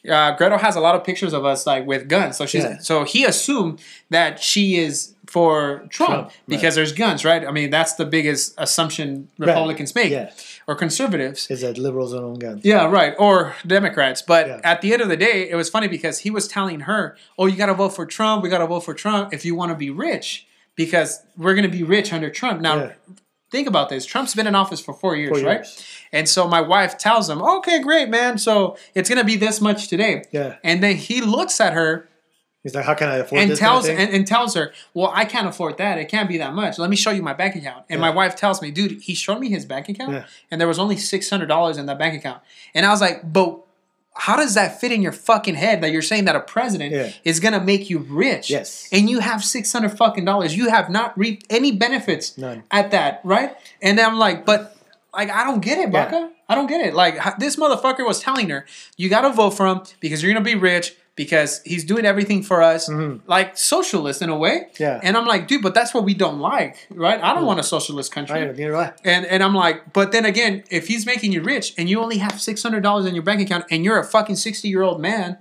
uh, 0.09 0.35
Gretel 0.35 0.57
has 0.57 0.75
a 0.75 0.79
lot 0.79 0.95
of 0.95 1.03
pictures 1.03 1.33
of 1.33 1.45
us 1.45 1.65
like 1.67 1.85
with 1.85 2.07
guns. 2.07 2.37
So 2.37 2.45
she's 2.45 2.63
Yeah. 2.63 2.77
so 2.79 3.03
he 3.03 3.23
assumed 3.25 3.79
that 4.09 4.39
she 4.41 4.77
is 4.77 5.13
for 5.27 5.85
Trump, 5.89 6.11
Trump, 6.11 6.31
because 6.47 6.75
there's 6.75 6.91
guns, 6.91 7.23
right? 7.23 7.45
I 7.47 7.51
mean 7.51 7.69
that's 7.69 7.93
the 7.93 8.05
biggest 8.05 8.53
assumption 8.57 9.29
Right. 9.37 9.47
Republicans 9.47 9.93
make 9.95 10.11
Yeah. 10.11 10.31
or 10.67 10.75
conservatives. 10.75 11.47
Is 11.49 11.61
that 11.61 11.77
liberals 11.77 12.11
don't 12.13 12.23
own 12.23 12.39
guns? 12.39 12.65
Yeah, 12.65 12.85
right. 12.89 13.13
Or 13.17 13.55
Democrats. 13.65 14.21
But 14.21 14.47
Yeah. 14.47 14.59
at 14.63 14.81
the 14.81 14.91
end 14.93 15.01
of 15.01 15.09
the 15.09 15.17
day, 15.17 15.49
it 15.49 15.55
was 15.55 15.69
funny 15.69 15.87
because 15.87 16.19
he 16.19 16.29
was 16.31 16.47
telling 16.47 16.81
her, 16.81 17.15
"Oh, 17.37 17.45
you 17.45 17.55
got 17.55 17.67
to 17.67 17.73
vote 17.73 17.89
for 17.95 18.05
Trump. 18.05 18.43
We 18.43 18.49
got 18.49 18.57
to 18.59 18.67
vote 18.67 18.81
for 18.81 18.93
Trump 18.93 19.33
if 19.33 19.45
you 19.45 19.55
want 19.55 19.71
to 19.71 19.75
be 19.75 19.89
rich, 19.89 20.47
because 20.75 21.21
we're 21.37 21.53
going 21.53 21.69
to 21.71 21.77
be 21.77 21.83
rich 21.83 22.11
under 22.11 22.29
Trump." 22.29 22.59
Now. 22.61 22.91
Think 23.51 23.67
about 23.67 23.89
this. 23.89 24.05
Trump's 24.05 24.33
been 24.33 24.47
in 24.47 24.55
office 24.55 24.79
for 24.79 24.93
four 24.93 25.15
years, 25.15 25.37
Four 25.39 25.47
right? 25.47 25.57
years. 25.59 25.85
And 26.11 26.27
so 26.27 26.47
my 26.47 26.61
wife 26.61 26.97
tells 26.97 27.29
him, 27.29 27.41
"Okay, 27.41 27.79
great, 27.81 28.09
man. 28.09 28.37
So 28.37 28.77
it's 28.95 29.09
going 29.09 29.19
to 29.19 29.25
be 29.25 29.35
this 29.37 29.61
much 29.61 29.87
today." 29.87 30.23
Yeah. 30.31 30.55
And 30.63 30.81
then 30.81 30.95
he 30.95 31.21
looks 31.21 31.59
at 31.61 31.73
her 31.73 32.07
He's 32.63 32.75
like, 32.75 32.85
how 32.85 32.93
can 32.93 33.09
I 33.09 33.15
afford 33.15 33.41
and 33.41 33.49
this? 33.49 33.57
kind 33.59 33.75
of 33.75 33.83
tells 33.85 33.89
and, 33.99 34.13
and 34.13 34.27
tells 34.27 34.53
her, 34.53 34.71
"Well, 34.93 35.11
I 35.15 35.25
can't 35.25 35.47
afford 35.47 35.79
that. 35.79 35.97
It 35.97 36.09
can't 36.09 36.29
be 36.29 36.37
that 36.37 36.53
much. 36.53 36.77
Let 36.77 36.91
me 36.91 36.95
show 36.95 37.09
you 37.09 37.23
my 37.23 37.33
bank 37.33 37.55
account." 37.55 37.85
And 37.89 37.97
Yeah. 37.99 38.07
my 38.07 38.11
wife 38.11 38.35
tells 38.35 38.61
me, 38.61 38.69
"Dude, 38.69 39.01
he 39.01 39.15
showed 39.15 39.39
me 39.39 39.49
his 39.49 39.65
bank 39.65 39.89
account, 39.89 40.11
Yeah. 40.13 40.25
and 40.51 40.61
there 40.61 40.67
was 40.67 40.77
only 40.77 40.95
six 40.95 41.27
hundred 41.27 41.47
dollars 41.47 41.77
in 41.79 41.87
that 41.87 41.97
bank 41.97 42.13
account." 42.13 42.41
And 42.75 42.85
I 42.85 42.89
was 42.91 43.01
like, 43.01 43.33
"But 43.33 43.61
how 44.13 44.35
does 44.35 44.53
that 44.55 44.79
fit 44.81 44.91
in 44.91 45.01
your 45.01 45.11
fucking 45.13 45.55
head 45.55 45.81
that 45.81 45.91
you're 45.91 46.01
saying 46.01 46.25
that 46.25 46.35
a 46.35 46.39
president 46.41 46.91
Yeah. 46.93 47.11
is 47.23 47.39
gonna 47.39 47.61
make 47.61 47.89
you 47.89 47.99
rich? 47.99 48.49
Yes. 48.49 48.87
and 48.91 49.09
you 49.09 49.19
have 49.19 49.43
six 49.43 49.71
hundred 49.71 49.97
fucking 49.97 50.25
dollars. 50.25 50.55
You 50.55 50.69
have 50.69 50.89
not 50.89 51.17
reaped 51.17 51.45
any 51.49 51.71
benefits 51.71 52.37
None. 52.37 52.63
at 52.71 52.91
that, 52.91 53.21
right?" 53.23 53.55
And 53.81 53.97
then 53.97 54.05
I'm 54.09 54.17
like, 54.19 54.45
"But." 54.45 54.75
Like 55.13 55.29
I 55.29 55.43
don't 55.43 55.59
get 55.61 55.77
it, 55.77 55.91
Yeah. 55.91 56.29
I 56.47 56.55
don't 56.55 56.67
get 56.67 56.79
it. 56.87 56.93
Like 56.93 57.37
this 57.37 57.57
motherfucker 57.57 58.07
was 58.07 58.21
telling 58.21 58.47
her, 58.49 58.65
"You 58.95 59.09
got 59.09 59.21
to 59.23 59.29
vote 59.31 59.49
for 59.49 59.67
him 59.67 59.81
because 59.99 60.23
you're 60.23 60.31
gonna 60.31 60.41
be 60.41 60.55
rich 60.55 60.95
because 61.23 61.61
he's 61.63 61.83
doing 61.83 62.05
everything 62.05 62.41
for 62.41 62.63
us, 62.73 62.89
like 63.27 63.55
socialist 63.55 64.21
in 64.21 64.29
a 64.29 64.37
way." 64.45 64.55
Mm-hmm. 64.57 64.83
Yeah. 64.83 64.99
And 65.03 65.15
I'm 65.17 65.27
like, 65.27 65.47
dude, 65.47 65.61
but 65.61 65.73
that's 65.73 65.93
what 65.93 66.03
we 66.03 66.15
don't 66.15 66.39
like, 66.39 66.87
right? 66.89 67.21
I 67.21 67.35
don't 67.35 67.45
want 67.45 67.59
a 67.59 67.63
socialist 67.63 68.11
country. 68.11 68.39
Right, 68.39 68.55
neither 68.55 68.71
do 68.71 68.75
I. 68.75 68.93
And 69.03 69.25
and 69.27 69.43
I'm 69.43 69.53
like, 69.53 69.93
but 69.93 70.11
then 70.11 70.25
again, 70.25 70.63
if 70.69 70.87
he's 70.87 71.05
making 71.05 71.31
you 71.31 71.41
rich 71.43 71.73
and 71.77 71.89
you 71.89 72.01
only 72.01 72.17
have 72.17 72.41
six 72.41 72.63
hundred 72.63 72.81
dollars 72.81 73.05
in 73.05 73.13
your 73.13 73.23
bank 73.23 73.39
account 73.41 73.65
and 73.69 73.85
you're 73.85 73.99
a 73.99 74.03
fucking 74.03 74.37
sixty 74.37 74.67
year 74.69 74.81
old 74.81 74.99
man, 74.99 75.37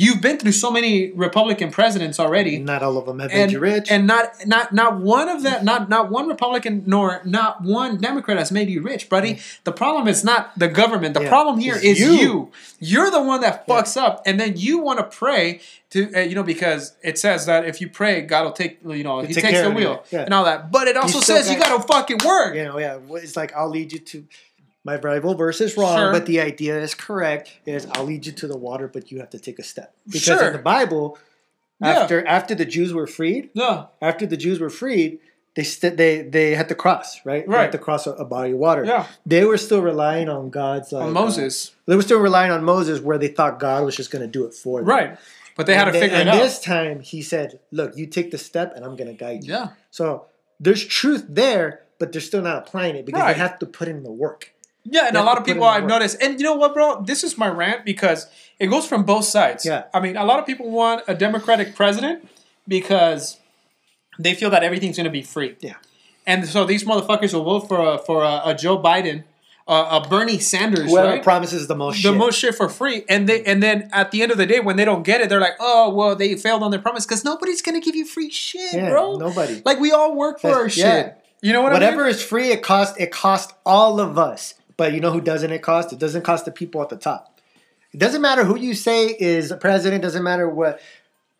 you've 0.00 0.20
been 0.20 0.38
through 0.38 0.52
so 0.52 0.70
many 0.70 1.10
Republican 1.26 1.70
presidents 1.72 2.20
already. 2.20 2.56
Not 2.58 2.82
all 2.84 2.96
of 2.96 3.04
them 3.06 3.18
have 3.18 3.30
made 3.32 3.40
And, 3.42 3.52
you 3.52 3.58
rich. 3.58 3.90
and 3.90 4.06
not 4.06 4.24
not 4.46 4.72
not 4.72 4.92
one 5.00 5.28
of 5.28 5.42
them 5.42 5.64
not 5.64 5.88
not 5.88 6.04
one 6.18 6.26
Republican 6.28 6.84
nor 6.86 7.20
not 7.24 7.62
one 7.62 7.98
Democrat 7.98 8.38
has 8.38 8.50
made 8.52 8.68
you 8.70 8.80
rich, 8.80 9.08
buddy. 9.08 9.32
The 9.64 9.72
problem 9.72 10.06
is 10.06 10.22
not 10.22 10.56
the 10.56 10.68
government. 10.68 11.12
The 11.14 11.22
Yeah. 11.24 11.28
problem 11.36 11.58
here 11.58 11.74
It's 11.74 11.84
is 11.84 12.00
you. 12.00 12.12
you. 12.12 12.50
You're 12.78 13.10
the 13.10 13.20
one 13.32 13.40
that 13.40 13.66
fucks 13.66 13.96
up, 14.00 14.22
and 14.24 14.38
then 14.40 14.52
you 14.56 14.78
want 14.78 14.98
to 15.00 15.04
pray 15.04 15.60
to 15.90 15.98
uh, 16.14 16.20
you 16.20 16.34
know 16.36 16.44
because 16.54 16.92
it 17.02 17.18
says 17.18 17.46
that 17.46 17.64
if 17.66 17.80
you 17.80 17.88
pray, 17.88 18.20
God 18.22 18.44
will 18.44 18.52
take 18.62 18.78
you 18.86 19.02
know 19.02 19.20
He 19.20 19.34
take 19.34 19.44
takes 19.44 19.60
the 19.62 19.70
wheel 19.70 20.04
Yeah. 20.10 20.20
and 20.26 20.32
all 20.32 20.44
that. 20.44 20.70
But 20.70 20.86
it 20.86 20.96
also 20.96 21.18
still 21.20 21.36
says 21.36 21.50
you 21.50 21.58
got- 21.58 21.68
got 21.70 21.82
to 21.82 21.88
fucking 21.94 22.18
work. 22.24 22.54
you 22.54 22.64
know, 22.64 22.78
yeah, 22.78 22.98
it's 23.24 23.36
like 23.36 23.52
I'll 23.56 23.68
lead 23.78 23.92
you 23.92 23.98
to 24.12 24.24
my 24.90 24.96
Bible 24.96 25.34
verse 25.44 25.60
is 25.66 25.72
wrong, 25.76 25.98
Sure. 25.98 26.12
but 26.12 26.24
the 26.32 26.38
idea 26.52 26.74
is 26.86 26.92
correct. 27.06 27.46
Is 27.66 27.86
I'll 27.94 28.04
lead 28.12 28.22
you 28.26 28.32
to 28.40 28.46
the 28.52 28.56
water, 28.68 28.86
but 28.94 29.02
you 29.10 29.16
have 29.22 29.30
to 29.36 29.40
take 29.46 29.58
a 29.64 29.66
step 29.72 29.88
because 30.06 30.22
Sure. 30.22 30.46
in 30.48 30.52
the 30.58 30.66
Bible, 30.76 31.06
Yeah. 31.80 31.88
after 32.00 32.16
after 32.38 32.54
the 32.60 32.68
Jews 32.76 32.90
were 32.98 33.06
freed, 33.18 33.44
Yeah. 33.62 33.76
after 34.10 34.24
the 34.32 34.38
Jews 34.44 34.58
were 34.64 34.70
freed, 34.82 35.10
they 35.56 35.64
st- 35.74 35.96
they 36.02 36.12
they 36.36 36.48
had 36.60 36.68
to 36.72 36.76
cross 36.84 37.08
right, 37.30 37.44
They 37.46 37.52
Right. 37.54 37.62
had 37.68 37.72
to 37.78 37.82
cross 37.86 38.02
a, 38.10 38.12
a 38.24 38.26
body 38.36 38.52
of 38.56 38.58
water. 38.68 38.82
Yeah. 38.92 39.04
they 39.34 39.44
were 39.50 39.58
still 39.66 39.82
relying 39.92 40.28
on 40.36 40.42
God's 40.60 40.88
like, 40.92 41.02
On 41.04 41.10
uh, 41.16 41.20
Moses, 41.22 41.54
they 41.86 41.96
were 41.98 42.06
still 42.10 42.22
relying 42.28 42.50
on 42.56 42.60
Moses, 42.74 42.96
where 43.06 43.18
they 43.22 43.32
thought 43.38 43.52
God 43.68 43.80
was 43.88 43.94
just 44.00 44.10
going 44.12 44.24
to 44.28 44.32
do 44.38 44.42
it 44.48 44.54
for 44.62 44.74
them. 44.80 44.88
right? 44.96 45.10
But 45.56 45.66
they 45.66 45.74
had 45.74 45.84
to 45.86 45.90
And 45.90 45.94
then- 45.96 46.02
figure 46.04 46.18
it 46.24 46.28
out. 46.28 46.34
and 46.34 46.42
this 46.46 46.56
time, 46.74 46.96
he 47.12 47.20
said, 47.32 47.48
"Look, 47.78 47.90
you 48.00 48.06
take 48.18 48.28
the 48.34 48.38
step, 48.50 48.68
and 48.76 48.80
I'm 48.86 48.94
going 49.00 49.10
to 49.14 49.18
guide 49.26 49.40
you." 49.44 49.50
yeah. 49.56 49.68
So 49.98 50.04
there's 50.64 50.84
truth 51.00 51.24
there, 51.42 51.66
but 51.98 52.06
they're 52.12 52.28
still 52.32 52.42
not 52.50 52.56
applying 52.62 52.94
it 52.98 53.04
because 53.06 53.22
Right. 53.22 53.32
they 53.34 53.40
have 53.46 53.56
to 53.62 53.66
put 53.78 53.86
in 53.88 53.98
the 54.08 54.12
work. 54.26 54.40
Yeah, 54.90 55.08
and 55.08 55.16
a 55.16 55.22
lot 55.22 55.38
of 55.38 55.44
people 55.44 55.64
I've 55.64 55.82
work. 55.82 55.90
noticed, 55.90 56.22
and 56.22 56.38
you 56.38 56.44
know 56.44 56.54
what, 56.54 56.72
bro? 56.74 57.02
This 57.02 57.24
is 57.24 57.36
my 57.36 57.48
rant 57.48 57.84
because 57.84 58.26
it 58.58 58.66
goes 58.68 58.86
from 58.86 59.04
both 59.04 59.24
sides. 59.24 59.64
Yeah. 59.66 59.84
I 59.92 60.00
mean, 60.00 60.16
a 60.16 60.24
lot 60.24 60.38
of 60.38 60.46
people 60.46 60.70
want 60.70 61.02
a 61.08 61.14
Democratic 61.14 61.74
president 61.74 62.28
because 62.66 63.38
they 64.18 64.34
feel 64.34 64.50
that 64.50 64.62
everything's 64.62 64.96
going 64.96 65.04
to 65.04 65.10
be 65.10 65.22
free. 65.22 65.56
Yeah. 65.60 65.74
And 66.26 66.46
so 66.46 66.64
these 66.64 66.84
motherfuckers 66.84 67.32
will 67.34 67.44
vote 67.44 67.68
for 67.68 67.94
a, 67.94 67.98
for 67.98 68.22
a, 68.22 68.42
a 68.46 68.54
Joe 68.54 68.78
Biden, 68.78 69.24
uh, 69.66 70.00
a 70.02 70.08
Bernie 70.08 70.38
Sanders, 70.38 70.90
Whoever 70.90 71.08
right? 71.08 71.22
promises 71.22 71.66
the 71.66 71.74
most 71.74 71.96
the 71.96 72.08
shit. 72.10 72.14
most 72.16 72.38
shit 72.38 72.54
for 72.54 72.68
free, 72.68 73.04
and 73.08 73.28
they 73.28 73.42
and 73.44 73.62
then 73.62 73.88
at 73.92 74.10
the 74.10 74.22
end 74.22 74.32
of 74.32 74.38
the 74.38 74.46
day, 74.46 74.60
when 74.60 74.76
they 74.76 74.84
don't 74.84 75.02
get 75.02 75.20
it, 75.20 75.28
they're 75.28 75.40
like, 75.40 75.56
"Oh, 75.60 75.92
well, 75.94 76.16
they 76.16 76.34
failed 76.36 76.62
on 76.62 76.70
their 76.70 76.80
promise 76.80 77.04
because 77.06 77.24
nobody's 77.24 77.60
gonna 77.62 77.80
give 77.80 77.94
you 77.94 78.06
free 78.06 78.30
shit, 78.30 78.72
yeah, 78.74 78.88
bro. 78.90 79.16
nobody. 79.16 79.60
Like 79.66 79.78
we 79.80 79.92
all 79.92 80.14
work 80.16 80.40
for 80.40 80.48
That's- 80.48 80.62
our 80.62 80.68
shit. 80.70 80.84
yeah. 80.84 81.12
You 81.40 81.52
know 81.52 81.62
what 81.62 81.72
Whatever 81.72 82.02
I 82.02 82.06
mean? 82.06 82.14
is 82.14 82.22
free, 82.22 82.50
it 82.50 82.62
costs 82.62 82.98
it 82.98 83.10
costs 83.12 83.52
all 83.64 84.00
of 84.00 84.18
us. 84.18 84.54
But 84.78 84.94
you 84.94 85.00
know 85.00 85.10
who 85.10 85.20
doesn't 85.20 85.50
it 85.50 85.60
cost? 85.60 85.92
It 85.92 85.98
doesn't 85.98 86.22
cost 86.22 86.46
the 86.46 86.50
people 86.52 86.80
at 86.80 86.88
the 86.88 86.96
top. 86.96 87.40
It 87.92 87.98
doesn't 87.98 88.22
matter 88.22 88.44
who 88.44 88.56
you 88.56 88.74
say 88.74 89.08
is 89.08 89.50
a 89.50 89.56
president. 89.56 90.02
Doesn't 90.02 90.22
matter 90.22 90.48
what. 90.48 90.80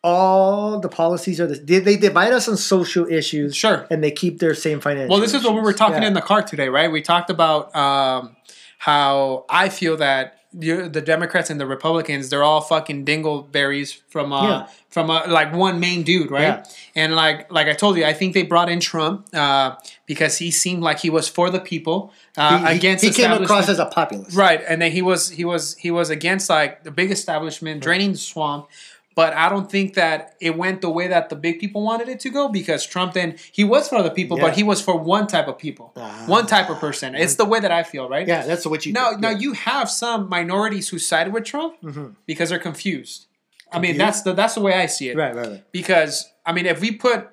All 0.04 0.78
the 0.78 0.88
policies 0.88 1.40
are 1.40 1.46
the 1.48 1.56
they, 1.80 1.96
divide 1.96 2.32
us 2.32 2.48
on 2.48 2.56
social 2.56 3.04
issues, 3.06 3.56
Sure. 3.56 3.84
and 3.90 4.02
they 4.02 4.12
keep 4.12 4.38
their 4.38 4.54
same 4.54 4.80
financial. 4.80 5.10
Well, 5.10 5.20
this 5.20 5.34
is 5.34 5.42
what 5.44 5.54
we 5.54 5.60
were 5.60 5.72
talking 5.72 6.02
Yeah. 6.02 6.08
in 6.08 6.14
the 6.14 6.20
car 6.20 6.40
today, 6.42 6.68
right? 6.68 6.90
We 6.90 7.02
talked 7.02 7.30
about 7.30 7.74
um, 7.74 8.36
how 8.78 9.44
I 9.48 9.68
feel 9.70 9.96
that 9.96 10.37
you, 10.52 10.88
the 10.88 11.00
Democrats 11.02 11.50
and 11.50 11.60
the 11.60 11.66
Republicans, 11.66 12.30
they're 12.30 12.42
all 12.44 12.60
fucking 12.62 13.04
dingleberries 13.04 14.00
from 14.08 14.32
uh, 14.32 14.42
Yeah. 14.48 14.66
from 14.88 15.10
uh, 15.10 15.26
like 15.28 15.52
one 15.52 15.78
main 15.80 16.02
dude, 16.02 16.30
right? 16.30 16.42
Yeah. 16.42 16.64
And 16.94 17.14
like 17.14 17.52
like 17.52 17.66
I 17.68 17.74
told 17.74 17.96
you, 17.98 18.04
I 18.06 18.12
think 18.14 18.34
they 18.34 18.42
brought 18.42 18.68
in 18.70 18.80
Trump 18.80 19.26
uh, 19.34 19.76
because 20.06 20.38
he 20.38 20.50
seemed 20.50 20.82
like 20.82 20.98
he 21.00 21.10
was 21.10 21.28
for 21.28 21.50
the 21.50 21.60
people 21.60 22.12
uh, 22.36 22.58
He- 22.66 22.76
against 22.76 23.04
he 23.04 23.10
came 23.10 23.30
across 23.32 23.68
as 23.68 23.78
a 23.78 23.86
populist. 23.86 24.36
Right, 24.36 24.62
and 24.66 24.80
then 24.80 24.90
he 24.92 25.02
was 25.02 25.28
he 25.30 25.44
was 25.44 25.76
he 25.76 25.90
was 25.90 26.08
against 26.10 26.48
like 26.48 26.84
the 26.84 26.90
big 26.90 27.10
establishment 27.10 27.82
draining 27.82 28.12
the 28.12 28.18
swamp. 28.18 28.68
But 29.18 29.34
I 29.34 29.48
don't 29.48 29.68
think 29.68 29.94
that 29.94 30.36
it 30.40 30.56
went 30.56 30.80
the 30.80 30.90
way 30.90 31.08
that 31.08 31.28
the 31.28 31.34
big 31.34 31.58
people 31.58 31.82
wanted 31.82 32.08
it 32.08 32.20
to 32.20 32.30
go 32.30 32.46
because 32.60 32.86
Trump 32.86 33.14
then 33.14 33.34
he 33.50 33.64
was 33.64 33.88
for 33.88 34.00
the 34.00 34.10
people, 34.18 34.36
Yeah. 34.38 34.44
but 34.44 34.54
he 34.54 34.62
was 34.62 34.80
for 34.80 34.96
one 34.96 35.26
type 35.26 35.48
of 35.48 35.58
people, 35.58 35.92
Ah. 35.96 36.22
one 36.26 36.46
type 36.46 36.70
of 36.70 36.78
person. 36.78 37.16
It's 37.16 37.34
the 37.34 37.44
way 37.44 37.58
that 37.58 37.72
I 37.72 37.82
feel, 37.82 38.08
right? 38.08 38.28
Yeah, 38.28 38.42
that's 38.46 38.64
what 38.64 38.86
you. 38.86 38.92
Now, 38.92 39.08
do. 39.14 39.18
now 39.18 39.30
Yeah. 39.30 39.38
you 39.44 39.52
have 39.54 39.90
some 39.90 40.28
minorities 40.28 40.88
who 40.90 41.00
side 41.00 41.32
with 41.32 41.42
Trump 41.42 41.74
Mhm. 41.82 42.14
because 42.26 42.50
they're 42.50 42.60
confused. 42.70 43.26
I 43.72 43.80
mean, 43.80 43.98
that's 43.98 44.22
the 44.22 44.32
that's 44.34 44.54
the 44.54 44.60
way 44.60 44.74
I 44.74 44.86
see 44.86 45.08
it. 45.08 45.16
right, 45.16 45.34
right, 45.34 45.48
right. 45.48 45.72
Because 45.72 46.30
I 46.46 46.52
mean, 46.52 46.66
if 46.66 46.80
we 46.80 46.92
put 46.92 47.28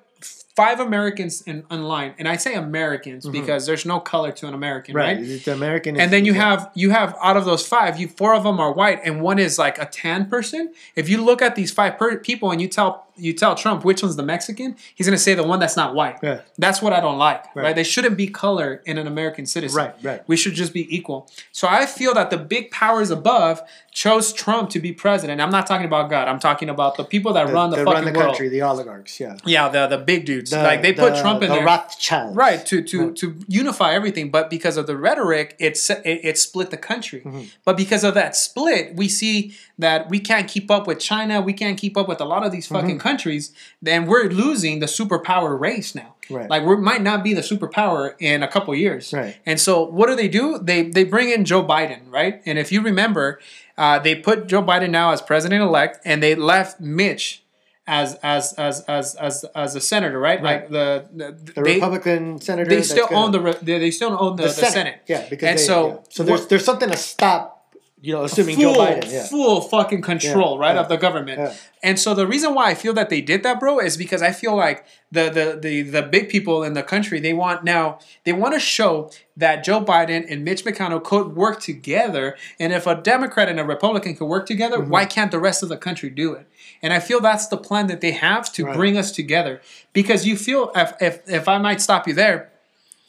five 0.56 0.80
Americans 0.80 1.42
in 1.42 1.64
online, 1.70 2.14
and 2.18 2.26
I 2.26 2.36
say 2.36 2.54
Americans 2.54 3.28
because 3.28 3.66
there's 3.66 3.84
no 3.84 4.00
color 4.00 4.32
to 4.32 4.48
an 4.48 4.54
American, 4.54 4.94
Mm-hmm. 4.94 4.96
Right, 4.96 5.16
right? 5.18 5.26
It's 5.26 5.46
American. 5.48 6.00
and 6.00 6.12
then 6.12 6.24
you 6.24 6.32
yeah. 6.34 6.50
have 6.50 6.70
you 6.74 6.90
have 6.90 7.14
out 7.22 7.36
of 7.36 7.44
those 7.44 7.66
five, 7.66 8.00
you 8.00 8.08
four 8.08 8.34
of 8.34 8.42
them 8.44 8.58
are 8.58 8.72
white, 8.72 9.00
and 9.04 9.20
one 9.20 9.38
is 9.38 9.58
like 9.58 9.78
a 9.78 9.86
tan 9.86 10.26
person. 10.28 10.72
If 10.94 11.08
you 11.08 11.22
look 11.22 11.42
at 11.42 11.54
these 11.56 11.70
five 11.72 11.98
per- 11.98 12.18
people 12.18 12.50
and 12.50 12.60
you 12.60 12.68
tell 12.68 13.05
you 13.16 13.32
tell 13.32 13.54
Trump 13.54 13.84
which 13.84 14.02
one's 14.02 14.16
the 14.16 14.22
Mexican, 14.22 14.76
he's 14.94 15.06
gonna 15.06 15.18
say 15.18 15.34
the 15.34 15.42
one 15.42 15.58
that's 15.58 15.76
not 15.76 15.94
white. 15.94 16.18
Yeah. 16.22 16.40
That's 16.58 16.80
what 16.82 16.92
I 16.92 17.00
don't 17.00 17.18
like. 17.18 17.44
Right. 17.54 17.64
Right. 17.64 17.76
They 17.76 17.84
shouldn't 17.84 18.16
be 18.16 18.26
color 18.28 18.82
in 18.84 18.98
an 18.98 19.06
American 19.06 19.46
citizen. 19.46 19.76
Right, 19.76 19.94
right. 20.02 20.22
We 20.28 20.36
should 20.36 20.54
just 20.54 20.72
be 20.72 20.94
equal. 20.94 21.28
So 21.52 21.68
I 21.68 21.86
feel 21.86 22.14
that 22.14 22.30
the 22.30 22.36
big 22.38 22.70
powers 22.70 23.10
above 23.10 23.60
chose 23.92 24.32
Trump 24.32 24.70
to 24.70 24.78
be 24.80 24.92
president. 24.92 25.40
I'm 25.40 25.50
not 25.50 25.66
talking 25.66 25.86
about 25.86 26.10
God. 26.10 26.28
I'm 26.28 26.38
talking 26.38 26.68
about 26.68 26.96
the 26.96 27.04
people 27.04 27.32
that 27.32 27.46
the, 27.46 27.52
run 27.52 27.70
the 27.70 27.78
fucking 27.78 27.92
run 27.92 28.04
the 28.04 28.12
world. 28.12 28.30
country, 28.32 28.48
the 28.48 28.62
oligarchs. 28.62 29.18
Yeah, 29.18 29.36
Yeah, 29.44 29.68
the 29.68 29.86
the 29.86 29.98
big 29.98 30.26
dudes. 30.26 30.50
The- 30.50 30.62
like 30.62 30.82
they 30.82 30.92
put 30.92 31.16
Trump 31.16 31.42
in 31.42 31.48
the 31.48 31.56
there. 31.56 31.64
Rothschilds. 31.64 32.36
Right 32.36 32.64
to 32.66 32.82
to 32.82 33.12
to 33.14 33.36
unify 33.48 33.94
everything, 33.94 34.30
but 34.30 34.50
because 34.50 34.76
of 34.76 34.86
the 34.86 34.96
rhetoric, 34.96 35.56
it's 35.58 35.88
it, 35.90 36.02
it 36.04 36.38
split 36.38 36.70
the 36.70 36.76
country. 36.76 37.20
Mm-hmm. 37.20 37.42
But 37.64 37.76
because 37.76 38.04
of 38.04 38.14
that 38.14 38.36
split, 38.36 38.94
we 38.94 39.08
see 39.08 39.54
that 39.78 40.08
we 40.08 40.18
can't 40.18 40.48
keep 40.48 40.70
up 40.70 40.86
with 40.86 40.98
China. 40.98 41.40
We 41.40 41.52
can't 41.52 41.78
keep 41.78 41.96
up 41.96 42.08
with 42.08 42.20
a 42.20 42.24
lot 42.24 42.44
of 42.46 42.52
these 42.52 42.66
Mm-hmm. 42.66 42.74
fucking 42.76 42.98
countries. 42.98 43.52
Then 43.82 44.06
we're 44.06 44.24
losing 44.28 44.80
the 44.80 44.86
superpower 44.86 45.58
race 45.58 45.94
now. 45.94 46.14
Right. 46.30 46.48
Like 46.50 46.64
we 46.64 46.76
might 46.76 47.02
not 47.02 47.22
be 47.22 47.34
the 47.34 47.42
superpower 47.42 48.14
in 48.18 48.42
a 48.42 48.48
couple 48.48 48.74
years. 48.74 49.12
Right. 49.12 49.36
And 49.46 49.60
so 49.60 49.82
what 49.84 50.08
do 50.08 50.16
they 50.16 50.28
do? 50.28 50.58
They 50.58 50.82
they 50.90 51.04
bring 51.04 51.28
in 51.30 51.44
Joe 51.44 51.62
Biden, 51.64 52.00
right? 52.10 52.40
And 52.46 52.58
if 52.58 52.72
you 52.72 52.80
remember, 52.82 53.38
uh, 53.78 53.98
they 54.00 54.14
put 54.16 54.46
Joe 54.48 54.62
Biden 54.62 54.90
now 54.90 55.12
as 55.12 55.22
president 55.22 55.62
elect, 55.62 56.00
and 56.04 56.22
they 56.22 56.34
left 56.34 56.80
Mitch. 56.80 57.42
As 57.88 58.16
as 58.24 58.52
as 58.54 58.80
as 58.88 59.14
as 59.14 59.44
as 59.54 59.76
a 59.76 59.80
senator, 59.80 60.18
right? 60.18 60.42
Right. 60.42 60.62
Like 60.62 60.70
the, 60.70 61.06
the, 61.14 61.52
The 61.54 61.62
they, 61.62 61.74
Republican 61.74 62.40
senator. 62.40 62.68
they 62.68 62.82
still 62.82 63.06
own 63.12 63.30
the 63.30 63.38
re- 63.38 63.54
they, 63.62 63.78
they 63.78 63.92
still 63.92 64.16
own 64.18 64.34
the, 64.34 64.42
the, 64.42 64.48
Senate. 64.50 65.02
Yeah, 65.06 65.24
because 65.30 65.48
and 65.48 65.58
they, 65.58 65.62
so 65.62 65.88
yeah. 65.88 65.96
so 66.08 66.22
there's 66.24 66.46
there's 66.48 66.64
something 66.64 66.90
to 66.90 66.96
stop. 66.96 67.55
You 67.98 68.12
know, 68.12 68.24
assuming 68.24 68.56
full, 68.56 68.74
Joe 68.74 68.80
Biden. 68.80 69.10
Yeah. 69.10 69.26
full 69.26 69.62
fucking 69.62 70.02
control, 70.02 70.56
Yeah, 70.56 70.60
right, 70.66 70.74
yeah, 70.74 70.80
of 70.82 70.88
the 70.90 70.96
government. 70.98 71.56
And 71.82 71.98
so 71.98 72.12
the 72.12 72.26
reason 72.26 72.52
why 72.54 72.70
I 72.70 72.74
feel 72.74 72.92
that 72.92 73.08
they 73.08 73.22
did 73.22 73.42
that, 73.44 73.58
bro, 73.58 73.78
is 73.78 73.96
because 73.96 74.20
I 74.20 74.32
feel 74.32 74.54
like 74.54 74.84
the 75.10 75.30
the 75.30 75.58
the 75.60 75.82
the 75.82 76.02
big 76.02 76.28
people 76.28 76.62
in 76.62 76.74
the 76.74 76.82
country 76.82 77.20
they 77.20 77.32
want 77.32 77.64
now 77.64 77.98
they 78.24 78.34
want 78.34 78.52
to 78.52 78.60
show 78.60 79.10
that 79.38 79.64
Joe 79.64 79.82
Biden 79.82 80.26
and 80.30 80.44
Mitch 80.44 80.62
McConnell 80.64 81.02
could 81.02 81.34
work 81.36 81.60
together, 81.60 82.36
and 82.60 82.72
if 82.74 82.86
a 82.86 82.94
Democrat 82.96 83.48
and 83.48 83.58
a 83.58 83.64
Republican 83.64 84.14
could 84.14 84.26
work 84.26 84.46
together, 84.46 84.76
Mm-hmm. 84.78 84.90
why 84.90 85.04
can't 85.06 85.30
the 85.30 85.40
rest 85.40 85.62
of 85.62 85.70
the 85.70 85.78
country 85.78 86.10
do 86.10 86.34
it? 86.34 86.46
And 86.82 86.92
I 86.92 87.00
feel 87.00 87.20
that's 87.20 87.46
the 87.48 87.56
plan 87.56 87.86
that 87.86 88.02
they 88.02 88.12
have 88.12 88.52
to 88.54 88.66
Right. 88.66 88.76
bring 88.76 88.98
us 88.98 89.10
together. 89.10 89.62
Because 89.94 90.26
you 90.26 90.36
feel, 90.36 90.70
if, 90.76 90.92
if 91.00 91.20
if 91.28 91.48
I 91.48 91.56
might 91.58 91.80
stop 91.80 92.06
you 92.06 92.12
there, 92.14 92.50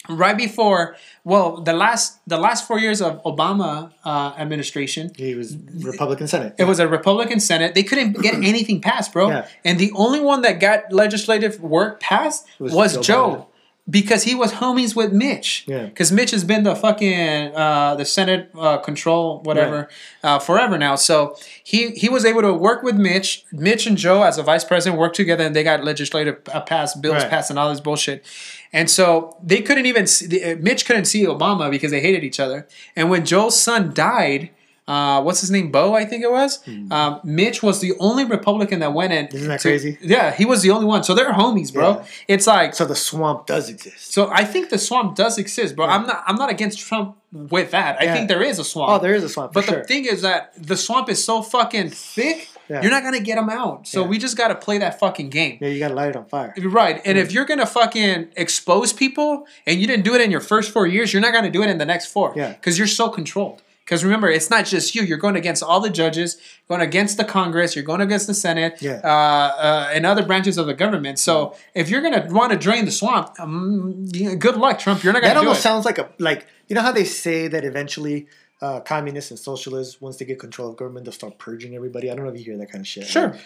right 0.10 0.38
before, 0.38 0.96
well, 1.24 1.62
the 1.62 1.74
last 1.74 2.20
the 2.28 2.38
last 2.38 2.68
four 2.68 2.80
years 2.80 3.02
of 3.02 3.22
Obama 3.24 3.92
uh, 4.06 4.34
administration, 4.38 5.12
He 5.16 5.36
was 5.36 5.56
Republican 5.84 6.28
Senate. 6.28 6.56
it 6.58 6.66
was 6.66 6.80
a 6.80 6.88
Republican 6.88 7.40
Senate. 7.40 7.76
They 7.76 7.84
couldn't 7.84 8.22
get 8.22 8.36
anything 8.54 8.82
passed, 8.82 9.14
bro. 9.14 9.30
Yeah. 9.30 9.48
And 9.66 9.80
the 9.80 9.92
only 9.96 10.20
one 10.20 10.42
that 10.42 10.60
got 10.60 10.92
legislative 10.92 11.60
work 11.62 12.00
passed 12.00 12.48
was, 12.60 12.74
Was 12.74 12.94
Joe. 12.96 13.02
Joe. 13.02 13.48
Because 13.90 14.24
he 14.24 14.36
was 14.36 14.52
homies 14.54 14.98
with 14.98 15.14
Mitch. 15.14 15.64
Yeah. 15.66 15.86
Because 15.86 16.12
Mitch 16.12 16.32
has 16.32 16.44
been 16.44 16.64
the 16.64 16.76
fucking 16.76 17.56
uh, 17.56 17.96
the 17.96 18.04
Senate 18.04 18.50
uh, 18.60 18.80
control 18.80 19.40
whatever 19.44 19.88
uh, 20.24 20.40
forever 20.40 20.78
now. 20.78 20.96
So 20.96 21.38
he 21.64 21.92
he 21.92 22.10
was 22.10 22.26
able 22.26 22.42
to 22.42 22.54
work 22.54 22.84
with 22.84 22.96
Mitch. 22.98 23.46
Mitch 23.54 23.88
and 23.88 23.98
Joe 23.98 24.24
as 24.24 24.38
a 24.38 24.44
vice 24.44 24.66
president 24.66 25.00
worked 25.00 25.16
together, 25.16 25.46
and 25.46 25.56
they 25.56 25.64
got 25.64 25.86
legislative 25.86 26.38
uh, 26.54 26.60
passed 26.62 27.02
bills 27.02 27.22
Right. 27.24 27.30
passed 27.30 27.50
and 27.50 27.58
all 27.58 27.70
this 27.70 27.80
bullshit. 27.80 28.26
And 28.74 28.90
so 28.90 29.38
they 29.42 29.62
couldn't 29.62 29.86
even 29.86 30.06
see, 30.06 30.44
uh, 30.44 30.58
Mitch 30.58 30.86
couldn't 30.86 31.06
see 31.06 31.24
Obama 31.26 31.72
because 31.72 31.92
they 31.92 32.02
hated 32.02 32.26
each 32.26 32.40
other. 32.42 32.68
And 32.96 33.10
when 33.10 33.26
Joe's 33.26 33.58
son 33.58 33.94
died, 33.94 34.50
uh, 34.88 35.22
what's 35.22 35.42
his 35.42 35.52
name, 35.52 35.72
Bo, 35.72 35.94
I 35.94 36.06
think 36.06 36.24
it 36.24 36.32
was. 36.32 36.60
Um, 36.92 37.20
Mitch 37.24 37.62
was 37.62 37.82
the 37.82 37.94
only 38.00 38.24
Republican 38.24 38.80
that 38.80 38.94
went 38.94 39.12
in. 39.14 39.28
Isn't 39.28 39.48
that 39.50 39.60
to- 39.62 39.68
crazy? 39.70 39.98
Yeah, 40.02 40.34
he 40.34 40.46
was 40.46 40.62
the 40.62 40.72
only 40.72 40.86
one. 40.86 41.04
So 41.04 41.14
they're 41.14 41.32
homies, 41.34 41.74
bro. 41.74 41.90
Yeah. 41.98 42.06
It's 42.30 42.48
like 42.48 42.74
So 42.74 42.86
the 42.86 42.96
swamp 42.96 43.46
does 43.48 43.70
exist. 43.70 44.14
so. 44.14 44.30
I 44.32 44.46
think 44.46 44.70
the 44.70 44.78
swamp 44.78 45.16
does 45.16 45.38
exist, 45.38 45.76
bro. 45.76 45.86
I'm 45.86 46.08
not. 46.08 46.24
I'm 46.26 46.36
not 46.38 46.50
against 46.50 46.80
Trump 46.80 47.18
with 47.34 47.72
that. 47.72 47.98
I 48.00 48.06
Yeah. 48.06 48.14
think 48.14 48.28
there 48.30 48.42
is 48.42 48.60
a 48.60 48.64
swamp. 48.64 48.92
Oh, 48.92 49.00
there 49.00 49.14
is 49.14 49.24
a 49.24 49.30
swamp 49.30 49.52
for 49.54 49.60
But 49.62 49.66
sure. 49.66 49.80
the 49.82 49.84
thing 49.84 50.06
is 50.06 50.22
that 50.22 50.54
the 50.58 50.78
swamp 50.78 51.10
is 51.10 51.24
so 51.24 51.42
fucking 51.42 51.90
thick. 51.90 52.48
Yeah. 52.70 52.82
You're 52.82 52.92
not 52.92 53.04
gonna 53.04 53.22
get 53.22 53.36
them 53.36 53.50
out. 53.50 53.88
So 53.88 54.02
Yeah. 54.02 54.08
we 54.08 54.18
just 54.18 54.36
gotta 54.38 54.56
play 54.56 54.78
that 54.80 55.00
fucking 55.00 55.30
game. 55.30 55.58
yeah, 55.62 55.70
you 55.70 55.80
gotta 55.80 55.94
light 55.94 56.10
it 56.10 56.16
on 56.18 56.26
fire. 56.26 56.54
Right. 56.62 57.02
And 57.06 57.18
if 57.18 57.32
you're 57.32 57.46
gonna 57.46 57.66
fucking 57.66 58.28
expose 58.36 58.92
people 58.94 59.46
and 59.66 59.80
you 59.80 59.88
didn't 59.88 60.04
do 60.04 60.16
it 60.16 60.22
in 60.22 60.32
your 60.32 60.42
first 60.42 60.72
four 60.72 60.86
years, 60.88 61.14
you're 61.14 61.22
not 61.22 61.32
gonna 61.34 61.50
do 61.50 61.64
it 61.64 61.70
in 61.70 61.78
the 61.78 61.86
next 61.86 62.08
four. 62.08 62.34
Yeah. 62.36 62.50
Because 62.54 62.78
you're 62.78 62.88
so 62.88 63.08
controlled. 63.10 63.62
Because 63.88 64.04
remember, 64.04 64.30
it's 64.30 64.50
not 64.50 64.66
just 64.66 64.96
you. 64.96 65.02
You're 65.04 65.18
going 65.18 65.38
against 65.38 65.64
all 65.64 65.80
the 65.80 65.90
judges, 65.90 66.36
going 66.68 66.82
against 66.82 67.16
the 67.16 67.24
Congress, 67.24 67.74
you're 67.74 67.86
going 67.86 68.02
against 68.02 68.28
the 68.28 68.34
Senate, 68.34 68.82
Yeah. 68.82 69.00
uh, 69.02 69.08
uh, 69.08 69.90
and 69.94 70.06
other 70.06 70.26
branches 70.26 70.58
of 70.58 70.68
the 70.68 70.74
government. 70.74 71.20
So 71.20 71.56
if 71.74 71.90
you're 71.90 72.02
gonna 72.02 72.28
want 72.30 72.52
to 72.52 72.58
drain 72.58 72.84
the 72.84 72.92
swamp, 72.92 73.40
um, 73.40 74.06
good 74.40 74.58
luck, 74.58 74.80
Trump. 74.80 75.06
You're 75.06 75.14
not 75.14 75.22
gonna 75.22 75.36
do 75.36 75.40
almost 75.40 75.60
it. 75.60 75.64
sounds 75.64 75.86
like 75.86 76.00
a 76.00 76.10
like 76.20 76.48
you 76.68 76.76
know 76.76 76.82
how 76.82 76.92
they 76.92 77.06
say 77.06 77.48
that 77.48 77.64
eventually 77.64 78.28
uh, 78.62 78.82
communists 78.82 79.32
and 79.32 79.40
socialists 79.40 80.02
once 80.02 80.18
they 80.18 80.26
get 80.26 80.38
control 80.38 80.68
of 80.70 80.76
government 80.76 81.06
they'll 81.06 81.14
start 81.14 81.38
purging 81.40 81.74
everybody. 81.74 82.12
I 82.12 82.16
don't 82.16 82.26
know 82.26 82.32
if 82.34 82.38
you 82.38 82.44
hear 82.44 82.58
that 82.58 82.70
kind 82.70 82.82
of 82.82 82.88
shit. 82.88 83.06
Sure. 83.08 83.38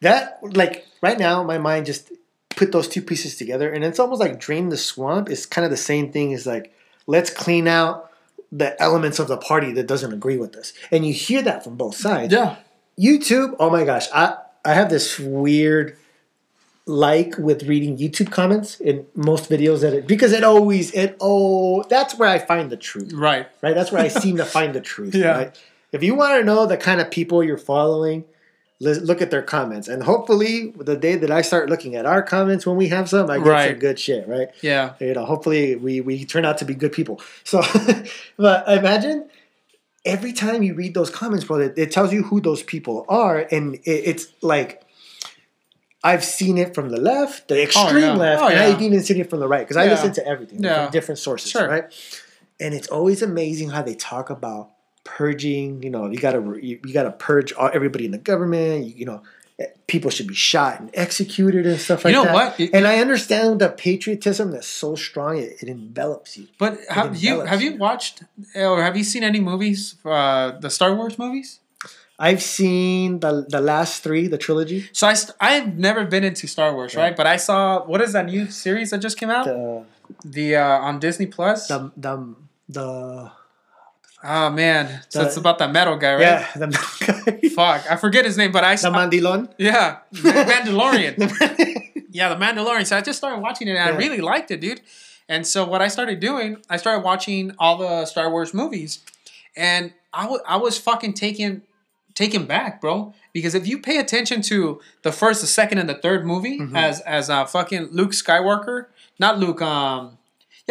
That 0.00 0.38
like 0.42 0.86
right 1.02 1.18
now 1.18 1.42
my 1.44 1.58
mind 1.58 1.84
just 1.84 2.10
put 2.48 2.72
those 2.72 2.88
two 2.88 3.02
pieces 3.02 3.36
together 3.36 3.70
and 3.70 3.84
it's 3.84 3.98
almost 3.98 4.20
like 4.20 4.40
drain 4.40 4.70
the 4.70 4.76
swamp 4.78 5.28
is 5.28 5.44
kind 5.44 5.64
of 5.66 5.70
the 5.70 5.76
same 5.76 6.10
thing 6.12 6.32
as 6.32 6.46
like 6.46 6.72
let's 7.06 7.28
clean 7.30 7.68
out 7.68 8.08
the 8.52 8.80
elements 8.80 9.18
of 9.18 9.26
the 9.26 9.38
party 9.38 9.72
that 9.72 9.86
doesn't 9.86 10.12
agree 10.12 10.36
with 10.36 10.54
us. 10.56 10.74
And 10.90 11.06
you 11.06 11.14
hear 11.14 11.42
that 11.42 11.64
from 11.64 11.76
both 11.76 11.96
sides. 11.96 12.32
yeah. 12.32 12.56
YouTube, 13.00 13.56
oh 13.58 13.70
my 13.70 13.84
gosh, 13.84 14.06
I 14.14 14.36
I 14.64 14.74
have 14.74 14.90
this 14.90 15.18
weird 15.18 15.96
like 16.84 17.38
with 17.38 17.62
reading 17.62 17.96
YouTube 17.96 18.30
comments 18.30 18.78
in 18.80 19.06
most 19.14 19.48
videos 19.48 19.80
that 19.80 19.94
it 19.94 20.06
because 20.06 20.32
it 20.32 20.44
always 20.44 20.90
it 20.92 21.16
oh 21.20 21.82
that's 21.84 22.18
where 22.18 22.28
I 22.28 22.38
find 22.38 22.70
the 22.70 22.76
truth. 22.76 23.12
Right. 23.14 23.48
Right? 23.62 23.74
That's 23.74 23.90
where 23.90 24.02
I 24.02 24.08
seem 24.22 24.36
to 24.36 24.44
find 24.44 24.74
the 24.74 24.80
truth. 24.80 25.14
Yeah. 25.14 25.36
Right? 25.36 25.62
If 25.90 26.02
you 26.02 26.14
want 26.14 26.38
to 26.38 26.44
know 26.44 26.66
the 26.66 26.76
kind 26.76 27.00
of 27.00 27.10
people 27.10 27.42
you're 27.42 27.58
following, 27.58 28.24
look 28.82 29.22
at 29.22 29.30
their 29.30 29.42
comments. 29.42 29.88
And 29.88 30.02
hopefully 30.02 30.72
the 30.76 30.96
day 30.96 31.14
that 31.16 31.30
I 31.30 31.42
start 31.42 31.70
looking 31.70 31.94
at 31.94 32.04
our 32.06 32.22
comments 32.22 32.66
when 32.66 32.76
we 32.76 32.88
have 32.88 33.08
some, 33.08 33.30
I 33.30 33.38
get 33.38 33.46
Right. 33.46 33.70
some 33.70 33.78
good 33.78 33.98
shit, 33.98 34.26
right? 34.28 34.48
Yeah. 34.60 34.94
you 35.00 35.14
know, 35.14 35.24
hopefully 35.24 35.76
we 35.76 36.00
we 36.00 36.24
turn 36.24 36.44
out 36.44 36.58
to 36.58 36.64
be 36.64 36.74
good 36.74 36.92
people. 36.92 37.20
So, 37.44 37.62
but 38.36 38.68
imagine 38.68 39.28
every 40.04 40.32
time 40.32 40.62
you 40.62 40.74
read 40.74 40.94
those 40.94 41.10
comments, 41.10 41.44
bro, 41.44 41.60
it, 41.60 41.74
it 41.78 41.90
tells 41.92 42.12
you 42.12 42.24
who 42.24 42.40
those 42.40 42.62
people 42.62 43.06
are, 43.08 43.38
and 43.50 43.76
it, 43.76 43.80
it's 43.84 44.26
like 44.42 44.82
I've 46.04 46.24
seen 46.24 46.58
it 46.58 46.74
from 46.74 46.88
the 46.88 47.00
left, 47.00 47.46
the 47.48 47.58
oh, 47.60 47.62
extreme 47.62 47.98
yeah. 48.02 48.12
left, 48.14 48.42
Oh, 48.42 48.48
and 48.48 48.56
yeah. 48.56 48.66
I've 48.66 48.82
even 48.82 49.02
seen 49.02 49.20
it 49.20 49.30
from 49.30 49.38
the 49.40 49.46
right 49.48 49.66
because 55.04 55.20
I 55.20 55.28
Yeah. 55.28 55.36
listen 55.36 55.42
to 55.42 55.42
everything 55.42 55.42
Yeah. 55.42 55.42
from 55.42 55.42
different 55.42 55.42
sources, 55.42 55.42
Sure. 55.42 55.42
right? 55.42 55.42
And 55.42 55.42
it's 55.42 55.42
always 55.42 55.42
amazing 55.42 55.42
how 55.42 55.42
they 55.42 55.42
talk 55.42 55.46
about 55.52 55.72
purging. 55.74 55.82
You 55.82 55.90
know, 55.90 56.10
you 56.10 56.18
gotta 56.18 56.40
you, 56.62 56.78
you 56.84 56.92
gotta 56.92 57.10
purge 57.12 57.52
all, 57.52 57.70
everybody 57.72 58.04
in 58.04 58.12
the 58.12 58.18
government. 58.18 58.86
You, 58.86 58.94
you 58.96 59.06
know. 59.06 59.22
eh, 59.58 59.66
People 59.86 60.10
should 60.10 60.26
be 60.26 60.34
shot 60.34 60.80
and 60.80 60.88
executed 60.94 61.66
and 61.66 61.78
stuff 61.78 62.04
like 62.04 62.14
that. 62.14 62.18
You 62.18 62.24
know 62.24 62.32
that. 62.32 62.34
what? 62.34 62.60
It- 62.60 62.70
and 62.72 62.86
I 62.86 62.98
understand 63.00 63.60
the 63.60 63.68
patriotism 63.68 64.50
that's 64.52 64.66
so 64.66 64.94
strong; 64.96 65.36
it, 65.36 65.62
it 65.62 65.68
envelops 65.68 66.38
you. 66.38 66.46
But 66.58 66.78
have 66.88 67.14
you 67.22 67.40
have 67.40 67.60
you 67.60 67.76
watched 67.76 68.22
or 68.56 68.82
have 68.82 68.96
you 68.96 69.04
seen 69.04 69.22
any 69.22 69.40
movies, 69.40 69.96
uh, 70.04 70.52
the 70.58 70.70
Star 70.70 70.94
Wars 70.94 71.18
movies? 71.18 71.60
I've 72.18 72.42
seen 72.42 73.20
the 73.20 73.44
the 73.48 73.60
last 73.60 74.02
three, 74.02 74.28
the 74.28 74.38
trilogy. 74.38 74.88
So 74.92 75.06
I 75.08 75.14
st- 75.14 75.36
I've 75.40 75.76
never 75.76 76.06
been 76.06 76.24
into 76.24 76.46
Star 76.46 76.72
Wars, 76.74 76.94
right? 76.96 77.14
But 77.16 77.26
I 77.26 77.36
saw 77.36 77.84
what 77.84 78.00
is 78.00 78.12
that 78.14 78.26
new 78.26 78.48
series 78.50 78.90
that 78.90 78.98
just 79.02 79.18
came 79.20 79.30
out? 79.30 79.44
The 79.44 79.84
The 80.24 80.56
uh, 80.56 80.78
on 80.88 80.98
Disney 81.00 81.26
Plus. 81.26 81.68
the 81.68 81.90
the, 81.96 82.34
the 82.68 83.30
oh 84.24 84.50
man, 84.50 85.00
so 85.08 85.20
The- 85.20 85.26
it's 85.28 85.36
about 85.36 85.58
that 85.58 85.72
metal 85.72 85.96
guy, 85.96 86.12
right? 86.14 86.20
yeah 86.20 86.48
the 86.56 86.66
metal 86.68 86.90
guy. 87.40 87.48
Fuck, 87.48 87.90
I 87.90 87.96
forget 87.96 88.24
his 88.24 88.36
name, 88.36 88.52
but 88.52 88.64
I 88.64 88.76
the. 88.76 88.88
Mandilon. 88.90 89.48
yeah, 89.58 89.98
Mandalorian. 90.14 91.16
yeah, 92.10 92.28
the 92.28 92.36
Mandalorian. 92.36 92.86
So 92.86 92.96
I 92.96 93.00
just 93.00 93.18
started 93.18 93.40
watching 93.40 93.68
it, 93.68 93.72
and 93.76 93.80
I 93.80 93.96
really 93.96 94.20
liked 94.20 94.50
it, 94.50 94.60
dude. 94.60 94.80
And 95.28 95.46
so 95.46 95.64
what 95.64 95.80
I 95.80 95.88
started 95.88 96.20
doing, 96.20 96.56
I 96.68 96.76
started 96.76 97.04
watching 97.04 97.52
all 97.58 97.78
the 97.78 98.04
Star 98.06 98.30
Wars 98.30 98.52
movies, 98.54 99.00
and 99.56 99.92
I 100.12 100.36
I 100.46 100.56
was 100.56 100.78
fucking 100.78 101.14
taken 101.14 101.62
taken 102.14 102.44
back, 102.46 102.80
bro. 102.80 103.14
Because 103.32 103.54
if 103.54 103.66
you 103.66 103.78
pay 103.78 103.96
attention 103.98 104.42
to 104.42 104.80
the 105.02 105.12
first, 105.12 105.40
the 105.40 105.46
second, 105.46 105.78
and 105.78 105.88
the 105.88 105.94
third 105.94 106.26
movie, 106.26 106.58
Mm-hmm. 106.58 106.76
as 106.76 107.00
as 107.00 107.30
uh, 107.30 107.44
fucking 107.46 107.88
Luke 107.92 108.10
Skywalker, 108.12 108.86
not 109.18 109.38
Luke, 109.38 109.62
um, 109.62 110.18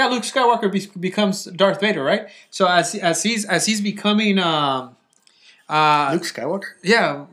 yeah, 0.01 0.07
Luke 0.13 0.23
Skywalker 0.23 0.71
be- 0.71 0.99
becomes 0.99 1.45
Darth 1.45 1.79
Vader, 1.81 2.03
right? 2.03 2.27
So 2.49 2.67
as 2.67 2.95
as 2.95 3.23
he's 3.23 3.45
as 3.45 3.65
he's 3.65 3.81
becoming, 3.81 4.39
um, 4.39 4.95
uh, 5.69 6.09
Luke 6.13 6.23
Skywalker. 6.23 6.71
yeah, 6.83 7.25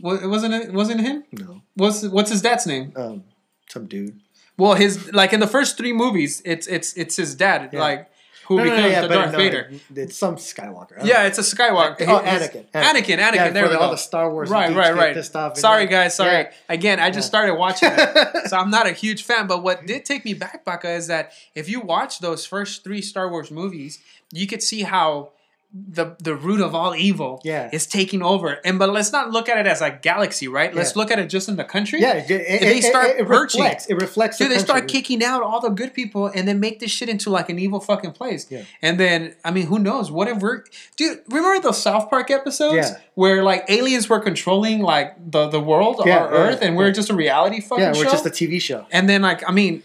wa- 0.00 0.26
wasn't 0.28 0.54
it 0.54 0.72
wasn't 0.72 1.00
it 1.00 1.04
him? 1.06 1.24
No, 1.32 1.62
What's 1.74 2.02
what's 2.06 2.30
his 2.30 2.42
dad's 2.42 2.66
name? 2.66 2.92
um, 2.96 3.24
some 3.68 3.86
dude. 3.86 4.20
Well, 4.58 4.74
his 4.74 5.12
like 5.12 5.32
in 5.32 5.40
the 5.40 5.46
first 5.46 5.76
three 5.78 5.92
movies, 5.92 6.42
it's 6.44 6.66
it's 6.66 6.92
it's 6.94 7.16
his 7.16 7.34
dad, 7.34 7.70
Yeah. 7.72 7.80
like 7.80 8.10
who 8.46 8.56
No, 8.56 8.64
no, 8.64 8.70
no, 8.70 8.76
becomes 8.76 8.92
yeah, 8.92 9.00
the 9.02 9.08
Darth 9.08 9.32
no, 9.32 9.38
Vader. 9.38 9.70
It's 9.96 10.16
some 10.16 10.36
Skywalker. 10.36 11.04
Yeah, 11.04 11.20
know. 11.22 11.26
it's 11.26 11.38
a 11.38 11.42
Skywalker. 11.42 11.96
Oh, 12.08 12.18
His- 12.18 12.42
Anakin. 12.48 12.64
Anakin. 12.72 13.18
Anakin. 13.18 13.34
Yeah, 13.34 13.48
there 13.50 13.62
we 13.64 13.68
the- 13.70 13.76
go. 13.76 13.80
all 13.80 13.90
the 13.90 13.96
Star 13.96 14.30
Wars 14.32 14.50
Right, 14.50 14.74
right, 14.74 14.94
right. 14.94 15.36
off 15.36 15.56
Sorry, 15.58 15.86
guys. 15.86 16.14
Sorry. 16.16 16.32
Yeah. 16.32 16.52
Again, 16.68 17.00
I 17.00 17.10
just 17.10 17.28
started 17.28 17.54
watching 17.54 17.90
it, 17.92 18.48
so 18.48 18.56
I'm 18.56 18.70
not 18.70 18.86
a 18.86 18.92
huge 18.92 19.22
fan. 19.24 19.46
But 19.46 19.62
what 19.62 19.86
did 19.86 20.04
take 20.04 20.24
me 20.24 20.34
back, 20.34 20.64
Baca, 20.64 20.90
is 20.90 21.06
that 21.06 21.32
if 21.54 21.68
you 21.68 21.80
watch 21.80 22.18
those 22.20 22.44
first 22.46 22.84
three 22.84 23.02
Star 23.02 23.30
Wars 23.30 23.50
movies, 23.50 24.00
you 24.32 24.46
could 24.46 24.62
see 24.62 24.82
how 24.82 25.30
the 25.74 26.16
the 26.22 26.34
root 26.34 26.60
of 26.60 26.74
all 26.74 26.94
evil 26.94 27.40
Yeah. 27.44 27.70
is 27.72 27.86
taking 27.86 28.22
over. 28.22 28.58
And 28.64 28.78
but 28.78 28.90
let's 28.90 29.10
not 29.10 29.30
look 29.30 29.48
at 29.48 29.56
it 29.58 29.66
as 29.66 29.80
a 29.80 29.90
galaxy, 29.90 30.46
right? 30.46 30.74
Let's 30.74 30.94
Yeah. 30.94 30.98
look 31.00 31.10
at 31.10 31.18
it 31.18 31.28
just 31.28 31.48
in 31.48 31.56
the 31.56 31.64
country. 31.64 32.00
Yeah, 32.00 32.14
it, 32.14 32.30
it, 32.30 32.60
they 32.60 32.78
it- 32.78 32.84
start 32.84 33.06
it, 33.06 33.20
it 33.20 33.26
reflects. 33.28 33.86
It 33.86 33.94
reflects. 33.94 34.36
Dude, 34.36 34.50
the 34.50 34.56
they 34.56 34.60
start 34.60 34.86
kicking 34.86 35.24
out 35.24 35.42
all 35.42 35.60
the 35.60 35.70
good 35.70 35.94
people 35.94 36.26
and 36.26 36.46
then 36.46 36.60
make 36.60 36.78
this 36.80 36.90
shit 36.90 37.08
into 37.08 37.30
like 37.30 37.48
an 37.48 37.58
evil 37.58 37.80
fucking 37.80 38.12
place. 38.12 38.46
Yeah. 38.50 38.64
And 38.82 39.00
then, 39.00 39.34
I 39.44 39.50
mean, 39.50 39.66
who 39.66 39.78
knows? 39.78 40.10
What 40.10 40.28
if 40.28 40.38
we're, 40.38 40.64
dude? 40.96 41.20
Remember 41.30 41.58
those 41.60 41.82
South 41.82 42.10
Park 42.10 42.30
episodes 42.30 42.74
Yeah. 42.90 42.98
where 43.14 43.42
like 43.42 43.64
aliens 43.70 44.08
were 44.10 44.20
controlling 44.20 44.82
like 44.82 45.14
the 45.30 45.48
the 45.48 45.60
world, 45.60 46.02
Yeah, 46.04 46.18
our 46.18 46.30
Earth, 46.30 46.58
and 46.60 46.76
we're 46.76 46.92
just 46.92 47.08
a 47.08 47.14
reality 47.14 47.60
fucking 47.62 47.78
show? 47.78 47.90
Yeah, 47.92 47.98
we're 47.98 48.04
show. 48.04 48.10
just 48.10 48.26
a 48.26 48.30
TV 48.30 48.60
show. 48.60 48.86
and 48.90 49.08
then 49.08 49.22
like, 49.22 49.42
I 49.48 49.52
mean. 49.52 49.82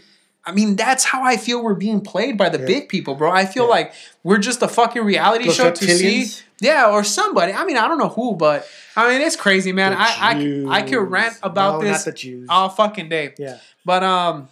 I 0.47 0.51
mean, 0.53 0.75
that's 0.77 1.03
how 1.03 1.23
I 1.23 1.35
feel 1.37 1.61
we're 1.61 1.73
being 1.73 1.99
played 2.01 2.37
by 2.37 2.47
the 2.49 2.57
Yeah. 2.59 2.65
big 2.65 2.89
people, 2.89 3.15
bro. 3.15 3.29
I 3.31 3.45
feel 3.45 3.65
Yeah. 3.65 3.69
like 3.69 3.93
we're 4.23 4.37
just 4.37 4.61
a 4.61 4.67
fucking 4.67 5.03
reality 5.03 5.45
Those 5.45 5.55
show 5.55 5.71
to 5.71 5.87
see. 5.97 6.31
Yeah, 6.61 6.89
or 6.89 7.03
somebody. 7.03 7.51
I 7.53 7.65
mean, 7.65 7.77
I 7.77 7.87
don't 7.87 7.97
know 7.99 8.09
who, 8.09 8.33
but 8.35 8.65
I 8.95 9.09
mean, 9.09 9.21
it's 9.21 9.35
crazy, 9.35 9.71
man. 9.73 9.91
The 9.91 9.99
I, 9.99 10.65
I 10.69 10.79
I 10.79 10.81
could 10.83 11.01
rant 11.11 11.37
about 11.43 11.81
No, 11.83 11.87
this 11.87 12.07
Jews. 12.15 12.47
all 12.49 12.69
fucking 12.69 13.09
day. 13.09 13.33
yeah, 13.37 13.57
But 13.85 14.03
um, 14.03 14.47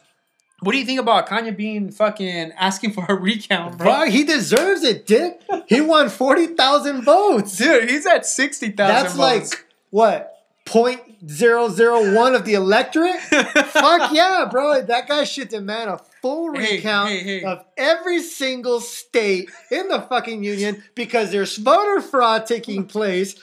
what 0.59 0.73
do 0.73 0.77
you 0.77 0.85
think 0.85 0.99
about 0.99 1.27
Kanye 1.27 1.55
being 1.55 1.91
fucking 1.91 2.51
asking 2.59 2.91
for 2.93 3.05
a 3.09 3.15
recount, 3.15 3.77
bro? 3.77 3.85
bro, 3.87 4.05
he 4.09 4.23
deserves 4.23 4.83
it, 4.83 5.07
Dick. 5.07 5.39
He 5.67 5.81
won 5.81 6.09
forty 6.09 6.47
thousand 6.47 7.03
votes. 7.03 7.57
Dude, 7.57 7.89
he's 7.89 8.05
at 8.05 8.25
sixty 8.25 8.69
thousand. 8.69 8.95
That's 9.03 9.17
like 9.17 9.65
what 9.89 10.31
point 10.65 11.01
zero 11.27 11.69
zero 11.69 12.13
one 12.15 12.35
of 12.35 12.45
the 12.45 12.53
electorate. 12.53 13.19
Fuck 13.21 14.11
yeah, 14.13 14.47
bro! 14.49 14.81
That 14.81 15.07
guy 15.07 15.23
should 15.23 15.49
demand 15.49 15.89
a 15.89 15.97
full 16.21 16.53
Hey, 16.53 16.77
recount 16.77 17.09
hey, 17.09 17.19
hey. 17.23 17.43
of 17.43 17.63
every 17.77 18.21
single 18.21 18.79
state 18.79 19.49
in 19.71 19.87
the 19.87 20.01
fucking 20.01 20.43
union 20.43 20.83
because 20.95 21.31
there's 21.31 21.57
voter 21.57 22.01
fraud 22.01 22.45
taking 22.45 22.85
place. 22.85 23.35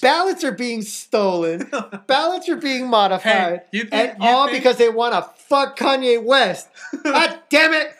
Ballots 0.00 0.42
are 0.44 0.52
being 0.52 0.80
stolen. 0.80 1.70
Ballots 2.06 2.48
are 2.48 2.56
being 2.56 2.88
modified, 2.88 3.70
think- 3.70 3.88
and 3.92 4.16
all 4.20 4.46
think- 4.46 4.58
because 4.58 4.78
they 4.78 4.88
want 4.88 5.12
to 5.12 5.22
fuck 5.42 5.78
Kanye 5.78 6.22
West. 6.24 6.68
God 7.04 7.38
damn 7.50 7.72
it! 7.74 7.92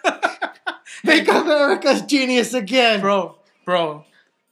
Make 1.05 1.28
America's 1.28 2.01
genius 2.03 2.55
again. 2.55 3.01
bro, 3.01 3.36
bro. 3.66 4.05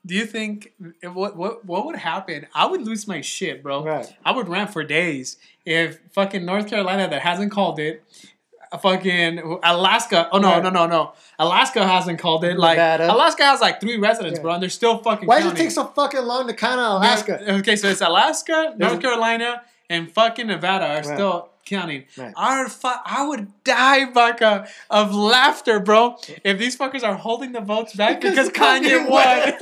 Do 0.05 0.15
you 0.15 0.27
think 0.27 0.73
eh, 1.03 1.07
what 1.09 1.37
what 1.37 1.65
what 1.65 1.87
would 1.87 1.97
happen? 1.97 2.47
I 2.55 2.67
would 2.67 2.83
lose 2.83 3.07
my 3.07 3.21
shit, 3.21 3.63
bro. 3.63 3.85
Right. 3.85 4.13
I 4.25 4.33
would 4.33 4.49
rant 4.49 4.73
for 4.73 4.83
days 4.83 5.37
if 5.65 6.01
fucking 6.13 6.45
North 6.45 6.67
Carolina 6.69 7.09
that 7.09 7.23
hasn't 7.23 7.53
called 7.53 7.79
it, 7.79 8.03
fucking 8.81 9.39
Alaska. 9.63 10.29
Oh 10.33 10.39
no, 10.39 10.49
Right. 10.49 10.63
no, 10.63 10.71
no, 10.71 10.87
no. 10.87 11.13
Alaska 11.39 11.87
hasn't 11.87 12.19
called 12.19 12.45
it. 12.45 12.59
Like 12.59 12.79
Nevada. 12.79 13.13
Alaska 13.13 13.45
has 13.45 13.61
like 13.61 13.81
three 13.81 13.99
residents, 13.99 14.39
Yeah. 14.39 14.43
bro, 14.43 14.53
and 14.55 14.63
they're 14.63 14.71
still 14.71 14.99
fucking. 14.99 15.29
Why 15.29 15.41
does 15.41 15.53
it 15.53 15.57
take 15.57 15.71
so 15.71 15.85
fucking 15.85 16.23
long 16.23 16.47
to 16.49 16.55
count 16.55 16.81
Alaska? 16.81 17.41
Okay, 17.59 17.77
so 17.77 17.89
it's 17.89 18.01
Alaska, 18.01 18.75
North 18.77 19.01
Carolina, 19.01 19.63
and 19.89 20.11
fucking 20.11 20.47
Nevada 20.49 20.87
are 20.87 20.95
Right. 20.97 21.05
still 21.05 21.49
counting. 21.65 22.05
Right. 22.17 22.33
I 22.37 22.63
would, 22.63 22.73
fu- 22.73 22.89
I 23.05 23.27
would 23.27 23.65
die, 23.65 24.11
Baca, 24.11 24.69
of 24.91 25.15
laughter, 25.15 25.81
bro, 25.81 26.17
if 26.45 26.59
these 26.59 26.77
fuckers 26.77 27.03
are 27.03 27.15
holding 27.15 27.53
the 27.53 27.61
votes 27.61 27.95
back 27.95 28.21
because, 28.21 28.51
Kanye, 28.51 29.09
won. 29.09 29.23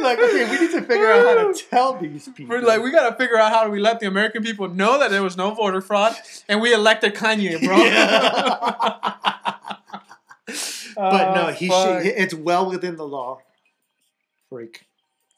like, 0.00 0.18
okay, 0.18 0.50
we 0.50 0.60
need 0.60 0.70
to 0.72 0.80
figure 0.82 1.10
out 1.12 1.26
how 1.26 1.52
to 1.52 1.62
tell 1.68 1.98
these 1.98 2.26
people. 2.34 2.46
We're 2.56 2.62
like, 2.62 2.82
we 2.82 2.90
gotta 2.90 3.14
figure 3.16 3.36
out 3.36 3.52
how 3.52 3.64
do 3.64 3.70
we 3.70 3.80
let 3.80 4.00
the 4.00 4.06
American 4.06 4.42
people 4.42 4.68
know 4.68 4.98
that 4.98 5.10
there 5.10 5.22
was 5.22 5.36
no 5.36 5.52
voter 5.54 5.80
fraud, 5.82 6.14
and 6.48 6.60
we 6.62 6.72
elected 6.72 7.14
Kanye, 7.14 7.60
bro. 7.62 7.76
but 10.96 11.34
no, 11.34 11.46
Oh, 11.48 11.52
he 11.52 11.68
fuck. 11.68 12.02
should. 12.02 12.06
It's 12.16 12.34
well 12.34 12.68
within 12.68 12.96
the 12.96 13.06
law. 13.06 13.40
Freak 14.48 14.86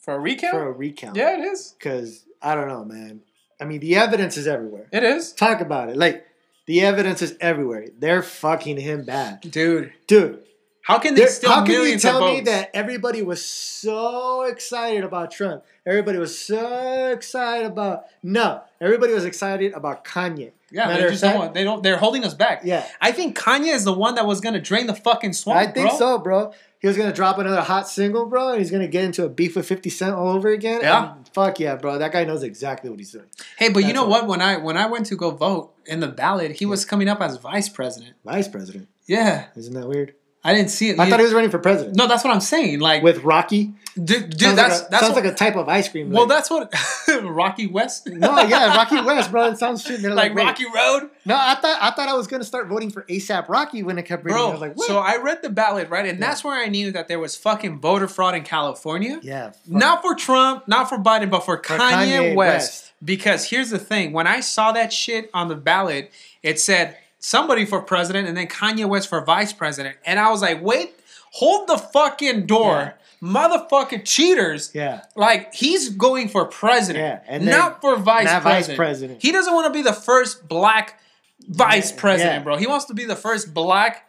for 0.01 0.15
a 0.15 0.19
recount. 0.19 0.53
for 0.55 0.67
a 0.69 0.73
recount. 0.73 1.17
yeah, 1.17 1.39
it 1.39 1.45
is. 1.45 1.75
Because 1.79 2.25
I 2.41 2.55
don't 2.55 2.69
know, 2.69 2.85
man. 2.85 3.21
I 3.63 3.65
mean, 3.65 3.79
the 3.79 3.95
evidence 3.95 4.37
is 4.37 4.49
everywhere. 4.49 4.89
It 4.93 5.05
is, 5.05 5.33
Talk 5.33 5.61
about 5.61 5.89
it. 5.89 5.97
Like 5.97 6.27
the 6.67 6.81
evidence 6.81 7.23
is 7.23 7.37
everywhere. 7.41 7.87
They're 7.97 8.23
fucking 8.23 8.77
him 8.79 9.05
bad, 9.05 9.41
dude. 9.41 9.93
dude. 10.09 10.43
How 10.83 10.99
can 10.99 11.15
they 11.15 11.27
steal 11.27 11.49
how 11.51 11.65
can 11.65 11.81
you 11.87 11.97
tell 11.99 12.21
me 12.35 12.41
that 12.43 12.71
everybody 12.75 13.23
was 13.23 13.45
so 13.45 14.43
excited 14.43 15.05
about 15.05 15.31
Trump? 15.31 15.65
Everybody 15.87 16.19
was 16.19 16.37
so 16.39 17.09
excited 17.13 17.67
about 17.67 18.05
no. 18.23 18.63
Everybody 18.81 19.13
was 19.13 19.25
excited 19.25 19.73
about 19.75 20.05
Kanye. 20.05 20.51
Yeah, 20.73 20.87
Matter 20.89 21.03
they 21.05 21.11
just 21.11 21.23
don't 21.23 21.31
fact- 21.33 21.39
want, 21.41 21.55
they 21.55 21.65
don't. 21.65 21.83
They're 21.83 21.99
holding 21.99 22.25
us 22.25 22.35
back. 22.35 22.63
Yeah, 22.65 22.85
I 23.01 23.13
think 23.13 23.39
Kanye 23.39 23.73
is 23.75 23.85
the 23.85 23.93
one 23.93 24.17
that 24.17 24.27
was 24.27 24.41
gonna 24.41 24.61
drain 24.61 24.87
the 24.87 24.95
fucking 24.95 25.35
swamp. 25.35 25.59
I 25.61 25.71
think 25.71 25.91
bro. 25.91 25.99
so, 25.99 26.19
bro. 26.19 26.53
He 26.81 26.89
was 26.89 26.97
gonna 26.97 27.13
drop 27.13 27.39
another 27.39 27.61
hot 27.61 27.89
single, 27.89 28.27
bro, 28.27 28.49
and 28.51 28.59
he's 28.59 28.71
gonna 28.73 28.89
get 28.89 29.05
into 29.05 29.25
a 29.25 29.29
beef 29.29 29.55
with 29.55 29.69
Fifty 29.69 29.91
Cent 29.91 30.15
all 30.17 30.31
over 30.31 30.49
again. 30.49 30.81
Yeah. 30.83 31.15
fuck 31.33 31.61
yeah, 31.61 31.77
bro. 31.77 31.99
That 31.99 32.11
guy 32.11 32.25
knows 32.25 32.43
exactly 32.43 32.91
what 32.91 32.99
he's 32.99 33.13
doing. 33.13 33.27
Hey, 33.57 33.69
but 33.69 33.85
you 33.85 33.93
know 33.93 34.03
what- 34.07 34.23
what? 34.23 34.29
When 34.29 34.41
I 34.43 34.57
when 34.57 34.77
I 34.77 34.87
went 34.87 35.07
to 35.07 35.17
go 35.17 35.31
vote 35.31 35.75
in 35.87 36.01
the 36.01 36.09
ballot, 36.09 36.53
he 36.53 36.67
was 36.67 36.85
coming 36.85 37.09
up 37.09 37.21
as 37.21 37.37
vice 37.37 37.69
president. 37.69 38.15
Vice 38.25 38.49
president, 38.49 38.89
Yeah, 39.07 39.45
isn't 39.55 39.75
that 39.75 39.87
weird? 39.87 40.15
I 40.45 40.55
didn't 40.55 40.71
see 40.71 40.91
it. 40.91 40.99
I 40.99 41.05
You- 41.05 41.11
thought 41.11 41.21
he 41.21 41.25
was 41.25 41.35
running 41.35 41.51
for 41.51 41.59
president. 41.61 41.97
no, 41.97 42.09
that's 42.09 42.25
what 42.25 42.33
I'm 42.35 42.41
saying. 42.41 42.81
Like, 42.81 43.03
with 43.03 43.23
Rocky. 43.23 43.75
dude, 43.95 44.31
dude 44.31 44.41
sounds 44.41 44.57
that's 44.57 44.59
like 44.81 44.89
a, 44.89 44.91
that's 44.91 45.03
sounds 45.05 45.15
what, 45.15 45.25
like 45.25 45.33
a 45.33 45.37
type 45.37 45.55
of 45.57 45.69
ice 45.69 45.89
cream. 45.89 46.11
well, 46.11 46.27
that's 46.27 46.51
what 46.51 46.75
Rocky 47.23 47.67
West. 47.69 48.09
no, 48.09 48.41
yeah, 48.43 48.75
Rocky 48.77 49.01
West, 49.03 49.31
bro. 49.31 49.49
It 49.51 49.59
sounds 49.59 49.83
shit. 49.85 50.01
They're 50.03 50.15
like. 50.15 50.35
Rocky 50.35 50.65
Road, 50.65 51.11
No, 51.27 51.37
I 51.37 51.55
thought 51.57 51.79
I 51.81 51.91
thought 51.93 52.09
I 52.09 52.15
was 52.15 52.27
gonna 52.27 52.43
start 52.43 52.67
voting 52.69 52.91
for 52.91 53.03
ASAP 53.03 53.49
Rocky 53.49 53.83
when 53.83 53.99
it 53.99 54.03
kept 54.05 54.25
reading. 54.25 54.39
I 54.41 54.45
bro. 54.45 54.51
was 54.53 54.61
like, 54.61 54.77
what? 54.77 54.87
so 54.89 54.99
I 54.99 55.17
read 55.19 55.43
the 55.43 55.51
ballot 55.51 55.91
right, 55.91 56.07
and 56.07 56.19
Yeah. 56.19 56.27
that's 56.27 56.43
where 56.43 56.55
I 56.61 56.67
knew 56.69 56.91
that 56.93 57.07
there 57.09 57.19
was 57.21 57.37
fucking 57.37 57.81
voter 57.81 58.09
fraud 58.09 58.35
in 58.35 58.43
California. 58.43 59.21
yeah, 59.23 59.51
fuck. 59.51 59.61
Not 59.69 60.03
for 60.03 60.15
Trump, 60.15 60.67
not 60.67 60.89
for 60.89 60.97
Biden, 60.99 61.31
but 61.31 61.41
for, 61.45 61.59
For 61.59 61.77
Kanye, 61.79 61.91
Kanye 62.33 62.35
West. 62.35 62.83
West. 62.83 62.93
Because 63.05 63.51
here's 63.51 63.71
the 63.71 63.79
thing: 63.79 64.13
when 64.13 64.27
I 64.27 64.41
saw 64.41 64.73
that 64.73 64.93
shit 64.93 65.29
on 65.35 65.49
the 65.49 65.55
ballot, 65.57 66.11
it 66.43 66.59
said 66.59 66.97
somebody 67.23 67.65
for 67.65 67.81
president 67.81 68.27
and 68.29 68.37
then 68.37 68.49
Kanye 68.49 68.85
West 68.87 69.09
for 69.09 69.25
vice 69.25 69.53
president, 69.53 69.97
and 70.05 70.19
I 70.19 70.31
was 70.31 70.43
like, 70.43 70.61
wait, 70.63 70.93
hold 71.33 71.69
the 71.69 71.79
fucking 71.79 72.47
door, 72.47 72.95
motherfucking 73.23 74.05
cheaters! 74.05 74.71
yeah, 74.75 75.03
Like 75.17 75.55
he's 75.55 75.89
going 75.91 76.29
for 76.29 76.45
president, 76.47 77.05
Yeah, 77.05 77.33
and 77.33 77.47
then 77.47 77.57
not 77.59 77.81
for 77.81 77.97
vice 77.97 78.25
not 78.27 78.43
vice 78.43 78.67
president. 78.67 78.77
president. 78.77 79.23
He 79.23 79.33
doesn't 79.33 79.55
want 79.55 79.67
to 79.67 79.73
be 79.73 79.83
the 79.83 79.93
first 79.95 80.49
black 80.49 81.01
vice 81.49 81.93
Yeah, 81.93 82.01
president, 82.01 82.37
yeah. 82.41 82.43
bro. 82.43 82.57
He 82.57 82.67
wants 82.67 82.87
to 82.87 82.95
be 82.95 83.05
the 83.05 83.17
first 83.17 83.55
black 83.55 84.09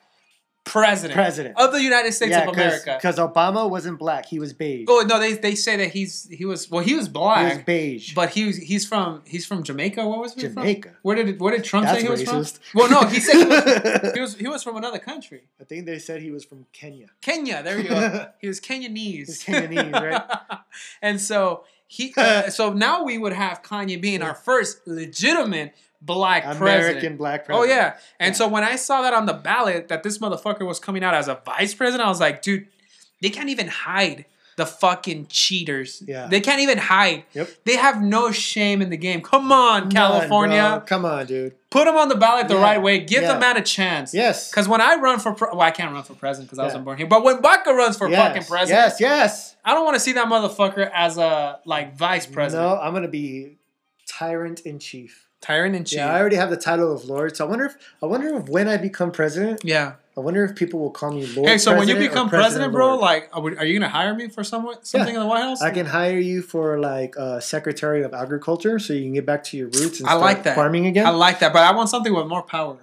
president, 0.63 1.13
President. 1.13 1.55
of 1.57 1.71
the 1.71 1.81
United 1.81 2.13
States 2.13 2.31
yeah, 2.31 2.47
of 2.47 2.53
America. 2.53 2.97
because 2.97 3.17
Obama 3.17 3.69
wasn't 3.69 3.99
black; 3.99 4.25
he 4.25 4.39
was 4.39 4.53
beige. 4.53 4.85
Oh 4.87 5.05
no, 5.07 5.19
they 5.19 5.33
they 5.33 5.55
say 5.55 5.75
that 5.77 5.91
he's 5.91 6.27
he 6.29 6.45
was 6.45 6.69
well 6.71 6.83
he 6.83 6.95
was 6.95 7.09
black, 7.09 7.51
he 7.51 7.57
was 7.57 7.65
beige. 7.65 8.13
but 8.13 8.29
he 8.29 8.45
was 8.45 8.57
he's 8.57 8.85
from 8.85 9.21
he's 9.25 9.45
from 9.45 9.63
Jamaica. 9.63 10.07
What 10.07 10.19
was 10.19 10.33
he 10.33 10.41
Jamaica. 10.41 10.89
from? 10.89 10.97
Where 11.01 11.15
did 11.15 11.39
where 11.39 11.55
did 11.55 11.63
Trump 11.63 11.85
That's 11.85 11.99
say 11.99 12.05
he 12.05 12.09
was 12.09 12.23
from? 12.23 12.45
Well, 12.73 12.89
no, 12.89 13.07
he 13.07 13.19
said 13.19 13.35
he 13.35 13.45
was, 13.45 14.13
he 14.15 14.21
was 14.21 14.35
he 14.35 14.47
was 14.47 14.63
from 14.63 14.77
another 14.77 14.99
country, 14.99 15.43
I 15.59 15.65
think 15.65 15.85
they 15.85 15.99
said 15.99 16.21
he 16.21 16.31
was 16.31 16.45
from 16.45 16.65
Kenya. 16.71 17.07
Kenya. 17.21 17.61
There 17.63 17.79
you 17.79 17.89
go. 17.89 18.27
He 18.39 18.47
was 18.47 18.59
Kenyanese. 18.59 19.27
He's 19.27 19.43
Kenyanese, 19.43 19.93
right? 19.93 20.23
and 21.01 21.19
so 21.19 21.63
he 21.87 22.13
uh, 22.17 22.49
so 22.49 22.73
now 22.73 23.03
we 23.03 23.17
would 23.17 23.33
have 23.33 23.61
Kanye 23.63 24.01
being 24.01 24.21
our 24.21 24.33
first 24.35 24.87
legitimate 24.87 25.75
black 26.05 26.43
American 26.43 26.59
president. 26.59 27.17
black 27.17 27.45
president. 27.45 27.71
Oh 27.71 27.73
yeah. 27.73 27.95
And 28.19 28.33
Yeah. 28.33 28.37
so 28.37 28.47
when 28.47 28.63
I 28.63 28.75
saw 28.75 29.01
that 29.03 29.13
on 29.13 29.25
the 29.25 29.33
ballot 29.33 29.87
that 29.87 30.03
this 30.03 30.17
motherfucker 30.17 30.65
was 30.65 30.79
coming 30.79 31.03
out 31.03 31.13
as 31.13 31.27
a 31.27 31.39
vice 31.45 31.73
president, 31.73 32.05
I 32.05 32.09
was 32.09 32.19
like, 32.19 32.41
dude, 32.41 32.67
they 33.21 33.29
can't 33.29 33.49
even 33.49 33.67
hide 33.67 34.25
the 34.55 34.65
fucking 34.67 35.25
cheaters. 35.29 36.03
Yeah. 36.05 36.27
They 36.27 36.39
can't 36.39 36.61
even 36.61 36.77
hide. 36.77 37.23
Yep. 37.33 37.49
They 37.65 37.75
have 37.75 38.03
no 38.03 38.31
shame 38.31 38.83
in 38.83 38.91
the 38.91 38.97
game. 38.97 39.21
Come 39.21 39.51
on, 39.51 39.89
California. 39.89 40.61
Come 40.61 40.73
on. 40.73 40.81
Come 40.85 41.05
on, 41.05 41.25
dude. 41.25 41.55
Put 41.71 41.85
them 41.85 41.95
on 41.97 42.07
the 42.07 42.13
ballot 42.15 42.47
the 42.49 42.53
Yeah. 42.55 42.61
right 42.61 42.79
way. 42.79 42.99
Give 42.99 43.21
the 43.23 43.29
Yeah. 43.29 43.39
man 43.39 43.57
a 43.57 43.63
chance. 43.63 44.13
Yes. 44.13 44.51
Because 44.51 44.67
when 44.67 44.79
I 44.79 44.93
run 44.97 45.17
for, 45.19 45.33
pre- 45.33 45.47
well, 45.51 45.61
I 45.61 45.71
can't 45.71 45.91
run 45.91 46.03
for 46.03 46.13
president 46.13 46.49
because 46.49 46.59
I 46.59 46.63
Yeah. 46.63 46.67
wasn't 46.67 46.85
born 46.85 46.97
here. 46.99 47.07
But 47.07 47.23
when 47.23 47.41
Baca 47.41 47.73
runs 47.73 47.97
for 47.97 48.07
yes. 48.07 48.19
fucking 48.27 48.43
president, 48.43 48.79
Yes, 48.91 48.99
yes. 48.99 49.55
I 49.65 49.73
don't 49.73 49.85
want 49.85 49.95
to 49.95 49.99
see 49.99 50.11
that 50.11 50.27
motherfucker 50.27 50.87
as 50.93 51.17
a 51.17 51.57
like 51.65 51.95
vice 51.97 52.27
president, 52.27 52.69
No, 52.69 52.79
I'm 52.79 52.93
gonna 52.93 53.07
be 53.07 53.57
tyrant 54.07 54.59
in 54.61 54.77
chief. 54.77 55.22
Tyrant 55.43 55.75
in 55.75 55.85
chief. 55.85 55.97
Yeah, 55.97 56.11
I 56.11 56.19
already 56.19 56.37
have 56.37 56.49
the 56.49 56.57
title 56.57 56.91
of 56.91 57.05
Lord. 57.05 57.35
So 57.35 57.45
I 57.45 57.49
wonder 57.49 57.65
if 57.65 57.75
I 58.01 58.07
wonder 58.07 58.35
if 58.35 58.49
when 58.49 58.67
I 58.67 58.77
become 58.77 59.11
president, 59.11 59.61
yeah. 59.63 59.93
I 60.15 60.19
wonder 60.19 60.43
if 60.45 60.55
people 60.55 60.79
will 60.79 60.91
call 60.91 61.11
me 61.11 61.25
Lord. 61.25 61.49
Hey, 61.49 61.57
so 61.57 61.75
when 61.75 61.87
you 61.87 61.95
become 61.95 62.29
president, 62.29 62.71
bro, 62.71 62.97
like, 62.97 63.29
are, 63.33 63.65
you 63.65 63.79
gonna 63.79 63.89
hire 63.89 64.13
me 64.13 64.29
for 64.29 64.43
somewhat 64.43 64.85
something 64.85 65.13
in 65.13 65.19
the 65.19 65.25
White 65.25 65.41
House? 65.41 65.61
I 65.61 65.71
can 65.71 65.87
hire 65.87 66.19
you 66.19 66.41
for 66.43 66.79
like 66.79 67.17
uh, 67.17 67.39
Secretary 67.39 68.03
of 68.03 68.13
Agriculture, 68.13 68.77
so 68.79 68.93
you 68.93 69.01
can 69.03 69.13
get 69.13 69.25
back 69.25 69.43
to 69.45 69.57
your 69.57 69.67
roots 69.67 69.99
and 69.99 70.07
I 70.07 70.11
start 70.11 70.21
like 70.21 70.43
that. 70.43 70.55
farming 70.55 70.85
again. 70.85 71.05
I 71.05 71.09
like 71.09 71.39
that, 71.39 71.51
but 71.51 71.63
I 71.63 71.71
want 71.71 71.89
something 71.89 72.13
with 72.13 72.27
more 72.27 72.43
power. 72.43 72.77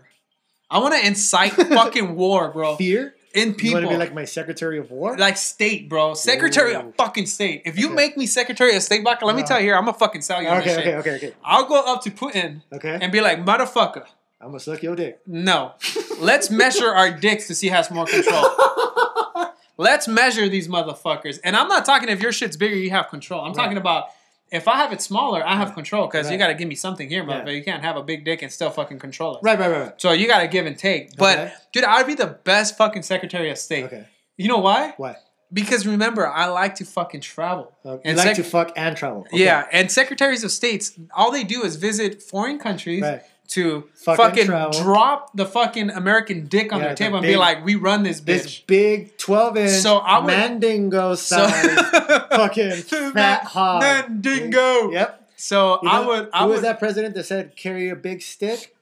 I 0.71 0.79
want 0.79 0.95
to 0.95 1.07
incite 1.07 1.53
fucking 1.53 2.15
war, 2.17 2.51
bro, 2.51 2.77
Fear. 2.77 3.15
In 3.35 3.41
You 3.41 3.47
want 3.49 3.59
people. 3.59 3.81
to 3.83 3.89
be 3.89 3.97
like 3.97 4.15
my 4.15 4.25
Secretary 4.25 4.79
of 4.79 4.91
War? 4.91 5.17
like 5.17 5.37
state, 5.37 5.89
bro. 5.89 6.15
Secretary 6.15 6.75
Ooh. 6.75 6.79
of 6.81 6.95
fucking 6.97 7.27
state. 7.27 7.63
If 7.65 7.79
you 7.79 7.87
Okay. 7.87 7.95
make 7.95 8.17
me 8.17 8.27
Secretary 8.27 8.75
of 8.77 8.83
State, 8.83 9.05
Baca, 9.05 9.25
let 9.25 9.37
me 9.37 9.43
tell 9.43 9.59
you 9.59 9.67
here, 9.67 9.77
I'm 9.77 9.85
gonna 9.85 9.97
fucking 9.99 10.23
sell 10.23 10.43
you 10.43 10.49
on 10.49 10.59
okay, 10.59 10.67
this 10.69 10.79
okay, 10.79 10.85
shit. 10.91 10.95
okay, 10.99 11.15
okay, 11.17 11.33
I'll 11.45 11.65
go 11.67 11.81
up 11.81 12.03
to 12.03 12.11
Putin 12.11 12.63
okay. 12.73 12.99
and 13.01 13.11
be 13.13 13.21
like, 13.21 13.45
motherfucker, 13.45 14.05
I'm 14.41 14.49
gonna 14.49 14.61
suck 14.61 14.83
your 14.83 14.97
dick. 14.97 15.21
no. 15.27 15.73
Let's 16.19 16.51
measure 16.51 16.89
our 16.95 17.11
dicks 17.19 17.47
to 17.49 17.55
see 17.55 17.69
who 17.69 17.75
has 17.75 17.91
more 17.91 18.07
control. 18.07 18.45
Let's 19.79 20.07
measure 20.07 20.47
these 20.49 20.69
motherfuckers. 20.69 21.41
And 21.43 21.57
I'm 21.57 21.69
not 21.69 21.87
talking 21.87 22.11
if 22.11 22.21
your 22.21 22.33
shit's 22.33 22.57
bigger, 22.59 22.75
you 22.77 22.91
have 22.91 23.09
control. 23.09 23.41
I'm 23.43 23.55
talking 23.55 23.79
about 23.79 24.09
if 24.51 24.67
I 24.69 24.77
have 24.77 24.93
it 24.93 25.01
smaller, 25.01 25.47
I 25.47 25.57
have 25.57 25.75
control 25.75 26.07
because 26.07 26.31
you 26.31 26.37
got 26.39 26.49
to 26.49 26.55
give 26.55 26.69
me 26.69 26.75
something 26.75 27.09
here, 27.09 27.25
Yeah. 27.29 27.49
You 27.49 27.63
can't 27.63 27.83
have 27.83 27.97
a 27.97 28.03
big 28.03 28.25
dick 28.25 28.43
and 28.43 28.51
still 28.53 28.71
fucking 28.71 28.99
control 28.99 29.37
it. 29.37 29.41
Right, 29.43 29.59
right, 29.59 29.71
right. 29.71 29.81
right. 29.83 29.93
So 30.01 30.13
you 30.13 30.27
got 30.27 30.41
to 30.41 30.49
give 30.49 30.67
and 30.67 30.77
take. 30.79 31.17
But 31.17 31.39
Okay. 31.39 31.53
dude, 31.73 31.85
I'd 31.85 32.07
be 32.07 32.15
the 32.15 32.27
best 32.45 32.77
fucking 32.77 33.03
Secretary 33.03 33.51
of 33.51 33.59
State. 33.59 33.85
Okay. 33.85 34.07
You 34.37 34.49
know 34.49 34.59
why? 34.59 34.95
Why? 34.97 35.17
Because 35.53 35.87
remember, 35.87 36.29
I 36.29 36.47
like 36.47 36.77
to 36.77 36.85
fucking 36.85 37.23
travel. 37.23 37.73
Uh, 37.85 37.95
you 37.95 38.01
And 38.05 38.17
like 38.17 38.29
sec- 38.29 38.37
to 38.37 38.45
fuck 38.45 38.73
and 38.77 38.97
travel. 38.97 39.23
Okay. 39.33 39.43
Yeah, 39.45 39.67
and 39.73 39.91
secretaries 39.91 40.45
of 40.45 40.51
states, 40.53 40.93
all 41.15 41.33
they 41.33 41.43
do 41.45 41.65
is 41.65 41.75
visit 41.77 42.23
foreign 42.23 42.59
countries 42.59 43.03
Right. 43.03 43.23
To 43.51 43.85
Fucking 44.05 44.47
fucking, 44.47 44.83
drop 44.83 45.31
the 45.37 45.45
fucking 45.47 45.91
American 45.91 46.47
dick 46.47 46.73
on 46.73 46.79
Yeah, 46.79 46.87
their 46.87 46.95
the 46.95 46.99
table 47.05 47.17
and 47.19 47.27
be 47.27 47.37
like, 47.37 47.65
"We 47.65 47.75
run 47.75 48.03
this 48.05 48.21
This 48.21 48.61
big 48.61 49.17
12 49.19 49.57
inch 49.57 49.71
So 49.83 49.99
I 49.99 50.19
would- 50.19 50.27
mandingo 50.29 51.15
So 51.17 51.47
size 51.49 51.75
fucking 52.31 52.73
fat 53.13 53.45
hog. 53.45 53.83
Mandingo. 53.83 54.91
Yep. 54.93 55.31
So 55.37 55.79
You 55.83 55.89
I 55.89 56.07
would. 56.07 56.31
I 56.33 56.41
who 56.43 56.47
would. 56.49 56.53
was 56.55 56.63
that 56.63 56.79
president 56.79 57.15
that 57.15 57.25
said 57.25 57.57
carry 57.57 57.89
a 57.89 57.97
big 57.97 58.23
stick? 58.23 58.75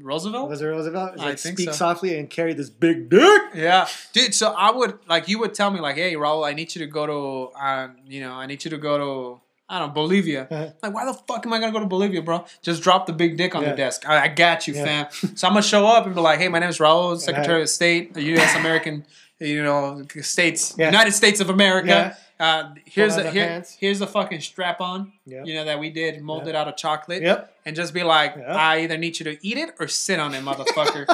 Roosevelt. 0.00 0.48
Was 0.48 0.62
it 0.62 0.66
Roosevelt? 0.66 1.12
It's 1.14 1.22
I 1.22 1.26
like 1.26 1.38
think 1.38 1.58
speak 1.58 1.68
so. 1.68 1.74
softly 1.76 2.18
and 2.18 2.30
carry 2.30 2.54
this 2.54 2.70
big 2.70 3.10
dick. 3.10 3.42
Yeah, 3.54 3.86
dude. 4.14 4.34
So 4.34 4.48
I 4.52 4.70
would 4.70 4.98
like 5.06 5.28
you 5.28 5.38
would 5.40 5.52
tell 5.52 5.70
me 5.70 5.78
like, 5.80 5.96
"Hey, 5.96 6.14
Raul, 6.14 6.46
I 6.48 6.54
need 6.54 6.74
you 6.74 6.78
to 6.80 6.86
go 6.86 7.06
to, 7.06 7.54
uh, 7.58 7.88
you 8.06 8.20
know, 8.20 8.32
I 8.32 8.46
need 8.46 8.64
you 8.64 8.70
to 8.70 8.78
go 8.78 8.96
to, 8.96 9.40
I 9.68 9.78
don't 9.78 9.88
know, 9.88 9.94
Bolivia." 9.94 10.46
Uh-huh. 10.50 10.70
Like, 10.82 10.94
why 10.94 11.04
the 11.06 11.14
fuck 11.14 11.46
am 11.46 11.52
I 11.52 11.58
gonna 11.58 11.72
go 11.72 11.80
to 11.80 11.86
Bolivia, 11.86 12.22
bro? 12.22 12.44
Just 12.62 12.82
drop 12.82 13.06
the 13.06 13.12
big 13.12 13.36
dick 13.36 13.54
on 13.54 13.62
Yeah. 13.62 13.70
the 13.70 13.76
desk. 13.76 14.08
I, 14.08 14.24
I 14.24 14.28
got 14.28 14.66
you, 14.68 14.74
Yeah. 14.74 14.84
fam. 15.08 15.36
So 15.36 15.46
I'm 15.46 15.52
gonna 15.54 15.62
show 15.62 15.86
up 15.86 16.06
and 16.06 16.14
be 16.14 16.20
like, 16.20 16.38
"Hey, 16.38 16.48
my 16.48 16.58
name 16.58 16.68
is 16.70 16.78
Raul, 16.78 17.18
Secretary 17.18 17.62
of 17.62 17.68
State, 17.68 18.14
the 18.14 18.22
U.S. 18.34 18.54
American, 18.56 19.04
you 19.40 19.62
know, 19.62 20.02
states, 20.20 20.74
Yeah. 20.78 20.86
United 20.86 21.12
States 21.12 21.40
of 21.40 21.50
America." 21.50 21.88
Yeah. 21.88 22.14
Uh, 22.40 22.74
here's 22.84 23.14
the 23.14 23.30
here, 23.30 23.46
pants. 23.46 23.76
here's 23.78 24.00
the 24.00 24.08
fucking 24.08 24.40
strap 24.40 24.80
on. 24.80 25.12
Yep. 25.24 25.46
You 25.46 25.54
know 25.54 25.64
that 25.66 25.78
we 25.78 25.88
did 25.90 26.20
molded 26.20 26.56
out 26.56 26.66
of 26.66 26.76
chocolate. 26.76 27.22
Yep. 27.22 27.56
And 27.64 27.76
just 27.76 27.94
be 27.94 28.02
like, 28.02 28.34
Yep. 28.36 28.48
I 28.48 28.80
either 28.80 28.98
need 28.98 29.18
you 29.20 29.24
to 29.26 29.46
eat 29.46 29.56
it 29.56 29.76
or 29.78 29.86
sit 29.86 30.18
on 30.18 30.34
it, 30.34 30.42
motherfucker. 30.42 31.06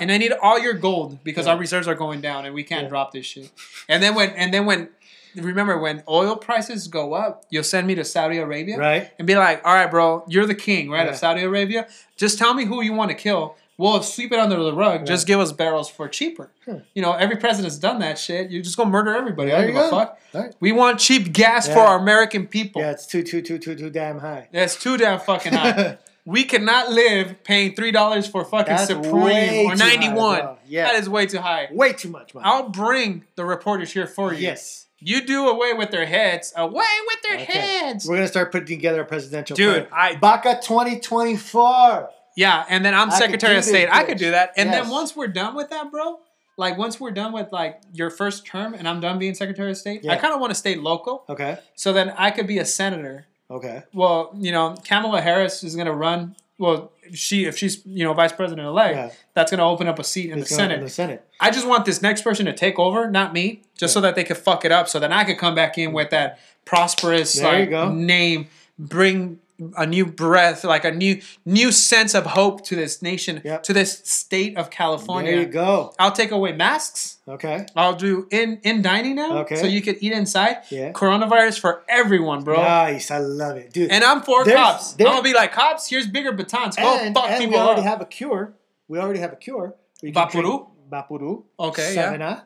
and 0.00 0.10
I 0.10 0.16
need 0.16 0.32
all 0.42 0.58
your 0.58 0.72
gold 0.72 1.22
because 1.22 1.46
our 1.46 1.58
reserves 1.58 1.86
are 1.86 1.94
going 1.94 2.22
down 2.22 2.46
and 2.46 2.54
we 2.54 2.64
can't 2.64 2.88
drop 2.88 3.12
this 3.12 3.26
shit. 3.26 3.50
And 3.86 4.02
then 4.02 4.14
when 4.14 4.30
and 4.30 4.52
then 4.52 4.64
when 4.64 4.88
remember 5.36 5.78
when 5.78 6.02
oil 6.08 6.36
prices 6.36 6.88
go 6.88 7.14
up, 7.14 7.44
you'll 7.50 7.64
send 7.64 7.86
me 7.86 7.94
to 7.94 8.04
Saudi 8.04 8.38
Arabia 8.38 8.78
Right. 8.78 9.10
and 9.18 9.26
be 9.26 9.34
like, 9.36 9.62
all 9.64 9.74
right, 9.74 9.90
bro, 9.90 10.24
you're 10.28 10.46
the 10.46 10.54
king, 10.54 10.90
right, 10.90 11.04
Yeah. 11.04 11.12
of 11.12 11.16
Saudi 11.16 11.42
Arabia. 11.42 11.88
Just 12.16 12.38
tell 12.38 12.54
me 12.54 12.64
who 12.64 12.82
you 12.82 12.92
want 12.92 13.10
to 13.10 13.16
kill. 13.16 13.56
We'll 13.78 14.02
sweep 14.02 14.30
it 14.32 14.38
under 14.38 14.62
the 14.62 14.72
rug. 14.74 15.06
Just 15.06 15.26
give 15.26 15.40
us 15.40 15.50
barrels 15.50 15.88
for 15.88 16.06
cheaper. 16.06 16.50
Hmm. 16.66 16.76
You 16.94 17.02
know, 17.02 17.14
every 17.14 17.36
president's 17.36 17.78
done 17.78 17.98
that 18.00 18.18
shit. 18.18 18.50
You're 18.50 18.62
just 18.62 18.76
gonna 18.76 18.90
murder 18.90 19.14
everybody. 19.14 19.52
I 19.52 19.62
don't 19.62 19.66
give 19.68 19.76
a 19.76 19.88
fuck. 19.90 20.18
Right. 20.34 20.54
We 20.60 20.72
want 20.72 21.00
cheap 21.00 21.32
gas 21.32 21.66
for 21.66 21.80
our 21.80 21.98
American 21.98 22.46
people. 22.46 22.82
Yeah, 22.82 22.90
it's 22.92 23.06
too 23.06 23.22
too 23.22 23.40
too 23.42 23.58
too 23.58 23.74
too 23.74 23.90
damn 23.90 24.18
high. 24.20 24.48
That's 24.52 24.76
too 24.80 24.98
damn 24.98 25.18
fucking 25.18 25.54
high. 25.54 25.98
we 26.24 26.44
cannot 26.44 26.92
live 26.92 27.42
paying 27.42 27.74
three 27.74 27.90
dollars 27.90 28.28
for 28.28 28.44
fucking 28.44 28.72
That's 28.76 28.86
Supreme 28.86 29.66
or 29.66 29.74
ninety 29.74 30.10
one. 30.10 30.50
Yeah. 30.68 30.84
That 30.84 30.96
is 30.96 31.08
way 31.08 31.26
too 31.26 31.38
high. 31.38 31.68
Way 31.72 31.94
too 31.94 32.10
much, 32.10 32.34
man. 32.34 32.44
I'll 32.46 32.68
bring 32.68 33.24
the 33.36 33.44
reporters 33.44 33.90
here 33.92 34.06
for 34.06 34.32
you. 34.32 34.40
Yes. 34.40 34.86
You 35.04 35.24
do 35.26 35.48
away 35.48 35.72
with 35.72 35.90
their 35.90 36.06
heads. 36.06 36.52
Away 36.56 36.84
with 37.06 37.22
their 37.22 37.34
Okay. 37.40 37.58
heads. 37.58 38.06
We're 38.08 38.16
gonna 38.16 38.28
start 38.28 38.52
putting 38.52 38.66
together 38.68 39.00
a 39.02 39.04
presidential 39.04 39.56
Dude, 39.56 39.88
plan. 39.88 40.12
I- 40.14 40.16
Baca 40.16 40.60
2024. 40.62 42.10
Yeah, 42.36 42.64
and 42.68 42.84
then 42.84 42.94
I'm 42.94 43.10
I 43.10 43.18
Secretary 43.18 43.56
of 43.56 43.64
State. 43.64 43.86
this, 43.86 43.94
I 43.94 44.04
could 44.04 44.18
do 44.18 44.30
that. 44.30 44.52
And 44.56 44.72
then 44.72 44.88
once 44.88 45.14
we're 45.16 45.26
done 45.26 45.54
with 45.54 45.70
that, 45.70 45.90
bro, 45.90 46.20
like 46.56 46.78
once 46.78 46.98
we're 47.00 47.10
done 47.10 47.32
with 47.32 47.52
like 47.52 47.80
your 47.92 48.10
first 48.10 48.46
term 48.46 48.74
and 48.74 48.88
I'm 48.88 49.00
done 49.00 49.18
being 49.18 49.34
Secretary 49.34 49.70
of 49.70 49.76
State, 49.76 50.06
I 50.08 50.16
kind 50.16 50.32
of 50.32 50.40
want 50.40 50.50
to 50.50 50.54
stay 50.54 50.76
local. 50.76 51.24
Okay. 51.28 51.58
So 51.74 51.92
then 51.92 52.10
I 52.16 52.30
could 52.30 52.46
be 52.46 52.58
a 52.58 52.64
senator. 52.64 53.26
Okay. 53.50 53.82
Well, 53.92 54.30
you 54.38 54.52
know, 54.52 54.76
Kamala 54.86 55.20
Harris 55.20 55.62
is 55.64 55.74
going 55.74 55.86
to 55.88 55.92
run. 55.92 56.36
Well, 56.58 56.91
she 57.12 57.44
if 57.46 57.56
she's 57.58 57.84
you 57.86 58.04
know 58.04 58.12
vice 58.14 58.32
president 58.32 58.66
elect, 58.66 58.96
Yeah. 58.96 59.10
that's 59.34 59.50
going 59.50 59.58
to 59.58 59.64
open 59.64 59.88
up 59.88 59.98
a 59.98 60.04
seat 60.04 60.30
in 60.30 60.38
It's 60.40 60.48
the 60.50 60.54
Senate. 60.54 60.78
In 60.78 60.84
the 60.84 60.90
Senate. 60.90 61.26
I 61.40 61.50
just 61.50 61.66
want 61.66 61.84
this 61.84 62.00
next 62.02 62.22
person 62.22 62.46
to 62.46 62.52
take 62.52 62.78
over, 62.78 63.10
not 63.10 63.32
me, 63.32 63.62
just 63.76 63.92
so 63.92 64.00
that 64.00 64.14
they 64.14 64.24
could 64.24 64.36
fuck 64.38 64.64
it 64.64 64.72
up, 64.72 64.88
so 64.88 64.98
then 65.00 65.12
I 65.12 65.24
could 65.24 65.38
come 65.38 65.54
back 65.54 65.76
in 65.78 65.92
with 65.92 66.10
that 66.10 66.38
prosperous 66.64 67.34
There 67.34 67.66
like, 67.70 67.92
name, 67.92 68.48
bring 68.78 69.40
a 69.76 69.86
new 69.86 70.06
breath, 70.06 70.64
like 70.64 70.84
a 70.84 70.90
new 70.90 71.20
new 71.44 71.70
sense 71.72 72.14
of 72.14 72.24
hope 72.26 72.64
to 72.66 72.76
this 72.76 73.02
nation, 73.02 73.40
Yep. 73.44 73.62
to 73.64 73.72
this 73.72 74.00
state 74.04 74.56
of 74.56 74.70
California. 74.70 75.32
There 75.32 75.40
you 75.40 75.46
go. 75.46 75.92
I'll 75.98 76.12
take 76.12 76.30
away 76.30 76.52
masks. 76.52 77.18
Okay. 77.28 77.66
I'll 77.76 77.94
do 77.94 78.26
in 78.30 78.58
in 78.62 78.82
dining 78.82 79.14
now, 79.16 79.38
Okay. 79.38 79.56
so 79.56 79.66
you 79.66 79.80
could 79.82 79.96
eat 80.00 80.12
inside. 80.12 80.56
Yeah. 80.70 80.92
Coronavirus 80.92 81.60
for 81.60 81.82
everyone, 81.88 82.42
bro. 82.44 82.56
Nice. 82.62 83.10
I 83.10 83.18
love 83.18 83.56
it, 83.56 83.72
dude. 83.72 83.90
And 83.90 84.02
I'm 84.04 84.22
for 84.22 84.44
There's- 84.44 84.58
cops. 84.60 84.92
I'm 84.98 85.04
gonna 85.06 85.22
be 85.22 85.34
like 85.34 85.52
cops. 85.52 85.88
Here's 85.88 86.06
bigger 86.06 86.32
batons. 86.32 86.76
Go 86.76 86.96
and, 86.98 87.14
fuck 87.14 87.30
and 87.30 87.50
we 87.50 87.56
already 87.56 87.80
up. 87.82 87.86
have 87.86 88.00
a 88.00 88.06
cure. 88.06 88.54
We 88.88 88.98
already 88.98 89.20
have 89.20 89.32
a 89.32 89.36
cure. 89.36 89.74
Can 90.00 90.12
drink 90.12 90.66
Bapuru. 90.90 91.44
Okay, 91.58 91.94
yeah. 91.94 92.40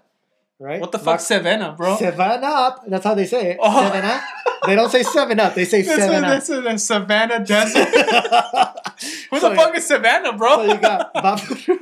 Right. 0.58 0.80
What 0.80 0.90
the 0.90 0.98
fuck, 0.98 1.20
Savannah, 1.20 1.74
bro? 1.76 1.96
Seven 1.96 2.42
up. 2.42 2.82
That's 2.88 3.04
how 3.04 3.14
they 3.14 3.26
say 3.26 3.50
it. 3.52 3.58
Oh. 3.60 3.82
Seven 3.82 4.04
up. 4.08 4.22
They 4.64 4.74
don't 4.74 4.90
say 4.90 5.02
seven 5.02 5.38
up. 5.38 5.54
They 5.54 5.66
say 5.66 5.82
This 5.82 5.90
is, 5.90 5.96
seven 5.98 6.24
up. 6.24 6.34
this 6.34 6.48
is 6.48 6.64
a 6.64 6.78
Savannah 6.78 7.44
desert. 7.44 7.88
Who 9.30 9.38
So, 9.38 9.50
the 9.50 9.54
fuck 9.54 9.76
is 9.76 9.86
Savannah, 9.86 10.32
bro? 10.32 10.56
So 10.56 10.62
you 10.72 10.78
got 10.80 11.12
Bapuru, 11.14 11.78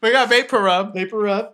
we 0.00 0.12
got 0.12 0.28
Vapor 0.30 0.60
Rub. 0.62 0.94
Vapor 0.94 1.18
Rub, 1.18 1.52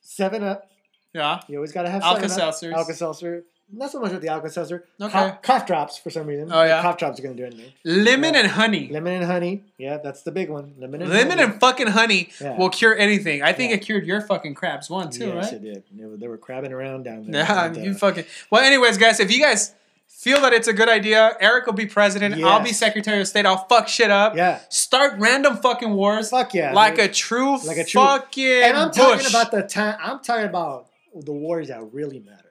Seven 0.00 0.42
Up. 0.42 0.68
Yeah. 1.12 1.40
You 1.46 1.58
always 1.58 1.70
gotta 1.72 1.88
have 1.88 2.02
Alka-Seltzers. 2.02 2.72
Alka-Seltzer. 2.72 3.44
Not 3.76 3.90
so 3.90 4.00
much 4.00 4.12
with 4.12 4.22
the 4.22 4.28
Alka-Seltzer. 4.28 4.84
Okay. 5.00 5.10
Cough, 5.12 5.42
cough 5.42 5.66
drops 5.66 5.98
for 5.98 6.10
some 6.10 6.26
reason. 6.26 6.50
Oh, 6.52 6.62
yeah? 6.62 6.80
Cough 6.82 6.96
drops 6.98 7.18
are 7.18 7.22
gonna 7.22 7.34
do 7.34 7.44
anything. 7.44 7.72
Lemon 7.84 8.34
Yeah. 8.34 8.40
and 8.40 8.48
honey. 8.50 8.88
Lemon 8.90 9.14
and 9.14 9.24
honey. 9.24 9.62
Yeah, 9.78 9.98
that's 10.02 10.22
the 10.22 10.30
big 10.32 10.48
one. 10.50 10.74
Lemon 10.78 11.02
and 11.02 11.10
Lemon 11.10 11.38
honey. 11.38 11.52
and 11.52 11.60
fucking 11.60 11.88
honey 11.88 12.30
Yeah. 12.40 12.56
will 12.56 12.70
cure 12.70 12.96
anything. 12.96 13.42
I 13.42 13.52
think 13.52 13.70
Yeah. 13.70 13.76
it 13.76 13.82
cured 13.82 14.06
your 14.06 14.20
fucking 14.20 14.54
crabs 14.54 14.88
one 14.88 15.10
too, 15.10 15.26
yes, 15.28 15.44
right? 15.46 15.52
it 15.54 15.62
did. 15.62 15.82
They 15.92 16.04
were, 16.06 16.16
they 16.16 16.28
were 16.28 16.38
crabbing 16.38 16.72
around 16.72 17.04
down 17.04 17.26
there. 17.30 17.42
Yeah, 17.42 17.64
And, 17.66 17.76
uh, 17.76 17.80
you 17.80 17.94
fucking. 17.94 18.24
Well, 18.50 18.62
anyways, 18.62 18.96
guys, 18.98 19.18
if 19.20 19.30
you 19.32 19.40
guys 19.40 19.74
feel 20.08 20.40
that 20.42 20.52
it's 20.52 20.68
a 20.68 20.72
good 20.72 20.88
idea, 20.88 21.36
Eric 21.40 21.66
will 21.66 21.72
be 21.74 21.86
president. 21.86 22.36
Yes. 22.36 22.46
I'll 22.46 22.62
be 22.62 22.72
Secretary 22.72 23.20
of 23.20 23.26
State. 23.28 23.44
I'll 23.46 23.66
fuck 23.66 23.88
shit 23.88 24.10
up. 24.10 24.36
Yeah. 24.36 24.60
Start 24.68 25.14
random 25.18 25.56
fucking 25.56 25.92
wars. 25.94 26.30
Fuck 26.30 26.54
yeah, 26.54 26.72
Like 26.72 26.96
dude. 26.96 27.10
a 27.10 27.12
true 27.12 27.58
Like 27.64 27.76
a 27.78 27.84
true- 27.84 28.00
fucking 28.00 28.46
and 28.62 28.76
I'm 28.76 28.88
Bush. 28.88 28.96
talking 28.96 29.26
about 29.26 29.50
the 29.50 29.62
time. 29.62 29.96
I'm 30.00 30.20
talking 30.20 30.46
about 30.46 30.86
the 31.14 31.32
wars 31.32 31.68
that 31.68 31.82
really 31.92 32.20
matter. 32.20 32.43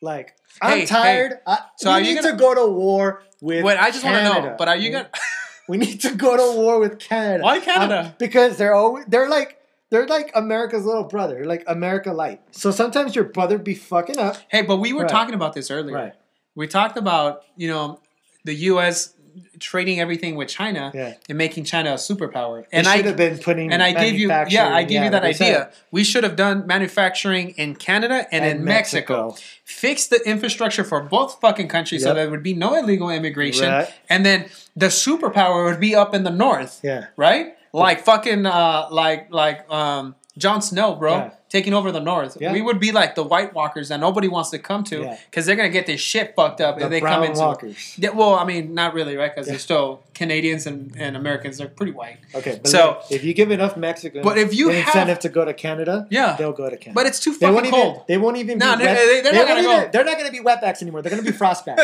Like 0.00 0.34
I'm 0.60 0.78
Hey, 0.80 0.86
tired. 0.86 1.38
I, 1.46 1.58
So 1.76 1.90
we 1.90 1.94
are 1.94 2.00
you 2.00 2.14
need 2.14 2.22
gonna- 2.22 2.32
to 2.32 2.36
go 2.38 2.54
to 2.54 2.66
war 2.72 3.22
with. 3.40 3.64
Wait, 3.64 3.76
I 3.78 3.90
just 3.90 4.04
want 4.04 4.16
to 4.16 4.24
know. 4.24 4.54
But 4.58 4.68
are 4.68 4.76
you 4.76 4.90
gonna? 4.90 5.10
We 5.68 5.78
need 5.78 6.00
to 6.02 6.14
go 6.14 6.36
to 6.36 6.56
war 6.56 6.78
with 6.78 7.00
Canada. 7.00 7.42
Why 7.42 7.58
Canada? 7.58 8.00
Um, 8.06 8.12
because 8.20 8.56
they're 8.56 8.72
always 8.74 9.04
they're 9.06 9.28
like 9.28 9.58
they're 9.90 10.06
like 10.06 10.30
America's 10.36 10.84
little 10.84 11.02
brother, 11.02 11.44
like 11.44 11.64
America 11.66 12.12
light. 12.12 12.40
So 12.52 12.70
sometimes 12.70 13.16
your 13.16 13.24
brother 13.24 13.58
be 13.58 13.74
fucking 13.74 14.16
up. 14.16 14.36
Hey, 14.48 14.62
but 14.62 14.76
we 14.76 14.92
were 14.92 15.00
Right. 15.00 15.08
talking 15.08 15.34
about 15.34 15.54
this 15.54 15.68
earlier. 15.72 15.96
Right. 15.96 16.12
We 16.54 16.68
talked 16.68 16.96
about 16.96 17.42
you 17.56 17.66
know 17.66 17.98
the 18.44 18.54
U.S. 18.70 19.14
trading 19.58 20.00
everything 20.00 20.36
with 20.36 20.48
China 20.48 20.90
Yeah. 20.94 21.14
and 21.28 21.38
making 21.38 21.64
China 21.64 21.90
a 21.92 21.94
superpower. 21.94 22.64
And 22.72 22.86
I 22.86 22.96
should 22.96 23.04
have 23.06 23.16
been 23.16 23.38
putting 23.38 23.72
and 23.72 23.82
I 23.82 23.92
gave 23.92 24.14
you 24.18 24.28
yeah 24.48 24.74
I 24.74 24.82
gave 24.84 25.02
you 25.04 25.10
that 25.10 25.24
idea. 25.24 25.70
We 25.90 26.04
should 26.04 26.24
have 26.24 26.36
done 26.36 26.66
manufacturing 26.66 27.50
in 27.50 27.74
Canada 27.76 28.26
and, 28.32 28.44
in 28.44 28.64
Mexico. 28.64 29.36
Fix 29.64 30.06
the 30.06 30.20
infrastructure 30.26 30.84
for 30.84 31.00
both 31.02 31.40
fucking 31.40 31.68
countries 31.68 32.02
so 32.02 32.08
Yep. 32.10 32.16
there 32.16 32.30
would 32.30 32.42
be 32.42 32.54
no 32.54 32.74
illegal 32.74 33.10
immigration, 33.10 33.68
Right. 33.68 33.88
and 34.08 34.24
then 34.24 34.46
the 34.74 34.86
superpower 34.86 35.64
would 35.64 35.80
be 35.80 35.94
up 35.94 36.14
in 36.14 36.22
the 36.24 36.30
north, 36.30 36.80
Yeah. 36.82 37.06
right? 37.16 37.54
Like 37.72 38.04
fucking 38.04 38.46
uh, 38.46 38.86
like 38.90 39.28
like 39.32 39.70
um, 39.70 40.14
Jon 40.38 40.60
Snow, 40.60 40.94
bro, 40.94 41.12
Yeah. 41.16 41.30
taking 41.48 41.72
over 41.72 41.90
the 41.90 42.00
north. 42.00 42.36
Yeah. 42.38 42.52
We 42.52 42.60
would 42.60 42.78
be 42.78 42.92
like 42.92 43.14
the 43.14 43.22
White 43.22 43.54
Walkers 43.54 43.88
that 43.88 43.98
nobody 44.00 44.28
wants 44.28 44.50
to 44.50 44.58
come 44.58 44.84
to 44.84 45.00
Yeah. 45.00 45.16
because 45.30 45.46
they're 45.46 45.56
gonna 45.56 45.70
get 45.70 45.86
this 45.86 45.98
shit 46.00 46.34
fucked 46.36 46.60
up 46.60 46.78
The 46.78 46.84
if 46.84 46.90
they 46.90 47.00
brown 47.00 47.14
come 47.20 47.24
into. 47.24 47.40
walkers. 47.40 47.94
Yeah, 47.96 48.10
well, 48.10 48.34
I 48.34 48.44
mean, 48.44 48.74
not 48.74 48.92
really, 48.92 49.16
right? 49.16 49.34
Because 49.34 49.46
Yeah. 49.46 49.52
they're 49.52 49.58
still 49.60 50.02
Canadians 50.14 50.66
and, 50.66 50.94
and 50.98 51.16
Americans. 51.16 51.56
They're 51.56 51.68
pretty 51.68 51.92
white. 51.92 52.18
Okay, 52.34 52.58
but 52.62 52.70
So- 52.70 52.98
if 53.10 53.24
you 53.24 53.32
give 53.32 53.50
enough 53.50 53.76
Mexicans 53.78 54.22
But 54.24 54.36
if 54.36 54.52
you 54.54 54.68
have- 54.68 54.86
incentive 54.88 55.20
to 55.20 55.28
go 55.30 55.44
to 55.46 55.54
Canada, 55.54 56.06
Yeah. 56.10 56.36
they'll 56.38 56.52
go 56.52 56.68
to 56.68 56.76
Canada. 56.76 56.92
But 56.94 57.06
it's 57.06 57.18
too 57.20 57.32
they 57.38 57.46
won't 57.46 57.66
fucking 57.66 57.74
even. 57.78 57.92
cold. 57.94 58.04
They 58.08 58.18
won't 58.18 58.36
even. 58.36 58.58
No, 58.58 58.76
be 58.76 58.84
they- 58.84 58.86
wet, 58.92 58.96
they- 59.06 59.20
they're 59.22 59.32
not 59.32 59.48
gonna 59.48 59.60
even- 59.60 59.80
go. 59.84 59.88
They're 59.92 60.04
not 60.04 60.18
going 60.18 60.26
to 60.26 60.32
be 60.32 60.40
wetbacks 60.44 60.82
anymore. 60.82 61.00
They're 61.02 61.10
going 61.12 61.24
to 61.24 61.32
be 61.32 61.36
frostbacks. 61.44 61.78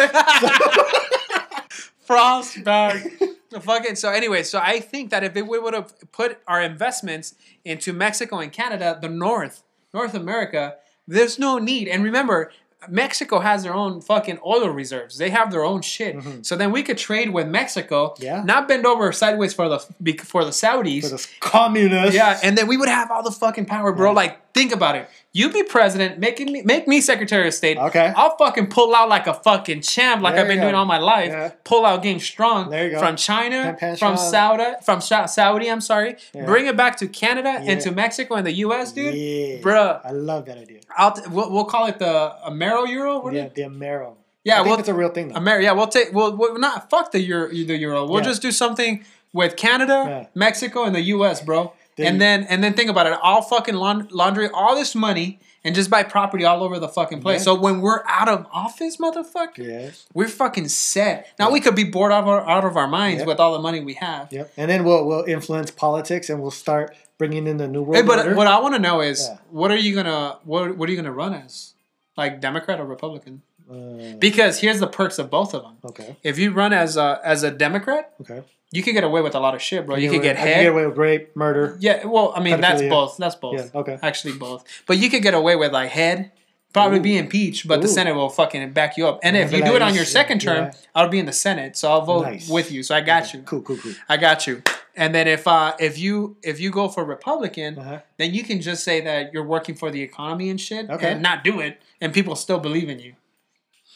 Frost 2.05 2.63
bag. 2.65 3.11
Fucking 3.61 3.97
so 3.97 4.11
anyway, 4.11 4.43
so 4.43 4.59
I 4.59 4.81
think 4.81 5.11
that 5.11 5.23
if 5.25 5.35
we 5.35 5.59
would 5.59 5.75
have 5.75 5.93
put 6.13 6.39
our 6.47 6.61
investments 6.63 7.35
into 7.65 7.93
Mexico 7.93 8.39
and 8.39 8.51
Canada, 8.53 8.99
the 9.01 9.09
North, 9.09 9.63
North 9.95 10.15
America, 10.15 10.77
there's 11.07 11.39
no 11.39 11.59
need. 11.59 11.89
And 11.89 12.03
remember, 12.05 12.51
Mexico 12.89 13.39
has 13.39 13.63
their 13.63 13.75
own 13.75 14.01
fucking 14.01 14.39
oil 14.45 14.69
reserves. 14.69 15.17
They 15.19 15.31
have 15.31 15.53
their 15.53 15.65
own 15.65 15.83
shit. 15.83 16.17
So 16.45 16.57
then 16.57 16.73
we 16.73 16.83
could 16.83 16.99
trade 16.99 17.31
with 17.31 17.47
Mexico, 17.47 18.09
Mm-hmm. 18.15 18.25
Yeah. 18.25 18.43
not 18.45 18.67
bend 18.67 18.85
over 18.87 19.13
sideways 19.13 19.55
for 19.55 19.69
the 19.69 19.79
for 20.25 20.45
the 20.45 20.51
Saudis. 20.51 21.03
For 21.03 21.09
the 21.11 21.29
communists. 21.41 22.15
Yeah, 22.17 22.41
and 22.43 22.59
then 22.59 22.67
we 22.67 22.77
would 22.77 22.89
have 22.89 23.11
all 23.11 23.23
the 23.23 23.31
fucking 23.31 23.67
power, 23.67 23.93
bro. 23.93 24.11
Yeah. 24.11 24.17
Like, 24.17 24.39
think 24.55 24.73
about 24.73 24.97
it. 24.97 25.09
You 25.35 25.51
be 25.51 25.63
president, 25.63 26.19
making 26.19 26.53
me 26.53 26.61
make 26.63 26.87
me 26.87 27.01
Secretary 27.01 27.49
of 27.49 27.55
State. 27.55 27.79
Okay. 27.79 28.13
I'll 28.15 28.37
fucking 28.37 28.67
pull 28.67 28.95
out 28.95 29.09
like 29.09 29.27
a 29.27 29.33
fucking 29.33 29.81
champ, 29.81 30.21
like 30.23 30.35
There 30.35 30.43
I've 30.43 30.49
been 30.49 30.61
doing 30.61 30.75
all 30.75 30.85
my 30.85 30.99
life. 30.99 31.31
Yeah. 31.31 31.53
Pull 31.65 31.87
out 31.87 32.03
game 32.03 32.21
strong 32.21 32.69
There 32.69 32.85
you 32.85 32.91
go. 32.93 32.99
from 32.99 33.17
China, 33.17 33.77
from. 33.99 34.17
Saudi, 34.19 34.65
from 34.85 35.01
Saudi. 35.01 35.71
I'm 35.71 35.81
sorry. 35.81 36.17
Yeah. 36.35 36.45
Bring 36.45 36.67
it 36.67 36.77
back 36.77 36.97
to 36.99 37.09
Canada 37.09 37.61
Yeah. 37.63 37.73
and 37.73 37.81
to 37.81 37.93
Mexico 37.93 38.35
and 38.35 38.47
the 38.47 38.53
U.S., 38.67 38.93
dude. 38.93 39.15
Yeah. 39.15 39.61
Bruh. 39.63 40.01
I 40.05 40.11
love 40.11 40.45
that 40.47 40.59
idea. 40.59 40.81
I'll 40.99 41.13
t- 41.13 41.23
we'll, 41.31 41.51
we'll 41.51 41.65
call 41.65 41.87
it 41.87 41.99
the 41.99 42.35
Amero 42.47 42.87
Euro. 42.89 43.21
What 43.21 43.33
Yeah, 43.33 43.49
the 43.49 43.63
Amero. 43.63 44.17
Yeah, 44.45 44.55
I 44.55 44.57
think 44.59 44.67
well- 44.71 44.79
it's 44.81 44.89
a 44.89 44.95
real 44.95 45.09
thing 45.11 45.29
though. 45.29 45.37
Amer- 45.37 45.61
yeah, 45.61 45.73
we'll 45.73 45.87
take. 45.87 46.13
We'll, 46.13 46.37
we'll 46.37 46.59
not 46.59 46.91
fuck 46.91 47.11
the 47.13 47.21
euro. 47.21 47.49
The 47.49 47.77
euro. 47.77 48.07
We'll 48.07 48.21
just 48.23 48.43
do 48.43 48.51
something 48.53 49.05
with 49.33 49.57
Canada. 49.57 50.29
Mexico, 50.35 50.85
and 50.85 50.95
the 50.95 51.01
U.S., 51.17 51.41
bro. 51.41 51.73
Then- 51.97 52.07
and 52.07 52.21
then 52.21 52.43
and 52.45 52.65
then 52.65 52.75
think 52.75 52.89
about 52.91 53.07
it. 53.07 53.19
I'll 53.23 53.43
fucking 53.43 53.75
laundry 53.75 54.49
all 54.53 54.75
this 54.75 54.95
money 54.95 55.41
and 55.65 55.75
just 55.75 55.91
buy 55.91 56.03
property 56.03 56.45
all 56.45 56.63
over 56.65 56.79
the 56.79 56.89
fucking 56.89 57.21
place. 57.21 57.41
Yeah. 57.41 57.45
So 57.45 57.55
when 57.61 57.81
we're 57.81 58.03
out 58.09 58.29
of 58.29 58.47
office, 58.53 58.97
motherfucker, 58.97 59.59
yeah. 59.59 59.91
we're 60.15 60.29
fucking 60.29 60.69
set. 60.69 61.29
Now 61.39 61.51
we 61.51 61.61
could 61.61 61.77
be 61.77 61.85
bored 61.85 62.11
out 62.11 62.25
of 62.25 62.29
our, 62.29 62.49
out 62.49 62.65
of 62.65 62.77
our 62.77 62.89
minds 62.89 63.21
Yep. 63.21 63.29
with 63.29 63.39
all 63.41 63.53
the 63.53 63.59
money 63.61 63.81
we 63.81 63.95
have. 63.95 64.33
Yep. 64.33 64.53
And 64.57 64.71
then 64.71 64.85
we'll 64.85 65.05
we'll 65.07 65.25
influence 65.25 65.71
politics 65.71 66.31
and 66.31 66.41
we'll 66.41 66.51
start 66.51 66.97
bringing 67.19 67.47
in 67.47 67.59
the 67.59 67.69
new 67.69 67.83
world 67.83 67.97
Hey, 67.97 68.03
but 68.03 68.19
order. 68.21 68.35
what 68.35 68.47
I 68.49 68.59
want 68.59 68.75
to 68.75 68.81
know 68.81 69.01
is, 69.01 69.29
Yeah. 69.29 69.37
what 69.51 69.71
are 69.71 69.77
you 69.77 69.95
gonna 69.95 70.39
what 70.45 70.77
What 70.77 70.89
are 70.89 70.93
you 70.93 70.97
gonna 70.99 71.13
run 71.13 71.35
as? 71.35 71.75
Like 72.17 72.41
Democrat 72.41 72.81
or 72.81 72.85
Republican? 72.87 73.43
Uh, 73.71 74.17
Because 74.19 74.59
here's 74.61 74.81
the 74.81 74.87
perks 74.89 75.19
of 75.19 75.31
both 75.31 75.55
of 75.55 75.63
them. 75.63 75.77
okay. 75.85 76.17
If 76.23 76.39
you 76.39 76.51
run 76.53 76.73
as 76.73 76.97
a 76.97 77.21
as 77.25 77.43
a 77.45 77.51
Democrat, 77.51 78.13
Okay. 78.23 78.43
You 78.73 78.83
could 78.83 78.93
get 78.95 79.05
away 79.05 79.21
with 79.21 79.35
a 79.37 79.41
lot 79.41 79.55
of 79.55 79.63
shit, 79.63 79.87
bro. 79.87 79.97
You 79.97 80.09
could 80.11 80.17
away- 80.17 80.25
get 80.25 80.37
can 80.37 80.47
head. 80.49 80.63
get 80.65 80.73
away 80.73 80.87
with 80.87 80.97
rape, 80.99 81.37
murder. 81.37 81.77
Yeah, 81.79 82.05
well, 82.07 82.33
I 82.35 82.41
mean 82.41 82.61
that's 82.61 82.83
both. 82.83 83.17
That's 83.19 83.37
both. 83.37 83.55
Yeah. 83.73 83.81
Okay. 83.81 83.99
Actually, 84.03 84.35
both. 84.35 84.65
But 84.87 84.99
you 84.99 85.09
could 85.11 85.23
get 85.23 85.35
away 85.35 85.55
with 85.57 85.73
like 85.73 85.91
head, 85.91 86.33
probably 86.73 86.99
Ooh. 86.99 87.03
be 87.03 87.17
impeached, 87.19 87.69
but 87.69 87.83
the 87.83 87.89
Senate 87.89 88.15
will 88.15 88.31
fucking 88.31 88.73
back 88.73 88.97
you 88.97 89.07
up. 89.07 89.21
And 89.23 89.37
Yeah, 89.37 89.43
if 89.45 89.53
you 89.53 89.63
do 89.63 89.77
it 89.77 89.83
on 89.83 89.95
your 89.95 90.05
second 90.07 90.41
term, 90.41 90.65
yeah. 90.67 90.73
I'll 90.95 91.09
be 91.09 91.19
in 91.19 91.27
the 91.27 91.33
Senate, 91.33 91.77
so 91.77 91.91
I'll 91.93 92.01
vote 92.05 92.23
Nice. 92.27 92.49
with 92.49 92.73
you. 92.73 92.83
So 92.83 92.95
I 92.97 93.01
got 93.03 93.33
you. 93.35 93.43
Cool, 93.43 93.61
cool, 93.63 93.77
cool. 93.77 93.93
I 94.09 94.17
got 94.17 94.47
you. 94.47 94.63
And 94.97 95.15
then 95.15 95.27
if 95.29 95.47
uh 95.47 95.75
if 95.79 95.99
you 95.99 96.37
if 96.43 96.61
you 96.61 96.71
go 96.71 96.89
for 96.89 97.05
Republican, 97.05 97.79
Uh-huh. 97.79 97.99
then 98.19 98.33
you 98.35 98.43
can 98.43 98.61
just 98.61 98.85
say 98.85 99.01
that 99.03 99.33
you're 99.33 99.45
working 99.57 99.75
for 99.75 99.91
the 99.91 100.03
economy 100.03 100.49
and 100.51 100.61
shit, 100.61 100.89
Okay. 100.91 101.13
and 101.13 101.23
not 101.23 101.45
do 101.45 101.61
it, 101.61 101.81
and 102.01 102.13
people 102.13 102.37
still 102.37 102.59
believe 102.59 102.89
in 102.91 102.99
you. 103.01 103.15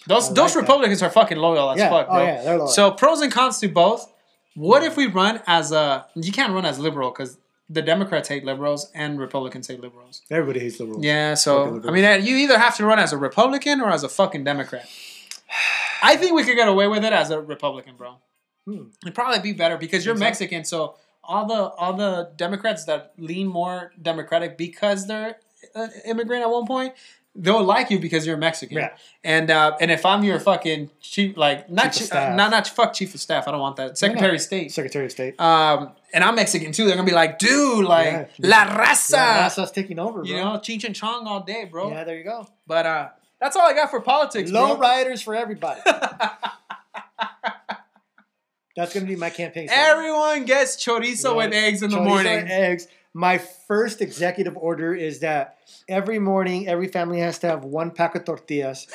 Those 0.07 0.31
I 0.31 0.35
those 0.35 0.39
like 0.39 0.55
that. 0.55 0.61
Republicans 0.61 1.03
are 1.03 1.11
fucking 1.11 1.37
loyal 1.39 1.71
as 1.71 1.79
Yeah. 1.79 1.91
fuck, 1.91 2.07
Oh, 2.09 2.15
bro. 2.15 2.25
yeah, 2.25 2.43
they're 2.43 2.57
loyal. 2.59 2.69
So 2.69 2.91
pros 2.93 3.21
and 3.21 3.33
cons 3.33 3.59
to 3.61 3.69
both. 3.69 4.11
What 4.57 4.83
if 4.83 4.97
we 4.97 5.07
run 5.07 5.43
as 5.47 5.71
a? 5.71 6.07
You 6.15 6.33
can't 6.33 6.53
run 6.53 6.65
as 6.65 6.79
liberal 6.79 7.11
because 7.11 7.39
the 7.69 7.83
Democrats 7.83 8.29
hate 8.29 8.45
liberals 8.45 8.91
and 8.95 9.19
Republicans 9.19 9.69
hate 9.69 9.81
liberals. 9.81 10.23
Everybody 10.31 10.61
hates 10.61 10.81
liberals. 10.81 11.05
Yeah, 11.05 11.35
so. 11.35 11.83
I 11.87 11.91
mean, 11.91 12.05
uh, 12.05 12.13
you 12.13 12.37
either 12.37 12.59
have 12.59 12.77
to 12.77 12.87
run 12.87 12.99
as 12.99 13.13
a 13.13 13.19
Republican 13.19 13.81
or 13.81 13.91
as 13.91 14.03
a 14.03 14.09
fucking 14.09 14.45
Democrat. 14.45 14.89
I 16.03 16.17
think 16.17 16.35
we 16.35 16.45
could 16.45 16.57
get 16.57 16.69
away 16.69 16.89
with 16.89 17.05
it 17.05 17.13
as 17.13 17.31
a 17.31 17.41
Republican, 17.41 17.97
bro. 17.97 18.17
Hmm. 18.65 18.85
It'd 19.03 19.15
probably 19.15 19.41
be 19.41 19.53
better 19.53 19.77
because 19.77 20.05
you're 20.05 20.17
so? 20.17 20.21
Mexican, 20.21 20.65
so 20.65 20.97
all 21.23 21.47
the 21.47 21.55
all 21.55 21.93
the 21.93 22.31
Democrats 22.37 22.85
that 22.85 23.13
lean 23.19 23.47
more 23.47 23.93
Democratic 24.01 24.57
because 24.57 25.07
they're 25.07 25.37
an 25.75 25.91
immigrant 26.05 26.43
at 26.43 26.51
one 26.51 26.67
point, 26.67 26.95
they'll 27.37 27.63
like 27.63 27.91
you 27.91 27.99
because 27.99 28.27
you're 28.27 28.37
Mexican. 28.37 28.79
Yeah. 28.79 28.91
And 29.25 29.51
uh, 29.51 29.77
and 29.81 29.91
if 29.91 30.05
I'm 30.07 30.25
your 30.25 30.41
fucking 30.41 30.91
chief, 31.01 31.37
like 31.37 31.69
not 31.71 31.93
Chief 31.93 32.05
of 32.05 32.11
chi- 32.11 32.17
uh, 32.19 32.21
staff. 32.23 32.37
not 32.37 32.51
not 32.51 32.67
fuck 32.69 32.93
chief 32.95 33.15
of 33.15 33.21
staff, 33.21 33.47
I 33.47 33.51
don't 33.51 33.61
want 33.61 33.77
that. 33.77 33.99
Secretary 33.99 34.35
of 34.37 34.41
State. 34.41 34.73
Secretary 34.73 35.05
of 35.07 35.11
State. 35.13 35.41
Um, 35.41 35.93
and 36.15 36.25
I'm 36.25 36.35
Mexican 36.37 36.73
too. 36.73 36.87
They're 36.87 36.97
gonna 36.97 37.07
be 37.07 37.15
like, 37.15 37.39
dude, 37.39 37.85
like 37.85 38.07
Yeah. 38.07 38.27
la 38.39 38.65
raza. 38.67 39.13
yeah, 39.13 39.35
that's 39.43 39.59
us 39.59 39.71
taking 39.71 39.99
over, 39.99 40.21
bro. 40.23 40.25
You 40.25 40.37
know, 40.37 40.53
Cheech 40.63 40.85
and 40.85 40.95
Chong 40.95 41.27
all 41.27 41.41
day, 41.41 41.65
bro. 41.65 41.91
Yeah, 41.91 42.05
there 42.05 42.17
you 42.17 42.25
go. 42.25 42.47
But 42.67 42.87
uh, 42.87 43.09
that's 43.41 43.57
all 43.57 43.67
I 43.69 43.75
got 43.75 43.91
for 43.91 44.01
politics, 44.01 44.51
Low 44.51 44.77
bro. 44.77 44.79
riders 44.79 45.21
for 45.23 45.35
everybody. 45.35 45.81
That's 48.77 48.93
gonna 48.93 49.07
be 49.07 49.17
my 49.17 49.31
campaign. 49.31 49.69
slogan. 49.69 49.85
Everyone 49.87 50.45
gets 50.45 50.77
chorizo 50.85 51.35
with 51.37 51.55
eggs 51.55 51.83
in 51.83 51.91
the 51.91 51.99
morning. 51.99 52.41
and 52.41 52.51
eggs. 52.51 52.87
My 53.17 53.39
first 53.39 54.03
executive 54.03 54.57
order 54.59 54.95
is 54.95 55.21
that 55.21 55.57
every 55.89 56.19
morning, 56.19 56.69
every 56.69 56.89
family 56.89 57.21
has 57.21 57.39
to 57.39 57.47
have 57.49 57.65
one 57.65 57.91
pack 57.91 58.15
of 58.15 58.27
tortillas 58.27 58.87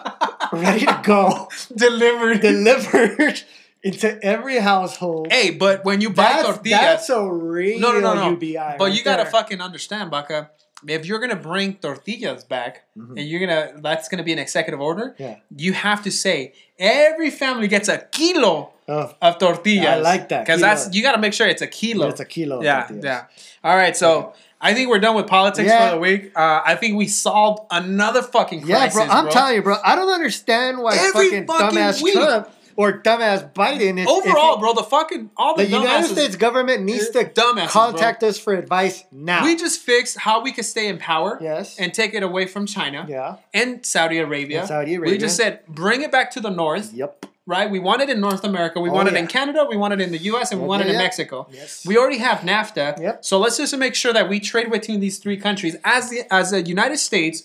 ready 0.52 0.84
to 0.84 1.00
go, 1.02 1.48
Delivered. 1.74 2.40
delivered 2.42 3.40
into 3.82 4.22
every 4.22 4.58
household. 4.58 5.32
hey, 5.32 5.50
but 5.52 5.82
when 5.86 6.02
you 6.02 6.10
buy 6.10 6.24
that's, 6.24 6.42
tortillas, 6.48 6.80
that's 6.80 7.08
a 7.08 7.24
real 7.24 7.80
no, 7.80 7.92
no, 7.92 8.00
no, 8.00 8.12
no. 8.14 8.30
UBI. 8.32 8.54
but 8.76 8.80
right 8.80 8.92
you 8.98 9.02
gotta 9.02 9.22
there. 9.22 9.32
fucking 9.32 9.62
understand, 9.62 10.10
Baca. 10.10 10.50
If 10.86 11.06
you're 11.06 11.18
gonna 11.18 11.36
bring 11.36 11.74
tortillas 11.74 12.44
back, 12.44 12.84
Mhm. 12.98 13.16
and 13.18 13.20
you're 13.28 13.40
gonna, 13.40 13.80
that's 13.80 14.08
gonna 14.10 14.22
be 14.24 14.32
an 14.34 14.38
executive 14.38 14.80
order. 14.80 15.14
Yeah. 15.18 15.36
You 15.56 15.72
have 15.72 16.02
to 16.04 16.10
say 16.10 16.52
every 16.78 17.30
family 17.30 17.66
gets 17.68 17.88
a 17.88 17.96
kilo 18.12 18.72
Oh, 18.92 19.14
of 19.22 19.38
tortillas. 19.38 19.86
I 19.86 19.96
like 20.00 20.28
that, 20.30 20.44
because 20.44 20.60
that's 20.60 20.92
you 20.94 21.00
gotta 21.02 21.18
make 21.18 21.32
sure 21.32 21.46
it's 21.46 21.62
a 21.62 21.66
kilo. 21.68 22.08
it's 22.08 22.18
a 22.20 22.24
kilo. 22.24 22.58
of 22.58 22.64
yeah, 22.64 22.80
tortillas. 22.80 23.04
yeah. 23.04 23.24
All 23.62 23.76
right, 23.76 23.96
so 23.96 24.32
I 24.60 24.74
think 24.74 24.88
we're 24.88 24.98
done 25.00 25.16
with 25.16 25.26
politics 25.26 25.68
Yeah. 25.68 25.90
for 25.90 25.94
the 25.96 26.00
week. 26.00 26.32
Uh, 26.36 26.62
I 26.64 26.74
think 26.76 26.96
we 26.96 27.06
solved 27.08 27.62
another 27.70 28.22
fucking 28.22 28.66
Yeah, 28.66 28.76
crisis, 28.76 28.94
bro. 28.94 29.06
I'm 29.08 29.30
telling 29.30 29.56
you, 29.56 29.62
bro. 29.62 29.76
I 29.84 29.96
don't 29.96 30.12
understand 30.12 30.78
why 30.78 30.96
Every 30.96 31.30
fucking, 31.30 31.46
fucking 31.46 31.78
dumbass 31.78 32.02
week. 32.02 32.14
Trump 32.14 32.48
or 32.80 32.94
dumbass 32.94 33.52
Biden. 33.52 34.00
If, 34.00 34.08
Overall, 34.08 34.54
if 34.54 34.60
bro, 34.60 34.72
the 34.72 34.82
fucking 34.82 35.30
all 35.36 35.54
the 35.54 35.64
the, 35.64 35.70
United 35.70 36.08
States 36.08 36.34
government 36.34 36.82
needs 36.82 37.10
to 37.10 37.26
contact 37.68 38.22
us 38.22 38.38
for 38.38 38.54
advice 38.54 39.04
now. 39.12 39.44
We 39.44 39.54
just 39.54 39.80
fixed 39.80 40.16
how 40.16 40.42
we 40.42 40.50
could 40.50 40.64
stay 40.64 40.88
in 40.88 40.96
power 40.96 41.38
yes. 41.42 41.78
and 41.78 41.92
take 41.92 42.14
it 42.14 42.22
away 42.22 42.46
from 42.46 42.64
China 42.64 43.04
yeah. 43.06 43.36
and 43.52 43.84
Saudi 43.84 44.16
Arabia. 44.16 44.60
And 44.60 44.68
Saudi 44.68 44.94
Arabia. 44.94 45.12
We 45.12 45.18
just 45.18 45.36
said 45.36 45.66
bring 45.66 46.00
it 46.00 46.10
back 46.10 46.30
to 46.32 46.40
the 46.40 46.48
north, 46.48 46.94
Yep. 46.94 47.26
right? 47.44 47.70
We 47.70 47.80
want 47.80 48.00
it 48.00 48.08
in 48.08 48.18
North 48.18 48.44
America, 48.44 48.80
we 48.80 48.88
Oh, 48.88 48.94
want 48.94 49.08
it 49.08 49.14
yeah. 49.14 49.20
in 49.20 49.26
Canada, 49.26 49.66
we 49.68 49.76
want 49.76 49.92
it 49.92 50.00
in 50.00 50.10
the 50.10 50.22
US, 50.32 50.50
and 50.50 50.62
we 50.62 50.66
want 50.66 50.80
it 50.80 50.88
in 50.88 50.94
yeah. 50.94 51.02
Mexico. 51.02 51.48
Yes. 51.52 51.84
We 51.84 51.98
already 51.98 52.18
have 52.18 52.38
NAFTA. 52.38 52.98
Yep. 52.98 53.24
So 53.26 53.38
let's 53.38 53.58
just 53.58 53.76
make 53.76 53.94
sure 53.94 54.14
that 54.14 54.30
we 54.30 54.40
trade 54.40 54.70
between 54.70 55.00
these 55.00 55.18
three 55.18 55.36
countries. 55.36 55.76
As 55.84 56.08
the 56.08 56.22
as 56.32 56.52
the 56.52 56.62
United 56.62 56.96
States, 56.98 57.42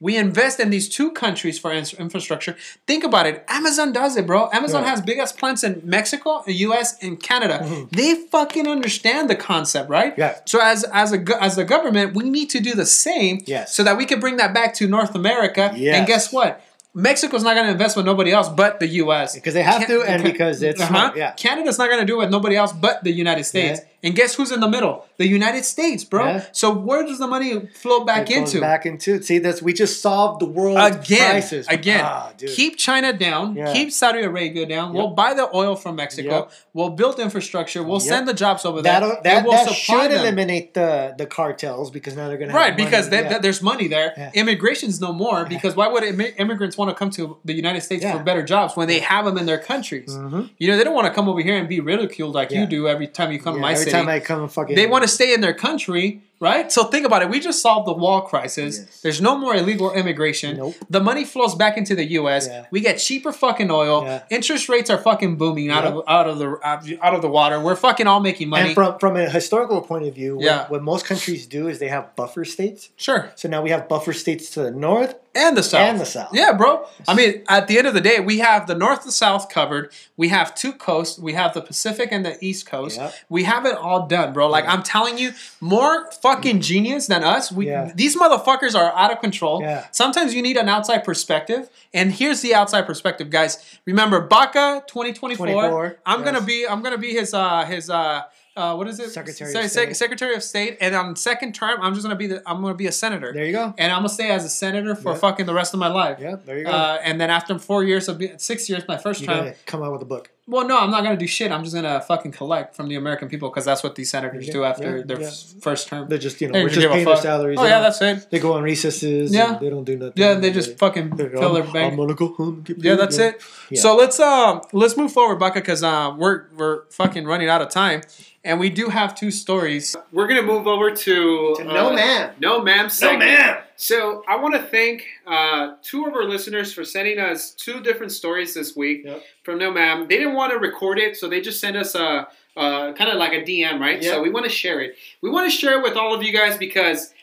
we 0.00 0.16
invest 0.16 0.60
in 0.60 0.70
these 0.70 0.88
two 0.88 1.10
countries 1.10 1.58
for 1.58 1.72
infrastructure. 1.72 2.56
Think 2.86 3.02
about 3.02 3.26
it. 3.26 3.44
Amazon 3.48 3.92
does 3.92 4.16
it, 4.16 4.26
bro. 4.26 4.48
Amazon 4.52 4.82
Yeah. 4.84 4.90
has 4.90 5.00
big 5.00 5.18
ass 5.18 5.32
plants 5.32 5.64
in 5.64 5.80
Mexico, 5.84 6.42
the 6.46 6.54
US, 6.68 6.96
and 7.02 7.20
Canada. 7.20 7.60
Mhm. 7.64 7.90
They 7.90 8.14
fucking 8.30 8.68
understand 8.68 9.28
the 9.28 9.34
concept, 9.34 9.90
right? 9.90 10.14
Yeah. 10.16 10.36
So 10.44 10.60
as 10.60 10.84
as 10.92 11.12
a 11.12 11.24
as 11.42 11.56
the 11.56 11.64
government, 11.64 12.14
we 12.14 12.30
need 12.30 12.48
to 12.50 12.60
do 12.60 12.74
the 12.74 12.86
same 12.86 13.42
Yes. 13.46 13.74
so 13.74 13.82
that 13.82 13.96
we 13.96 14.04
can 14.06 14.20
bring 14.20 14.36
that 14.36 14.54
back 14.54 14.72
to 14.74 14.86
North 14.86 15.14
America. 15.16 15.72
Yes. 15.76 15.96
And 15.96 16.06
guess 16.06 16.32
what? 16.32 16.60
Mexico's 16.94 17.44
not 17.44 17.54
going 17.54 17.66
to 17.66 17.72
invest 17.72 17.96
with 17.96 18.06
nobody 18.06 18.32
else 18.32 18.48
but 18.48 18.80
the 18.80 18.88
U.S. 19.02 19.34
Because 19.34 19.54
they 19.54 19.62
have 19.62 19.86
to, 19.86 20.02
and 20.02 20.22
because 20.22 20.62
it's 20.62 20.80
uh-huh. 20.80 21.12
yeah. 21.14 21.32
Canada's 21.32 21.78
not 21.78 21.88
going 21.88 22.00
to 22.00 22.06
do 22.06 22.14
it 22.14 22.24
with 22.24 22.30
nobody 22.30 22.56
else 22.56 22.72
but 22.72 23.04
the 23.04 23.12
United 23.12 23.44
States. 23.44 23.80
And 24.02 24.14
guess 24.14 24.36
who's 24.36 24.52
in 24.52 24.60
the 24.60 24.68
middle? 24.68 25.04
The 25.16 25.26
United 25.26 25.64
States, 25.64 26.04
bro. 26.04 26.24
Yeah. 26.26 26.44
So 26.52 26.72
where 26.72 27.04
does 27.04 27.18
the 27.18 27.26
money 27.26 27.66
flow 27.74 28.04
back 28.04 28.30
It 28.30 28.36
into? 28.36 28.60
Back 28.60 28.86
into. 28.86 29.20
See, 29.22 29.38
this 29.38 29.60
we 29.60 29.72
just 29.72 30.00
solved 30.00 30.40
the 30.40 30.46
world 30.46 30.78
Again, 30.78 31.30
crisis. 31.32 31.66
again, 31.68 32.02
Ah, 32.04 32.30
keep 32.38 32.76
China 32.78 33.12
down, 33.12 33.56
Yeah. 33.56 33.72
keep 33.72 33.90
Saudi 33.90 34.20
Arabia 34.20 34.66
down. 34.66 34.92
We'll 34.94 35.08
buy 35.08 35.34
the 35.34 35.48
oil 35.54 35.74
from 35.74 35.96
Mexico. 35.96 36.28
Yep. 36.30 36.52
We'll 36.74 36.90
build 36.90 37.18
infrastructure. 37.18 37.82
We'll 37.82 37.98
Yep. 37.98 38.08
send 38.08 38.28
the 38.28 38.34
jobs 38.34 38.64
over 38.64 38.82
there. 38.82 38.92
That'll, 38.92 39.16
that 39.24 39.42
we'll 39.44 39.52
that 39.52 39.72
should 39.72 40.10
them. 40.12 40.20
eliminate 40.20 40.74
the 40.74 41.14
the 41.18 41.26
cartels 41.26 41.90
because 41.90 42.14
now 42.16 42.28
they're 42.28 42.38
gonna 42.38 42.52
have 42.52 42.60
Right, 42.60 42.76
because 42.76 43.08
they, 43.08 43.22
yeah. 43.22 43.38
there's 43.38 43.60
money 43.62 43.88
there. 43.88 44.30
Immigration's 44.34 45.00
no 45.00 45.12
more 45.12 45.44
because 45.44 45.74
why 45.74 45.88
would 45.88 46.04
immi- 46.04 46.34
immigrants 46.38 46.78
want 46.78 46.88
to 46.90 46.94
come 46.94 47.10
to 47.10 47.38
the 47.44 47.52
United 47.54 47.80
States 47.82 48.04
for 48.04 48.20
better 48.20 48.44
jobs 48.44 48.76
when 48.76 48.86
they 48.86 49.00
have 49.00 49.24
them 49.24 49.36
in 49.36 49.46
their 49.46 49.58
countries? 49.58 50.10
Mhm. 50.10 50.50
You 50.58 50.68
know, 50.68 50.76
they 50.76 50.84
don't 50.84 50.94
want 50.94 51.08
to 51.08 51.12
come 51.12 51.28
over 51.28 51.40
here 51.40 51.56
and 51.56 51.68
be 51.68 51.80
ridiculed 51.80 52.34
like 52.36 52.52
you 52.52 52.64
do 52.66 52.86
every 52.86 53.08
time 53.08 53.32
you 53.32 53.40
come 53.40 53.54
to 53.54 53.60
my. 53.60 53.74
Time 53.90 54.08
I 54.08 54.20
come 54.20 54.48
fucking 54.48 54.76
they 54.76 54.86
want 54.86 55.02
to 55.02 55.08
stay 55.08 55.32
in 55.34 55.40
their 55.40 55.54
country, 55.54 56.22
right? 56.40 56.70
So 56.70 56.84
think 56.84 57.04
about 57.06 57.22
it. 57.22 57.28
We 57.30 57.40
just 57.40 57.60
solved 57.62 57.86
the 57.86 57.92
wall 57.92 58.22
crisis. 58.22 58.78
Yes. 58.78 59.00
There's 59.00 59.20
no 59.20 59.36
more 59.36 59.54
illegal 59.54 59.92
immigration. 59.92 60.56
Nope. 60.56 60.74
The 60.90 61.00
money 61.00 61.24
flows 61.24 61.54
back 61.54 61.76
into 61.76 61.94
the 61.94 62.04
U.S. 62.12 62.46
Yeah. 62.46 62.66
We 62.70 62.80
get 62.80 62.98
cheaper 62.98 63.32
fucking 63.32 63.70
oil. 63.70 64.02
Yeah. 64.04 64.22
Interest 64.30 64.68
rates 64.68 64.90
are 64.90 64.98
fucking 64.98 65.36
booming 65.36 65.70
out 65.70 65.84
of 65.84 66.04
out 66.08 66.28
of 66.28 66.38
the 66.38 66.58
out 67.02 67.14
of 67.14 67.22
the 67.22 67.28
water. 67.28 67.60
We're 67.60 67.76
fucking 67.76 68.06
all 68.06 68.20
making 68.20 68.48
money. 68.48 68.66
And 68.68 68.74
from 68.74 68.98
from 68.98 69.16
a 69.16 69.28
historical 69.28 69.80
point 69.82 70.06
of 70.06 70.14
view, 70.14 70.36
what, 70.36 70.44
Yeah. 70.44 70.68
what 70.68 70.82
most 70.82 71.04
countries 71.06 71.46
do 71.46 71.68
is 71.68 71.78
they 71.78 71.88
have 71.88 72.14
buffer 72.16 72.44
states. 72.44 72.90
sure. 72.96 73.30
So 73.36 73.48
now 73.48 73.62
we 73.62 73.70
have 73.70 73.88
buffer 73.88 74.12
states 74.12 74.50
to 74.50 74.62
the 74.62 74.70
north. 74.70 75.14
and 75.34 75.56
the 75.56 75.62
south 75.62 75.80
And 75.90 76.00
the 76.00 76.06
south. 76.06 76.30
yeah 76.32 76.52
bro 76.52 76.84
i 77.06 77.14
mean 77.14 77.44
at 77.48 77.68
the 77.68 77.78
end 77.78 77.86
of 77.86 77.94
the 77.94 78.00
day 78.00 78.18
we 78.18 78.38
have 78.38 78.66
the 78.66 78.74
north 78.74 79.02
and 79.04 79.12
south 79.12 79.48
covered 79.50 79.92
we 80.16 80.28
have 80.30 80.52
two 80.62 80.72
coasts 80.72 81.18
we 81.18 81.34
have 81.34 81.52
the 81.54 81.60
pacific 81.60 82.08
and 82.10 82.24
the 82.24 82.34
east 82.44 82.66
coast 82.66 82.96
Yep. 82.96 83.14
we 83.28 83.44
have 83.44 83.64
it 83.70 83.76
all 83.76 84.06
done 84.08 84.32
bro 84.32 84.48
like 84.48 84.66
i'm 84.66 84.82
telling 84.82 85.16
you 85.18 85.30
more 85.60 85.94
fucking 86.28 86.60
genius 86.60 87.06
than 87.06 87.22
us 87.24 87.50
we 87.52 87.66
Yeah. 87.68 87.90
these 87.94 88.16
motherfuckers 88.16 88.74
are 88.74 88.92
out 88.96 89.10
of 89.12 89.20
control 89.20 89.60
Yeah. 89.62 89.86
sometimes 89.92 90.34
you 90.34 90.42
need 90.42 90.56
an 90.56 90.68
outside 90.68 91.02
perspective 91.04 91.68
and 91.94 92.12
here's 92.12 92.40
the 92.42 92.54
outside 92.54 92.82
perspective 92.86 93.30
guys 93.30 93.52
remember 93.86 94.20
baca 94.20 94.82
2024 94.86 95.46
24, 95.46 95.96
i'm 96.06 96.22
gonna 96.24 96.40
be 96.40 96.66
i'm 96.68 96.82
gonna 96.82 96.98
be 96.98 97.12
his 97.12 97.32
uh 97.34 97.64
his 97.64 97.88
uh 97.90 98.22
uh, 98.56 98.74
what 98.74 98.88
is 98.88 98.98
it? 98.98 99.08
Secretary 99.10 99.52
Se- 99.52 99.64
of 99.66 99.70
State. 99.70 99.96
Secretary 99.96 100.34
of 100.34 100.42
State, 100.42 100.78
and 100.80 100.92
on 100.96 101.14
second 101.14 101.54
term, 101.54 101.78
I'm 101.80 101.94
just 101.94 102.02
gonna 102.04 102.16
be 102.16 102.26
the 102.26 102.42
I'm 102.44 102.60
gonna 102.60 102.74
be 102.74 102.88
a 102.88 102.92
senator 102.92 103.32
There 103.32 103.44
you 103.44 103.52
go. 103.52 103.72
and 103.78 103.92
I'm 103.92 103.98
gonna 104.00 104.08
stay 104.08 104.30
as 104.32 104.44
a 104.44 104.48
senator 104.48 104.96
for 104.96 105.12
Yeah. 105.12 105.18
fucking 105.18 105.46
the 105.46 105.54
rest 105.54 105.74
of 105.74 105.78
my 105.78 105.86
life. 105.86 106.18
Yeah, 106.20 106.34
there 106.44 106.58
you 106.58 106.64
go. 106.64 106.70
Uh, 106.72 106.98
and 107.04 107.20
then 107.20 107.30
after 107.30 107.56
four 107.60 107.84
years 107.84 108.08
of 108.08 108.18
being, 108.18 108.36
six 108.38 108.68
years, 108.68 108.82
my 108.88 108.96
first 108.96 109.20
you 109.20 109.28
term. 109.28 109.52
come 109.64 109.84
out 109.84 109.92
with 109.92 110.02
a 110.02 110.06
book. 110.06 110.32
Well, 110.50 110.66
no, 110.66 110.78
I'm 110.78 110.90
not 110.90 111.02
gonna 111.04 111.16
do 111.18 111.26
shit. 111.26 111.52
I'm 111.52 111.62
just 111.62 111.74
gonna 111.76 112.00
fucking 112.00 112.32
collect 112.32 112.74
from 112.74 112.88
the 112.88 112.94
American 112.94 113.28
people 113.28 113.50
because 113.50 113.66
that's 113.66 113.82
what 113.82 113.94
these 113.96 114.08
senators 114.10 114.46
Yeah, 114.46 114.52
do 114.54 114.64
after 114.64 114.96
yeah, 114.98 115.02
their 115.04 115.20
yeah. 115.20 115.30
first 115.60 115.88
term. 115.88 116.08
They're 116.08 116.16
just 116.16 116.40
you 116.40 116.48
know 116.48 116.54
They 116.54 116.60
we're 116.62 116.68
don't 116.68 116.74
just 116.74 116.82
give 116.84 116.90
paying 116.92 117.04
their 117.04 117.16
salaries. 117.18 117.58
Oh 117.60 117.66
yeah, 117.66 117.80
that's 117.80 118.00
it. 118.00 118.30
They 118.30 118.38
go 118.38 118.54
on 118.54 118.62
recesses. 118.62 119.32
Yeah. 119.34 119.52
and 119.52 119.60
they 119.60 119.68
don't 119.68 119.84
do 119.84 119.96
nothing. 119.98 120.14
Yeah, 120.16 120.34
they 120.34 120.50
just 120.50 120.78
fucking 120.78 121.10
They're, 121.16 121.30
fill 121.30 121.52
their 121.52 121.64
bank. 121.64 121.92
I'm 121.92 121.98
gonna 121.98 122.14
go 122.14 122.28
home. 122.34 122.62
get 122.62 122.78
Yeah, 122.82 122.92
paid, 122.94 123.00
that's 123.00 123.18
it. 123.18 123.42
Yeah. 123.70 123.80
So 123.82 123.94
let's 123.94 124.18
um 124.18 124.62
let's 124.72 124.96
move 124.96 125.12
forward, 125.12 125.36
Becca, 125.38 125.60
because 125.60 125.82
uh, 125.82 126.14
we're 126.16 126.46
we're 126.56 126.84
fucking 126.90 127.26
running 127.26 127.50
out 127.50 127.60
of 127.60 127.68
time, 127.68 128.00
and 128.42 128.58
we 128.58 128.70
do 128.70 128.88
have 128.88 129.14
two 129.14 129.30
stories. 129.30 129.94
We're 130.12 130.28
gonna 130.28 130.42
move 130.42 130.66
over 130.66 130.90
to, 130.90 131.54
To 131.58 131.64
No 131.64 131.92
Ma'am. 131.92 132.30
no 132.40 132.62
ma'am, 132.62 132.84
No 132.84 132.88
segment. 132.88 133.18
man. 133.30 133.58
So 133.80 134.24
I 134.26 134.34
want 134.36 134.54
to 134.56 134.62
thank 134.62 135.06
uh, 135.24 135.74
two 135.82 136.04
of 136.06 136.12
our 136.14 136.24
listeners 136.24 136.72
for 136.74 136.84
sending 136.84 137.20
us 137.20 137.52
two 137.52 137.80
different 137.80 138.10
stories 138.10 138.52
this 138.52 138.74
week 138.74 139.02
Yep. 139.04 139.22
from 139.44 139.58
No 139.58 139.70
Ma'am. 139.72 140.08
They 140.08 140.16
didn't 140.16 140.34
want 140.34 140.52
to 140.52 140.58
record 140.58 140.98
it, 140.98 141.16
so 141.16 141.28
they 141.28 141.40
just 141.40 141.60
sent 141.60 141.76
us 141.76 141.94
a, 141.94 142.26
a 142.56 142.92
kind 142.98 143.08
of 143.08 143.18
like 143.18 143.32
a 143.32 143.42
DM, 143.42 143.78
right? 143.78 144.02
Yep. 144.02 144.12
So 144.14 144.20
we 144.22 144.30
want 144.30 144.46
to 144.46 144.50
share 144.50 144.80
it. 144.80 144.96
We 145.22 145.30
want 145.30 145.48
to 145.48 145.56
share 145.56 145.78
it 145.78 145.82
with 145.84 145.96
all 145.96 146.12
of 146.12 146.24
you 146.24 146.32
guys 146.32 146.58
because 146.58 147.14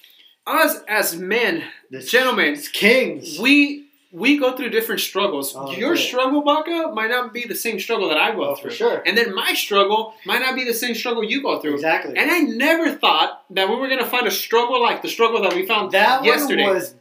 us 0.48 0.78
as 0.88 1.18
men, 1.18 1.62
the 1.92 2.00
gentlemen, 2.00 2.56
kings. 2.72 3.38
we 3.38 3.85
we 4.24 4.38
go 4.40 4.56
through 4.56 4.70
different 4.70 5.02
struggles. 5.02 5.54
Oh, 5.56 5.72
Your 5.72 5.96
yeah. 5.96 6.08
struggle, 6.08 6.42
Baca, 6.42 6.92
might 6.94 7.10
not 7.10 7.34
be 7.34 7.44
the 7.46 7.56
same 7.56 7.80
struggle 7.80 8.08
that 8.10 8.18
I 8.18 8.34
go 8.34 8.44
Oh, 8.46 8.56
through. 8.56 8.70
for 8.72 8.76
sure. 8.76 9.04
And 9.06 9.18
then 9.18 9.36
my 9.36 9.54
struggle 9.54 10.14
might 10.26 10.40
not 10.40 10.56
be 10.56 10.64
the 10.64 10.74
same 10.74 10.96
struggle 10.96 11.24
you 11.24 11.42
go 11.42 11.60
through. 11.60 11.74
Exactly. 11.76 12.16
And 12.18 12.32
I 12.32 12.40
never 12.40 12.92
thought 12.96 13.44
that 13.52 13.68
we 13.70 13.76
were 13.76 13.90
gonna 13.90 14.06
find 14.16 14.26
a 14.26 14.32
struggle 14.32 14.82
like 14.82 15.02
the 15.02 15.10
struggle 15.10 15.42
that 15.42 15.54
we 15.54 15.66
found 15.66 15.92
that 15.92 16.24
yesterday. 16.24 16.64
one 16.64 16.76
was 16.76 16.96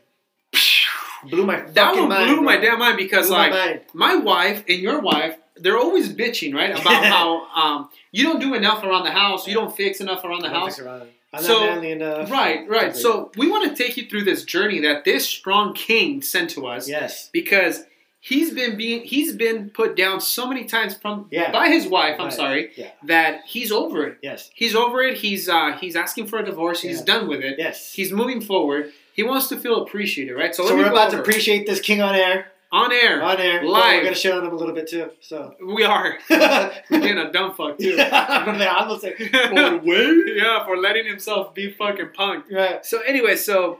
blew 1.30 1.46
my 1.46 1.60
that 1.60 1.94
one 1.94 2.08
mind. 2.08 2.26
blew 2.34 2.40
my 2.42 2.56
damn 2.56 2.78
mind 2.78 2.96
because 2.96 3.28
Blew 3.28 3.36
my 3.36 3.48
like 3.48 3.52
mind. 3.52 3.80
my 3.94 4.16
wife 4.16 4.64
and 4.68 4.78
your 4.80 5.00
wife, 5.00 5.36
they're 5.56 5.78
always 5.78 6.12
bitching, 6.12 6.54
right? 6.54 6.70
About 6.70 7.04
how 7.16 7.46
um, 7.54 7.90
you 8.12 8.24
don't 8.24 8.40
do 8.40 8.54
enough 8.54 8.82
around 8.82 9.04
the 9.04 9.10
house, 9.10 9.46
you 9.46 9.54
don't 9.54 9.74
fix 9.74 10.00
enough 10.00 10.24
around 10.24 10.42
the 10.42 10.50
house. 10.50 10.78
around. 10.80 11.08
I'm 11.34 11.42
So- 11.42 11.60
not 11.60 11.66
manly 11.74 11.92
enough. 11.92 12.30
Right, 12.30 12.68
right. 12.68 12.94
So 12.96 13.30
we 13.36 13.50
want 13.50 13.68
to 13.76 13.82
take 13.84 13.96
you 13.96 14.06
through 14.06 14.24
this 14.24 14.44
journey 14.44 14.80
that 14.80 15.04
this 15.04 15.26
strong 15.28 15.74
king 15.74 16.22
sent 16.22 16.50
to 16.50 16.66
us 16.66 16.88
yes, 16.88 17.28
because 17.32 17.84
he's 18.20 18.52
been 18.52 18.76
being 18.76 19.02
he's 19.04 19.34
been 19.34 19.68
put 19.70 19.96
down 19.96 20.20
so 20.20 20.46
many 20.46 20.64
times 20.64 20.94
from 20.96 21.26
Yeah. 21.30 21.50
by 21.52 21.68
his 21.68 21.86
wife. 21.86 22.16
I'm 22.18 22.26
Right. 22.26 22.32
sorry 22.32 22.70
Yeah. 22.76 22.90
that 23.04 23.42
he's 23.46 23.70
over 23.72 24.06
it. 24.06 24.18
yes, 24.22 24.50
He's 24.54 24.74
over 24.74 25.02
it. 25.02 25.18
He's 25.18 25.48
uh, 25.48 25.76
he's 25.80 25.96
asking 25.96 26.26
for 26.28 26.38
a 26.38 26.44
divorce. 26.44 26.80
He's 26.82 26.98
Yeah. 27.00 27.04
done 27.04 27.28
with 27.28 27.40
it. 27.42 27.56
yes. 27.58 27.92
He's 27.92 28.12
moving 28.12 28.40
forward. 28.40 28.92
He 29.12 29.22
wants 29.22 29.48
to 29.48 29.56
feel 29.56 29.82
appreciated, 29.82 30.34
right? 30.34 30.54
So, 30.54 30.66
so 30.66 30.74
we're 30.76 30.90
about 30.90 31.10
to 31.12 31.20
appreciate 31.20 31.66
this 31.66 31.80
king 31.80 32.00
on 32.02 32.14
air. 32.16 32.50
On 32.74 32.92
air. 32.92 33.22
On 33.22 33.38
air, 33.40 33.64
Live. 33.64 33.96
We're 33.98 34.02
gonna 34.04 34.14
shit 34.16 34.32
on 34.32 34.44
him 34.44 34.52
a 34.52 34.56
little 34.56 34.74
bit 34.74 34.88
too. 34.88 35.10
So. 35.20 35.54
We 35.64 35.84
are. 35.84 36.18
We're 36.30 36.72
being 36.90 37.18
a 37.18 37.30
dumb 37.32 37.54
fuck 37.54 37.78
too. 37.78 37.96
I'm 38.12 38.44
gonna 38.46 38.98
say. 39.00 39.14
For 39.16 39.84
yeah, 39.84 40.64
for 40.64 40.76
letting 40.76 41.06
himself 41.06 41.54
be 41.54 41.70
fucking 41.70 42.10
punked. 42.18 42.50
Right. 42.52 42.84
So 42.84 43.00
anyway, 43.00 43.36
so 43.36 43.78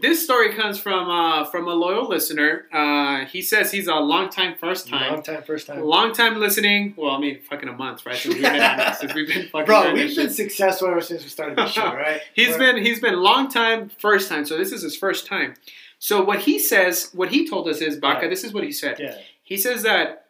this 0.00 0.22
story 0.22 0.52
comes 0.52 0.78
from 0.78 1.08
uh, 1.08 1.44
from 1.46 1.66
a 1.66 1.72
loyal 1.74 2.06
listener. 2.08 2.66
Uh, 2.72 3.24
he 3.24 3.40
says 3.42 3.72
he's 3.72 3.88
a 3.88 3.94
long 3.94 4.28
time, 4.28 4.54
first 4.56 4.88
time, 4.88 5.12
Long 5.14 5.22
time, 5.22 5.42
first 5.42 5.66
time. 5.66 5.80
long 5.82 6.12
time 6.12 6.38
listening. 6.38 6.94
Well, 6.96 7.12
I 7.12 7.18
mean, 7.18 7.40
fucking 7.48 7.68
a 7.68 7.72
month, 7.72 8.04
right? 8.06 8.14
Since 8.16 8.34
we've 8.34 8.42
been, 8.44 8.94
since 9.00 9.14
we've 9.14 9.26
been 9.28 9.48
fucking 9.48 9.66
Bro, 9.66 9.94
we've 9.94 10.14
been 10.14 10.26
shit. 10.26 10.32
successful 10.32 10.88
ever 10.88 11.00
since 11.00 11.22
we 11.22 11.28
started 11.30 11.56
this 11.58 11.72
show, 11.72 11.86
right? 11.86 12.20
He's 12.34 12.56
We're- 12.56 12.74
been 12.74 12.84
he's 12.84 13.00
been 13.00 13.14
long 13.16 13.48
time, 13.48 13.90
first 13.98 14.28
time. 14.28 14.44
So 14.44 14.56
this 14.56 14.70
is 14.72 14.82
his 14.82 14.96
first 14.96 15.26
time. 15.26 15.54
So 15.98 16.22
what 16.22 16.40
he 16.40 16.58
says, 16.58 17.10
what 17.12 17.30
he 17.30 17.48
told 17.48 17.68
us 17.68 17.80
is, 17.80 17.96
Baca. 17.96 18.22
Yeah. 18.22 18.28
This 18.28 18.44
is 18.44 18.52
what 18.52 18.64
he 18.64 18.72
said. 18.72 18.98
Yeah. 19.00 19.16
He 19.42 19.56
says 19.56 19.82
that 19.82 20.26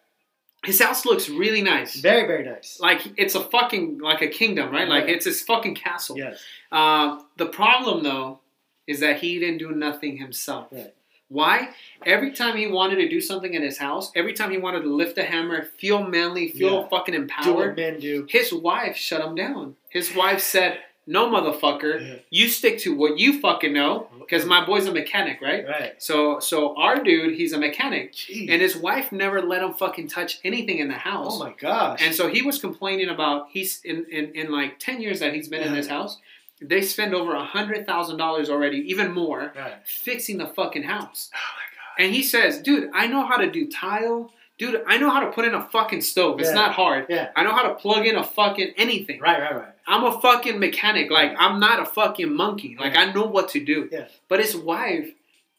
his 0.65 0.81
house 0.81 1.05
looks 1.05 1.29
really 1.29 1.63
nice. 1.63 2.01
Very, 2.01 2.27
very 2.27 2.45
nice. 2.45 2.79
Like 2.81 3.01
it's 3.17 3.35
a 3.35 3.41
fucking 3.41 3.99
like 3.99 4.23
a 4.23 4.29
kingdom, 4.29 4.71
right? 4.73 4.89
Like 4.89 5.09
it's 5.09 5.25
his 5.25 5.43
fucking 5.43 5.75
castle. 5.75 6.17
Yes. 6.17 6.43
Uh, 6.73 7.21
the 7.37 7.47
problem 7.47 8.03
though 8.03 8.41
is 8.87 9.01
that 9.01 9.19
he 9.21 9.39
didn't 9.39 9.59
do 9.59 9.71
nothing 9.73 10.17
himself. 10.17 10.69
Right. 10.73 10.95
Why? 11.31 11.69
Every 12.07 12.31
time 12.33 12.57
he 12.57 12.67
wanted 12.69 12.97
to 12.97 13.09
do 13.09 13.21
something 13.21 13.53
in 13.53 13.61
his 13.63 13.77
house, 13.77 14.11
every 14.17 14.33
time 14.33 14.51
he 14.51 14.57
wanted 14.57 14.81
to 14.83 14.89
lift 14.89 15.19
a 15.19 15.23
hammer, 15.25 15.63
feel 15.63 16.03
manly, 16.03 16.49
feel 16.49 16.81
Yeah. 16.83 16.89
fucking 16.89 17.15
Do 17.15 17.21
empowered, 17.21 17.69
what 17.69 17.77
men 17.77 18.01
do. 18.01 18.27
his 18.31 18.51
wife 18.51 18.97
shut 18.97 19.21
him 19.21 19.35
down. 19.35 19.77
His 19.91 20.15
wife 20.15 20.41
said, 20.41 20.79
"No, 21.09 21.27
motherfucker, 21.29 22.01
Yeah. 22.01 22.15
you 22.31 22.49
stick 22.49 22.79
to 22.81 22.95
what 22.95 23.19
you 23.19 23.41
fucking 23.41 23.73
know." 23.73 24.09
Because 24.21 24.45
my 24.45 24.65
boy's 24.65 24.87
a 24.87 24.93
mechanic, 24.93 25.41
right? 25.41 25.67
Right. 25.67 25.95
So, 26.03 26.39
so 26.39 26.77
our 26.77 27.03
dude, 27.03 27.35
he's 27.35 27.53
a 27.55 27.59
mechanic, 27.59 28.13
Jeez. 28.13 28.51
and 28.51 28.61
his 28.61 28.77
wife 28.77 29.11
never 29.11 29.41
let 29.43 29.63
him 29.63 29.73
fucking 29.73 30.09
touch 30.09 30.39
anything 30.45 30.79
in 30.79 30.89
the 30.89 30.95
oh 30.95 30.99
house. 30.99 31.39
oh 31.41 31.45
my 31.45 31.55
gosh. 31.59 32.01
And 32.03 32.15
so 32.15 32.29
he 32.29 32.43
was 32.43 32.59
complaining 32.61 33.09
about 33.09 33.49
he's 33.51 33.81
in, 33.85 34.05
in, 34.11 34.35
in 34.35 34.53
like 34.53 34.79
ten 34.79 35.01
years 35.01 35.21
that 35.21 35.33
he's 35.35 35.49
been 35.49 35.63
in 35.63 35.73
this 35.73 35.89
house, 35.89 36.19
they 36.61 36.83
spend 36.83 37.15
over 37.15 37.35
a 37.35 37.45
hundred 37.45 37.87
thousand 37.87 38.19
dollars 38.19 38.51
already, 38.51 38.79
even 38.91 39.13
more, 39.13 39.53
right. 39.57 39.75
fixing 39.87 40.39
the 40.39 40.47
fucking 40.47 40.83
house. 40.83 41.31
Oh 41.35 41.39
my 41.57 41.63
god. 41.75 42.05
And 42.05 42.15
he 42.15 42.23
says, 42.23 42.61
dude, 42.61 42.91
I 42.95 43.07
know 43.07 43.27
how 43.27 43.37
to 43.39 43.51
do 43.51 43.67
tile. 43.69 44.31
Dude, 44.59 44.83
I 44.87 44.99
know 44.99 45.09
how 45.09 45.21
to 45.21 45.31
put 45.31 45.45
in 45.45 45.55
a 45.55 45.63
fucking 45.63 46.01
stove. 46.01 46.41
It's 46.41 46.49
Yeah. 46.49 46.55
not 46.57 46.73
hard. 46.73 47.07
Yeah. 47.09 47.31
I 47.37 47.45
know 47.45 47.53
how 47.53 47.63
to 47.63 47.75
plug 47.75 48.07
in 48.07 48.17
a 48.17 48.25
fucking 48.25 48.75
anything. 48.77 49.21
Right, 49.21 49.41
right, 49.41 49.55
right. 49.57 49.73
I'm 49.87 50.05
a 50.05 50.21
fucking 50.21 50.59
mechanic. 50.59 51.11
Like 51.11 51.33
I'm 51.39 51.61
not 51.61 51.81
a 51.81 51.85
fucking 51.87 52.35
monkey. 52.35 52.77
Like 52.79 52.97
I 52.97 53.13
know 53.13 53.25
what 53.25 53.49
to 53.51 53.65
do. 53.65 53.89
Yeah. 53.91 54.09
But 54.29 54.41
his 54.41 54.57
wife 54.57 55.11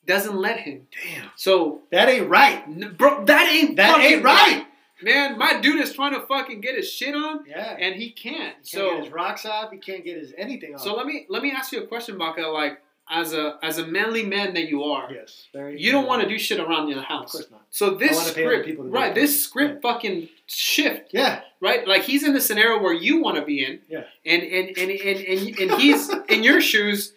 doesn't 0.06 0.36
let 0.36 0.60
him. 0.60 0.88
Damn. 1.04 1.30
So, 1.36 1.82
That 1.92 2.10
ain't 2.10 2.30
right. 2.30 2.98
bro, 2.98 3.24
that 3.26 3.50
ain't 3.54 3.76
That 3.78 4.00
ain't 4.02 4.24
right. 4.24 4.66
Man, 5.02 5.38
my 5.38 5.62
dude 5.62 5.80
is 5.80 5.94
trying 5.94 6.14
to 6.14 6.20
fucking 6.22 6.60
get 6.60 6.76
his 6.76 6.92
shit 6.92 7.16
on, 7.16 7.46
Yeah. 7.48 7.78
and 7.80 7.96
he 7.96 8.10
can't. 8.10 8.36
He 8.36 8.42
can't 8.42 8.68
so 8.68 8.96
get 8.96 9.04
his 9.06 9.14
rocks 9.14 9.46
off. 9.46 9.72
He 9.72 9.78
can't 9.78 10.04
get 10.04 10.18
his 10.18 10.34
anything 10.38 10.76
off. 10.76 10.82
So 10.82 10.94
let 10.96 11.06
me 11.06 11.26
let 11.30 11.42
me 11.42 11.52
ask 11.52 11.72
you 11.72 11.82
a 11.84 11.88
question, 11.88 12.18
Baca. 12.18 12.42
Like 12.48 12.82
as 13.10 13.34
a 13.34 13.58
as 13.64 13.78
a 13.80 13.88
manly 13.88 14.24
man 14.24 14.54
that 14.54 14.68
you 14.70 14.84
are, 14.84 15.12
yes. 15.12 15.48
Very. 15.54 15.82
you 15.82 15.92
don't 15.92 16.06
want 16.06 16.22
to 16.22 16.28
do 16.30 16.38
shit 16.38 16.60
around 16.60 16.90
your 16.90 17.02
house. 17.02 17.34
Of 17.34 17.42
course 17.42 17.52
not. 17.52 17.66
So 17.72 17.92
this 17.92 18.16
wanna 18.18 18.34
pay 18.34 18.46
other 18.46 18.62
script, 18.64 18.80
right? 18.82 19.16
This 19.16 19.44
script 19.44 19.82
fucking 19.82 20.30
shift, 20.46 21.10
Yeah. 21.12 21.42
right? 21.60 21.88
Like 21.88 22.04
he's 22.04 22.24
in 22.24 22.34
the 22.34 22.42
scenario 22.42 22.80
where 22.82 22.94
you 22.94 23.22
want 23.22 23.38
to 23.38 23.44
be 23.46 23.66
in, 23.66 23.80
Yeah. 23.90 24.04
and 24.26 24.44
and 24.44 24.78
and 24.78 24.92
and 24.92 25.20
and, 25.20 25.60
and 25.60 25.82
he's 25.82 26.10
in 26.30 26.44
your 26.44 26.62
shoes, 26.62 27.14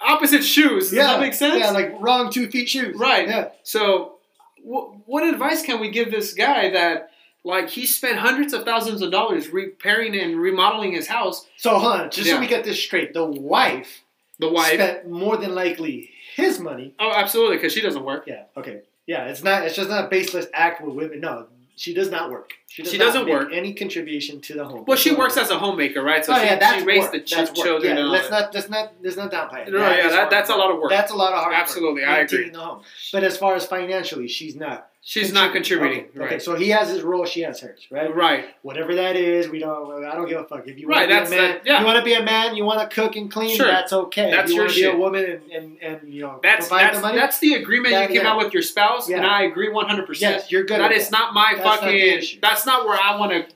opposite 0.00 0.42
shoes. 0.44 0.84
Does 0.90 0.94
yeah. 0.94 1.06
that 1.08 1.20
make 1.20 1.34
sense? 1.34 1.58
Yeah, 1.60 1.70
like 1.70 1.92
wrong 2.00 2.30
two 2.32 2.48
feet 2.50 2.68
shoes. 2.68 2.96
Right. 2.98 3.28
Yeah. 3.28 3.48
So, 3.62 4.16
wh- 4.64 5.06
what 5.08 5.22
advice 5.22 5.62
can 5.64 5.80
we 5.80 5.90
give 5.90 6.10
this 6.10 6.34
guy 6.34 6.70
that? 6.70 7.10
Like 7.42 7.70
he 7.70 7.86
spent 7.86 8.18
hundreds 8.18 8.52
of 8.52 8.64
thousands 8.66 9.00
of 9.00 9.10
dollars 9.10 9.48
repairing 9.48 10.14
and 10.14 10.38
remodeling 10.38 10.92
his 10.92 11.06
house. 11.06 11.46
So, 11.56 11.78
hon, 11.78 12.10
just 12.10 12.26
Yeah. 12.28 12.34
so 12.34 12.40
we 12.40 12.46
get 12.46 12.64
this 12.64 12.78
straight, 12.78 13.14
the 13.14 13.24
wife, 13.24 14.02
The 14.40 14.48
wife, 14.48 14.74
spent 14.74 15.08
more 15.08 15.36
than 15.36 15.54
likely 15.54 16.10
his 16.34 16.58
money. 16.58 16.94
oh, 16.98 17.12
absolutely, 17.14 17.56
because 17.56 17.72
she 17.72 17.80
doesn't 17.82 18.04
work. 18.04 18.24
Yeah. 18.26 18.44
Okay. 18.56 18.80
Yeah. 19.06 19.26
It's 19.26 19.42
not. 19.44 19.64
It's 19.64 19.76
just 19.76 19.88
not 19.90 20.06
a 20.06 20.08
baseless 20.08 20.46
act 20.54 20.82
with 20.82 20.94
women. 20.94 21.20
No, 21.20 21.46
she 21.76 21.94
does 21.94 22.10
not 22.10 22.30
work. 22.30 22.52
She, 22.68 22.82
does 22.82 22.92
She 22.92 22.98
doesn't 22.98 23.24
make 23.24 23.34
work. 23.34 23.48
any 23.52 23.74
contribution 23.74 24.40
to 24.42 24.54
the 24.54 24.64
home. 24.64 24.84
Well, 24.86 24.96
she 24.96 25.12
works 25.14 25.36
as 25.36 25.50
a 25.50 25.58
homemaker, 25.58 26.02
right? 26.02 26.24
So 26.24 26.32
oh 26.32 26.38
she, 26.38 26.44
yeah, 26.44 26.58
that's 26.58 26.80
she 26.80 26.84
raised 26.86 27.02
work. 27.04 27.12
the 27.26 27.36
that's 27.36 27.50
work. 27.50 27.66
children. 27.66 27.96
Yeah, 27.96 28.04
let's 28.04 28.30
not. 28.30 28.54
Let's 28.54 28.68
not. 28.68 28.92
Let's 29.02 29.16
not 29.16 29.32
downplay 29.32 29.66
it. 29.66 29.72
No, 29.72 29.78
yeah, 29.78 30.08
that- 30.08 30.30
that's 30.30 30.50
a 30.50 30.54
lot 30.56 30.70
of 30.70 30.78
work. 30.78 30.90
That's 30.90 31.10
a 31.12 31.16
lot 31.16 31.32
of 31.32 31.40
hard. 31.40 31.54
Absolutely, 31.54 32.02
work, 32.02 32.10
I 32.10 32.18
agree. 32.20 32.50
The 32.50 32.58
home. 32.60 32.82
But 33.12 33.24
as 33.24 33.36
far 33.36 33.54
as 33.56 33.66
financially, 33.66 34.28
she's 34.28 34.54
not. 34.56 34.89
She's 35.02 35.32
not 35.32 35.54
contributing, 35.54 36.00
Okay, 36.10 36.18
right? 36.18 36.26
okay, 36.26 36.38
so 36.38 36.54
he 36.56 36.68
has 36.68 36.90
his 36.90 37.00
role, 37.00 37.24
she 37.24 37.40
has 37.40 37.58
hers, 37.60 37.86
right? 37.90 38.14
Right. 38.14 38.44
Whatever 38.60 38.94
that 38.96 39.16
is, 39.16 39.48
we 39.48 39.58
don't. 39.58 40.04
I 40.04 40.14
don't 40.14 40.28
give 40.28 40.38
a 40.38 40.44
fuck. 40.44 40.68
If 40.68 40.78
you 40.78 40.88
Right, 40.88 41.08
want 41.08 41.24
to 41.24 41.30
be 41.30 41.36
a 41.36 41.40
man, 41.40 41.50
that- 41.54 41.66
yeah. 41.66 41.80
you 41.80 41.86
want 41.86 41.98
to 41.98 42.04
be 42.04 42.12
a 42.12 42.22
man, 42.22 42.54
you 42.54 42.64
want 42.66 42.88
to 42.88 42.94
cook 42.94 43.16
and 43.16 43.32
clean. 43.32 43.56
Sure. 43.56 43.66
That's 43.66 43.94
okay. 43.94 44.30
That's 44.30 44.50
if 44.50 44.56
you 44.56 44.56
your 44.56 44.64
want 44.66 44.70
to 44.70 44.74
be 44.76 44.82
shit. 44.82 44.94
a 44.94 44.98
woman 44.98 45.24
and, 45.24 45.50
and, 45.50 46.00
and 46.02 46.14
you 46.14 46.20
know 46.20 46.38
That's 46.42 46.68
provide 46.68 46.84
that's 46.84 46.96
the 46.96 47.02
money. 47.02 47.18
that's 47.18 47.38
the 47.38 47.54
agreement 47.54 47.92
That- 47.94 48.10
you 48.10 48.16
came 48.16 48.26
yeah. 48.26 48.32
out 48.32 48.38
with 48.44 48.52
your 48.52 48.62
spouse, 48.62 49.08
and 49.08 49.24
I 49.24 49.44
agree 49.44 49.70
one 49.70 49.86
hundred 49.88 50.06
percent. 50.06 50.36
yes, 50.36 50.52
you're 50.52 50.64
good. 50.64 50.80
That 50.80 50.92
not 51.10 51.32
my 51.32 51.52
That's 51.54 51.64
not 51.64 51.80
fucking. 51.80 51.98
issue. 51.98 52.38
that's 52.42 52.66
not 52.66 52.84
where 52.86 52.98
I 53.02 53.16
want 53.16 53.32
to 53.32 53.46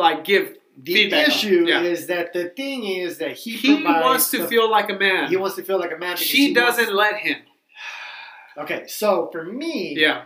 like 0.00 0.24
give. 0.24 0.56
The 0.82 1.12
issue 1.12 1.66
Yeah. 1.68 1.82
is 1.82 2.06
that 2.08 2.32
the 2.32 2.48
thing 2.48 2.84
is 2.84 3.18
that 3.18 3.32
he, 3.32 3.50
He 3.52 3.84
wants 3.84 4.30
to 4.30 4.38
the- 4.38 4.48
feel 4.48 4.68
like 4.68 4.88
a 4.90 4.94
man. 4.94 5.28
He 5.28 5.36
wants 5.36 5.54
to 5.56 5.62
feel 5.62 5.78
like 5.78 5.92
a 5.92 5.98
man. 5.98 6.14
because 6.14 6.20
she 6.26 6.52
doesn't 6.52 6.92
let 6.92 7.16
him. 7.18 7.36
Okay, 8.58 8.86
so 8.88 9.28
for 9.30 9.44
me, 9.44 9.94
Yeah. 9.96 10.22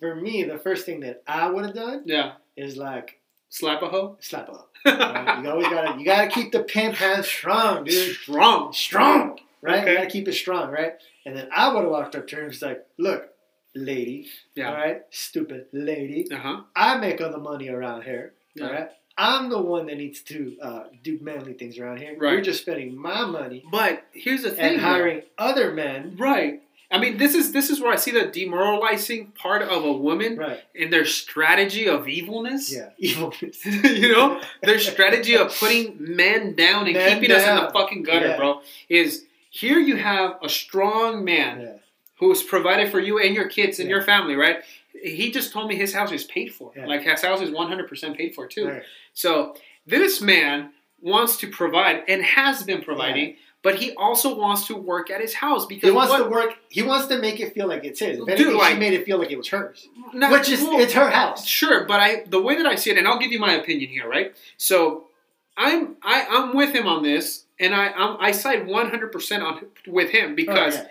For 0.00 0.14
me, 0.14 0.42
the 0.44 0.58
first 0.58 0.84
thing 0.86 1.00
that 1.00 1.22
I 1.26 1.48
would 1.50 1.64
have 1.64 1.74
done 1.74 2.02
Yeah. 2.06 2.32
is 2.56 2.76
like 2.76 3.20
Slap 3.48 3.82
a 3.82 3.88
hoe. 3.88 4.16
slap 4.20 4.48
up. 4.48 4.70
Right? 4.84 5.42
You 5.42 5.50
always 5.50 5.68
gotta 5.68 5.98
you 5.98 6.04
gotta 6.04 6.28
keep 6.28 6.52
the 6.52 6.62
pimp 6.62 6.94
hand 6.96 7.24
strong, 7.24 7.84
dude. 7.84 8.16
Strong. 8.16 8.72
Strong, 8.72 9.38
right? 9.62 9.80
Okay. 9.82 9.90
You 9.92 9.98
gotta 9.98 10.10
keep 10.10 10.26
it 10.28 10.32
strong, 10.34 10.70
right? 10.70 10.94
And 11.26 11.36
then 11.36 11.48
I 11.54 11.72
would 11.72 11.82
have 11.82 11.90
walked 11.90 12.14
up 12.16 12.26
to 12.28 12.36
her 12.36 12.42
and 12.42 12.48
was 12.50 12.62
like, 12.62 12.86
"Look, 12.98 13.28
lady, 13.74 14.26
Yeah. 14.54 14.68
all 14.70 14.74
right, 14.74 15.02
stupid 15.10 15.66
lady, 15.72 16.26
Uh 16.32 16.36
huh. 16.36 16.60
I 16.74 16.96
make 16.98 17.20
all 17.20 17.30
the 17.30 17.38
money 17.38 17.68
around 17.68 18.02
here, 18.04 18.32
Yeah. 18.54 18.66
all 18.66 18.72
right." 18.72 18.88
I'm 19.18 19.50
the 19.50 19.60
one 19.60 19.86
that 19.86 19.98
needs 19.98 20.22
to 20.22 20.56
uh, 20.62 20.84
do 21.02 21.18
manly 21.20 21.52
things 21.52 21.78
around 21.78 21.98
here. 21.98 22.16
Right. 22.16 22.32
You're 22.32 22.40
just 22.40 22.62
spending 22.62 22.96
my 22.96 23.26
money 23.26 23.62
But 23.70 24.04
here's 24.12 24.44
the 24.44 24.50
thing. 24.50 24.60
and 24.64 24.76
though. 24.78 24.82
hiring 24.84 25.22
other 25.36 25.72
men. 25.74 26.16
Right. 26.18 26.62
I 26.92 26.98
mean, 26.98 27.18
this 27.18 27.34
is 27.34 27.52
this 27.52 27.70
is 27.70 27.80
where 27.80 27.92
I 27.92 27.96
see 27.96 28.10
the 28.10 28.26
demoralizing 28.26 29.28
part 29.32 29.62
of 29.62 29.84
a 29.84 29.92
woman 29.92 30.36
Right. 30.36 30.60
in 30.74 30.90
their 30.90 31.04
strategy 31.04 31.86
of 31.88 32.08
evilness. 32.08 32.72
Yeah. 32.72 32.90
Evilness. 32.98 33.64
you 33.64 34.12
know, 34.12 34.40
their 34.62 34.78
strategy 34.80 35.36
of 35.36 35.54
putting 35.56 35.96
men 36.00 36.54
down 36.54 36.86
and 36.88 36.96
keeping 36.96 37.30
us 37.34 37.46
in 37.46 37.56
the 37.56 37.70
fucking 37.72 38.02
gutter, 38.02 38.28
Yeah. 38.28 38.36
bro, 38.36 38.60
is 38.88 39.24
here 39.50 39.78
you 39.78 39.96
have 39.96 40.36
a 40.42 40.48
strong 40.48 41.24
man 41.24 41.60
Yeah. 41.60 41.72
who's 42.16 42.42
provided 42.42 42.90
for 42.90 42.98
you 43.00 43.18
and 43.18 43.34
your 43.34 43.48
kids 43.48 43.78
and 43.78 43.88
Yeah. 43.88 43.96
your 43.96 44.04
family, 44.04 44.34
right? 44.34 44.62
He 45.02 45.30
just 45.30 45.52
told 45.52 45.68
me 45.68 45.76
his 45.76 45.94
house 45.94 46.10
is 46.12 46.24
paid 46.24 46.52
for. 46.52 46.72
Like 46.76 47.02
his 47.02 47.22
house 47.22 47.40
is 47.40 47.50
100% 47.50 48.16
paid 48.16 48.34
for 48.34 48.46
too. 48.48 48.66
Right. 48.68 48.82
So 49.14 49.54
this 49.86 50.20
man 50.20 50.72
wants 51.00 51.36
to 51.38 51.46
provide 51.48 52.02
and 52.08 52.22
has 52.22 52.62
been 52.64 52.82
providing, 52.82 53.36
but 53.62 53.76
he 53.76 53.92
also 53.94 54.34
wants 54.36 54.66
to 54.68 54.76
work 54.76 55.10
at 55.10 55.20
his 55.20 55.34
house 55.34 55.66
because 55.66 55.88
He 55.88 55.94
wants 55.94 56.10
what, 56.10 56.24
to 56.24 56.30
work. 56.30 56.54
He 56.68 56.82
wants 56.82 57.08
to 57.08 57.18
make 57.18 57.40
it 57.40 57.52
feel 57.54 57.68
like 57.68 57.84
it's 57.84 58.00
his. 58.00 58.18
If 58.18 58.24
Dude, 58.26 58.30
anything, 58.30 58.56
like- 58.56 58.72
she 58.72 58.78
made 58.78 58.92
it 58.94 59.04
feel 59.04 59.18
like 59.18 59.30
it 59.30 59.36
was 59.36 59.48
hers, 59.48 59.88
not- 60.12 60.32
which 60.32 60.48
is 60.48 60.62
well, 60.62 60.80
it's 60.80 60.94
her 60.94 61.10
house. 61.10 61.46
Sure, 61.46 61.84
but 61.84 62.00
I 62.00 62.24
the 62.26 62.40
way 62.40 62.56
that 62.56 62.66
I 62.66 62.74
see 62.76 62.90
it, 62.90 62.98
and 62.98 63.06
I'll 63.06 63.18
give 63.18 63.32
you 63.32 63.38
my 63.38 63.52
opinion 63.52 63.90
here, 63.90 64.08
right? 64.08 64.34
So 64.56 65.04
I'm 65.56 65.96
I, 66.02 66.26
I'm 66.30 66.56
with 66.56 66.74
him 66.74 66.86
on 66.86 67.02
this, 67.02 67.44
and 67.58 67.74
I 67.74 67.88
I'm, 67.88 68.16
I 68.20 68.32
side 68.32 68.66
100 68.66 69.12
percent 69.12 69.42
on 69.42 69.66
with 69.86 70.10
him 70.10 70.32
oh, 70.32 70.34
because 70.34 70.76
Oh, 70.78 70.82
yeah. 70.82 70.88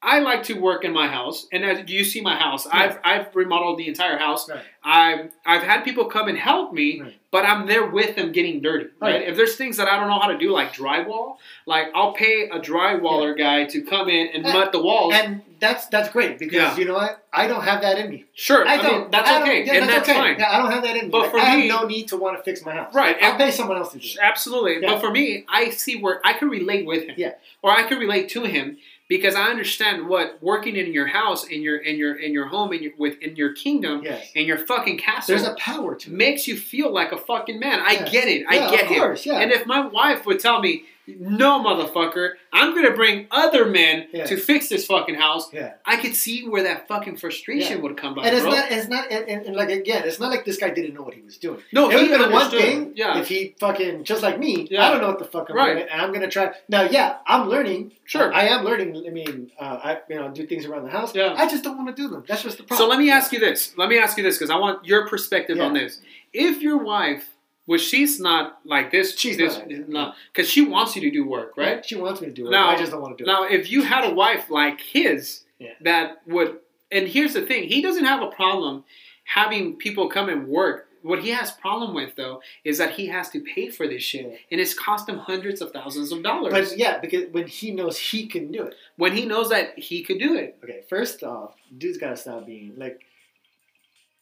I 0.00 0.20
like 0.20 0.44
to 0.44 0.54
work 0.54 0.84
in 0.84 0.92
my 0.92 1.08
house, 1.08 1.46
and 1.52 1.64
as 1.64 1.90
you 1.90 2.04
see 2.04 2.20
my 2.20 2.36
house, 2.36 2.66
I've 2.70 2.98
I've 3.02 3.34
remodeled 3.34 3.78
the 3.78 3.88
entire 3.88 4.16
house. 4.16 4.48
Right. 4.48 4.62
I've 4.84 5.30
I've 5.44 5.62
had 5.64 5.82
people 5.82 6.04
come 6.04 6.28
and 6.28 6.38
help 6.38 6.72
me, 6.72 7.00
Right. 7.00 7.14
but 7.32 7.44
I'm 7.44 7.66
there 7.66 7.84
with 7.84 8.14
them 8.14 8.30
getting 8.30 8.60
dirty. 8.62 8.90
Right? 9.00 9.22
If 9.22 9.36
there's 9.36 9.56
things 9.56 9.76
that 9.78 9.88
I 9.88 9.98
don't 9.98 10.08
know 10.08 10.20
how 10.20 10.28
to 10.28 10.38
do, 10.38 10.52
like 10.52 10.72
drywall, 10.72 11.36
like 11.66 11.88
I'll 11.96 12.12
pay 12.12 12.48
a 12.48 12.60
drywaller 12.60 13.36
guy 13.36 13.64
to 13.64 13.82
come 13.82 14.08
in 14.08 14.28
and 14.28 14.44
And- 14.44 14.54
mud 14.54 14.70
the 14.72 14.80
walls. 14.80 15.14
And 15.14 15.42
that's 15.58 15.86
that's 15.86 16.10
great 16.10 16.38
because 16.38 16.54
Yeah. 16.54 16.76
you 16.76 16.84
know 16.84 16.94
what? 16.94 17.26
I 17.32 17.48
don't 17.48 17.64
have 17.64 17.82
that 17.82 17.98
in 17.98 18.08
me. 18.08 18.26
Sure, 18.34 18.64
I 18.68 18.74
I, 18.74 18.76
don't. 18.82 19.00
mean 19.00 19.10
that's 19.10 19.28
I 19.28 19.32
don't- 19.40 19.48
okay, 19.48 19.64
yeah, 19.66 19.72
and 19.80 19.88
that's, 19.88 20.08
okay. 20.08 20.16
fine. 20.16 20.36
Yeah, 20.38 20.52
I 20.52 20.58
don't 20.58 20.70
have 20.70 20.84
that 20.84 20.94
in 20.96 21.06
me. 21.06 21.10
But 21.10 21.32
for 21.32 21.40
I 21.40 21.56
me- 21.56 21.66
have 21.68 21.80
no 21.82 21.88
need 21.88 22.06
to 22.08 22.16
want 22.16 22.36
to 22.36 22.42
fix 22.44 22.64
my 22.64 22.72
house. 22.72 22.94
Right, 22.94 23.16
I'll 23.20 23.30
and- 23.30 23.38
pay 23.38 23.50
someone 23.50 23.76
else 23.78 23.90
to 23.94 23.98
do 23.98 24.06
it. 24.06 24.16
Absolutely. 24.22 24.80
Yeah. 24.80 24.92
But 24.92 25.00
for 25.00 25.10
me, 25.10 25.44
I 25.48 25.70
see 25.70 25.96
where 26.00 26.20
I 26.24 26.34
can 26.34 26.48
relate 26.48 26.86
with 26.86 27.02
him. 27.08 27.14
Yeah. 27.18 27.32
Or 27.62 27.72
I 27.72 27.82
can 27.82 27.98
relate 27.98 28.28
to 28.30 28.44
him 28.44 28.78
because 29.08 29.34
I 29.34 29.44
understand 29.48 30.06
what 30.06 30.38
working 30.42 30.76
in 30.76 30.92
your 30.92 31.06
house, 31.06 31.44
in 31.46 31.62
your 31.62 31.78
in 31.78 31.96
your 31.96 32.14
in 32.16 32.32
your 32.32 32.46
home, 32.48 32.72
in 32.72 32.82
your 32.82 32.92
within 32.98 33.36
your 33.36 33.52
kingdom, 33.54 34.02
Yes. 34.04 34.30
in 34.34 34.46
your 34.46 34.58
fucking 34.58 34.98
castle 34.98 35.34
There's 35.36 35.48
a 35.48 35.54
power 35.54 35.94
to 35.96 36.10
it. 36.10 36.14
makes 36.14 36.46
you 36.46 36.56
feel 36.56 36.92
like 36.92 37.12
a 37.12 37.16
fucking 37.16 37.58
man. 37.58 37.80
I 37.80 37.92
Yeah. 37.94 38.08
get 38.08 38.28
it. 38.28 38.44
I 38.48 38.54
Yeah, 38.56 38.70
get 38.70 38.84
of 38.86 38.90
it. 38.92 38.98
course, 38.98 39.26
yeah. 39.26 39.40
And 39.40 39.50
if 39.50 39.66
my 39.66 39.86
wife 39.86 40.26
would 40.26 40.40
tell 40.40 40.60
me, 40.60 40.84
no, 41.18 41.62
motherfucker, 41.64 42.32
I'm 42.52 42.74
gonna 42.74 42.92
bring 42.94 43.26
other 43.30 43.64
men 43.66 44.08
Yeah. 44.12 44.24
to 44.26 44.36
fix 44.36 44.68
this 44.68 44.86
fucking 44.86 45.14
house, 45.14 45.52
Yeah. 45.52 45.74
I 45.84 45.96
could 45.96 46.14
see 46.14 46.46
where 46.48 46.62
that 46.64 46.86
fucking 46.88 47.16
frustration 47.16 47.78
Yeah. 47.78 47.82
would 47.82 47.96
come 47.96 48.14
by, 48.14 48.26
And 48.26 48.34
it's 48.36 48.42
bro. 48.44 48.52
not, 48.54 48.70
it's 48.70 48.88
not, 48.88 49.10
and, 49.10 49.28
and, 49.28 49.46
and 49.46 49.56
like 49.56 49.70
again, 49.70 50.02
it's 50.06 50.20
not 50.20 50.30
like 50.30 50.44
this 50.44 50.56
guy 50.58 50.70
didn't 50.70 50.94
know 50.94 51.02
what 51.02 51.14
he 51.14 51.22
was 51.22 51.36
doing. 51.38 51.60
no, 51.72 51.90
it 51.90 51.94
would 51.94 52.10
have 52.10 52.20
been 52.20 52.32
one 52.32 52.50
thing 52.50 52.92
Yeah. 52.94 53.18
if 53.20 53.28
he 53.28 53.54
fucking 53.58 54.04
just 54.04 54.22
like 54.22 54.38
me. 54.38 54.68
Yeah. 54.70 54.86
I 54.86 54.90
don't 54.90 55.00
know 55.00 55.08
what 55.08 55.18
the 55.18 55.24
fuck 55.24 55.48
I'm 55.50 55.56
Right. 55.56 55.74
doing, 55.74 55.88
and 55.90 56.00
I'm 56.02 56.12
gonna 56.12 56.28
try. 56.28 56.52
Now, 56.68 56.82
yeah, 56.82 57.16
I'm 57.26 57.48
learning. 57.48 57.92
Sure. 58.04 58.32
I 58.32 58.44
am 58.48 58.64
learning. 58.64 59.04
I 59.06 59.10
mean, 59.10 59.50
uh, 59.58 59.78
I 59.82 59.98
you 60.08 60.16
know 60.16 60.28
do 60.30 60.46
things 60.46 60.64
around 60.66 60.84
the 60.84 60.90
house. 60.90 61.14
Yeah. 61.14 61.34
I 61.36 61.48
just 61.48 61.62
don't 61.64 61.76
want 61.76 61.94
to 61.94 62.02
do 62.02 62.08
them. 62.08 62.24
That's 62.26 62.42
just 62.42 62.56
the 62.58 62.64
problem. 62.64 62.84
So 62.86 62.88
let 62.90 62.98
me 62.98 63.10
ask 63.10 63.32
you 63.32 63.38
this. 63.38 63.74
Let 63.76 63.88
me 63.88 63.98
ask 63.98 64.16
you 64.16 64.22
this 64.22 64.36
because 64.36 64.50
I 64.50 64.56
want 64.56 64.84
your 64.86 65.06
perspective 65.08 65.60
on 65.60 65.74
this. 65.74 66.00
If 66.32 66.60
your 66.62 66.78
wife, 66.78 67.30
which 67.68 67.82
she's 67.82 68.18
not 68.18 68.60
like 68.64 68.90
this, 68.90 69.14
She's 69.18 69.36
this, 69.36 69.58
not 69.58 69.88
no, 69.88 70.12
because 70.32 70.48
she 70.50 70.62
wants 70.62 70.96
you 70.96 71.02
to 71.02 71.10
do 71.10 71.26
work, 71.26 71.52
right? 71.54 71.84
She 71.84 71.96
wants 71.96 72.20
me 72.22 72.28
to 72.28 72.32
do 72.32 72.46
it. 72.46 72.50
Now- 72.50 72.70
I 72.70 72.76
just 72.78 72.92
don't 72.92 73.02
want 73.02 73.18
to 73.18 73.22
do 73.24 73.28
it. 73.28 73.32
Now, 73.32 73.44
if 73.44 73.70
you 73.70 73.82
had 73.82 74.04
a 74.10 74.14
wife 74.14 74.48
like 74.48 74.80
his 74.80 75.44
Yeah. 75.58 75.74
that 75.82 76.22
would, 76.26 76.60
and 76.90 77.06
here's 77.08 77.34
the 77.34 77.44
thing, 77.44 77.64
he 77.68 77.82
doesn't 77.82 78.06
have 78.06 78.22
a 78.22 78.28
problem 78.30 78.84
having 79.24 79.76
people 79.76 80.08
come 80.08 80.30
and 80.30 80.48
work. 80.48 80.86
What 81.02 81.18
he 81.22 81.28
has 81.30 81.50
problem 81.50 81.92
with 81.94 82.16
though 82.16 82.40
is 82.64 82.78
that 82.78 82.92
he 82.92 83.06
has 83.08 83.28
to 83.30 83.40
pay 83.40 83.68
for 83.68 83.86
this 83.86 84.02
shit, 84.02 84.24
Yeah. 84.26 84.36
and 84.50 84.60
it's 84.62 84.72
cost 84.72 85.06
him 85.06 85.18
hundreds 85.18 85.60
of 85.60 85.70
thousands 85.70 86.10
of 86.10 86.22
dollars. 86.22 86.52
But 86.54 86.78
yeah, 86.78 86.98
because 86.98 87.24
when 87.32 87.46
he 87.48 87.70
knows 87.70 87.98
he 87.98 88.26
can 88.26 88.50
do 88.50 88.62
it. 88.62 88.74
when 88.96 89.12
he 89.14 89.26
knows 89.26 89.50
that 89.50 89.78
he 89.78 90.02
could 90.02 90.18
do 90.18 90.34
it, 90.36 90.56
Okay, 90.64 90.84
first 90.88 91.22
off, 91.22 91.54
dude's 91.76 91.98
got 91.98 92.10
to 92.10 92.16
stop 92.16 92.46
being 92.46 92.72
like. 92.78 93.04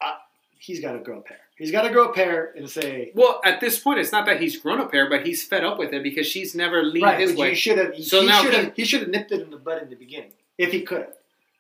Uh, 0.01 0.17
he's 0.59 0.81
got 0.81 0.97
a 0.97 0.99
girl 0.99 1.21
pair. 1.21 1.39
He's 1.57 1.71
got 1.73 1.83
to 1.83 1.91
grow 1.91 2.11
a 2.11 2.13
pair 2.13 2.53
and 2.57 2.69
say. 2.69 3.13
well, 3.15 3.41
at 3.45 3.61
this 3.61 3.79
point, 3.79 3.99
it's 3.99 4.13
not 4.13 4.27
that 4.27 4.41
he's 4.43 4.59
grown 4.59 4.79
up 4.81 4.93
here, 4.93 5.09
but 5.09 5.25
he's 5.27 5.43
fed 5.43 5.65
up 5.65 5.79
with 5.79 5.93
it 5.95 6.03
because 6.03 6.27
she's 6.27 6.55
never 6.55 6.83
leaned 6.83 7.05
Right, 7.05 7.19
his 7.21 7.35
way. 7.35 7.51
you 7.51 7.55
should 7.57 7.79
have. 7.79 7.97
So 8.05 8.21
he 8.21 8.27
now 8.27 8.43
should 8.43 8.53
he- 8.55 8.59
have. 8.65 8.77
He 8.77 8.85
should 8.85 9.01
have 9.01 9.09
nipped 9.09 9.33
it 9.33 9.41
in 9.41 9.51
the 9.51 9.57
bud 9.57 9.83
in 9.83 9.89
the 9.91 9.97
beginning 9.97 10.33
if 10.59 10.71
he 10.73 10.83
could 10.83 10.99
have. 11.01 11.15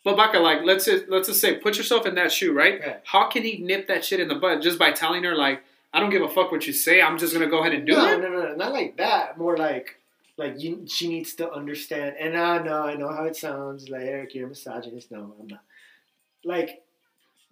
But 0.05 0.17
Baca, 0.17 0.39
like, 0.39 0.61
let's 0.65 0.85
just, 0.85 1.09
let's 1.09 1.27
just 1.29 1.41
say, 1.41 1.57
put 1.57 1.77
yourself 1.79 2.07
in 2.07 2.15
that 2.15 2.31
shoe, 2.31 2.53
right? 2.53 2.79
Yeah. 2.81 2.97
How 3.05 3.29
can 3.29 3.43
he 3.43 3.59
nip 3.59 3.89
that 3.89 4.05
shit 4.05 4.21
in 4.21 4.29
the 4.29 4.37
bud 4.37 4.63
just 4.63 4.79
by 4.79 4.93
telling 4.93 5.25
her, 5.25 5.35
like, 5.35 5.63
I 5.93 5.99
don't 5.99 6.11
give 6.11 6.23
a 6.23 6.29
fuck 6.29 6.53
what 6.53 6.67
you 6.67 6.73
say. 6.75 7.01
I'm 7.01 7.17
just 7.19 7.33
gonna 7.33 7.49
go 7.49 7.61
ahead 7.61 7.73
and 7.73 7.87
do 7.87 7.93
no, 7.93 8.13
it. 8.13 8.21
no, 8.21 8.29
no, 8.29 8.43
no, 8.51 8.55
not 8.55 8.73
like 8.73 8.99
that. 8.99 9.37
More 9.39 9.57
like, 9.57 9.99
like 10.37 10.61
you, 10.63 10.85
she 10.87 11.09
needs 11.09 11.35
to 11.37 11.51
understand. 11.51 12.17
And 12.21 12.37
I 12.37 12.63
know, 12.63 12.83
I 12.83 12.95
know 12.95 13.09
how 13.09 13.25
it 13.25 13.35
sounds. 13.35 13.89
Like 13.89 14.03
Eric, 14.03 14.35
you're 14.35 14.47
a 14.47 14.51
misogynist. 14.51 15.11
No, 15.11 15.33
I'm 15.41 15.47
not. 15.49 15.63
Like, 16.45 16.83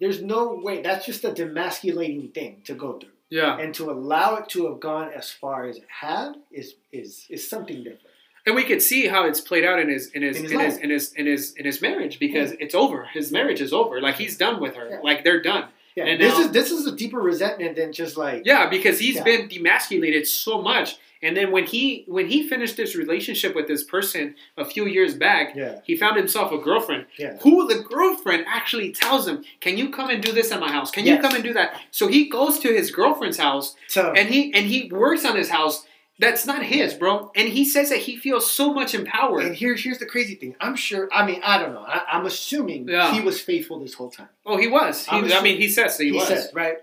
there's 0.01 0.20
no 0.22 0.61
way. 0.62 0.82
That's 0.82 1.07
just 1.07 1.24
a 1.24 1.30
demasculating 1.30 2.32
thing 2.34 2.62
to 2.64 2.74
go 2.74 2.99
through, 2.99 3.11
Yeah, 3.30 3.59
and 3.59 3.74
to 3.74 3.90
allow 3.90 4.36
it 4.36 4.49
to 4.51 4.66
have 4.68 4.80
gone 4.80 5.11
as 5.12 5.30
far 5.30 5.66
as 5.66 5.76
it 5.78 5.86
had 5.88 6.34
is 6.51 6.74
is 6.92 7.26
is 7.30 7.49
something 7.49 7.78
different. 7.78 8.01
and 8.47 8.55
we 8.55 8.64
could 8.64 8.82
see 8.82 9.07
how 9.07 9.24
it's 9.26 9.40
played 9.40 9.64
out 9.64 9.78
in 9.78 9.88
his 9.88 10.09
in 10.09 10.22
his 10.22 10.36
In 10.38 10.45
in 10.47 10.51
his 10.61 10.74
his 10.74 10.78
in 10.82 10.90
his 10.90 11.12
in 11.14 11.26
his 11.26 11.55
in 11.55 11.64
his 11.64 11.82
marriage 11.82 12.18
because 12.18 12.51
mm. 12.53 12.57
it's 12.61 12.74
over. 12.74 13.07
His 13.12 13.32
marriage 13.32 13.61
is 13.61 13.72
over. 13.72 14.01
Like 14.01 14.16
he's 14.16 14.36
done 14.36 14.61
with 14.61 14.74
her. 14.76 14.88
Yeah. 14.90 15.01
Like 15.03 15.24
they're 15.24 15.42
done. 15.42 15.68
Yeah, 15.97 16.07
And 16.07 16.20
this 16.20 16.34
now- 16.36 16.40
is 16.45 16.51
this 16.51 16.70
is 16.72 16.86
a 16.86 16.95
deeper 16.95 17.20
resentment 17.20 17.76
than 17.76 17.92
just 17.92 18.16
like 18.16 18.42
Yeah, 18.45 18.68
because 18.68 18.99
he's 18.99 19.16
Yeah. 19.16 19.24
been 19.24 19.49
demasculated 19.49 20.26
so 20.26 20.61
much. 20.61 20.97
And 21.23 21.37
then 21.37 21.51
when 21.51 21.65
he 21.65 22.05
when 22.07 22.29
he 22.29 22.47
finished 22.49 22.77
this 22.77 22.95
relationship 22.95 23.55
with 23.55 23.67
this 23.67 23.83
person 23.83 24.35
a 24.57 24.65
few 24.65 24.87
years 24.87 25.15
back, 25.15 25.55
yeah, 25.57 25.81
he 25.85 25.97
found 25.97 26.17
himself 26.17 26.53
a 26.53 26.59
girlfriend. 26.59 27.07
yeah. 27.19 27.39
who 27.43 27.67
the 27.67 27.83
girlfriend 27.83 28.45
actually 28.47 28.93
tells 28.93 29.27
him, 29.27 29.45
"Can 29.61 29.79
you 29.79 29.91
come 29.91 30.11
and 30.11 30.23
do 30.23 30.33
this 30.33 30.53
at 30.53 30.61
my 30.61 30.71
house? 30.71 30.91
Can 30.91 31.07
you 31.07 31.19
come 31.19 31.35
and 31.35 31.43
do 31.45 31.53
that?" 31.55 31.81
So 31.91 32.09
he 32.09 32.29
goes 32.29 32.59
to 32.61 32.69
his 32.69 32.91
girlfriend's 32.91 33.39
house 33.39 33.75
So 33.89 34.12
and 34.12 34.29
he 34.29 34.53
and 34.55 34.67
he 34.67 34.91
works 34.91 35.25
on 35.25 35.37
his 35.37 35.49
house 35.51 35.87
that's 36.21 36.47
not 36.47 36.62
his, 36.62 36.95
bro. 36.95 37.33
And 37.35 37.49
he 37.49 37.65
says 37.65 37.91
that 37.91 37.99
he 37.99 38.17
feels 38.17 38.49
so 38.49 38.73
much 38.73 38.95
empowered. 38.95 39.45
and 39.47 39.57
here's 39.57 39.83
here's 39.83 39.99
the 39.99 40.07
crazy 40.07 40.37
thing. 40.37 40.55
I'm 40.61 40.77
sure. 40.77 41.09
I 41.12 41.27
mean, 41.27 41.41
I 41.45 41.59
don't 41.59 41.73
know. 41.75 41.85
I, 41.85 42.03
I'm 42.12 42.25
assuming 42.25 42.87
Yeah. 42.89 43.12
he 43.12 43.21
was 43.21 43.41
faithful 43.41 43.81
this 43.81 43.95
whole 43.95 44.11
time. 44.11 44.29
oh, 44.47 44.57
he 44.57 44.69
was. 44.69 45.07
He, 45.07 45.17
I'm 45.17 45.33
I 45.33 45.41
mean, 45.43 45.57
he 45.61 45.69
says 45.69 45.97
that 45.99 46.05
he, 46.05 46.11
He, 46.11 46.17
was. 46.17 46.29
said, 46.29 46.51
right? 46.55 46.77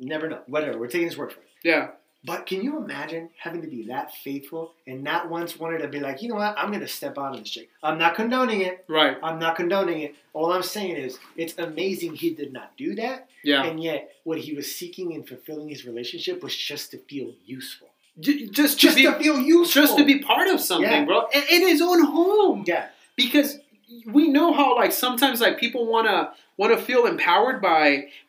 Never 0.00 0.28
know. 0.28 0.40
Whatever. 0.46 0.78
We're 0.78 0.88
taking 0.88 1.06
his 1.06 1.16
word 1.16 1.32
for 1.32 1.38
it. 1.40 1.46
Yeah, 1.62 1.90
But 2.24 2.46
can 2.46 2.62
you 2.62 2.78
imagine 2.78 3.30
having 3.36 3.62
to 3.62 3.66
be 3.68 3.86
that 3.88 4.14
faithful 4.22 4.72
and 4.86 5.02
not 5.02 5.28
once 5.28 5.58
wanted 5.58 5.78
to 5.78 5.88
be 5.88 5.98
like, 5.98 6.22
you 6.22 6.28
know 6.28 6.36
what? 6.36 6.54
I'm 6.56 6.68
going 6.68 6.80
to 6.80 6.86
step 6.88 7.18
out 7.18 7.34
of 7.34 7.40
this 7.40 7.50
chick. 7.50 7.68
I'm 7.82 7.98
not 7.98 8.14
condoning 8.14 8.60
it. 8.60 8.84
right. 8.88 9.16
I'm 9.22 9.40
not 9.40 9.56
condoning 9.56 10.02
it. 10.02 10.14
All 10.32 10.52
I'm 10.52 10.62
saying 10.62 10.96
is, 10.96 11.18
it's 11.36 11.58
amazing 11.58 12.14
he 12.14 12.30
did 12.30 12.52
not 12.52 12.76
do 12.76 12.94
that. 12.94 13.28
Yeah, 13.42 13.64
And 13.64 13.82
yet, 13.82 14.12
what 14.22 14.38
he 14.38 14.54
was 14.54 14.72
seeking 14.72 15.10
in 15.12 15.24
fulfilling 15.24 15.68
his 15.68 15.84
relationship 15.84 16.42
was 16.44 16.54
just 16.56 16.92
to 16.92 16.98
feel 16.98 17.32
useful. 17.44 17.88
J- 18.20 18.46
just 18.46 18.78
to 18.78 18.86
Just 18.86 18.96
be 18.98 19.02
to 19.04 19.14
feel 19.14 19.40
useful. 19.40 19.82
just 19.82 19.96
to 19.98 20.04
be 20.04 20.20
part 20.20 20.46
of 20.46 20.60
something, 20.60 20.88
Yeah. 20.90 21.04
bro, 21.04 21.26
in, 21.34 21.42
in 21.50 21.66
his 21.66 21.82
own 21.82 22.04
home. 22.04 22.62
Yeah. 22.68 22.88
because 23.16 23.58
we 24.06 24.28
know 24.28 24.52
how 24.54 24.74
like 24.76 24.90
sometimes 24.92 25.40
like 25.40 25.58
people 25.58 25.86
want 25.86 26.06
to 26.06 26.30
want 26.62 26.72
to 26.78 26.82
feel 26.90 27.02
empowered 27.14 27.58
by 27.70 27.84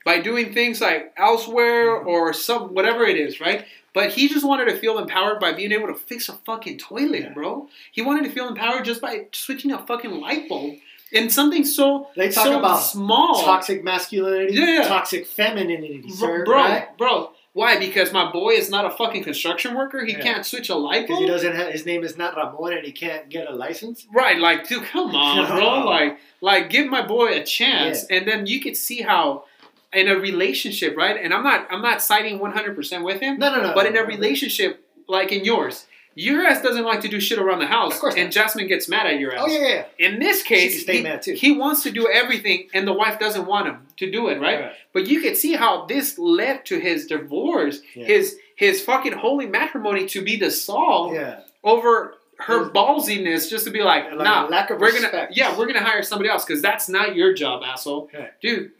by 0.09 0.15
doing 0.29 0.53
things 0.57 0.81
like 0.87 1.01
elsewhere 1.17 1.83
Mm-hmm. 1.99 2.07
or 2.11 2.33
some 2.47 2.61
whatever 2.77 3.03
it 3.13 3.17
is 3.27 3.33
right 3.47 3.61
but 3.97 4.05
he 4.15 4.27
just 4.27 4.45
wanted 4.51 4.65
to 4.71 4.75
feel 4.83 4.95
empowered 4.97 5.39
by 5.45 5.51
being 5.59 5.71
able 5.77 5.87
to 5.93 5.93
fix 6.11 6.27
a 6.29 6.33
fucking 6.47 6.77
toilet 6.79 7.21
Yeah. 7.23 7.33
bro 7.37 7.51
he 7.91 8.01
wanted 8.01 8.23
to 8.27 8.31
feel 8.35 8.47
empowered 8.53 8.83
just 8.91 9.01
by 9.01 9.13
switching 9.31 9.71
a 9.71 9.79
fucking 9.89 10.13
light 10.25 10.47
bulb 10.49 10.73
and 11.15 11.31
something 11.31 11.63
so 11.63 12.07
They 12.15 12.29
talk 12.29 12.45
so 12.45 12.57
about 12.59 12.77
small 12.77 13.43
Toxic 13.43 13.83
masculinity, 13.83 14.55
Yeah. 14.55 14.85
toxic 14.87 15.27
femininity, 15.27 16.09
sir. 16.09 16.43
bro 16.45 16.55
right? 16.55 16.97
bro 16.97 17.15
why 17.53 17.77
because 17.77 18.11
my 18.11 18.31
boy 18.31 18.49
is 18.51 18.69
not 18.69 18.83
a 18.85 18.89
fucking 18.89 19.23
construction 19.23 19.75
worker 19.75 20.03
he 20.03 20.13
Yeah. 20.13 20.21
can't 20.21 20.45
switch 20.45 20.69
a 20.69 20.75
light 20.75 21.03
Because 21.03 21.17
bulb 21.17 21.21
he 21.21 21.27
doesn't 21.27 21.55
have 21.55 21.71
his 21.71 21.85
name 21.85 22.03
is 22.03 22.17
not 22.17 22.35
Ramon 22.35 22.73
and 22.73 22.85
he 22.85 22.91
can't 22.91 23.29
get 23.29 23.47
a 23.49 23.53
license. 23.55 24.05
Right, 24.11 24.39
like, 24.39 24.67
dude, 24.67 24.83
come 24.85 25.15
on, 25.15 25.47
bro. 25.47 25.85
Like, 25.85 26.19
like, 26.41 26.69
give 26.69 26.87
my 26.87 27.05
boy 27.05 27.27
a 27.33 27.43
chance, 27.43 28.05
and 28.05 28.27
then 28.27 28.47
you 28.47 28.59
could 28.59 28.75
see 28.75 29.01
how, 29.01 29.45
in 29.93 30.07
a 30.07 30.15
relationship, 30.15 30.97
right? 30.97 31.15
And 31.23 31.33
I'm 31.33 31.43
not, 31.43 31.67
I'm 31.71 31.81
not 31.81 32.01
siding 32.01 32.39
100 32.39 32.75
percent 32.75 33.03
with 33.03 33.21
him, 33.21 33.37
No, 33.37 33.55
no, 33.55 33.61
no. 33.61 33.73
but 33.75 33.85
in 33.85 33.95
a 33.95 34.03
relationship 34.03 34.83
like 35.07 35.31
in 35.31 35.43
yours, 35.45 35.85
your 36.15 36.45
ass 36.45 36.61
doesn't 36.61 36.83
like 36.83 37.01
to 37.01 37.07
do 37.07 37.19
shit 37.19 37.39
around 37.39 37.59
the 37.59 37.65
house, 37.67 37.93
Of 37.95 37.99
course 37.99 38.15
and. 38.15 38.31
Jasmine 38.31 38.67
gets 38.67 38.87
mad 38.87 39.07
at 39.07 39.19
your 39.19 39.33
ass. 39.33 39.43
Oh 39.43 39.47
yeah, 39.47 39.67
yeah. 39.67 39.85
In 40.07 40.19
this 40.19 40.43
case, 40.43 40.85
he, 40.85 41.01
mad, 41.03 41.21
too. 41.21 41.33
he 41.33 41.51
wants 41.51 41.83
to 41.83 41.91
do 41.91 42.07
everything, 42.11 42.67
and 42.73 42.87
the 42.87 42.93
wife 42.93 43.19
doesn't 43.19 43.45
want 43.45 43.67
him 43.67 43.87
to 43.97 44.11
do 44.11 44.27
it, 44.29 44.39
right? 44.39 44.59
right. 44.61 44.71
But 44.93 45.07
you 45.07 45.21
could 45.21 45.37
see 45.37 45.53
how 45.53 45.85
this 45.85 46.17
led 46.19 46.65
to 46.67 46.79
his 46.79 47.07
divorce, 47.07 47.79
Yeah. 47.95 48.05
his 48.05 48.37
his 48.55 48.81
fucking 48.81 49.13
holy 49.13 49.47
matrimony 49.47 50.05
to 50.07 50.21
be 50.23 50.37
dissolved 50.37 51.15
Yeah. 51.15 51.39
over 51.63 52.15
her 52.39 52.69
ballsiness 52.69 53.49
just 53.49 53.65
to 53.65 53.71
be 53.71 53.81
like, 53.83 54.05
Like 54.11 54.17
nah, 54.25 54.45
lack 54.47 54.69
of 54.69 54.79
we're 54.79 54.91
gonna 54.91 55.03
respect. 55.07 55.35
yeah, 55.37 55.57
we're 55.57 55.65
gonna 55.67 55.83
hire 55.83 56.03
somebody 56.03 56.29
else 56.29 56.43
because 56.45 56.61
that's 56.61 56.89
not 56.89 57.15
your 57.15 57.33
job, 57.33 57.63
asshole. 57.63 58.09
Dude, 58.41 58.71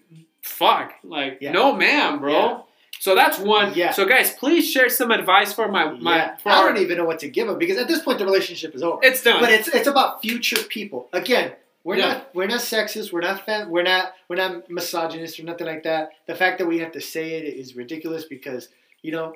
fuck, 0.42 0.94
like 1.04 1.42
no, 1.42 1.74
ma'am, 1.74 2.20
bro. 2.20 2.63
So 3.04 3.16
that's 3.16 3.38
one. 3.38 3.74
Yeah. 3.76 3.92
So 3.92 4.06
guys, 4.06 4.32
please 4.32 4.66
share 4.66 4.88
some 4.88 5.12
advice 5.12 5.52
for 5.52 5.68
my 5.68 5.92
my. 5.92 6.16
yeah. 6.16 6.38
I 6.46 6.64
don't 6.66 6.78
even 6.78 6.98
know 6.98 7.04
what 7.04 7.20
to 7.20 7.28
give 7.28 7.50
him 7.50 7.58
because 7.58 7.78
at 7.78 7.90
this 7.90 8.02
point 8.02 8.18
the 8.18 8.24
relationship 8.24 8.74
is 8.74 8.82
over. 8.82 9.00
it's 9.04 9.22
done. 9.22 9.42
but 9.42 9.52
it's 9.52 9.68
it's 9.68 9.88
about 9.88 10.22
future 10.22 10.64
people. 10.64 11.10
Again, 11.12 11.52
we're 11.84 11.98
Yeah. 11.98 12.08
not 12.14 12.34
we're 12.34 12.48
not 12.48 12.62
sexist. 12.62 13.12
We're 13.12 13.20
not 13.30 13.46
fem, 13.46 13.70
we're 13.70 13.84
not 13.84 14.14
we're 14.30 14.38
not 14.38 14.70
misogynist 14.70 15.38
or 15.38 15.44
nothing 15.44 15.68
like 15.68 15.84
that. 15.84 16.12
The 16.28 16.36
fact 16.36 16.60
that 16.60 16.66
we 16.66 16.80
have 16.80 16.94
to 16.94 17.02
say 17.02 17.32
it 17.34 17.44
is 17.44 17.76
ridiculous 17.76 18.24
because 18.24 18.70
you 19.02 19.12
know 19.12 19.36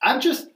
I'm 0.00 0.20
just 0.20 0.46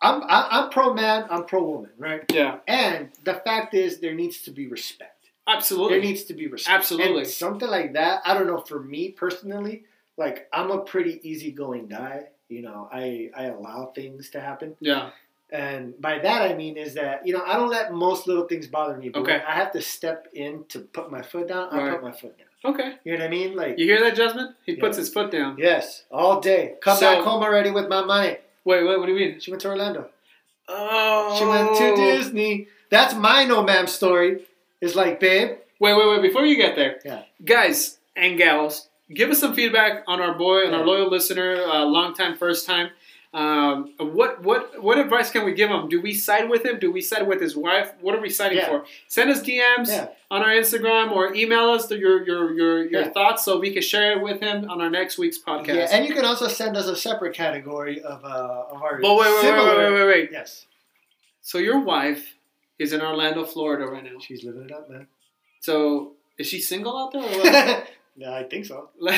I'm 0.00 0.22
I, 0.22 0.48
I'm 0.52 0.70
pro 0.70 0.94
man. 0.94 1.26
I'm 1.28 1.44
pro 1.44 1.62
woman, 1.62 1.90
right? 1.98 2.24
yeah, 2.32 2.60
And 2.66 3.10
the 3.24 3.34
fact 3.34 3.74
is 3.74 3.98
there 3.98 4.14
needs 4.14 4.40
to 4.46 4.50
be 4.50 4.66
respect. 4.68 5.28
absolutely. 5.46 5.98
There 5.98 6.06
needs 6.08 6.22
to 6.24 6.32
be 6.32 6.46
respect. 6.46 6.74
Absolutely. 6.78 7.24
And 7.24 7.28
something 7.28 7.68
like 7.68 7.92
that, 7.92 8.22
I 8.24 8.32
don't 8.32 8.46
know, 8.46 8.62
for 8.62 8.80
me 8.80 9.10
personally, 9.10 9.84
like 10.20 10.36
I'm 10.52 10.70
a 10.70 10.78
pretty 10.92 11.14
easygoing 11.28 11.86
guy. 11.88 12.16
You 12.48 12.62
know, 12.62 12.88
I, 12.92 13.30
I 13.36 13.44
allow 13.56 13.86
things 13.94 14.30
to 14.30 14.40
happen. 14.40 14.76
yeah, 14.80 15.10
And 15.50 15.82
by 16.00 16.18
that 16.18 16.40
I 16.50 16.54
mean 16.54 16.76
is 16.76 16.94
that, 16.94 17.24
you 17.26 17.32
know, 17.32 17.42
I 17.46 17.54
don't 17.58 17.70
let 17.70 17.92
most 17.92 18.26
little 18.26 18.46
things 18.50 18.66
bother 18.66 18.96
me. 18.96 19.08
But 19.08 19.20
Okay. 19.22 19.40
I 19.46 19.52
have 19.60 19.70
to 19.72 19.80
step 19.80 20.26
in 20.34 20.64
to 20.72 20.80
put 20.80 21.10
my 21.16 21.22
foot 21.22 21.46
down, 21.48 21.68
I 21.70 21.76
Right. 21.78 21.92
put 21.92 22.02
my 22.02 22.12
foot 22.12 22.34
down. 22.40 22.48
okay. 22.74 22.88
You 23.04 23.12
know 23.12 23.18
what 23.20 23.26
I 23.26 23.30
mean? 23.38 23.50
Like 23.56 23.78
You 23.78 23.84
hear 23.86 24.00
that, 24.04 24.16
Jasmine? 24.16 24.54
He 24.66 24.74
puts 24.76 24.96
his 24.96 25.08
foot 25.12 25.30
down. 25.30 25.56
Yes, 25.58 26.04
all 26.10 26.40
day. 26.40 26.74
Come 26.82 26.96
So- 26.98 27.06
back 27.14 27.22
home 27.24 27.42
already 27.42 27.70
with 27.70 27.88
my 27.88 28.02
money. 28.04 28.36
Wait, 28.64 28.84
wait. 28.86 28.98
What 28.98 29.06
do 29.06 29.12
you 29.14 29.18
mean? 29.22 29.40
She 29.40 29.50
went 29.52 29.62
to 29.62 29.68
Orlando. 29.68 30.10
Oh, 30.68 31.36
She 31.38 31.44
went 31.44 31.76
to 31.78 31.96
Disney. 31.96 32.68
That's 32.90 33.14
my 33.14 33.44
no 33.44 33.62
ma'am 33.62 33.86
story. 33.86 34.44
It's 34.80 34.94
like, 34.96 35.20
babe, 35.20 35.50
Wait, 35.82 35.94
wait, 35.96 36.08
wait! 36.10 36.20
Before 36.20 36.44
you 36.44 36.56
get 36.56 36.76
there, 36.76 37.00
Yeah. 37.04 37.22
guys 37.42 37.98
and 38.14 38.36
gals, 38.36 38.89
give 39.14 39.30
us 39.30 39.38
some 39.40 39.54
feedback 39.54 40.04
on 40.06 40.20
our 40.20 40.34
boy 40.34 40.64
and 40.64 40.74
our 40.74 40.84
loyal 40.84 41.10
listener, 41.10 41.56
uh, 41.64 41.84
long 41.84 42.14
time, 42.14 42.36
first 42.36 42.66
time. 42.66 42.90
Um, 43.32 43.94
what 43.98 44.42
what 44.42 44.82
what 44.82 44.98
advice 44.98 45.30
can 45.30 45.44
we 45.44 45.52
give 45.54 45.70
him? 45.70 45.88
Do 45.88 46.00
we 46.00 46.12
side 46.14 46.50
with 46.50 46.64
him? 46.66 46.80
Do 46.80 46.90
we 46.90 47.00
side 47.00 47.28
with 47.28 47.40
his 47.40 47.54
wife? 47.56 47.92
What 48.00 48.16
are 48.16 48.20
we 48.20 48.28
siding 48.28 48.58
Yeah. 48.58 48.66
for? 48.66 48.84
Send 49.06 49.30
us 49.30 49.40
DMs 49.40 49.86
Yeah. 49.88 50.08
on 50.32 50.42
our 50.42 50.48
Instagram 50.48 51.12
or 51.12 51.32
email 51.34 51.70
us 51.70 51.86
the, 51.86 51.96
your 51.96 52.24
your 52.26 52.52
your 52.52 52.84
your 52.90 53.02
Yeah. 53.02 53.10
thoughts 53.10 53.44
so 53.44 53.60
we 53.60 53.72
can 53.72 53.82
share 53.82 54.10
it 54.18 54.20
with 54.20 54.40
him 54.40 54.68
on 54.68 54.80
our 54.80 54.90
next 54.90 55.16
week's 55.16 55.38
podcast. 55.38 55.76
Yeah, 55.76 55.88
and 55.92 56.08
you 56.08 56.12
can 56.14 56.24
also 56.24 56.48
send 56.48 56.76
us 56.76 56.86
a 56.86 56.96
separate 56.96 57.32
category 57.34 58.02
of 58.02 58.24
uh 58.24 58.64
of 58.72 58.82
our 58.82 58.98
but 59.00 59.14
wait, 59.14 59.20
wait, 59.26 59.32
wait, 59.34 59.40
similar. 59.42 59.76
wait, 59.78 59.90
wait, 59.92 60.00
wait, 60.00 60.06
wait. 60.06 60.28
Yes, 60.32 60.66
So 61.40 61.58
your 61.58 61.78
wife 61.78 62.34
is 62.80 62.92
in 62.92 63.00
Orlando, 63.00 63.44
Florida 63.44 63.86
right 63.86 64.02
now. 64.02 64.18
she's 64.18 64.42
living 64.42 64.62
it 64.64 64.72
up, 64.72 64.90
man. 64.90 65.06
So 65.60 66.14
is 66.36 66.48
she 66.48 66.58
single 66.60 66.98
out 66.98 67.12
there? 67.12 67.84
Yeah, 68.16 68.34
I 68.34 68.44
think 68.44 68.66
so. 68.66 68.90
let, 69.00 69.14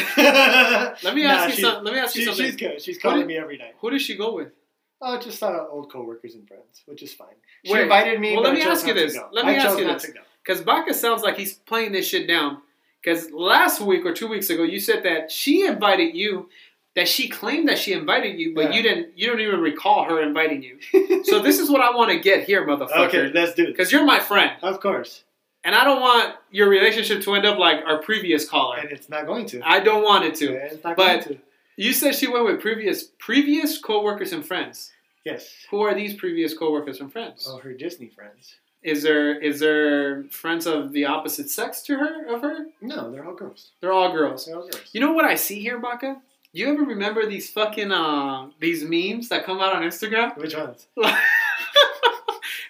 me 1.15 1.25
ask 1.25 1.57
you 1.57 1.63
something. 1.65 1.85
Let 1.85 1.95
me 1.95 1.99
ask 1.99 2.15
you 2.15 2.25
something. 2.25 2.45
she's 2.47 2.57
good. 2.57 2.81
She's 2.83 2.99
calling 2.99 3.21
did- 3.21 3.27
me 3.27 3.37
every 3.37 3.59
night. 3.59 3.75
Who 3.81 3.91
does 3.91 4.03
she 4.03 4.17
go 4.17 4.35
with? 4.35 4.49
Oh, 5.05 5.19
just 5.19 5.43
uh, 5.43 5.67
old 5.69 5.91
coworkers 5.91 6.37
and 6.37 6.47
friends, 6.47 6.83
which 6.87 7.03
is 7.03 7.13
fine. 7.13 7.35
She 7.65 7.73
Wait, 7.73 7.83
invited 7.83 8.21
me. 8.21 8.35
well, 8.35 8.43
let 8.45 8.55
me 8.55 8.63
ask 8.63 8.87
you 8.87 8.95
this. 8.95 9.19
Let 9.33 9.47
me 9.47 9.53
I 9.53 9.57
ask 9.57 9.77
you 9.77 9.85
this. 9.85 10.07
Because 10.45 10.63
Baca 10.63 10.95
sounds 10.95 11.23
like 11.23 11.37
he's 11.37 11.55
playing 11.55 11.91
this 11.91 12.07
shit 12.07 12.29
down. 12.29 12.59
Because 13.03 13.33
last 13.33 13.81
week 13.81 14.07
or 14.07 14.13
two 14.13 14.29
weeks 14.29 14.49
ago, 14.49 14.63
you 14.63 14.79
said 14.79 15.03
that 15.03 15.33
she 15.33 15.67
invited 15.67 16.15
you, 16.15 16.49
that 16.95 17.09
she 17.09 17.29
claimed 17.29 17.69
that 17.69 17.79
she 17.81 17.93
invited 17.95 18.39
you, 18.39 18.55
but 18.55 18.71
Yeah. 18.71 18.77
you 18.77 18.83
didn't. 18.85 19.19
You 19.19 19.27
don't 19.27 19.41
even 19.41 19.59
recall 19.61 20.05
her 20.05 20.23
inviting 20.23 20.63
you. 20.63 20.79
so 21.25 21.41
this 21.43 21.59
is 21.59 21.69
what 21.69 21.81
I 21.81 21.97
want 21.97 22.13
to 22.13 22.21
get 22.21 22.45
here, 22.45 22.65
motherfucker. 22.69 23.09
Okay, 23.09 23.33
let's 23.35 23.55
do 23.55 23.65
it. 23.65 23.67
Because 23.69 23.91
you're 23.91 24.05
my 24.05 24.21
friend, 24.21 24.53
Of 24.63 24.79
course, 24.79 25.25
and 25.65 25.75
I 25.75 25.85
don't 25.85 26.01
want 26.01 26.35
your 26.51 26.69
relationship 26.69 27.23
to 27.23 27.35
end 27.35 27.47
up 27.47 27.59
like 27.59 27.81
our 27.87 27.99
previous 28.03 28.49
caller. 28.49 28.77
and 28.79 28.91
it's 28.91 29.09
not 29.09 29.27
going 29.27 29.47
to. 29.47 29.61
I 29.65 29.81
don't 29.81 30.03
want 30.03 30.25
it 30.25 30.35
to. 30.37 30.53
It's 30.53 30.83
not 30.85 30.97
But- 30.97 31.25
going 31.25 31.37
to. 31.37 31.39
You 31.77 31.93
said 31.95 32.15
she 32.15 32.29
went 32.29 32.45
with 32.45 32.61
previous 32.61 33.05
previous 33.19 33.79
coworkers 33.79 34.33
and 34.33 34.45
friends. 34.47 34.93
Yes. 35.25 35.49
Who 35.71 35.81
are 35.83 35.95
these 35.95 36.15
previous 36.15 36.53
coworkers 36.57 37.01
and 37.01 37.11
friends? 37.11 37.47
Oh, 37.49 37.59
her 37.59 37.73
Disney 37.73 38.09
friends. 38.09 38.57
Is 38.83 39.03
there 39.03 39.41
is 39.41 39.61
there 39.61 40.25
friends 40.25 40.67
of 40.67 40.93
the 40.93 41.07
opposite 41.07 41.49
sex 41.49 41.81
to 41.85 41.97
her 41.97 42.27
of 42.27 42.43
her? 42.43 42.67
No, 42.83 43.11
they're 43.11 43.25
all 43.25 43.35
girls. 43.35 43.71
They're 43.81 43.93
all 43.93 44.13
girls. 44.13 44.45
They're 44.47 44.57
all 44.57 44.63
girls. 44.69 44.91
You 44.93 45.01
know 45.01 45.13
what 45.13 45.25
I 45.25 45.35
see 45.37 45.61
here, 45.61 45.79
Baca? 45.79 46.21
You 46.53 46.71
ever 46.73 46.83
remember 46.83 47.25
these 47.27 47.49
fucking 47.51 47.91
uh, 47.91 48.49
these 48.61 48.83
memes 48.85 49.29
that 49.31 49.45
come 49.47 49.61
out 49.61 49.75
on 49.75 49.83
Instagram? 49.83 50.37
Which 50.37 50.55
ones? 50.57 50.89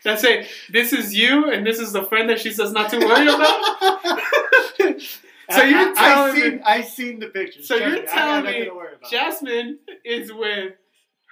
that 0.22 0.24
it. 0.24 0.48
this 0.70 0.92
is 0.92 1.14
you 1.16 1.50
and 1.50 1.66
this 1.66 1.78
is 1.78 1.92
the 1.92 2.02
friend 2.04 2.28
that 2.30 2.40
she 2.40 2.50
says 2.52 2.72
not 2.72 2.90
to 2.90 2.98
worry 2.98 3.28
about. 3.28 4.20
So 5.50 5.62
you're 5.64 5.90
I, 5.90 5.92
telling 5.94 6.30
I 6.30 6.32
me- 6.32 6.40
seen, 6.40 6.62
I 6.64 6.80
seen 6.80 7.18
the 7.20 7.26
pictures. 7.26 7.68
So 7.68 7.76
Trust 7.76 7.92
you're 7.92 8.02
me, 8.02 8.08
telling 8.08 8.44
me 8.46 8.58
gonna 8.64 8.74
worry 8.74 8.94
about 8.94 9.12
it. 9.12 9.14
Jasmine 9.14 9.78
is 10.04 10.32
with 10.32 10.72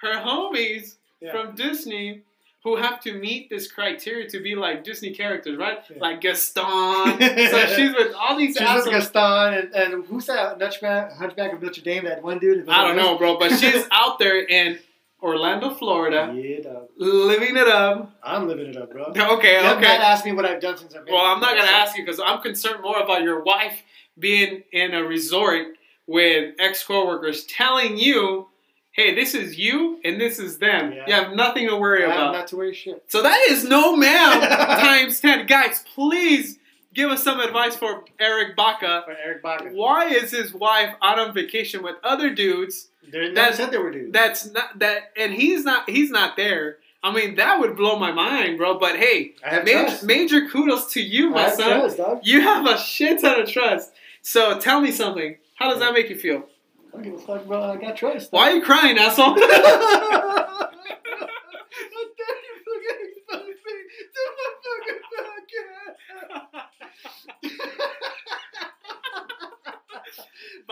her 0.01 0.13
homies 0.13 0.97
Yeah. 1.21 1.31
from 1.31 1.55
Disney 1.55 2.21
who 2.63 2.75
have 2.75 2.99
to 3.01 3.13
meet 3.13 3.49
this 3.49 3.71
criteria 3.71 4.29
to 4.29 4.39
be 4.39 4.53
like 4.53 4.83
Disney 4.83 5.11
characters, 5.11 5.57
right? 5.57 5.79
Yeah. 5.89 5.97
Like 5.99 6.21
Gaston. 6.21 6.63
so 6.63 7.65
she's 7.75 7.93
with 7.95 8.13
all 8.13 8.37
these 8.37 8.55
She's 8.55 8.61
assholes. 8.61 8.85
with 8.85 8.93
Gaston 8.93 9.53
and, 9.55 9.73
and 9.93 10.05
who's 10.05 10.27
that 10.27 10.61
Hunchback, 10.61 11.13
Hunchback 11.17 11.53
of 11.53 11.61
Notre 11.63 11.81
Dame? 11.81 12.03
That 12.03 12.21
one 12.21 12.37
dude. 12.37 12.69
I 12.69 12.85
don't 12.85 12.97
know, 12.97 13.17
bro, 13.17 13.39
but 13.39 13.49
she's 13.57 13.87
out 13.91 14.19
there 14.19 14.39
in 14.39 14.77
Orlando, 15.21 15.69
Florida, 15.75 16.33
Yeah, 16.35 16.61
dog. 16.61 16.89
living 16.97 17.55
it 17.55 17.67
up. 17.67 18.11
I'm 18.23 18.47
living 18.47 18.67
it 18.67 18.77
up, 18.77 18.91
bro. 18.91 19.03
Okay, 19.37 19.61
You 19.61 19.69
okay. 19.71 19.81
not 19.81 20.01
asked 20.01 20.25
me 20.25 20.31
what 20.31 20.45
I've 20.45 20.61
done 20.61 20.77
since 20.77 20.95
I've 20.95 21.05
been. 21.05 21.13
Well, 21.13 21.25
I'm 21.25 21.39
not 21.39 21.55
gonna 21.55 21.67
so- 21.67 21.73
ask 21.73 21.97
you 21.97 22.03
because 22.03 22.19
I'm 22.19 22.41
concerned 22.41 22.81
more 22.81 22.99
about 22.99 23.21
your 23.21 23.41
wife 23.43 23.83
being 24.19 24.63
in 24.71 24.93
a 24.93 25.03
resort 25.03 25.67
with 26.07 26.55
ex 26.59 26.83
coworkers 26.83 27.45
telling 27.45 27.97
you, 27.97 28.47
"Hey, 28.91 29.13
this 29.15 29.33
is 29.35 29.57
you 29.57 29.99
and 30.03 30.19
this 30.19 30.39
is 30.39 30.57
them. 30.57 30.91
Yeah. 30.91 31.03
You 31.07 31.13
have 31.13 31.33
nothing 31.33 31.67
to 31.69 31.75
worry 31.77 32.03
I 32.03 32.09
have 32.09 32.17
about." 32.19 32.33
not 32.33 32.47
to 32.47 32.57
worry 32.57 32.73
shit. 32.73 33.03
So 33.07 33.21
that 33.21 33.39
is 33.49 33.63
no 33.63 33.95
ma'am 33.95 34.41
times 34.81 35.19
ten, 35.21 35.45
guys. 35.45 35.83
Please 35.95 36.57
give 36.93 37.09
us 37.09 37.23
some 37.23 37.39
advice 37.39 37.75
for 37.75 38.03
Eric 38.19 38.55
Baca. 38.55 39.03
For 39.05 39.13
Eric 39.13 39.41
Baca. 39.41 39.69
Why 39.71 40.07
is 40.07 40.31
his 40.31 40.53
wife 40.53 40.95
out 41.01 41.19
on 41.19 41.33
vacation 41.33 41.83
with 41.83 41.95
other 42.03 42.33
dudes? 42.33 42.89
They 43.11 43.31
never 43.31 43.55
said 43.55 43.71
they 43.71 43.77
were 43.77 43.91
dudes. 43.91 44.11
That's 44.11 44.51
not 44.51 44.79
that, 44.79 45.11
and 45.17 45.33
he's 45.33 45.63
not. 45.65 45.89
He's 45.89 46.11
not 46.11 46.37
there. 46.37 46.77
I 47.03 47.11
mean, 47.11 47.35
that 47.35 47.59
would 47.59 47.75
blow 47.75 47.97
my 47.97 48.11
mind, 48.11 48.57
bro. 48.57 48.77
But 48.77 48.97
hey, 48.97 49.33
I 49.43 49.55
have 49.55 49.65
major, 49.65 50.05
major 50.05 50.47
kudos 50.49 50.93
to 50.93 51.01
you, 51.01 51.31
my 51.31 51.49
son. 51.49 51.79
trust, 51.79 51.97
dog. 51.97 52.19
You 52.23 52.41
have 52.41 52.65
a 52.67 52.77
shit 52.77 53.21
ton 53.21 53.41
of 53.41 53.49
trust. 53.49 53.91
So 54.21 54.59
tell 54.59 54.81
me 54.81 54.91
something. 54.91 55.37
How 55.55 55.71
does 55.71 55.79
that 55.79 55.93
make 55.93 56.09
you 56.09 56.17
feel? 56.17 56.45
I 56.93 56.97
don't 56.97 57.03
give 57.03 57.13
a 57.15 57.19
fuck, 57.19 57.47
bro. 57.47 57.63
I 57.63 57.77
got 57.77 57.97
trust. 57.97 58.31
Why 58.31 58.51
are 58.51 58.55
you 58.55 58.61
crying, 58.61 58.97
asshole? 58.97 59.35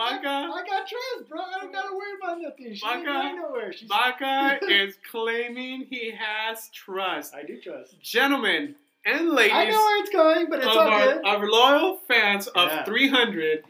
Baca, 0.00 0.28
I 0.28 0.62
got 0.66 0.88
trust, 0.88 1.28
bro. 1.28 1.40
I 1.40 1.60
don't 1.60 1.72
gotta 1.72 1.94
worry 1.94 2.16
about 2.20 2.40
nothing. 2.40 2.74
She 2.74 2.86
ain't 2.86 3.04
Baca, 3.04 3.22
going 3.22 3.36
nowhere. 3.36 3.72
She's, 3.72 3.86
Baca 3.88 4.58
is 4.70 4.94
claiming 5.10 5.86
he 5.90 6.12
has 6.12 6.70
trust. 6.70 7.34
I 7.34 7.42
do 7.42 7.60
trust. 7.60 8.00
Gentlemen 8.00 8.76
and 9.04 9.30
ladies 9.32 9.52
I 9.54 9.68
know 9.68 9.76
where 9.76 10.00
it's 10.02 10.10
going, 10.10 10.48
but 10.48 10.60
it's 10.60 10.68
all 10.68 10.78
our, 10.78 11.14
good. 11.14 11.24
our 11.26 11.46
loyal 11.46 11.98
fans 12.08 12.46
of 12.48 12.68
Yeah. 12.70 12.84
300, 12.84 13.64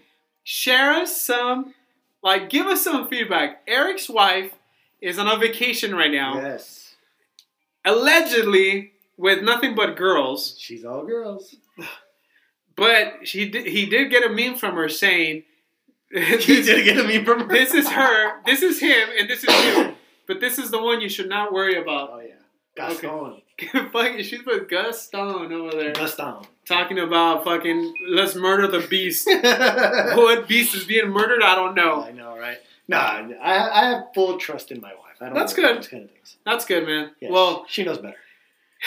share 0.44 0.92
us 0.92 1.20
some, 1.20 1.74
like, 2.22 2.48
give 2.48 2.66
us 2.66 2.84
some 2.84 3.08
feedback. 3.08 3.62
Eric's 3.66 4.08
wife 4.08 4.52
is 5.00 5.18
on 5.18 5.26
a 5.26 5.36
vacation 5.36 5.94
right 5.96 6.12
now. 6.12 6.36
Yes, 6.36 6.94
allegedly 7.84 8.92
with 9.16 9.42
nothing 9.42 9.74
but 9.74 9.96
girls. 9.96 10.56
she's 10.60 10.84
all 10.84 11.04
girls. 11.04 11.56
But 12.76 13.26
she 13.28 13.48
did, 13.50 13.66
he 13.66 13.86
did 13.86 14.10
get 14.10 14.24
a 14.24 14.32
meme 14.32 14.56
from 14.56 14.74
her 14.76 14.88
saying, 14.88 15.42
He 16.40 16.62
did 16.62 16.84
get 16.84 16.98
a 16.98 17.04
meme 17.04 17.24
from 17.24 17.40
her. 17.40 17.48
"This 17.48 17.72
is 17.72 17.88
her, 17.88 18.40
this 18.44 18.62
is 18.62 18.80
him, 18.80 19.08
and 19.18 19.28
this 19.28 19.44
is 19.44 19.64
you." 19.64 19.94
But 20.26 20.38
this 20.38 20.58
is 20.58 20.70
the 20.70 20.80
one 20.80 21.00
you 21.00 21.08
should 21.08 21.28
not 21.28 21.52
worry 21.52 21.74
about. 21.74 22.10
Oh 22.12 22.20
yeah, 22.20 22.34
Gaston. 22.76 23.42
fucking, 23.92 24.22
she's 24.22 24.46
with 24.46 24.68
Gus 24.68 25.02
Stone 25.02 25.52
over 25.52 25.72
there 25.76 25.92
Gaston. 25.92 26.44
talking 26.64 27.00
about 27.00 27.42
fucking 27.42 27.92
let's 28.08 28.36
murder 28.36 28.68
the 28.68 28.86
beast. 28.86 29.26
what 29.26 30.46
beast 30.46 30.76
is 30.76 30.84
being 30.84 31.08
murdered? 31.08 31.42
I 31.42 31.56
don't 31.56 31.74
know. 31.74 32.04
I 32.04 32.12
know, 32.12 32.38
right? 32.38 32.58
Nah, 32.86 33.28
I, 33.42 33.80
I 33.80 33.84
have 33.86 34.04
full 34.14 34.38
trust 34.38 34.70
in 34.70 34.80
my 34.80 34.92
wife. 34.92 35.16
I 35.20 35.26
don't 35.26 35.34
That's 35.34 35.52
good. 35.52 35.88
Kind 35.90 36.04
of. 36.04 36.10
That's 36.44 36.64
good, 36.64 36.86
man. 36.86 37.10
Yes, 37.20 37.32
Well, 37.32 37.64
she 37.68 37.82
knows 37.82 37.98
better. 37.98 38.16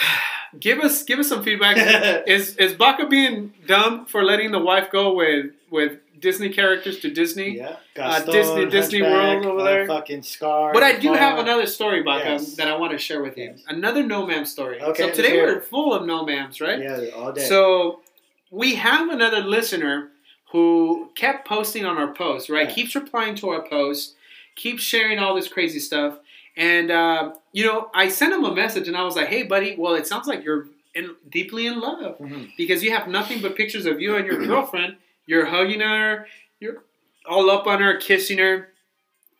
give 0.60 0.78
us 0.80 1.02
give 1.04 1.18
us 1.18 1.28
some 1.28 1.42
feedback. 1.42 1.76
is 2.26 2.56
is 2.56 2.74
Baca 2.74 3.06
being 3.06 3.52
dumb 3.66 4.06
for 4.06 4.24
letting 4.24 4.52
the 4.52 4.58
wife 4.58 4.90
go 4.90 5.14
with 5.14 5.46
with 5.70 5.98
Disney 6.20 6.48
characters 6.50 7.00
to 7.00 7.10
Disney? 7.10 7.58
yeah, 7.58 7.76
Uh, 7.98 8.20
Disney- 8.24 8.66
Disney 8.70 9.02
World 9.02 9.44
over 9.44 9.60
uh, 9.60 9.64
there. 9.64 9.86
Fucking 9.86 10.22
Scar. 10.22 10.72
But 10.72 10.82
I 10.82 10.98
do 10.98 11.12
have 11.12 11.38
another 11.38 11.66
story, 11.66 12.02
Baca, 12.02 12.24
Yes. 12.30 12.54
that 12.56 12.66
I 12.68 12.76
want 12.76 12.92
to 12.92 12.98
share 12.98 13.22
with 13.22 13.36
you. 13.36 13.44
Yes. 13.50 13.62
Another 13.68 14.02
no 14.02 14.24
ma'am 14.26 14.44
story. 14.46 14.80
Okay, 14.80 15.08
so 15.10 15.14
today 15.14 15.42
we're 15.42 15.60
full 15.60 15.92
of 15.92 16.06
no 16.06 16.24
ma'ams, 16.24 16.60
right? 16.62 16.80
Yeah, 16.80 17.10
all 17.14 17.32
day. 17.32 17.42
So 17.46 18.00
we 18.50 18.76
have 18.76 19.10
another 19.10 19.40
listener 19.40 20.10
who 20.52 21.10
kept 21.14 21.46
posting 21.46 21.84
on 21.84 21.98
our 21.98 22.14
posts, 22.14 22.48
right? 22.48 22.68
Yeah. 22.68 22.74
Keeps 22.74 22.94
replying 22.94 23.34
to 23.36 23.48
our 23.50 23.62
posts, 23.68 24.14
keeps 24.54 24.82
sharing 24.82 25.18
all 25.18 25.34
this 25.34 25.48
crazy 25.48 25.80
stuff. 25.80 26.18
And, 26.56 26.90
uh, 26.90 27.32
you 27.54 27.64
know, 27.64 27.88
I 27.94 28.08
sent 28.08 28.34
him 28.34 28.44
a 28.44 28.52
message 28.54 28.88
and 28.88 28.96
I 28.96 29.04
was 29.04 29.14
like, 29.16 29.28
hey, 29.28 29.44
buddy, 29.44 29.76
well, 29.78 29.94
it 29.94 30.06
sounds 30.08 30.26
like 30.26 30.42
you're 30.44 30.66
in, 30.94 31.14
deeply 31.30 31.66
in 31.66 31.80
love 31.80 32.18
Mhm. 32.18 32.50
because 32.58 32.82
you 32.82 32.90
have 32.90 33.06
nothing 33.08 33.40
but 33.40 33.54
pictures 33.56 33.86
of 33.86 34.00
you 34.00 34.16
and 34.16 34.26
your 34.26 34.44
girlfriend. 34.46 34.96
You're 35.26 35.46
hugging 35.46 35.80
her, 35.80 36.26
you're 36.60 36.82
all 37.26 37.48
up 37.50 37.66
on 37.66 37.80
her, 37.80 37.96
kissing 37.96 38.38
her. 38.38 38.72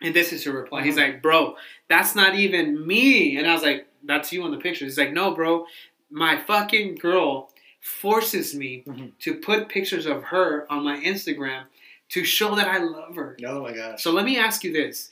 And 0.01 0.15
this 0.15 0.33
is 0.33 0.45
her 0.45 0.53
reply. 0.53 0.83
He's 0.85 0.95
Mhm. 0.95 0.99
like, 1.03 1.23
bro, 1.23 1.57
that's 1.89 2.15
not 2.15 2.35
even 2.37 2.87
me. 2.87 3.37
And 3.37 3.47
I 3.49 3.53
was 3.53 3.63
like, 3.65 3.87
that's 4.05 4.33
you 4.33 4.45
in 4.47 4.53
the 4.53 4.59
picture. 4.59 4.85
He's 4.85 4.97
like, 4.99 5.13
no, 5.13 5.33
bro, 5.33 5.67
my 6.11 6.37
fucking 6.37 6.95
girl 6.97 7.51
forces 7.81 8.55
me 8.55 8.83
Mhm. 8.87 9.13
to 9.19 9.35
put 9.35 9.69
pictures 9.69 10.07
of 10.07 10.23
her 10.25 10.71
on 10.71 10.85
my 10.85 10.99
Instagram 11.01 11.65
to 12.11 12.25
show 12.25 12.55
that 12.55 12.69
I 12.69 12.79
love 12.79 13.17
her. 13.17 13.37
Oh 13.47 13.61
my 13.63 13.73
gosh. 13.73 14.03
So 14.03 14.13
let 14.13 14.25
me 14.25 14.39
ask 14.39 14.63
you 14.63 14.73
this. 14.73 15.11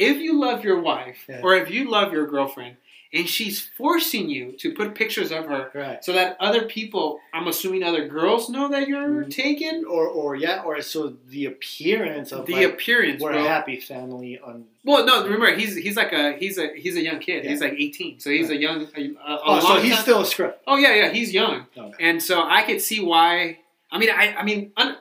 If 0.00 0.16
you 0.18 0.32
love 0.40 0.64
your 0.64 0.80
wife 0.80 1.18
Yeah. 1.28 1.40
or 1.44 1.54
if 1.56 1.70
you 1.70 1.90
love 1.90 2.12
your 2.12 2.26
girlfriend 2.26 2.76
and 3.12 3.28
she's 3.28 3.68
forcing 3.76 4.30
you 4.30 4.52
to 4.60 4.72
put 4.72 4.94
pictures 4.94 5.30
of 5.32 5.44
her 5.46 5.70
Right. 5.74 6.02
so 6.04 6.12
that 6.12 6.36
other 6.40 6.62
people, 6.76 7.20
I'm 7.34 7.48
assuming 7.48 7.82
other 7.82 8.06
girls 8.06 8.48
know 8.48 8.68
that 8.68 8.86
you're 8.88 9.24
Mhm. 9.24 9.30
taken, 9.44 9.84
Or, 9.84 10.06
or 10.06 10.36
yeah, 10.36 10.62
or 10.62 10.80
so 10.80 11.16
the 11.28 11.44
appearance 11.46 12.30
of 12.32 12.46
the 12.46 12.52
like, 12.54 12.66
appearance, 12.72 13.20
we're 13.20 13.32
bro. 13.32 13.44
a 13.44 13.48
happy 13.48 13.78
family 13.80 14.38
on. 14.38 14.66
Well, 14.84 15.04
no, 15.04 15.24
remember 15.24 15.54
he's 15.60 15.74
he's 15.76 15.96
like 15.96 16.12
a 16.12 16.32
he's 16.42 16.56
a 16.56 16.68
he's 16.76 16.96
a 16.96 17.02
young 17.02 17.18
kid. 17.18 17.44
He's 17.44 17.60
like 17.60 17.74
18, 17.76 18.20
so 18.20 18.30
he's 18.30 18.48
a 18.50 18.56
young. 18.56 18.78
A, 18.96 19.00
a 19.02 19.40
Oh, 19.44 19.60
so 19.60 19.80
he's 19.80 19.94
time- 19.94 20.02
still 20.02 20.20
a 20.20 20.26
script. 20.26 20.62
Oh 20.66 20.76
yeah, 20.84 20.94
yeah, 20.94 21.10
he's 21.10 21.34
young, 21.34 21.66
Okay. 21.76 21.92
and 22.06 22.22
so 22.22 22.42
I 22.42 22.62
could 22.62 22.80
see 22.80 23.00
why 23.00 23.58
I 23.92 23.98
mean, 23.98 24.10
I, 24.10 24.24
I 24.38 24.44
mean, 24.44 24.70
un, 24.76 24.96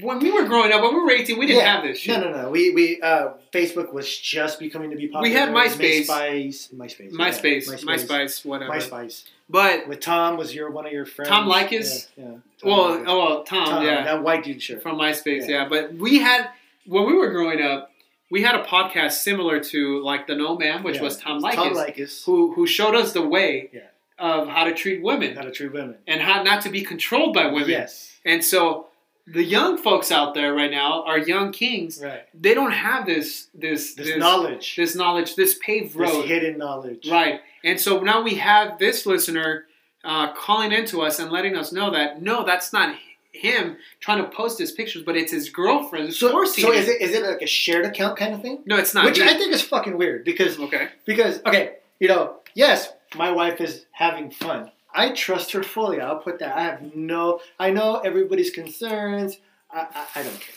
when 0.00 0.18
we 0.20 0.30
were 0.30 0.44
growing 0.44 0.72
up, 0.72 0.82
when 0.82 0.94
we 0.94 1.00
were 1.00 1.10
eighteen, 1.10 1.38
we 1.38 1.46
didn't 1.46 1.62
Yeah. 1.62 1.74
have 1.74 1.82
this 1.84 1.98
shit. 1.98 2.18
No, 2.20 2.30
no, 2.30 2.42
no. 2.42 2.50
We 2.50 2.70
we 2.70 3.00
uh, 3.00 3.30
Facebook 3.52 3.92
was 3.92 4.16
just 4.18 4.58
becoming 4.58 4.90
to 4.90 4.96
be 4.96 5.08
popular. 5.08 5.22
We 5.22 5.34
had 5.34 5.52
was 5.52 5.76
MySpace. 5.76 6.06
MySpace, 6.08 6.74
MySpace, 6.74 7.10
yeah. 7.10 7.18
MySpace, 7.66 7.84
MySpace, 7.84 8.44
whatever. 8.44 8.72
MySpace. 8.72 9.24
But 9.48 9.86
With 9.88 10.00
Tom 10.00 10.36
was 10.36 10.54
your 10.54 10.70
one 10.70 10.86
of 10.86 10.92
your 10.92 11.04
friends. 11.04 11.28
Tom 11.28 11.46
Leykis? 11.48 12.08
Yeah. 12.16 12.24
yeah. 12.24 12.30
Tom 12.30 12.40
well, 12.64 12.84
Leykis. 12.98 13.04
oh 13.08 13.18
well, 13.18 13.44
Tom, 13.44 13.66
Tom, 13.68 13.84
yeah, 13.84 14.04
that 14.04 14.22
white 14.22 14.44
dude 14.44 14.62
shirt. 14.62 14.82
from 14.82 14.96
MySpace, 14.96 15.48
Yeah. 15.48 15.62
yeah. 15.62 15.68
But 15.68 15.94
we 15.94 16.18
had 16.20 16.48
when 16.86 17.06
we 17.06 17.14
were 17.14 17.30
growing 17.30 17.60
up, 17.60 17.90
we 18.30 18.42
had 18.42 18.54
a 18.54 18.64
podcast 18.64 19.12
similar 19.12 19.60
to 19.60 20.02
like 20.02 20.26
the 20.26 20.34
No 20.34 20.56
Man, 20.56 20.82
which 20.82 21.00
was 21.00 21.16
Tom 21.18 21.42
Leykis, 21.42 21.54
Tom 21.54 21.74
Leykis. 21.74 22.24
who 22.24 22.52
who 22.54 22.66
showed 22.66 22.94
us 22.94 23.12
the 23.12 23.26
way 23.26 23.70
of 24.18 24.46
how 24.48 24.64
to 24.64 24.72
treat 24.72 25.02
women 25.02 25.34
How 25.34 25.42
to 25.42 25.50
treat 25.50 25.72
women. 25.72 25.96
and 26.06 26.20
how 26.20 26.42
not 26.44 26.62
to 26.62 26.70
be 26.70 26.82
controlled 26.82 27.34
by 27.34 27.46
women. 27.46 27.68
Yes. 27.70 28.18
And 28.24 28.44
so 28.44 28.86
the 29.26 29.44
young 29.44 29.78
folks 29.78 30.10
out 30.10 30.34
there 30.34 30.52
right 30.52 30.70
now, 30.70 31.04
are 31.04 31.18
young 31.18 31.52
kings, 31.52 32.00
Right. 32.02 32.22
they 32.34 32.54
don't 32.54 32.72
have 32.72 33.06
this 33.06 33.48
this 33.54 33.94
This, 33.94 34.16
knowledge. 34.16 34.74
this 34.76 34.94
knowledge, 34.94 35.36
this 35.36 35.58
paved 35.64 35.94
road, 35.94 36.08
This 36.08 36.24
hidden 36.26 36.58
knowledge. 36.58 37.08
Right. 37.08 37.40
And 37.64 37.80
so 37.80 38.00
now 38.00 38.22
we 38.22 38.34
have 38.36 38.78
this 38.78 39.06
listener 39.06 39.66
uh, 40.04 40.32
calling 40.32 40.72
into 40.72 41.00
us 41.02 41.18
and 41.20 41.30
letting 41.30 41.56
us 41.56 41.72
know 41.72 41.90
that 41.92 42.20
no, 42.20 42.44
that's 42.44 42.72
not 42.72 42.96
him 43.32 43.76
trying 44.00 44.22
to 44.22 44.28
post 44.28 44.58
his 44.58 44.72
pictures, 44.72 45.02
but 45.04 45.16
it's 45.16 45.32
his 45.32 45.48
girlfriend 45.48 46.12
So, 46.12 46.44
so 46.44 46.72
is 46.72 46.88
it 46.88 47.00
is 47.00 47.14
it 47.14 47.22
like 47.22 47.40
a 47.42 47.46
shared 47.46 47.86
account 47.86 48.18
kind 48.18 48.34
of 48.34 48.42
thing? 48.42 48.62
No, 48.66 48.76
it's 48.76 48.92
not. 48.94 49.04
Which 49.04 49.20
I 49.20 49.34
think 49.34 49.52
is 49.52 49.62
fucking 49.62 49.96
weird 49.96 50.24
because 50.24 50.58
okay. 50.58 50.88
because 51.06 51.40
okay, 51.46 51.76
you 52.00 52.08
know, 52.08 52.36
yes, 52.54 52.92
my 53.14 53.30
wife 53.30 53.60
is 53.60 53.86
having 53.92 54.30
fun. 54.30 54.70
I 54.94 55.10
trust 55.12 55.52
her 55.52 55.62
fully. 55.62 56.00
I'll 56.00 56.18
put 56.18 56.38
that. 56.40 56.56
I 56.56 56.62
have 56.62 56.94
no. 56.94 57.40
I 57.58 57.70
know 57.70 57.96
everybody's 57.98 58.50
concerns. 58.50 59.38
I 59.70 59.86
I, 60.14 60.20
I 60.20 60.22
don't 60.22 60.40
care. 60.40 60.54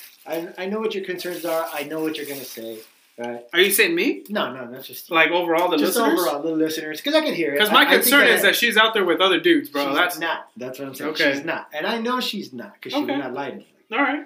I, 0.57 0.64
I 0.64 0.66
know 0.66 0.80
what 0.80 0.95
your 0.95 1.06
concerns 1.06 1.45
are. 1.45 1.68
I 1.74 1.84
know 1.84 2.02
what 2.02 2.18
you're 2.18 2.26
gonna 2.26 2.44
say. 2.44 2.80
Right? 3.18 3.45
Are 3.53 3.62
you 3.62 3.72
saying 3.72 3.95
me? 3.95 4.26
No, 4.28 4.52
no, 4.53 4.70
that's 4.70 4.88
just 4.88 5.10
Like 5.10 5.32
overall, 5.32 5.70
the 5.70 5.78
listeners. 5.78 5.94
just 5.95 5.98
listeners? 5.99 6.20
overall 6.28 6.41
the 6.44 6.52
listeners 6.52 6.99
because 6.99 7.16
I 7.16 7.22
can 7.24 7.34
hear 7.34 7.52
it. 7.52 7.53
Because 7.60 7.72
my 7.72 7.84
I 7.88 7.95
concern 7.95 8.24
I 8.28 8.32
is 8.32 8.41
that 8.41 8.57
she's 8.57 8.76
out 8.76 8.94
there 8.94 9.06
with 9.06 9.22
other 9.22 9.40
dudes, 9.40 9.70
bro. 9.70 9.86
she's 9.88 9.95
That's 9.95 10.20
not. 10.20 10.49
That's 10.57 10.80
what 10.80 10.90
I'm 10.90 10.95
saying. 10.95 11.12
Okay. 11.12 11.34
She's 11.34 11.45
not, 11.45 11.70
and 11.74 11.88
I 11.88 11.99
know 11.99 12.20
she's 12.20 12.52
not 12.52 12.74
because 12.74 12.91
she 12.91 12.98
Okay. 13.03 13.14
would 13.14 13.20
not 13.24 13.34
lie 13.34 13.52
to 13.52 13.56
me. 13.56 13.68
all 13.94 13.99
right. 13.99 14.24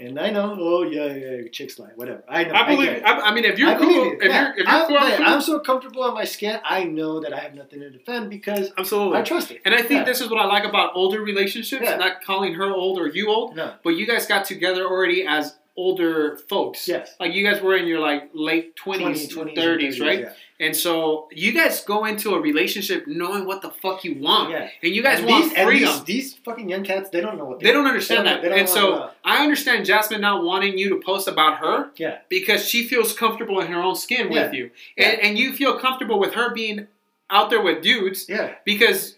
And 0.00 0.18
I 0.18 0.30
know. 0.30 0.56
Oh 0.58 0.82
yeah, 0.82 1.06
yeah, 1.06 1.30
yeah, 1.42 1.48
chicks 1.52 1.78
lie. 1.78 1.90
Whatever. 1.94 2.24
I 2.28 2.44
know. 2.44 2.54
I 2.54 2.66
believe. 2.66 2.88
it. 2.88 3.04
I, 3.04 3.20
I 3.20 3.34
mean, 3.34 3.44
if 3.44 3.58
you're 3.58 3.68
I 3.68 3.74
cool, 3.76 4.12
if 4.12 4.22
yeah. 4.24 4.40
you're, 4.42 4.50
if 4.52 4.56
you're 4.58 4.68
I'm, 4.68 4.86
cool, 4.88 4.96
I'm. 4.98 5.22
I'm 5.34 5.40
so 5.42 5.60
comfortable 5.60 6.06
in 6.08 6.14
my 6.14 6.24
skin. 6.24 6.58
I 6.64 6.84
know 6.84 7.20
that 7.20 7.34
I 7.34 7.38
have 7.40 7.54
nothing 7.54 7.80
to 7.80 7.90
defend 7.90 8.30
because 8.30 8.72
absolutely. 8.78 9.18
I 9.18 9.22
trust 9.22 9.50
it. 9.50 9.60
and 9.64 9.74
I 9.74 9.78
think 9.82 9.90
Yeah. 9.90 10.04
this 10.04 10.20
is 10.22 10.30
what 10.30 10.40
I 10.40 10.46
like 10.46 10.64
about 10.64 10.92
older 10.94 11.20
relationships. 11.20 11.82
Yeah. 11.84 11.96
Not 11.96 12.22
calling 12.22 12.54
her 12.54 12.70
old 12.70 12.98
or 12.98 13.08
you 13.08 13.28
old, 13.30 13.56
No. 13.56 13.74
but 13.84 13.90
you 13.90 14.06
guys 14.06 14.26
got 14.26 14.46
together 14.46 14.86
already 14.86 15.26
as 15.26 15.56
older 15.84 16.36
folks. 16.48 16.86
Yes. 16.86 17.14
Like 17.18 17.32
you 17.34 17.42
guys 17.48 17.60
were 17.62 17.76
in 17.76 17.86
your 17.86 18.00
like 18.00 18.30
late 18.34 18.76
20s, 18.76 19.28
20s, 19.32 19.56
30s, 19.56 20.00
right? 20.00 20.20
Yeah. 20.20 20.32
And 20.66 20.76
so 20.76 21.26
you 21.32 21.52
guys 21.52 21.82
go 21.84 22.04
into 22.04 22.34
a 22.34 22.40
relationship 22.40 23.06
knowing 23.06 23.46
what 23.46 23.62
the 23.62 23.70
fuck 23.70 24.04
you 24.04 24.14
want. 24.20 24.50
Yeah. 24.50 24.68
And 24.82 24.94
you 24.94 25.02
guys 25.02 25.20
And 25.20 25.28
want 25.28 25.44
these, 25.54 25.64
freedom. 25.64 25.88
these, 25.88 26.04
these 26.04 26.34
fucking 26.44 26.68
young 26.68 26.84
cats, 26.84 27.08
they 27.10 27.22
don't 27.22 27.38
know 27.38 27.46
what 27.46 27.60
they 27.60 27.72
don't 27.72 27.86
understand 27.86 28.26
They 28.26 28.30
that. 28.30 28.42
don't- 28.42 28.42
they 28.42 28.48
don't 28.50 28.58
and 28.60 28.68
so 28.68 29.10
I 29.24 29.42
understand 29.42 29.86
Jasmine 29.86 30.20
not 30.20 30.44
wanting 30.44 30.76
you 30.76 30.90
to 30.90 30.96
post 31.00 31.26
about 31.28 31.58
her 31.64 31.90
Yeah. 31.96 32.18
because 32.28 32.60
she 32.68 32.86
feels 32.86 33.14
comfortable 33.14 33.58
in 33.60 33.68
her 33.68 33.80
own 33.80 33.96
skin 33.96 34.28
with 34.28 34.52
you. 34.52 34.70
And, 34.98 35.18
and 35.24 35.38
you 35.38 35.52
feel 35.54 35.78
comfortable 35.78 36.18
with 36.18 36.34
her 36.34 36.52
being 36.52 36.88
out 37.30 37.48
there 37.48 37.62
with 37.62 37.82
dudes 37.82 38.26
Yeah. 38.28 38.54
because 38.66 39.16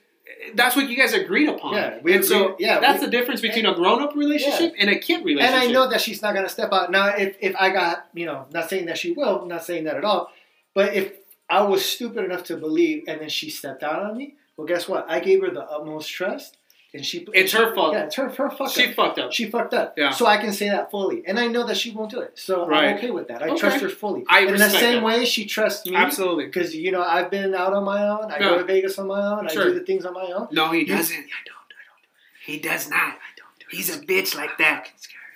that's 0.55 0.77
what 0.77 0.89
you 0.89 0.97
guys 0.97 1.13
agreed 1.13 1.49
upon. 1.49 1.75
Yeah, 1.75 1.99
we 2.03 2.15
and 2.15 2.25
so 2.25 2.53
agreed- 2.55 2.67
yeah, 2.67 2.81
that's 2.81 3.01
we- 3.01 3.07
the 3.07 3.11
difference 3.11 3.41
between 3.41 3.67
a 3.67 3.75
grown 3.75 4.03
up 4.03 4.15
relationship 4.15 4.75
and 4.79 4.91
a 4.91 4.99
kid 4.99 5.25
relationship. 5.25 5.63
And. 5.63 5.71
I 5.71 5.73
know 5.73 5.89
that 5.89 6.01
she's 6.01 6.23
not 6.23 6.35
gonna 6.35 6.49
step 6.49 6.73
out 6.73 6.91
now. 6.91 7.09
If 7.09 7.37
if 7.41 7.55
I 7.59 7.71
got 7.71 8.07
you 8.15 8.27
know, 8.27 8.47
not 8.53 8.69
saying 8.69 8.87
that 8.87 8.99
she 8.99 9.13
will, 9.13 9.47
not 9.47 9.65
saying 9.65 9.85
that 9.85 9.97
at 9.97 10.05
all, 10.05 10.31
but 10.75 10.95
if 10.95 11.13
I 11.49 11.63
was 11.63 11.85
stupid 11.85 12.25
enough 12.25 12.45
to 12.45 12.57
believe, 12.57 13.05
and 13.09 13.21
then 13.21 13.29
she 13.29 13.51
stepped 13.51 13.83
out 13.83 14.01
on 14.03 14.17
me, 14.17 14.35
well, 14.57 14.67
guess 14.67 14.89
what? 14.89 15.05
I 15.09 15.21
gave 15.21 15.43
her 15.43 15.51
the 15.51 15.63
utmost 15.63 16.09
trust, 16.11 16.57
and 16.95 17.05
she. 17.05 17.27
It's 17.35 17.53
her 17.53 17.75
fault. 17.75 17.95
Yeah, 17.95 18.05
it's 18.05 18.17
her 18.17 18.29
her 18.29 18.51
fuck 18.51 18.71
she 18.71 18.87
up. 18.89 18.95
fucked 18.95 19.19
up. 19.19 19.33
She 19.33 19.51
fucked 19.51 19.75
up. 19.75 19.95
Yeah. 19.97 20.11
So 20.11 20.27
I 20.27 20.37
can 20.37 20.53
say 20.53 20.69
that 20.69 20.91
fully, 20.91 21.23
and 21.27 21.39
I 21.39 21.47
know 21.47 21.65
that 21.67 21.77
she 21.77 21.91
won't 21.91 22.11
do 22.11 22.21
it. 22.21 22.39
So 22.39 22.67
Right. 22.67 22.85
I'm 22.91 22.97
okay 22.99 23.11
with 23.11 23.29
that. 23.29 23.43
I 23.43 23.49
Okay. 23.49 23.59
trust 23.59 23.81
her 23.83 23.89
fully. 23.89 24.25
I 24.29 24.41
in 24.41 24.57
the 24.57 24.69
same 24.71 24.97
that. 24.97 25.03
way 25.05 25.25
she 25.25 25.47
trusts 25.47 25.87
me. 25.89 25.97
Absolutely. 25.97 26.47
Because 26.47 26.75
you 26.75 26.91
know 26.93 27.03
I've 27.03 27.31
been 27.31 27.55
out 27.55 27.73
on 27.73 27.85
my 27.85 28.07
own. 28.09 28.31
I 28.31 28.39
Yeah. 28.39 28.49
go 28.51 28.59
to 28.59 28.65
Vegas 28.65 28.99
on 28.99 29.07
my 29.07 29.21
own. 29.25 29.49
I 29.49 29.53
do 29.55 29.73
the 29.75 29.81
things 29.81 30.05
on 30.05 30.15
my 30.15 30.27
own. 30.33 30.49
No, 30.53 30.71
he 30.71 30.85
doesn't. 30.85 31.17
I 31.17 31.43
don't. 31.47 31.57
I 31.57 31.83
don't. 31.89 32.45
He 32.45 32.59
does 32.59 32.89
not. 32.91 32.99
I 33.01 33.33
don't 33.37 33.59
do 33.59 33.67
it. 33.71 33.77
He's 33.77 33.95
a 33.95 34.01
bitch 34.01 34.35
like 34.37 34.59
that. 34.59 34.91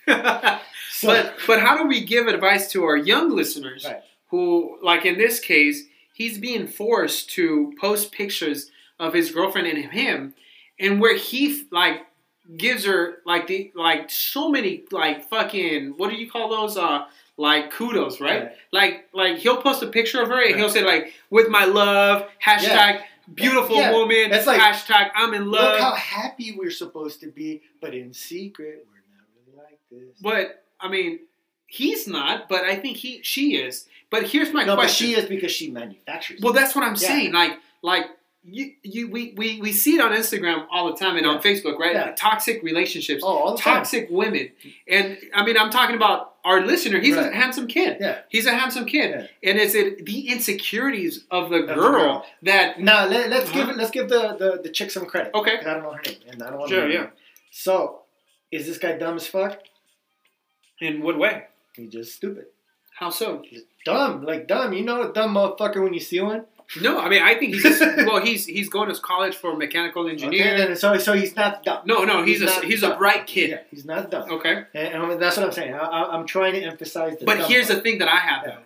that. 0.06 0.62
So, 0.90 1.08
but 1.08 1.34
but 1.46 1.60
how 1.60 1.76
do 1.76 1.86
we 1.86 2.02
give 2.06 2.26
advice 2.26 2.70
to 2.72 2.82
our 2.84 2.96
young 2.96 3.28
listeners 3.36 3.84
Right. 3.84 4.00
who, 4.30 4.78
like 4.82 5.04
in 5.04 5.18
this 5.18 5.40
case, 5.40 5.84
he's 6.14 6.38
being 6.38 6.66
forced 6.66 7.28
to 7.32 7.74
post 7.78 8.12
pictures 8.12 8.70
of 8.98 9.12
his 9.12 9.30
girlfriend 9.30 9.66
and 9.66 9.92
him, 9.92 10.32
and 10.78 11.00
where 11.00 11.16
he 11.16 11.64
like 11.70 12.02
gives 12.56 12.84
her 12.84 13.18
like 13.24 13.46
the 13.48 13.72
like 13.74 14.08
so 14.10 14.48
many 14.48 14.84
like 14.92 15.28
fucking 15.28 15.94
what 15.96 16.10
do 16.10 16.16
you 16.16 16.30
call 16.30 16.48
those 16.48 16.76
uh 16.76 17.04
like 17.36 17.70
kudos 17.72 18.20
right, 18.20 18.44
Right. 18.44 18.52
like 18.72 19.08
like 19.12 19.38
he'll 19.38 19.60
post 19.60 19.82
a 19.82 19.88
picture 19.88 20.22
of 20.22 20.28
her 20.28 20.34
and 20.40 20.52
Right. 20.52 20.56
he'll 20.56 20.70
say 20.70 20.84
like 20.84 21.12
with 21.30 21.48
my 21.48 21.64
love 21.64 22.26
hashtag 22.44 23.02
beautiful 23.34 23.76
Yeah. 23.76 23.92
woman 23.92 24.32
It's 24.32 24.46
like, 24.46 24.60
hashtag 24.60 25.10
I'm 25.14 25.34
in 25.34 25.50
love 25.50 25.72
Look 25.72 25.80
how 25.80 25.94
happy 25.96 26.52
we're 26.56 26.70
supposed 26.70 27.20
to 27.22 27.26
be, 27.28 27.62
but 27.80 27.92
in 27.94 28.12
secret, 28.14 28.86
we're 28.88 29.16
not 29.16 29.26
really 29.34 29.56
like 29.68 29.80
this. 29.90 30.20
But 30.22 30.62
I 30.78 30.88
mean, 30.88 31.18
he's 31.66 32.06
not. 32.06 32.48
But 32.48 32.62
I 32.64 32.76
think 32.76 32.96
he, 32.98 33.20
she 33.24 33.56
is. 33.56 33.88
But 34.10 34.28
here's 34.28 34.52
my 34.52 34.62
no, 34.64 34.76
but 34.76 34.82
question. 34.82 35.08
she 35.08 35.14
is 35.14 35.24
because 35.28 35.50
she 35.50 35.70
manufactures. 35.72 36.40
well, 36.40 36.52
that's 36.52 36.76
what 36.76 36.84
I'm 36.84 36.92
Yeah. 36.92 37.08
saying. 37.08 37.32
Like, 37.32 37.58
like 37.82 38.04
you, 38.48 38.72
you, 38.82 39.10
we, 39.10 39.34
we, 39.36 39.60
we 39.60 39.72
see 39.72 39.96
it 39.96 40.00
on 40.00 40.12
Instagram 40.12 40.66
all 40.70 40.90
the 40.92 40.96
time 40.96 41.16
and 41.16 41.26
on 41.26 41.42
Facebook, 41.42 41.78
right? 41.78 41.94
Yeah. 41.94 42.14
Toxic 42.16 42.62
relationships, 42.62 43.22
oh, 43.26 43.52
the 43.56 43.58
time. 43.62 43.74
toxic 43.78 44.08
women, 44.10 44.50
and 44.88 45.18
I 45.34 45.44
mean, 45.44 45.56
I'm 45.58 45.70
talking 45.70 45.96
about 45.96 46.34
our 46.44 46.60
listener. 46.64 47.00
He's 47.00 47.16
a 47.16 47.32
handsome 47.32 47.66
kid. 47.66 47.96
Yeah. 48.00 48.20
He's 48.28 48.46
a 48.46 48.52
handsome 48.54 48.84
kid, 48.86 49.28
and 49.42 49.58
is 49.58 49.74
it 49.74 50.06
the 50.06 50.28
insecurities 50.28 51.24
of 51.30 51.50
the 51.50 51.62
girl, 51.62 51.90
girl. 51.90 52.26
that? 52.42 52.78
Now 52.80 53.06
let, 53.06 53.32
us 53.32 53.48
Uh-huh. 53.48 53.58
give 53.58 53.68
it. 53.70 53.76
Let's 53.76 53.90
give 53.90 54.08
the, 54.08 54.36
the 54.38 54.60
the 54.62 54.68
chick 54.70 54.90
some 54.92 55.06
credit. 55.06 55.34
Okay, 55.34 55.58
I 55.58 55.64
don't 55.74 55.82
know 55.82 55.92
her 55.92 56.02
name, 56.06 56.16
and 56.28 56.42
I 56.42 56.50
don't 56.50 56.58
want 56.58 56.70
Sure, 56.70 56.86
to. 56.86 56.92
yeah. 56.94 57.06
So, 57.50 58.02
is 58.52 58.66
this 58.66 58.78
guy 58.78 58.96
dumb 58.96 59.16
as 59.16 59.26
fuck? 59.26 59.58
In 60.80 61.02
what 61.02 61.18
way? 61.18 61.44
He's 61.74 61.90
just 61.92 62.14
stupid. 62.14 62.46
How 62.98 63.10
so? 63.10 63.42
Dumb, 63.84 64.24
like 64.24 64.46
dumb. 64.46 64.72
You 64.72 64.84
know 64.84 65.10
a 65.10 65.12
dumb 65.12 65.34
motherfucker 65.34 65.82
when 65.82 65.94
you 65.94 66.00
see 66.00 66.20
one. 66.20 66.44
No, 66.80 66.98
I 67.00 67.08
mean, 67.08 67.22
I 67.22 67.34
think 67.34 67.54
he's 67.54 67.62
just, 67.62 67.80
well, 68.06 68.20
he's 68.20 68.44
he's 68.46 68.68
going 68.68 68.92
to 68.92 69.00
college 69.00 69.36
for 69.36 69.56
mechanical 69.56 70.08
engineering. 70.08 70.54
Okay, 70.54 70.66
then, 70.66 70.76
so 70.76 70.98
so 70.98 71.12
he's 71.12 71.36
not 71.36 71.62
dumb. 71.62 71.82
No, 71.84 72.04
no, 72.04 72.24
he's, 72.24 72.42
a 72.42 72.46
not 72.46 72.64
he's 72.64 72.82
a 72.82 72.96
bright 72.96 73.26
kid. 73.26 73.50
Yeah, 73.50 73.58
he's 73.70 73.84
not 73.84 74.10
dumb. 74.10 74.30
Okay. 74.30 74.64
And, 74.74 75.02
and 75.02 75.22
that's 75.22 75.36
what 75.36 75.46
I'm 75.46 75.52
saying. 75.52 75.74
I, 75.74 76.04
I'm 76.12 76.26
trying 76.26 76.54
to 76.54 76.62
emphasize. 76.62 77.18
The 77.18 77.24
But 77.24 77.38
dumb 77.38 77.48
here's 77.50 77.66
part. 77.68 77.76
the 77.78 77.82
thing 77.82 77.98
that 77.98 78.08
I 78.08 78.16
have 78.16 78.42
Yeah. 78.46 78.54
though. 78.56 78.62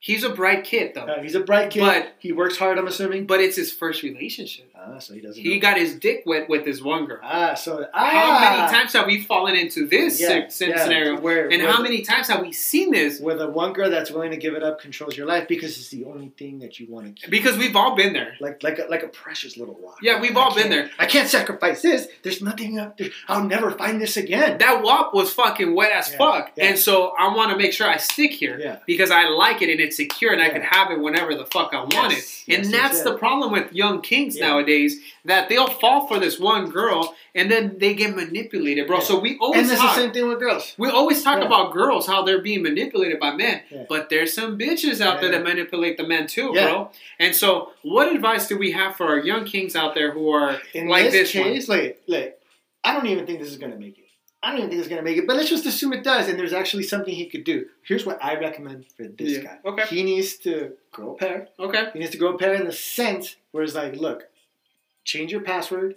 He's 0.00 0.22
a 0.22 0.28
bright 0.30 0.62
kid 0.64 0.92
though. 0.94 1.06
Uh, 1.06 1.22
he's 1.22 1.34
a 1.34 1.40
bright 1.40 1.70
kid. 1.70 1.80
But- 1.80 2.14
he 2.20 2.30
works 2.32 2.56
hard. 2.58 2.78
I'm 2.78 2.86
assuming. 2.86 3.26
But 3.26 3.40
it's 3.40 3.56
his 3.56 3.72
first 3.72 4.02
relationship. 4.02 4.67
Ah, 4.80 4.98
so 5.00 5.12
he 5.12 5.20
doesn't. 5.20 5.42
He 5.42 5.58
got 5.58 5.76
his 5.76 5.96
dick 5.96 6.22
wet 6.24 6.48
with 6.48 6.64
this 6.64 6.80
one 6.80 7.06
girl. 7.06 7.18
Ah, 7.22 7.54
so 7.54 7.84
ah, 7.92 8.10
How 8.10 8.56
many 8.56 8.72
times 8.72 8.92
have 8.92 9.06
we 9.06 9.20
fallen 9.22 9.56
into 9.56 9.86
this 9.88 10.20
Yeah, 10.20 10.46
sce- 10.46 10.68
yeah, 10.68 10.82
scenario? 10.84 11.20
Where, 11.20 11.48
And 11.50 11.60
where 11.62 11.70
how 11.70 11.78
the- 11.78 11.82
many 11.82 12.02
times 12.02 12.28
have 12.28 12.40
we 12.42 12.52
seen 12.52 12.92
this? 12.92 13.20
Where 13.20 13.34
the 13.36 13.48
one 13.48 13.72
girl 13.72 13.90
that's 13.90 14.10
willing 14.10 14.30
to 14.30 14.36
give 14.36 14.54
it 14.54 14.62
up 14.62 14.80
controls 14.80 15.16
your 15.16 15.26
life 15.26 15.48
because 15.48 15.76
it's 15.78 15.88
the 15.88 16.04
only 16.04 16.28
thing 16.38 16.60
that 16.60 16.78
you 16.78 16.86
want 16.88 17.06
to 17.06 17.12
keep. 17.20 17.30
Because 17.30 17.58
we've 17.58 17.74
all 17.74 17.96
been 17.96 18.12
there. 18.12 18.34
Like 18.40 18.62
like 18.62 18.78
a, 18.78 18.84
like 18.88 19.02
a 19.02 19.08
precious 19.08 19.56
little 19.56 19.78
rock. 19.82 19.98
Yeah, 20.00 20.20
we've 20.20 20.36
all 20.36 20.54
been 20.54 20.70
there. 20.70 20.90
I 20.98 21.06
can't 21.06 21.28
sacrifice 21.28 21.82
this. 21.82 22.06
There's 22.22 22.40
nothing 22.40 22.78
up 22.78 22.98
there. 22.98 23.10
I'll 23.26 23.44
never 23.44 23.72
find 23.72 24.00
this 24.00 24.16
again. 24.16 24.58
That 24.58 24.82
wop 24.82 25.12
was 25.12 25.32
fucking 25.34 25.74
wet 25.74 25.90
as 25.92 26.12
Yeah, 26.12 26.18
fuck. 26.18 26.52
And 26.56 26.78
so 26.78 27.12
I 27.18 27.34
want 27.34 27.50
to 27.50 27.56
make 27.56 27.72
sure 27.72 27.88
I 27.88 27.96
stick 27.96 28.32
here 28.32 28.58
Yeah. 28.60 28.78
because 28.86 29.10
I 29.10 29.28
like 29.28 29.60
it 29.60 29.70
and 29.70 29.80
it's 29.80 29.96
secure 29.96 30.32
and 30.32 30.40
I 30.40 30.50
can 30.50 30.62
have 30.62 30.90
it 30.92 31.00
whenever 31.00 31.34
the 31.34 31.46
fuck 31.46 31.70
I 31.74 31.80
want 31.80 31.92
Yes, 32.12 32.44
it. 32.46 32.54
And 32.58 32.64
yes, 32.64 32.72
that's 32.72 33.02
the 33.02 33.16
problem 33.18 33.50
with 33.52 33.72
young 33.72 34.00
kings 34.02 34.36
Yeah. 34.38 34.46
Nowadays 34.68 35.00
that 35.24 35.48
they'll 35.48 35.68
fall 35.68 36.06
for 36.06 36.18
this 36.18 36.38
one 36.38 36.70
girl 36.70 37.14
and 37.34 37.50
then 37.50 37.76
they 37.78 37.94
get 37.94 38.14
manipulated, 38.14 38.86
bro. 38.86 38.98
Yeah. 38.98 39.02
So 39.04 39.18
we 39.20 39.38
always 39.38 39.62
and 39.62 39.70
it's 39.70 39.80
talk, 39.80 39.94
the 39.96 40.02
same 40.02 40.12
thing 40.12 40.28
with 40.28 40.38
girls. 40.38 40.74
we 40.78 40.88
always 40.88 41.22
talk 41.22 41.38
Yeah. 41.40 41.46
about 41.46 41.72
girls 41.72 42.06
how 42.06 42.22
they're 42.22 42.40
being 42.42 42.62
manipulated 42.62 43.20
by 43.20 43.34
men, 43.34 43.62
Yeah. 43.70 43.84
but 43.88 44.08
there's 44.08 44.32
some 44.32 44.58
bitches 44.58 45.00
out 45.00 45.20
there 45.20 45.30
that 45.30 45.42
manipulate 45.42 45.96
the 45.96 46.06
men 46.06 46.26
too, 46.26 46.52
bro. 46.52 46.90
And 47.18 47.34
so, 47.34 47.72
what 47.82 48.12
advice 48.14 48.48
do 48.48 48.56
we 48.58 48.72
have 48.72 48.96
for 48.96 49.06
our 49.06 49.18
young 49.18 49.44
kings 49.44 49.76
out 49.76 49.94
there 49.94 50.12
who 50.12 50.30
are 50.30 50.60
In 50.74 50.88
like 50.88 51.10
this, 51.10 51.32
this, 51.32 51.34
one? 51.34 51.44
case, 51.52 51.68
like 51.68 52.02
like 52.06 52.38
I 52.84 52.92
don't 52.94 53.06
even 53.06 53.26
think 53.26 53.40
this 53.40 53.48
is 53.50 53.58
gonna 53.58 53.76
make 53.76 53.98
it. 53.98 54.04
I 54.40 54.50
don't 54.50 54.58
even 54.58 54.70
think 54.70 54.78
it's 54.80 54.88
gonna 54.88 55.02
make 55.02 55.16
it. 55.16 55.26
But 55.26 55.34
let's 55.36 55.50
just 55.50 55.66
assume 55.66 55.92
it 55.92 56.04
does, 56.04 56.28
and 56.28 56.38
there's 56.38 56.52
actually 56.52 56.84
something 56.84 57.12
he 57.12 57.26
could 57.26 57.42
do. 57.42 57.66
Here's 57.82 58.06
what 58.06 58.22
I 58.24 58.36
recommend 58.38 58.86
for 58.96 59.04
this 59.08 59.32
Yeah. 59.38 59.42
guy. 59.42 59.58
Okay. 59.64 59.82
He 59.94 60.02
needs 60.04 60.36
to 60.38 60.74
grow 60.92 61.10
a 61.14 61.16
pair. 61.16 61.48
Okay. 61.58 61.88
He 61.92 61.98
needs 61.98 62.12
to 62.12 62.18
grow 62.18 62.34
a 62.34 62.38
pair 62.38 62.54
in 62.54 62.64
the 62.64 62.72
sense 62.72 63.34
where 63.50 63.64
it's 63.64 63.74
like, 63.74 63.96
look, 63.96 64.28
change 65.08 65.32
your 65.32 65.40
password. 65.40 65.94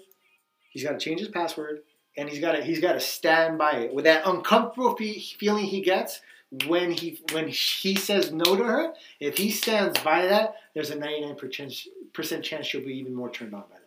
He's 0.71 0.83
got 0.83 0.93
to 0.93 0.97
change 0.97 1.19
his 1.19 1.29
password. 1.29 1.81
and 2.17 2.29
he's 2.29 2.39
got 2.39 2.53
to 2.53 2.63
he's 2.63 2.79
got 2.81 2.93
to 2.93 2.99
stand 2.99 3.57
by 3.57 3.73
it 3.83 3.93
with 3.93 4.05
that 4.05 4.25
uncomfortable 4.25 4.95
fe- 4.95 5.19
feeling 5.39 5.65
he 5.65 5.81
gets 5.81 6.21
when 6.67 6.91
he 6.91 7.19
when 7.33 7.47
he 7.47 7.95
says 7.95 8.31
no 8.31 8.55
to 8.55 8.63
her. 8.63 8.93
If 9.19 9.38
he 9.38 9.51
stands 9.51 9.99
by 9.99 10.25
that, 10.27 10.55
there's 10.73 10.89
a 10.89 10.95
99 10.95 11.35
percent 11.35 11.73
percent 12.13 12.43
chance 12.43 12.65
she'll 12.67 12.81
be 12.85 12.97
even 12.97 13.13
more 13.13 13.29
turned 13.29 13.53
on 13.53 13.61
by 13.61 13.67
that. 13.75 13.77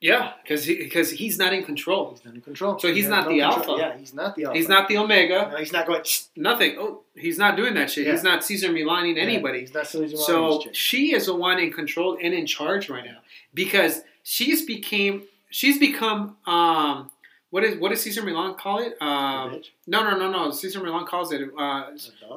Yeah, 0.00 0.32
because 0.42 0.62
he, 0.64 0.76
because 0.76 1.10
he's 1.10 1.38
not 1.38 1.52
in 1.52 1.64
control. 1.64 2.10
He's 2.12 2.24
not 2.24 2.34
in 2.36 2.40
control. 2.40 2.78
So 2.78 2.86
he's 2.92 3.06
He 3.06 3.10
not 3.10 3.24
has 3.24 3.26
the 3.34 3.40
control. 3.40 3.80
alpha. 3.80 3.82
Yeah, 3.94 3.98
he's 3.98 4.14
not 4.14 4.36
the 4.36 4.44
alpha. 4.44 4.56
He's 4.58 4.68
not 4.68 4.86
the 4.88 4.96
omega. 4.98 5.48
No, 5.50 5.56
he's 5.58 5.72
not 5.72 5.86
going. 5.88 6.02
Nothing. 6.36 6.76
Oh, 6.78 7.02
he's 7.16 7.36
not 7.36 7.56
doing 7.56 7.74
that 7.74 7.90
shit. 7.90 8.06
Yeah. 8.06 8.12
He's 8.12 8.22
not 8.22 8.44
Cesar 8.44 8.68
Millaning 8.68 9.18
anybody. 9.18 9.58
He's 9.60 9.74
not 9.74 9.88
Silly 9.88 10.08
So 10.14 10.62
she 10.72 11.14
is 11.14 11.26
the 11.26 11.34
one 11.34 11.58
in 11.58 11.72
control 11.72 12.16
and 12.22 12.32
in 12.32 12.46
charge 12.46 12.88
right 12.88 13.04
now 13.04 13.18
because 13.54 14.02
she's 14.28 14.66
became 14.66 15.22
she's 15.48 15.78
become 15.78 16.36
um 16.46 17.10
what 17.50 17.64
is 17.64 17.78
what 17.78 17.88
does 17.88 18.02
Cesar 18.02 18.22
Millan 18.22 18.54
call 18.54 18.78
it? 18.80 18.94
Um, 19.00 19.62
no, 19.86 20.04
no, 20.04 20.18
no, 20.18 20.30
no. 20.30 20.50
Cesar 20.50 20.82
Millan 20.82 21.06
calls 21.06 21.32
it 21.32 21.48
uh, 21.58 21.84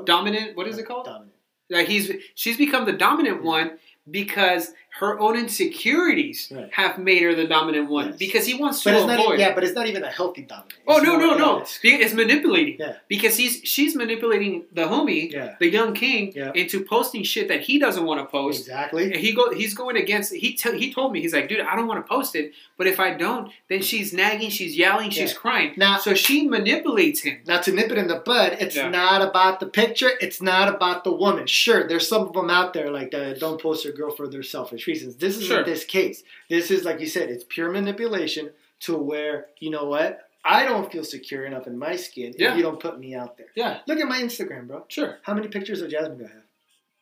dominant. 0.06 0.56
What 0.56 0.70
is 0.70 0.78
it 0.78 0.88
called? 0.88 1.06
Dominant. 1.06 1.34
Like 1.70 1.88
he's 1.88 2.10
she's 2.34 2.58
become 2.58 2.86
the 2.86 2.94
dominant 2.94 3.44
one 3.44 3.78
because 4.10 4.72
her 5.00 5.18
own 5.20 5.38
insecurities 5.38 6.52
Right. 6.52 6.70
have 6.74 6.98
made 7.00 7.24
her 7.24 7.34
the 7.34 7.48
dominant 7.48 7.90
one 7.90 8.08
Yes. 8.10 8.18
because 8.18 8.46
he 8.46 8.54
wants 8.54 8.84
But 8.84 8.92
to 8.92 9.08
not. 9.08 9.20
avoid. 9.20 9.34
Even, 9.36 9.40
yeah, 9.40 9.54
but 9.56 9.64
it's 9.64 9.74
not 9.74 9.88
even 9.88 10.04
a 10.04 10.10
healthy 10.10 10.42
dominant. 10.42 10.74
Oh 10.88 11.00
no 11.00 11.16
no 11.18 11.38
no! 11.38 11.56
it's- 11.62 11.80
It's 11.84 12.14
manipulating. 12.14 12.78
Yeah. 12.80 12.96
Because 13.08 13.38
he's 13.38 13.62
she's 13.64 13.96
manipulating 13.96 14.66
the 14.72 14.84
homie, 14.84 15.32
Yeah. 15.32 15.56
the 15.60 15.70
young 15.70 15.94
king, 15.94 16.34
Yeah. 16.36 16.52
into 16.54 16.84
posting 16.84 17.24
shit 17.24 17.48
that 17.48 17.62
he 17.62 17.80
doesn't 17.80 18.04
want 18.06 18.20
to 18.20 18.26
post. 18.26 18.60
Exactly. 18.62 19.06
And 19.06 19.16
he 19.16 19.32
go 19.34 19.52
he's 19.54 19.74
going 19.74 19.98
against 19.98 20.34
he 20.34 20.54
t- 20.54 20.78
he 20.78 20.94
told 20.94 21.14
me 21.14 21.22
he's 21.22 21.34
like 21.34 21.48
dude 21.50 21.62
I 21.62 21.76
don't 21.76 21.88
want 21.88 22.06
to 22.06 22.10
post 22.10 22.36
it 22.36 22.54
but 22.78 22.86
if 22.88 23.00
I 23.00 23.14
don't 23.14 23.52
then 23.70 23.82
she's 23.82 24.14
nagging 24.14 24.50
she's 24.50 24.78
yelling 24.78 25.10
she's 25.10 25.34
crying 25.34 25.74
Now- 25.78 25.98
so 26.00 26.14
she 26.14 26.48
manipulates 26.48 27.22
him 27.22 27.38
Now 27.48 27.60
to 27.62 27.72
nip 27.72 27.92
it 27.92 27.98
in 27.98 28.08
the 28.08 28.16
bud, 28.32 28.58
it's 28.60 28.76
not 28.76 29.22
about 29.22 29.60
the 29.62 29.68
picture. 29.68 30.12
It's 30.20 30.42
not 30.42 30.68
about 30.76 31.04
the 31.04 31.12
woman. 31.12 31.48
Sure, 31.48 31.88
there's 31.88 32.08
some 32.08 32.24
of 32.28 32.34
them 32.34 32.50
out 32.50 32.74
there 32.74 32.90
like 32.92 33.12
that 33.12 33.40
don't 33.40 33.60
post 33.62 33.84
their 33.84 33.94
girl 33.94 34.12
for 34.12 34.28
their 34.28 34.44
selfish 34.44 34.81
reasons. 34.88 35.16
This 35.18 35.38
isn't 35.38 35.48
Sure. 35.48 35.64
this 35.64 35.84
case. 35.86 36.24
This 36.50 36.72
is 36.72 36.84
like 36.86 37.00
you 37.00 37.08
said, 37.08 37.30
it's 37.30 37.44
pure 37.48 37.72
manipulation 37.72 38.52
to 38.82 38.96
where 38.98 39.48
you 39.60 39.70
know 39.70 39.86
what? 39.86 40.28
I 40.44 40.66
don't 40.66 40.92
feel 40.92 41.04
secure 41.04 41.46
enough 41.46 41.68
in 41.68 41.78
my 41.78 41.96
skin 41.96 42.34
Yeah. 42.38 42.52
if 42.52 42.58
you 42.58 42.64
don't 42.64 42.80
put 42.80 43.00
me 43.00 43.14
out 43.16 43.38
there. 43.38 43.48
yeah 43.56 43.80
Look 43.88 44.00
at 44.00 44.08
my 44.08 44.20
Instagram, 44.22 44.68
bro. 44.68 44.86
sure 44.88 45.20
How 45.24 45.34
many 45.36 45.48
pictures 45.48 45.82
of 45.82 45.90
Jasmine 45.92 46.18
do 46.18 46.26
I 46.26 46.30
have? 46.30 46.44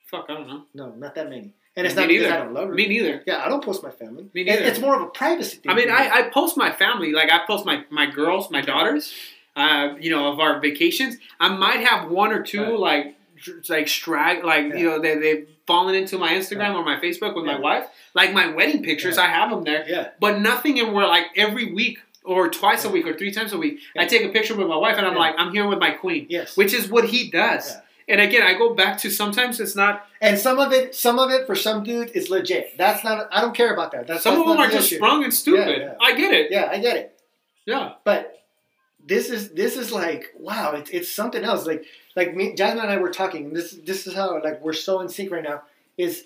fuck 0.06 0.26
I 0.30 0.34
don't 0.34 0.48
know 0.48 0.64
No, 0.74 0.90
not 0.96 1.16
that 1.16 1.30
many. 1.30 1.54
And 1.78 1.86
it's 1.88 1.96
Me 1.96 2.02
not 2.02 2.08
because 2.10 2.24
neither. 2.24 2.36
I 2.36 2.44
don't 2.44 2.54
love 2.54 2.68
her. 2.68 2.74
me 2.74 2.88
neither 2.88 3.24
Yeah, 3.26 3.42
I 3.46 3.48
don't 3.48 3.64
post 3.64 3.82
my 3.84 3.92
family. 3.92 4.26
Me 4.34 4.42
It- 4.42 4.46
neither. 4.48 4.64
It's 4.66 4.80
more 4.80 4.96
of 4.96 5.02
a 5.04 5.08
privacy 5.08 5.58
thing. 5.58 5.72
I 5.72 5.76
mean. 5.76 5.90
I, 5.90 6.10
I 6.10 6.22
post 6.30 6.58
my 6.58 6.72
family 6.72 7.12
like 7.14 7.32
I 7.32 7.40
post 7.48 7.66
my 7.66 7.86
my 7.90 8.08
girls 8.08 8.52
my 8.52 8.60
daughters 8.62 9.14
uh, 9.56 9.96
you 10.00 10.10
know 10.10 10.32
of 10.32 10.40
our 10.42 10.60
vacations 10.60 11.16
I 11.40 11.48
might 11.50 11.80
have 11.90 12.10
one 12.12 12.32
or 12.34 12.44
two 12.44 12.62
Right. 12.64 12.80
like 12.90 13.16
like 13.70 13.86
strag 13.88 14.44
like 14.44 14.66
Yeah. 14.70 14.76
you 14.80 14.86
know 14.90 15.00
they 15.00 15.16
they've 15.18 15.48
fallen 15.68 15.96
into 15.96 16.18
my 16.18 16.32
Instagram 16.34 16.76
or 16.76 16.84
my 16.84 17.00
Facebook 17.00 17.36
with 17.36 17.46
my 17.46 17.60
wife 17.60 17.86
like 18.14 18.34
my 18.34 18.48
wedding 18.54 18.84
pictures 18.84 19.18
Yeah. 19.18 19.24
I 19.24 19.28
have 19.28 19.50
them 19.52 19.64
there 19.64 19.86
yeah. 19.88 20.10
but 20.20 20.40
nothing 20.40 20.78
in 20.78 20.94
where 20.94 21.08
like 21.08 21.28
every 21.36 21.72
week 21.74 22.00
or 22.24 22.50
twice 22.50 22.86
a 22.86 22.90
week 22.90 23.06
or 23.08 23.14
three 23.18 23.32
times 23.32 23.54
a 23.54 23.58
week 23.58 23.80
I 23.98 24.06
take 24.06 24.24
a 24.24 24.30
picture 24.30 24.56
with 24.56 24.68
my 24.68 24.78
wife 24.78 24.98
and 24.98 25.06
I'm 25.06 25.14
Yeah. 25.14 25.20
like 25.20 25.36
I'm 25.38 25.52
here 25.54 25.68
with 25.68 25.80
my 25.80 25.92
queen 25.92 26.28
Yes. 26.30 26.58
which 26.58 26.74
is 26.74 26.90
what 26.90 27.06
he 27.06 27.30
does 27.30 27.70
Yeah. 27.72 27.82
and 28.14 28.22
again 28.22 28.44
I 28.44 28.54
go 28.58 28.74
back 28.74 28.98
to 29.00 29.10
sometimes 29.10 29.60
it's 29.60 29.76
not 29.76 30.06
And 30.22 30.38
some 30.38 30.60
of 30.60 30.74
it, 30.74 30.96
some 30.96 31.18
of 31.24 31.32
it 31.32 31.46
for 31.48 31.56
some 31.56 31.84
dudes 31.84 32.12
is 32.12 32.30
legit. 32.30 32.78
That's 32.78 33.02
not. 33.06 33.30
I 33.32 33.40
don't 33.40 33.56
care 33.56 33.72
about 33.74 33.90
that. 33.94 34.06
That's 34.06 34.22
some 34.24 34.36
that's 34.36 34.42
of 34.44 34.52
them 34.52 34.60
are 34.64 34.70
just 34.70 34.88
issue. 34.88 34.98
sprung 34.98 35.24
and 35.24 35.34
stupid 35.34 35.78
Yeah, 35.80 35.86
yeah. 35.86 36.08
I 36.08 36.10
get 36.22 36.32
it 36.40 36.46
Yeah, 36.52 36.68
I 36.76 36.78
get 36.80 36.98
it. 36.98 37.08
yeah 37.66 37.94
But 38.04 38.22
this 39.12 39.30
is 39.30 39.42
this 39.62 39.74
is 39.78 39.92
like 39.92 40.24
wow. 40.38 40.68
It's, 40.78 40.90
it's 40.98 41.10
something 41.20 41.44
else. 41.50 41.66
Like 41.66 41.86
like 42.20 42.36
me, 42.36 42.54
Jasmine 42.54 42.84
and 42.84 42.92
I 42.92 42.98
were 42.98 43.12
talking. 43.12 43.46
And 43.46 43.56
this 43.56 43.72
this 43.72 44.06
is 44.06 44.14
how 44.14 44.42
like 44.44 44.62
we're 44.62 44.74
so 44.74 45.00
in 45.00 45.10
sync 45.10 45.32
right 45.32 45.44
now. 45.44 45.64
Is 45.98 46.26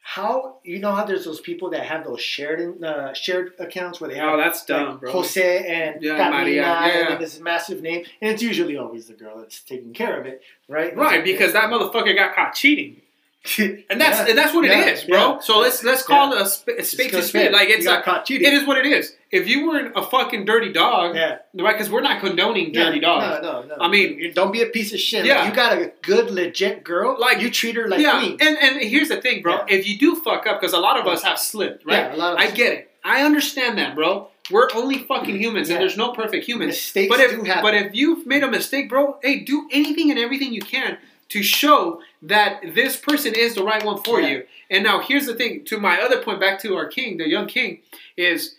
how 0.00 0.58
you 0.62 0.78
know 0.78 0.92
how 0.92 1.04
there's 1.04 1.24
those 1.24 1.40
people 1.40 1.70
that 1.70 1.84
have 1.84 2.04
those 2.04 2.20
shared 2.20 2.82
uh, 2.84 3.12
shared 3.12 3.54
accounts 3.58 4.00
where 4.00 4.08
they 4.08 4.16
have 4.16 4.34
oh 4.34 4.36
that's 4.36 4.64
dumb 4.64 4.90
like 4.90 5.00
bro 5.00 5.12
Jose 5.12 5.66
and 5.66 6.00
Yeah, 6.00 6.16
Carmina, 6.16 6.42
Maria. 6.42 6.62
Yeah, 6.62 6.84
and 6.84 6.92
yeah. 6.92 7.08
then 7.08 7.20
this 7.20 7.40
massive 7.40 7.82
name, 7.82 8.04
and 8.20 8.30
it's 8.32 8.42
usually 8.42 8.76
always 8.76 9.06
the 9.06 9.14
girl 9.14 9.38
that's 9.38 9.60
taking 9.62 9.92
care 9.92 10.20
of 10.20 10.26
it, 10.26 10.42
right? 10.68 10.96
Right, 10.96 11.24
because 11.24 11.54
that 11.54 11.70
motherfucker 11.70 12.14
got 12.14 12.36
caught 12.36 12.54
cheating, 12.54 13.02
and 13.90 14.00
that's 14.00 14.18
Yeah. 14.20 14.26
and 14.28 14.38
that's 14.38 14.54
what 14.54 14.64
it 14.64 14.70
Yeah, 14.70 14.86
is, 14.86 15.04
bro. 15.04 15.18
yeah. 15.18 15.38
So 15.40 15.58
let's 15.58 15.82
let's 15.84 16.02
call 16.02 16.32
it 16.32 16.40
a, 16.40 16.46
sp- 16.48 16.78
a 16.78 16.84
spade 16.84 17.10
to 17.12 17.22
spade. 17.22 17.52
Like 17.52 17.68
it's 17.68 17.80
you 17.84 17.90
got 17.90 18.00
a, 18.00 18.02
caught 18.02 18.26
cheating. 18.26 18.46
it 18.46 18.54
is 18.54 18.66
what 18.66 18.78
it 18.78 18.86
is. 18.86 19.14
If 19.30 19.48
you 19.48 19.66
weren't 19.68 19.92
a 19.96 20.02
fucking 20.02 20.44
dirty 20.44 20.72
dog, 20.72 21.16
Yeah. 21.16 21.38
right? 21.54 21.72
Because 21.76 21.90
we're 21.90 22.00
not 22.00 22.20
condoning 22.20 22.72
dirty 22.72 23.00
dogs. 23.00 23.42
No, 23.42 23.62
no, 23.62 23.66
no. 23.66 23.76
I 23.80 23.88
mean- 23.88 24.32
don't 24.34 24.52
be 24.52 24.62
a 24.62 24.66
piece 24.66 24.92
of 24.94 25.00
shit. 25.00 25.24
Yeah. 25.26 25.40
Like, 25.40 25.48
you 25.50 25.54
got 25.56 25.72
a 25.78 25.92
good, 26.02 26.30
legit 26.30 26.84
girl. 26.84 27.16
Like- 27.18 27.34
Like 27.34 27.42
you 27.42 27.50
treat 27.50 27.74
her 27.76 27.86
like 27.88 28.00
yeah, 28.00 28.18
queen. 28.20 28.36
and 28.40 28.56
and 28.58 28.80
here's 28.82 29.08
the 29.08 29.20
thing, 29.20 29.42
bro. 29.42 29.64
If 29.68 29.86
you 29.88 29.98
do 29.98 30.16
fuck 30.16 30.46
up, 30.46 30.60
because 30.60 30.72
a 30.74 30.78
lot 30.78 30.98
of 31.00 31.06
us 31.06 31.22
have 31.24 31.38
slipped, 31.38 31.84
right? 31.84 32.04
Yeah, 32.10 32.14
a 32.14 32.16
lot 32.16 32.32
of 32.34 32.38
I 32.38 32.50
get 32.50 32.72
it. 32.72 32.90
I 33.04 33.22
understand 33.24 33.78
that, 33.78 33.94
bro. 33.94 34.28
We're 34.50 34.68
only 34.76 34.98
fucking 34.98 35.36
humans, 35.40 35.70
and 35.70 35.80
there's 35.80 35.96
no 35.96 36.12
perfect 36.12 36.46
humans. 36.46 36.68
Mistakes 36.68 37.08
But 37.10 37.18
if 37.20 37.32
do 37.32 37.42
happen. 37.42 37.62
but 37.62 37.74
if 37.74 37.94
you've 37.96 38.26
made 38.26 38.44
a 38.44 38.50
mistake, 38.50 38.88
bro, 38.88 39.18
hey, 39.22 39.40
do 39.40 39.68
anything 39.72 40.10
and 40.12 40.20
everything 40.20 40.52
you 40.52 40.60
can 40.62 40.98
to 41.30 41.42
show 41.42 42.00
that 42.28 42.60
this 42.74 42.96
person 42.96 43.34
is 43.34 43.54
the 43.54 43.62
right 43.64 43.84
one 43.84 44.02
for 44.02 44.20
Yeah. 44.20 44.28
you. 44.28 44.46
And 44.70 44.82
now 44.84 45.00
here's 45.00 45.26
the 45.26 45.34
thing. 45.34 45.64
To 45.66 45.78
my 45.78 46.00
other 46.00 46.20
point, 46.22 46.40
back 46.40 46.60
to 46.62 46.74
our 46.76 46.86
king, 46.86 47.16
the 47.18 47.28
young 47.28 47.46
king, 47.46 47.80
is 48.16 48.56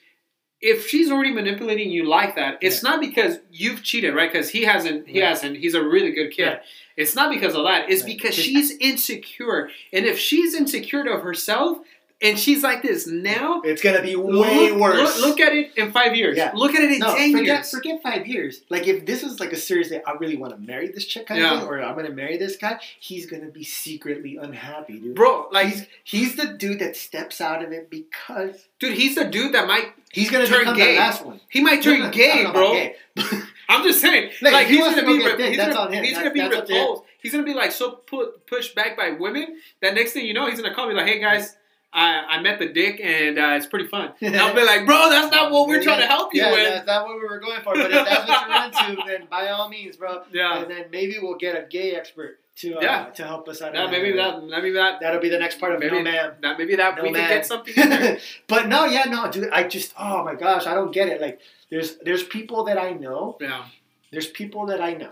if 0.61 0.87
she's 0.87 1.11
already 1.11 1.31
manipulating 1.31 1.91
you 1.91 2.05
like 2.05 2.35
that, 2.35 2.57
it's 2.61 2.81
not 2.81 2.99
because 2.99 3.39
you've 3.51 3.83
cheated, 3.83 4.15
right? 4.15 4.31
Because 4.31 4.49
he 4.49 4.63
hasn't. 4.63 5.07
He 5.07 5.21
Right. 5.21 5.29
hasn't. 5.29 5.57
He's 5.57 5.75
a 5.75 5.83
really 5.83 6.11
good 6.11 6.31
kid. 6.31 6.47
Right. 6.47 6.61
It's 6.95 7.13
not 7.15 7.31
because 7.31 7.53
of 7.55 7.63
that. 7.65 7.89
It's 7.91 8.03
Right. 8.03 8.17
because 8.17 8.33
she's 8.33 8.75
insecure. 8.79 9.69
And 9.93 10.05
if 10.05 10.17
she's 10.17 10.55
insecure 10.55 11.07
of 11.07 11.21
herself 11.21 11.79
and 12.19 12.37
she's 12.39 12.63
like 12.63 12.81
this 12.81 13.05
now, 13.07 13.61
it's 13.63 13.81
gonna 13.81 14.01
be 14.01 14.15
look, 14.15 14.45
way 14.47 14.71
worse. 14.71 15.19
Look, 15.21 15.27
look 15.27 15.39
at 15.39 15.53
it 15.53 15.77
in 15.77 15.91
five 15.91 16.15
years. 16.15 16.35
Yeah. 16.35 16.51
Look 16.55 16.73
at 16.73 16.81
it 16.81 16.91
in 16.93 16.99
no, 16.99 17.15
ten 17.15 17.31
forget, 17.31 17.45
years. 17.45 17.69
forget 17.71 18.01
five 18.01 18.25
years. 18.25 18.61
Like 18.69 18.87
if 18.87 19.05
this 19.05 19.21
is 19.23 19.39
like 19.39 19.53
a 19.53 19.55
serious 19.57 19.89
thing, 19.89 20.01
I 20.07 20.13
really 20.13 20.35
want 20.37 20.53
to 20.55 20.59
marry 20.59 20.87
this 20.87 21.05
chick 21.05 21.27
kind 21.27 21.39
Yeah. 21.41 21.53
of 21.53 21.59
thing, 21.61 21.69
or 21.69 21.81
I'm 21.81 21.95
gonna 21.95 22.09
marry 22.09 22.37
this 22.37 22.55
guy. 22.57 22.79
He's 22.99 23.25
gonna 23.27 23.51
be 23.51 23.63
secretly 23.63 24.37
unhappy, 24.37 24.99
dude. 24.99 25.15
Bro, 25.15 25.49
like, 25.51 25.67
he's 25.67 25.85
he's 26.03 26.35
the 26.35 26.47
dude 26.47 26.79
that 26.79 26.95
steps 26.95 27.39
out 27.39 27.63
of 27.63 27.71
it 27.71 27.89
because 27.89 28.67
dude, 28.79 28.93
he's 28.97 29.15
the 29.15 29.25
dude 29.25 29.53
that 29.53 29.67
might 29.67 29.87
he's 30.11 30.31
gonna 30.31 30.47
Turn 30.47 30.75
gay. 30.75 30.93
the 30.93 30.99
last 30.99 31.23
one. 31.25 31.39
he 31.49 31.61
might 31.61 31.83
turn 31.83 31.99
No, 31.99 32.05
no, 32.05 32.11
gay, 32.11 32.45
bro. 32.51 32.73
gay. 32.73 32.95
I'm 33.69 33.83
just 33.83 33.99
saying, 34.01 34.31
Like, 34.41 34.53
like 34.53 34.67
he's 34.67 34.79
gonna 34.79 35.01
to 35.01 35.05
be, 35.05 35.17
re- 35.25 35.47
he's 35.49 35.57
that's 35.57 35.75
gonna, 35.75 36.01
he's 36.01 36.15
That- 36.15 36.21
gonna 36.23 36.33
be 36.33 36.39
that's 36.39 36.55
up 36.55 36.65
to 36.67 36.73
him. 36.73 36.79
repulsed. 36.79 37.03
He's 37.21 37.31
gonna 37.31 37.43
be 37.43 37.53
like 37.53 37.71
so 37.71 37.91
put 37.91 38.47
pushed 38.47 38.73
back 38.75 38.95
by 38.97 39.11
women 39.11 39.57
that 39.81 39.93
next 39.93 40.13
thing 40.13 40.25
you 40.25 40.33
know, 40.33 40.47
he's 40.49 40.59
gonna 40.61 40.73
call 40.73 40.87
me 40.87 40.93
like, 40.95 41.07
"Hey 41.07 41.19
guys, 41.19 41.55
I, 41.93 42.37
I 42.37 42.41
met 42.41 42.59
the 42.59 42.67
dick 42.67 42.99
and 43.01 43.39
uh, 43.39 43.53
it's 43.57 43.65
pretty 43.65 43.87
fun." 43.87 44.13
And 44.21 44.35
I'll 44.37 44.53
be 44.53 44.63
like, 44.63 44.85
"Bro, 44.85 45.09
that's 45.09 45.31
not 45.31 45.51
what 45.51 45.67
we're 45.67 45.81
trying 45.81 46.01
to 46.01 46.07
help 46.07 46.33
you 46.33 46.41
yeah, 46.41 46.51
with." 46.51 46.69
That's 46.73 46.87
not 46.87 47.05
what 47.07 47.15
we 47.15 47.23
were 47.27 47.39
going 47.39 47.61
for. 47.61 47.73
But 47.73 47.91
if 47.91 48.05
that's 48.05 48.27
what 48.27 48.47
you're 48.87 48.91
into, 48.95 49.03
then 49.07 49.27
by 49.29 49.49
all 49.49 49.69
means, 49.69 49.95
bro. 49.97 50.23
Yeah. 50.31 50.61
And 50.61 50.69
then 50.71 50.85
maybe 50.91 51.17
we'll 51.21 51.37
get 51.37 51.55
a 51.55 51.67
gay 51.67 51.95
expert 51.95 52.39
to 52.57 52.77
uh, 52.77 52.81
Yeah. 52.81 53.05
to 53.11 53.23
help 53.23 53.47
us 53.47 53.61
out. 53.61 53.73
Yeah, 53.73 53.87
maybe 53.87 54.11
that, 54.17 54.43
maybe 54.43 54.71
that, 54.71 54.99
That'll 54.99 55.21
be 55.21 55.29
the 55.29 55.37
next 55.39 55.59
part 55.59 55.73
of 55.73 55.79
maybe 55.79 55.97
No 55.97 56.03
Man. 56.03 56.33
that, 56.41 56.57
maybe 56.57 56.75
that 56.75 56.97
No 56.97 57.03
we 57.03 57.11
man. 57.11 57.21
can 57.27 57.37
get 57.37 57.45
something 57.45 57.73
in 57.75 58.17
but 58.47 58.67
no, 58.67 58.85
yeah, 58.85 59.03
no, 59.05 59.29
dude. 59.31 59.49
I 59.51 59.67
just, 59.67 59.93
oh 59.97 60.23
my 60.23 60.33
gosh, 60.35 60.65
I 60.65 60.73
don't 60.73 60.91
get 60.91 61.07
it. 61.07 61.21
Like, 61.21 61.39
there's 61.69 61.97
there's 61.97 62.23
people 62.23 62.63
that 62.65 62.77
I 62.77 62.91
know. 62.91 63.37
yeah, 63.39 63.65
There's 64.11 64.27
people 64.27 64.65
that 64.67 64.81
I 64.81 64.93
know 64.93 65.11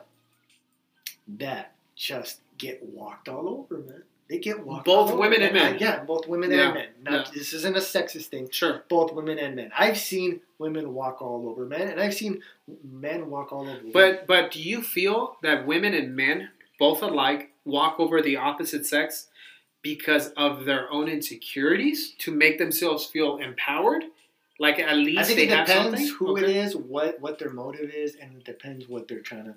that 1.37 1.73
just 1.95 2.41
get 2.57 2.83
walked 2.83 3.29
all 3.29 3.47
over, 3.47 3.81
man. 3.81 4.03
They 4.27 4.39
get 4.39 4.65
walked. 4.65 4.85
Both 4.85 5.13
women 5.15 5.41
and 5.43 5.53
men. 5.53 5.77
Yeah, 5.79 6.03
both 6.03 6.27
women 6.27 6.49
Yeah, 6.51 6.65
and 6.65 6.73
men. 6.73 6.87
Not, 7.03 7.31
This 7.33 7.53
isn't 7.53 7.75
a 7.75 7.79
sexist 7.79 8.25
thing. 8.27 8.49
sure. 8.51 8.83
Both 8.89 9.13
women 9.13 9.37
and 9.37 9.55
men. 9.55 9.71
I've 9.77 9.97
seen 9.99 10.41
women 10.57 10.93
walk 10.95 11.21
all 11.21 11.47
over 11.47 11.65
men, 11.65 11.87
and 11.89 11.99
I've 12.01 12.13
seen 12.15 12.41
men 12.83 13.29
walk 13.29 13.51
all 13.53 13.61
over. 13.67 13.77
women. 13.77 13.91
But 13.93 14.25
but 14.25 14.51
do 14.51 14.61
you 14.61 14.81
feel 14.81 15.37
that 15.43 15.67
women 15.67 15.93
and 15.93 16.15
men 16.15 16.49
both 16.79 17.03
alike 17.03 17.51
walk 17.65 17.99
over 17.99 18.21
the 18.21 18.37
opposite 18.37 18.85
sex 18.87 19.27
because 19.83 20.29
of 20.31 20.65
their 20.65 20.91
own 20.91 21.07
insecurities 21.07 22.13
to 22.19 22.31
make 22.31 22.57
themselves 22.57 23.05
feel 23.05 23.37
empowered? 23.37 24.05
Like 24.57 24.79
at 24.79 24.95
least 24.95 25.19
I 25.19 25.23
think 25.23 25.37
they 25.37 25.43
it 25.49 25.49
have 25.51 25.67
depends 25.67 26.09
who 26.11 26.31
Okay. 26.31 26.45
it 26.45 26.55
is, 26.65 26.75
what 26.75 27.19
what 27.19 27.37
their 27.37 27.51
motive 27.51 27.91
is, 27.91 28.15
and 28.15 28.37
it 28.37 28.43
depends 28.45 28.87
what 28.87 29.07
they're 29.07 29.19
trying 29.19 29.45
to 29.45 29.55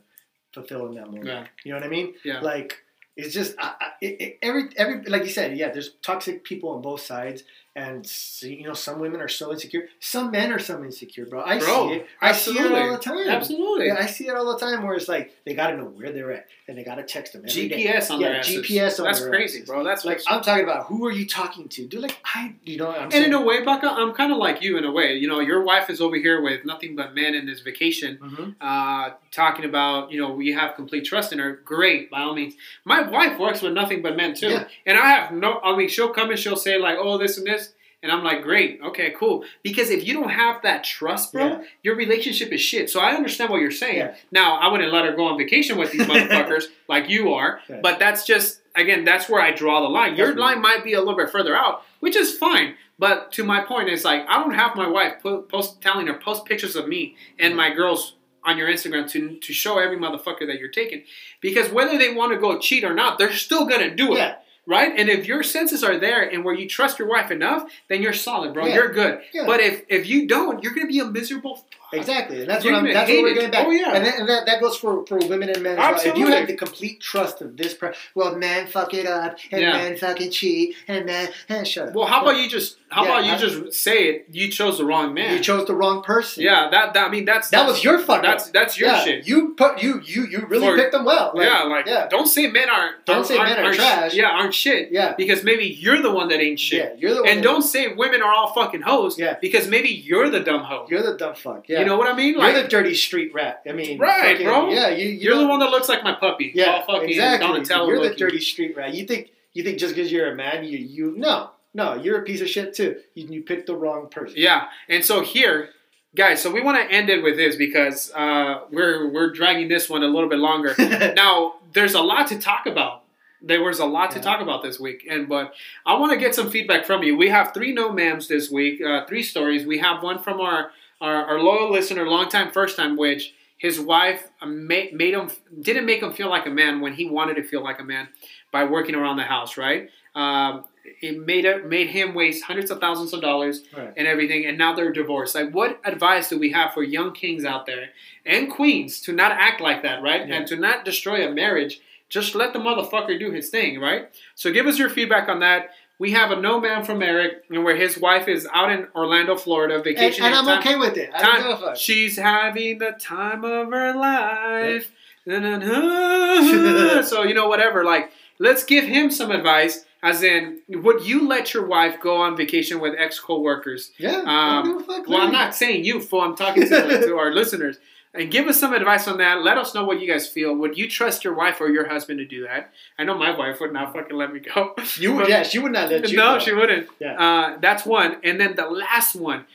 fulfill 0.52 0.86
in 0.88 0.94
that 0.96 1.06
moment. 1.06 1.26
Yeah. 1.26 1.46
You 1.64 1.72
know 1.72 1.78
what 1.78 1.86
I 1.86 1.88
mean? 1.88 2.14
Yeah. 2.24 2.40
Like 2.40 2.82
it's 3.18 3.34
just 3.34 3.56
I, 3.58 3.74
I, 3.80 3.90
it, 4.00 4.38
every 4.40 4.70
every 4.76 5.02
like 5.02 5.24
you 5.24 5.30
said, 5.30 5.58
yeah. 5.58 5.70
There's 5.70 5.94
toxic 6.02 6.44
people 6.44 6.70
on 6.70 6.80
both 6.80 7.00
sides, 7.00 7.42
and 7.78 8.12
you 8.40 8.64
know 8.64 8.74
some 8.74 8.98
women 8.98 9.20
are 9.20 9.28
so 9.28 9.52
insecure. 9.52 9.88
Some 10.00 10.32
men 10.32 10.52
are 10.52 10.58
so 10.58 10.82
insecure, 10.82 11.26
bro. 11.26 11.42
I 11.42 11.58
bro, 11.58 11.88
see 11.88 11.94
it. 11.94 12.06
I 12.20 12.32
see 12.32 12.58
it 12.58 12.72
all 12.72 12.92
the 12.92 12.98
time. 12.98 13.28
Absolutely. 13.28 13.86
Yeah, 13.86 13.96
I 13.98 14.06
see 14.06 14.26
it 14.26 14.34
all 14.34 14.52
the 14.52 14.58
time. 14.58 14.82
Where 14.82 14.94
it's 14.94 15.06
like 15.06 15.32
they 15.44 15.54
got 15.54 15.68
to 15.68 15.76
know 15.76 15.84
where 15.84 16.10
they're 16.10 16.32
at, 16.32 16.46
and 16.66 16.76
they 16.76 16.82
got 16.82 16.96
to 16.96 17.04
text 17.04 17.34
them. 17.34 17.44
Every 17.48 17.68
GPS 17.68 18.08
day. 18.08 18.14
on 18.14 18.20
yeah, 18.20 18.28
their 18.28 18.40
asses. 18.40 18.66
GPS 18.66 18.98
on 18.98 19.04
That's 19.06 19.24
crazy, 19.24 19.58
asses. 19.58 19.68
bro. 19.68 19.84
That's 19.84 20.04
like 20.04 20.20
I'm 20.26 20.42
talking 20.42 20.64
about. 20.64 20.86
Who 20.86 21.06
are 21.06 21.12
you 21.12 21.24
talking 21.24 21.68
to, 21.68 21.86
dude? 21.86 22.02
Like 22.02 22.18
I, 22.24 22.54
you 22.64 22.78
know. 22.78 22.90
I'm 22.90 23.04
and 23.04 23.12
saying, 23.12 23.26
in 23.26 23.32
a 23.32 23.42
way, 23.42 23.62
Baca, 23.62 23.88
I'm 23.88 24.12
kind 24.12 24.32
of 24.32 24.38
like 24.38 24.60
you 24.60 24.76
in 24.76 24.84
a 24.84 24.90
way. 24.90 25.14
You 25.14 25.28
know, 25.28 25.38
your 25.38 25.62
wife 25.62 25.88
is 25.88 26.00
over 26.00 26.16
here 26.16 26.42
with 26.42 26.64
nothing 26.64 26.96
but 26.96 27.14
men 27.14 27.34
in 27.34 27.46
this 27.46 27.60
vacation, 27.60 28.18
mm-hmm. 28.18 28.50
uh, 28.60 29.10
talking 29.30 29.64
about 29.64 30.10
you 30.10 30.20
know 30.20 30.32
we 30.32 30.52
have 30.52 30.74
complete 30.74 31.04
trust 31.04 31.32
in 31.32 31.38
her. 31.38 31.60
Great, 31.64 32.10
by 32.10 32.22
all 32.22 32.34
means. 32.34 32.54
My 32.84 33.08
wife 33.08 33.38
works 33.38 33.62
with 33.62 33.72
nothing 33.72 34.02
but 34.02 34.16
men 34.16 34.34
too, 34.34 34.48
yeah. 34.48 34.64
and 34.84 34.98
I 34.98 35.10
have 35.10 35.32
no. 35.32 35.60
I 35.60 35.76
mean, 35.76 35.88
she'll 35.88 36.12
come 36.12 36.30
and 36.30 36.38
she'll 36.38 36.56
say 36.56 36.76
like, 36.76 36.96
"Oh, 36.98 37.18
this 37.18 37.38
and 37.38 37.46
this." 37.46 37.67
And 38.00 38.12
I'm 38.12 38.22
like, 38.22 38.42
great, 38.42 38.80
okay, 38.80 39.12
cool. 39.18 39.44
Because 39.64 39.90
if 39.90 40.06
you 40.06 40.14
don't 40.14 40.28
have 40.28 40.62
that 40.62 40.84
trust, 40.84 41.32
bro, 41.32 41.46
yeah. 41.46 41.62
your 41.82 41.96
relationship 41.96 42.52
is 42.52 42.60
shit. 42.60 42.88
So 42.88 43.00
I 43.00 43.10
understand 43.14 43.50
what 43.50 43.60
you're 43.60 43.72
saying. 43.72 43.96
Yeah. 43.96 44.14
Now, 44.30 44.56
I 44.56 44.70
wouldn't 44.70 44.92
let 44.92 45.04
her 45.04 45.16
go 45.16 45.26
on 45.26 45.36
vacation 45.36 45.76
with 45.76 45.90
these 45.90 46.02
motherfuckers 46.06 46.64
like 46.88 47.08
you 47.08 47.34
are, 47.34 47.60
yeah. 47.68 47.80
but 47.82 47.98
that's 47.98 48.24
just, 48.24 48.60
again, 48.76 49.04
that's 49.04 49.28
where 49.28 49.42
I 49.42 49.50
draw 49.50 49.80
the 49.80 49.88
line. 49.88 50.14
Your 50.14 50.36
line 50.36 50.62
might 50.62 50.84
be 50.84 50.92
a 50.92 51.00
little 51.00 51.16
bit 51.16 51.30
further 51.30 51.56
out, 51.56 51.82
which 51.98 52.14
is 52.14 52.38
fine. 52.38 52.76
But 53.00 53.32
to 53.32 53.42
my 53.42 53.60
point, 53.62 53.88
it's 53.88 54.04
like, 54.04 54.24
I 54.28 54.34
don't 54.38 54.54
have 54.54 54.76
my 54.76 54.88
wife 54.88 55.14
post 55.22 55.80
telling 55.80 56.06
her, 56.06 56.14
post 56.14 56.44
pictures 56.44 56.76
of 56.76 56.86
me 56.86 57.16
and 57.38 57.56
my 57.56 57.74
girls 57.74 58.14
on 58.44 58.56
your 58.56 58.68
Instagram 58.68 59.10
to, 59.10 59.36
to 59.36 59.52
show 59.52 59.78
every 59.78 59.98
motherfucker 59.98 60.46
that 60.46 60.58
you're 60.60 60.68
taking. 60.68 61.02
Because 61.40 61.70
whether 61.70 61.98
they 61.98 62.14
want 62.14 62.32
to 62.32 62.38
go 62.38 62.58
cheat 62.58 62.84
or 62.84 62.94
not, 62.94 63.18
they're 63.18 63.32
still 63.32 63.66
going 63.66 63.80
to 63.80 63.94
do 63.94 64.14
it 64.16 64.36
right? 64.68 64.92
And 64.96 65.08
if 65.08 65.26
your 65.26 65.42
senses 65.42 65.82
are 65.82 65.98
there 65.98 66.22
and 66.22 66.44
where 66.44 66.54
you 66.54 66.68
trust 66.68 66.98
your 66.98 67.08
wife 67.08 67.30
enough, 67.30 67.72
then 67.88 68.02
you're 68.02 68.12
solid, 68.12 68.52
bro. 68.54 68.66
Yeah. 68.66 68.74
You're 68.74 68.92
good. 68.92 69.20
Yeah. 69.32 69.46
But 69.46 69.60
if 69.60 69.84
if 69.88 70.06
you 70.06 70.28
don't, 70.28 70.62
you're 70.62 70.74
gonna 70.74 70.86
be 70.86 71.00
a 71.00 71.06
miserable. 71.06 71.64
Exactly, 71.92 72.40
and 72.40 72.50
that's 72.50 72.64
you're 72.64 72.74
what 72.74 72.84
I'm. 72.84 72.92
That's 72.92 73.10
what 73.10 73.22
we're 73.22 73.34
getting 73.34 73.50
back. 73.50 73.66
Oh 73.66 73.70
yeah, 73.70 73.94
and, 73.94 74.04
that, 74.04 74.18
and 74.18 74.28
that, 74.28 74.46
that 74.46 74.60
goes 74.60 74.76
for, 74.76 75.06
for 75.06 75.18
women 75.18 75.48
and 75.48 75.62
men. 75.62 75.78
As 75.78 76.04
well. 76.04 76.12
If 76.12 76.18
you 76.18 76.26
have 76.26 76.46
the 76.46 76.56
complete 76.56 77.00
trust 77.00 77.40
of 77.40 77.56
this, 77.56 77.72
pre- 77.74 77.92
well, 78.14 78.36
men 78.36 78.66
fuck 78.66 78.92
it 78.92 79.06
up, 79.06 79.38
and 79.50 79.62
yeah. 79.62 79.72
men 79.72 79.96
fucking 79.96 80.30
cheat, 80.30 80.76
and 80.86 81.06
men 81.06 81.30
and 81.48 81.66
shut 81.66 81.88
up. 81.88 81.94
Well, 81.94 82.06
how 82.06 82.22
about 82.22 82.36
you 82.36 82.48
just 82.48 82.76
how 82.90 83.04
about 83.04 83.24
you 83.24 83.36
just 83.36 83.80
say 83.80 84.08
it? 84.08 84.26
You 84.30 84.50
chose 84.50 84.78
the 84.78 84.84
wrong 84.84 85.12
man. 85.12 85.36
You 85.36 85.42
chose 85.42 85.66
the 85.66 85.74
wrong 85.74 86.02
person. 86.02 86.42
Yeah, 86.42 86.68
that, 86.70 86.94
that 86.94 87.08
I 87.08 87.10
mean 87.10 87.24
that's 87.24 87.50
that 87.50 87.66
was 87.66 87.84
your 87.84 87.98
fuck. 87.98 88.22
That's 88.22 88.50
that's 88.50 88.78
your 88.78 88.94
shit. 88.98 89.26
You 89.26 89.54
put 89.54 89.82
you 89.82 90.00
you 90.04 90.26
you 90.26 90.46
really 90.46 90.66
for, 90.66 90.76
picked 90.76 90.92
them 90.92 91.04
well. 91.04 91.32
Like, 91.34 91.46
yeah, 91.46 91.62
like 91.64 91.86
yeah. 91.86 92.08
don't 92.08 92.26
say 92.26 92.50
men 92.50 92.70
aren't 92.70 93.04
don't 93.04 93.26
say 93.26 93.36
men 93.36 93.64
are 93.64 93.74
trash. 93.74 94.14
Yeah, 94.14 94.30
aren't 94.30 94.54
shit. 94.54 94.90
Yeah, 94.90 95.14
because 95.16 95.44
maybe 95.44 95.64
you're 95.64 96.00
the 96.00 96.12
one 96.12 96.28
that 96.28 96.40
ain't 96.40 96.60
shit. 96.60 96.92
Yeah, 96.92 96.98
you're 96.98 97.14
the 97.14 97.22
one. 97.22 97.30
And 97.30 97.42
don't 97.42 97.62
say 97.62 97.92
women 97.94 98.22
are 98.22 98.32
all 98.32 98.52
fucking 98.52 98.82
hoes. 98.82 99.18
Yeah, 99.18 99.36
because 99.40 99.68
maybe 99.68 99.88
you're 99.88 100.30
the 100.30 100.40
dumb 100.40 100.62
hoe. 100.62 100.86
You're 100.88 101.02
the 101.02 101.16
dumb 101.16 101.34
fuck. 101.34 101.68
Yeah, 101.68 101.77
you 101.78 101.86
know 101.86 101.96
what 101.96 102.08
I 102.08 102.14
mean? 102.14 102.36
Like, 102.36 102.54
you're 102.54 102.62
the 102.62 102.68
dirty 102.68 102.94
street 102.94 103.32
rat. 103.34 103.62
I 103.68 103.72
mean, 103.72 103.98
right, 103.98 104.32
fucking, 104.32 104.46
bro. 104.46 104.70
Yeah, 104.70 104.88
you, 104.88 105.08
you 105.08 105.32
are 105.32 105.38
the 105.38 105.46
one 105.46 105.60
that 105.60 105.70
looks 105.70 105.88
like 105.88 106.02
my 106.02 106.14
puppy. 106.14 106.52
Yeah, 106.54 106.84
exactly. 107.00 107.64
You're 107.86 108.08
the 108.08 108.14
dirty 108.16 108.40
street 108.40 108.76
rat. 108.76 108.94
You 108.94 109.06
think 109.06 109.30
you 109.52 109.62
think 109.62 109.78
just 109.78 109.94
because 109.94 110.10
you're 110.12 110.30
a 110.30 110.34
man, 110.34 110.64
you 110.64 110.78
you 110.78 111.14
no. 111.16 111.50
No, 111.74 111.94
you're 111.94 112.20
a 112.20 112.22
piece 112.22 112.40
of 112.40 112.48
shit 112.48 112.74
too. 112.74 112.96
You, 113.14 113.26
you 113.28 113.42
picked 113.42 113.66
the 113.66 113.76
wrong 113.76 114.08
person. 114.08 114.36
Yeah, 114.38 114.68
and 114.88 115.04
so 115.04 115.20
here, 115.20 115.68
guys, 116.16 116.42
so 116.42 116.50
we 116.50 116.62
want 116.62 116.78
to 116.78 116.94
end 116.94 117.10
it 117.10 117.22
with 117.22 117.36
this 117.36 117.56
because 117.56 118.10
uh, 118.14 118.62
we're 118.70 119.08
we're 119.08 119.30
dragging 119.30 119.68
this 119.68 119.88
one 119.88 120.02
a 120.02 120.06
little 120.06 120.28
bit 120.28 120.38
longer. 120.38 120.74
now, 121.14 121.54
there's 121.74 121.94
a 121.94 122.00
lot 122.00 122.28
to 122.28 122.38
talk 122.38 122.66
about 122.66 123.02
there 123.40 123.62
was 123.62 123.78
a 123.78 123.86
lot 123.86 124.10
to 124.12 124.20
talk 124.20 124.40
about 124.40 124.62
this 124.62 124.80
week, 124.80 125.06
and 125.08 125.28
but 125.28 125.54
I 125.86 125.98
want 125.98 126.12
to 126.12 126.18
get 126.18 126.34
some 126.34 126.50
feedback 126.50 126.84
from 126.84 127.02
you. 127.02 127.16
We 127.16 127.28
have 127.28 127.54
three 127.54 127.72
no 127.72 127.90
mams 127.90 128.28
this 128.28 128.50
week, 128.50 128.80
uh, 128.82 129.06
three 129.06 129.22
stories. 129.22 129.64
We 129.66 129.78
have 129.78 130.02
one 130.02 130.18
from 130.18 130.40
our, 130.40 130.70
our, 131.00 131.26
our 131.26 131.40
loyal 131.40 131.70
listener, 131.70 132.08
long 132.08 132.28
time, 132.28 132.50
first 132.50 132.76
time, 132.76 132.96
which 132.96 133.34
his 133.56 133.80
wife 133.80 134.28
made, 134.46 134.94
made 134.94 135.14
him 135.14 135.30
didn't 135.60 135.86
make 135.86 136.02
him 136.02 136.12
feel 136.12 136.30
like 136.30 136.46
a 136.46 136.50
man 136.50 136.80
when 136.80 136.94
he 136.94 137.08
wanted 137.08 137.34
to 137.34 137.42
feel 137.42 137.62
like 137.62 137.80
a 137.80 137.84
man 137.84 138.08
by 138.52 138.64
working 138.64 138.94
around 138.94 139.16
the 139.16 139.24
house, 139.24 139.56
right? 139.56 139.90
Um, 140.14 140.64
it 141.02 141.18
made 141.26 141.44
it 141.44 141.66
made 141.66 141.88
him 141.88 142.14
waste 142.14 142.44
hundreds 142.44 142.70
of 142.70 142.80
thousands 142.80 143.12
of 143.12 143.20
dollars 143.20 143.62
right. 143.76 143.92
and 143.96 144.06
everything, 144.06 144.46
and 144.46 144.56
now 144.56 144.74
they're 144.74 144.92
divorced. 144.92 145.34
Like, 145.34 145.50
what 145.50 145.80
advice 145.84 146.28
do 146.28 146.38
we 146.38 146.52
have 146.52 146.72
for 146.72 146.82
young 146.82 147.12
kings 147.12 147.44
out 147.44 147.66
there 147.66 147.90
and 148.24 148.50
queens 148.50 149.00
to 149.02 149.12
not 149.12 149.32
act 149.32 149.60
like 149.60 149.82
that, 149.82 150.02
right? 150.02 150.26
Yeah. 150.26 150.36
And 150.36 150.46
to 150.46 150.56
not 150.56 150.84
destroy 150.84 151.28
a 151.28 151.32
marriage 151.32 151.80
just 152.08 152.34
let 152.34 152.52
the 152.52 152.58
motherfucker 152.58 153.18
do 153.18 153.30
his 153.30 153.50
thing, 153.50 153.78
right? 153.78 154.08
So 154.34 154.52
give 154.52 154.66
us 154.66 154.78
your 154.78 154.88
feedback 154.88 155.28
on 155.28 155.40
that. 155.40 155.70
We 155.98 156.12
have 156.12 156.30
a 156.30 156.36
no 156.36 156.60
man 156.60 156.84
from 156.84 157.02
Eric, 157.02 157.44
and 157.50 157.64
where 157.64 157.74
his 157.74 157.98
wife 157.98 158.28
is 158.28 158.46
out 158.52 158.70
in 158.70 158.86
Orlando, 158.94 159.36
Florida, 159.36 159.82
vacation. 159.82 160.24
And, 160.24 160.34
and 160.34 160.48
I'm 160.48 160.62
time, 160.62 160.66
okay 160.66 160.76
with 160.76 160.96
it. 160.96 161.10
Time, 161.12 161.74
she's 161.76 162.16
having 162.16 162.78
the 162.78 162.92
time 162.92 163.44
of 163.44 163.72
her 163.72 163.94
life. 163.94 164.92
so 165.26 167.22
you 167.24 167.34
know, 167.34 167.48
whatever. 167.48 167.84
Like, 167.84 168.12
let's 168.38 168.64
give 168.64 168.84
him 168.84 169.10
some 169.10 169.30
advice. 169.30 169.84
As 170.00 170.22
in, 170.22 170.60
would 170.68 171.04
you 171.04 171.26
let 171.26 171.52
your 171.52 171.66
wife 171.66 172.00
go 172.00 172.18
on 172.18 172.36
vacation 172.36 172.78
with 172.78 172.94
ex 172.96 173.18
co-workers? 173.18 173.90
Yeah. 173.98 174.22
Um, 174.24 174.84
well, 175.08 175.20
I'm 175.20 175.32
not 175.32 175.56
saying 175.56 175.84
you, 175.84 176.00
fool. 176.00 176.20
I'm 176.20 176.36
talking 176.36 176.62
to, 176.62 177.06
to 177.06 177.16
our 177.18 177.32
listeners 177.32 177.78
and 178.18 178.30
give 178.30 178.48
us 178.48 178.58
some 178.58 178.74
advice 178.74 179.06
on 179.06 179.18
that. 179.18 179.42
Let 179.42 179.56
us 179.56 179.74
know 179.74 179.84
what 179.84 180.00
you 180.00 180.08
guys 180.08 180.28
feel. 180.28 180.54
Would 180.56 180.76
you 180.76 180.88
trust 180.90 181.22
your 181.22 181.34
wife 181.34 181.60
or 181.60 181.68
your 181.68 181.88
husband 181.88 182.18
to 182.18 182.24
do 182.24 182.42
that? 182.42 182.72
I 182.98 183.04
know 183.04 183.16
my 183.16 183.36
wife 183.36 183.60
would 183.60 183.72
not 183.72 183.92
fucking 183.92 184.16
let 184.16 184.32
me 184.32 184.40
go. 184.40 184.74
You 184.98 185.14
would, 185.14 185.28
yeah, 185.28 185.44
she 185.44 185.58
would 185.58 185.72
not 185.72 185.90
let 185.90 186.08
you. 186.10 186.16
No, 186.18 186.34
go. 186.34 186.38
she 186.40 186.52
wouldn't. 186.52 186.88
Yeah. 186.98 187.12
Uh, 187.12 187.58
that's 187.60 187.86
one. 187.86 188.16
And 188.24 188.40
then 188.40 188.56
the 188.56 188.66
last 188.66 189.14
one. 189.14 189.46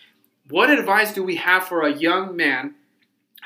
What 0.49 0.69
advice 0.69 1.13
do 1.13 1.23
we 1.23 1.35
have 1.37 1.67
for 1.67 1.81
a 1.81 1.93
young 1.93 2.35
man 2.35 2.75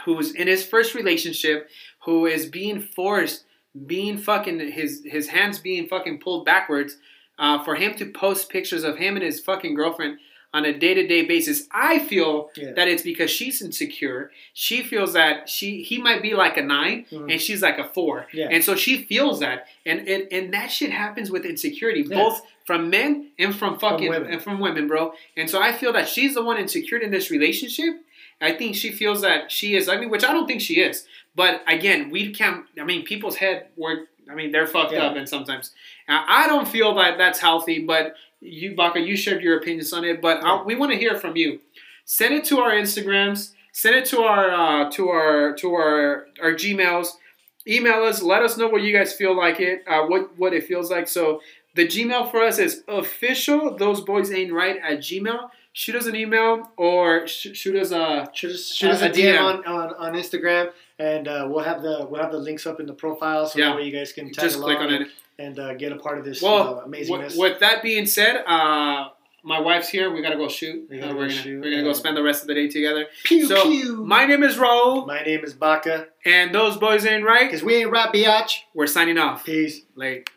who's 0.06 0.32
in 0.34 0.48
his 0.48 0.66
first 0.66 0.94
relationship, 0.94 1.70
who 2.06 2.26
is 2.26 2.46
being 2.46 2.80
forced, 2.82 3.46
being 3.86 4.18
fucking 4.18 4.72
his 4.72 5.04
his 5.06 5.28
hands 5.28 5.60
being 5.60 5.88
fucking 5.88 6.20
pulled 6.20 6.46
backwards, 6.46 6.98
uh, 7.40 7.64
for 7.64 7.76
him 7.76 7.96
to 7.96 8.12
post 8.12 8.50
pictures 8.50 8.84
of 8.84 8.98
him 8.98 9.16
and 9.16 9.24
his 9.24 9.40
fucking 9.40 9.76
girlfriend 9.76 10.18
on 10.54 10.66
a 10.66 10.78
day 10.78 10.94
to 10.94 11.06
day 11.08 11.26
basis. 11.26 11.68
I 11.72 12.00
feel 12.00 12.50
yeah. 12.56 12.74
that 12.74 12.88
it's 12.88 13.04
because 13.04 13.30
she's 13.30 13.62
insecure. 13.62 14.32
She 14.54 14.84
feels 14.84 15.14
that 15.14 15.50
she 15.50 15.82
he 15.84 16.02
might 16.02 16.22
be 16.22 16.34
like 16.34 16.58
a 16.58 16.64
9 16.64 17.06
mm-hmm. 17.12 17.30
and 17.30 17.42
she's 17.42 17.62
like 17.62 17.78
a 17.78 17.86
four, 17.86 18.28
yeah. 18.34 18.48
and 18.50 18.64
so 18.64 18.76
she 18.76 19.04
feels 19.04 19.40
that, 19.40 19.68
and 19.86 20.08
and, 20.08 20.28
and 20.32 20.54
that 20.54 20.68
shit 20.68 20.92
happens 20.92 21.30
with 21.32 21.46
insecurity, 21.46 22.06
yeah. 22.08 22.16
both 22.16 22.42
from 22.66 22.90
men 22.90 23.32
and 23.40 23.56
from 23.56 23.80
fucking 23.80 24.12
from 24.12 24.26
and 24.26 24.42
from 24.42 24.60
women, 24.60 24.88
bro. 24.88 25.14
And 25.36 25.50
so 25.50 25.62
I 25.62 25.72
feel 25.72 25.94
that 25.94 26.10
she's 26.10 26.34
the 26.34 26.44
one 26.44 26.58
insecure 26.58 26.98
in 26.98 27.12
this 27.12 27.32
relationship. 27.32 28.04
I 28.40 28.54
think 28.54 28.76
she 28.76 28.92
feels 28.92 29.22
that 29.22 29.52
she 29.52 29.76
is. 29.76 29.90
I 29.90 29.98
mean, 29.98 30.10
which 30.10 30.24
I 30.24 30.32
don't 30.32 30.48
think 30.48 30.62
she 30.62 30.82
is. 30.82 31.08
But 31.36 31.62
again, 31.68 32.10
we 32.10 32.34
can't. 32.34 32.66
I 32.80 32.84
mean, 32.84 33.04
people's 33.04 33.36
head 33.38 33.68
work. 33.78 34.10
I 34.30 34.36
mean, 34.36 34.52
they're 34.52 34.68
fucked 34.68 34.94
up, 34.94 35.16
and 35.16 35.28
sometimes 35.28 35.72
I 36.10 36.48
don't 36.48 36.68
feel 36.68 36.94
that 36.96 37.18
that's 37.18 37.40
healthy. 37.40 37.86
But 37.86 38.16
you, 38.40 38.76
Baca, 38.76 39.00
you 39.00 39.16
shared 39.16 39.42
your 39.42 39.58
opinions 39.58 39.94
on 39.94 40.04
it, 40.04 40.22
but 40.22 40.42
yeah. 40.42 40.64
we 40.64 40.76
want 40.76 40.92
to 40.92 40.98
hear 40.98 41.16
from 41.16 41.36
you. 41.36 41.60
Send 42.06 42.34
it 42.34 42.46
to 42.46 42.60
our 42.60 42.72
Instagrams. 42.72 43.54
Send 43.74 43.96
it 43.96 44.06
to 44.06 44.22
our 44.22 44.50
uh, 44.50 44.90
to 44.92 45.10
our 45.10 45.54
to 45.56 45.74
our 45.74 46.28
our 46.42 46.54
Gmails. 46.54 47.10
Email 47.68 48.04
us. 48.04 48.22
Let 48.22 48.42
us 48.42 48.58
know 48.58 48.68
what 48.70 48.82
you 48.82 48.96
guys 48.96 49.14
feel 49.14 49.36
like 49.36 49.60
it. 49.60 49.84
Uh, 49.88 50.06
what 50.06 50.38
what 50.38 50.54
it 50.54 50.64
feels 50.64 50.90
like. 50.90 51.08
So 51.08 51.42
the 51.76 51.86
Gmail 51.86 52.32
for 52.32 52.44
us 52.44 52.60
is 52.60 52.84
official. 52.88 53.76
Those 53.76 54.02
boys 54.02 54.32
ain't 54.32 54.52
right 54.52 54.78
at 54.78 55.00
Gmail. 55.00 55.50
Shoot 55.74 55.96
us 55.96 56.08
an 56.08 56.16
email 56.16 56.72
or 56.76 57.28
sh- 57.28 57.54
shoot 57.54 57.76
us 57.76 57.92
a 57.92 58.30
shoot 58.34 58.52
us, 58.52 58.74
shoot 58.74 58.90
us 58.90 59.02
a, 59.02 59.08
a 59.08 59.10
DM, 59.10 59.36
DM 59.36 59.42
on, 59.42 59.66
on, 59.66 59.94
on 59.96 60.14
Instagram, 60.14 60.72
and 60.98 61.28
uh, 61.28 61.46
we'll 61.48 61.64
have 61.64 61.84
the 61.84 62.08
we'll 62.10 62.20
have 62.20 62.32
the 62.32 62.40
links 62.40 62.66
up 62.66 62.80
in 62.80 62.88
the 62.88 62.94
profile 62.94 63.46
so 63.46 63.60
yeah. 63.60 63.70
that 63.70 63.76
way 63.76 63.84
you 63.84 63.92
guys 63.92 64.12
can 64.12 64.34
just 64.34 64.60
click 64.60 64.80
on 64.80 64.92
it 64.92 65.08
and 65.40 65.60
uh, 65.60 65.74
get 65.76 65.92
a 65.92 65.98
part 65.98 66.18
of 66.18 66.26
this 66.26 66.42
well, 66.42 66.80
uh, 66.80 66.88
amazingness. 66.88 67.30
W- 67.30 67.42
with 67.42 67.60
that 67.60 67.84
being 67.84 68.06
said, 68.06 68.44
uh, 68.46 69.10
my 69.44 69.60
wife's 69.60 69.90
here. 69.90 70.12
We 70.12 70.22
gotta 70.22 70.36
go 70.36 70.48
shoot. 70.50 70.88
We 70.90 71.00
gotta 71.00 71.12
uh, 71.12 71.16
we're, 71.16 71.28
go 71.28 71.30
gonna, 71.30 71.42
shoot. 71.42 71.62
we're 71.62 71.72
gonna 71.72 71.84
go 71.84 71.94
spend 71.94 72.18
the 72.18 72.24
rest 72.24 72.42
of 72.42 72.48
the 72.48 72.54
day 72.54 72.68
together. 72.68 73.08
Pew 73.24 73.48
so, 73.48 73.64
pew. 73.64 74.06
My 74.06 74.26
name 74.26 74.44
is 74.44 74.56
Raul. 74.58 75.08
My 75.08 75.22
name 75.22 75.44
is 75.44 75.54
Baca. 75.54 76.08
And 76.26 76.54
those 76.54 76.78
boys 76.78 77.06
ain't 77.06 77.24
right. 77.24 77.50
Cause 77.50 77.64
we 77.64 77.76
ain't 77.76 77.92
right, 77.92 78.12
biatch. 78.12 78.60
We're 78.74 78.88
signing 78.88 79.18
off. 79.18 79.46
Peace. 79.46 79.82
Late. 79.96 80.30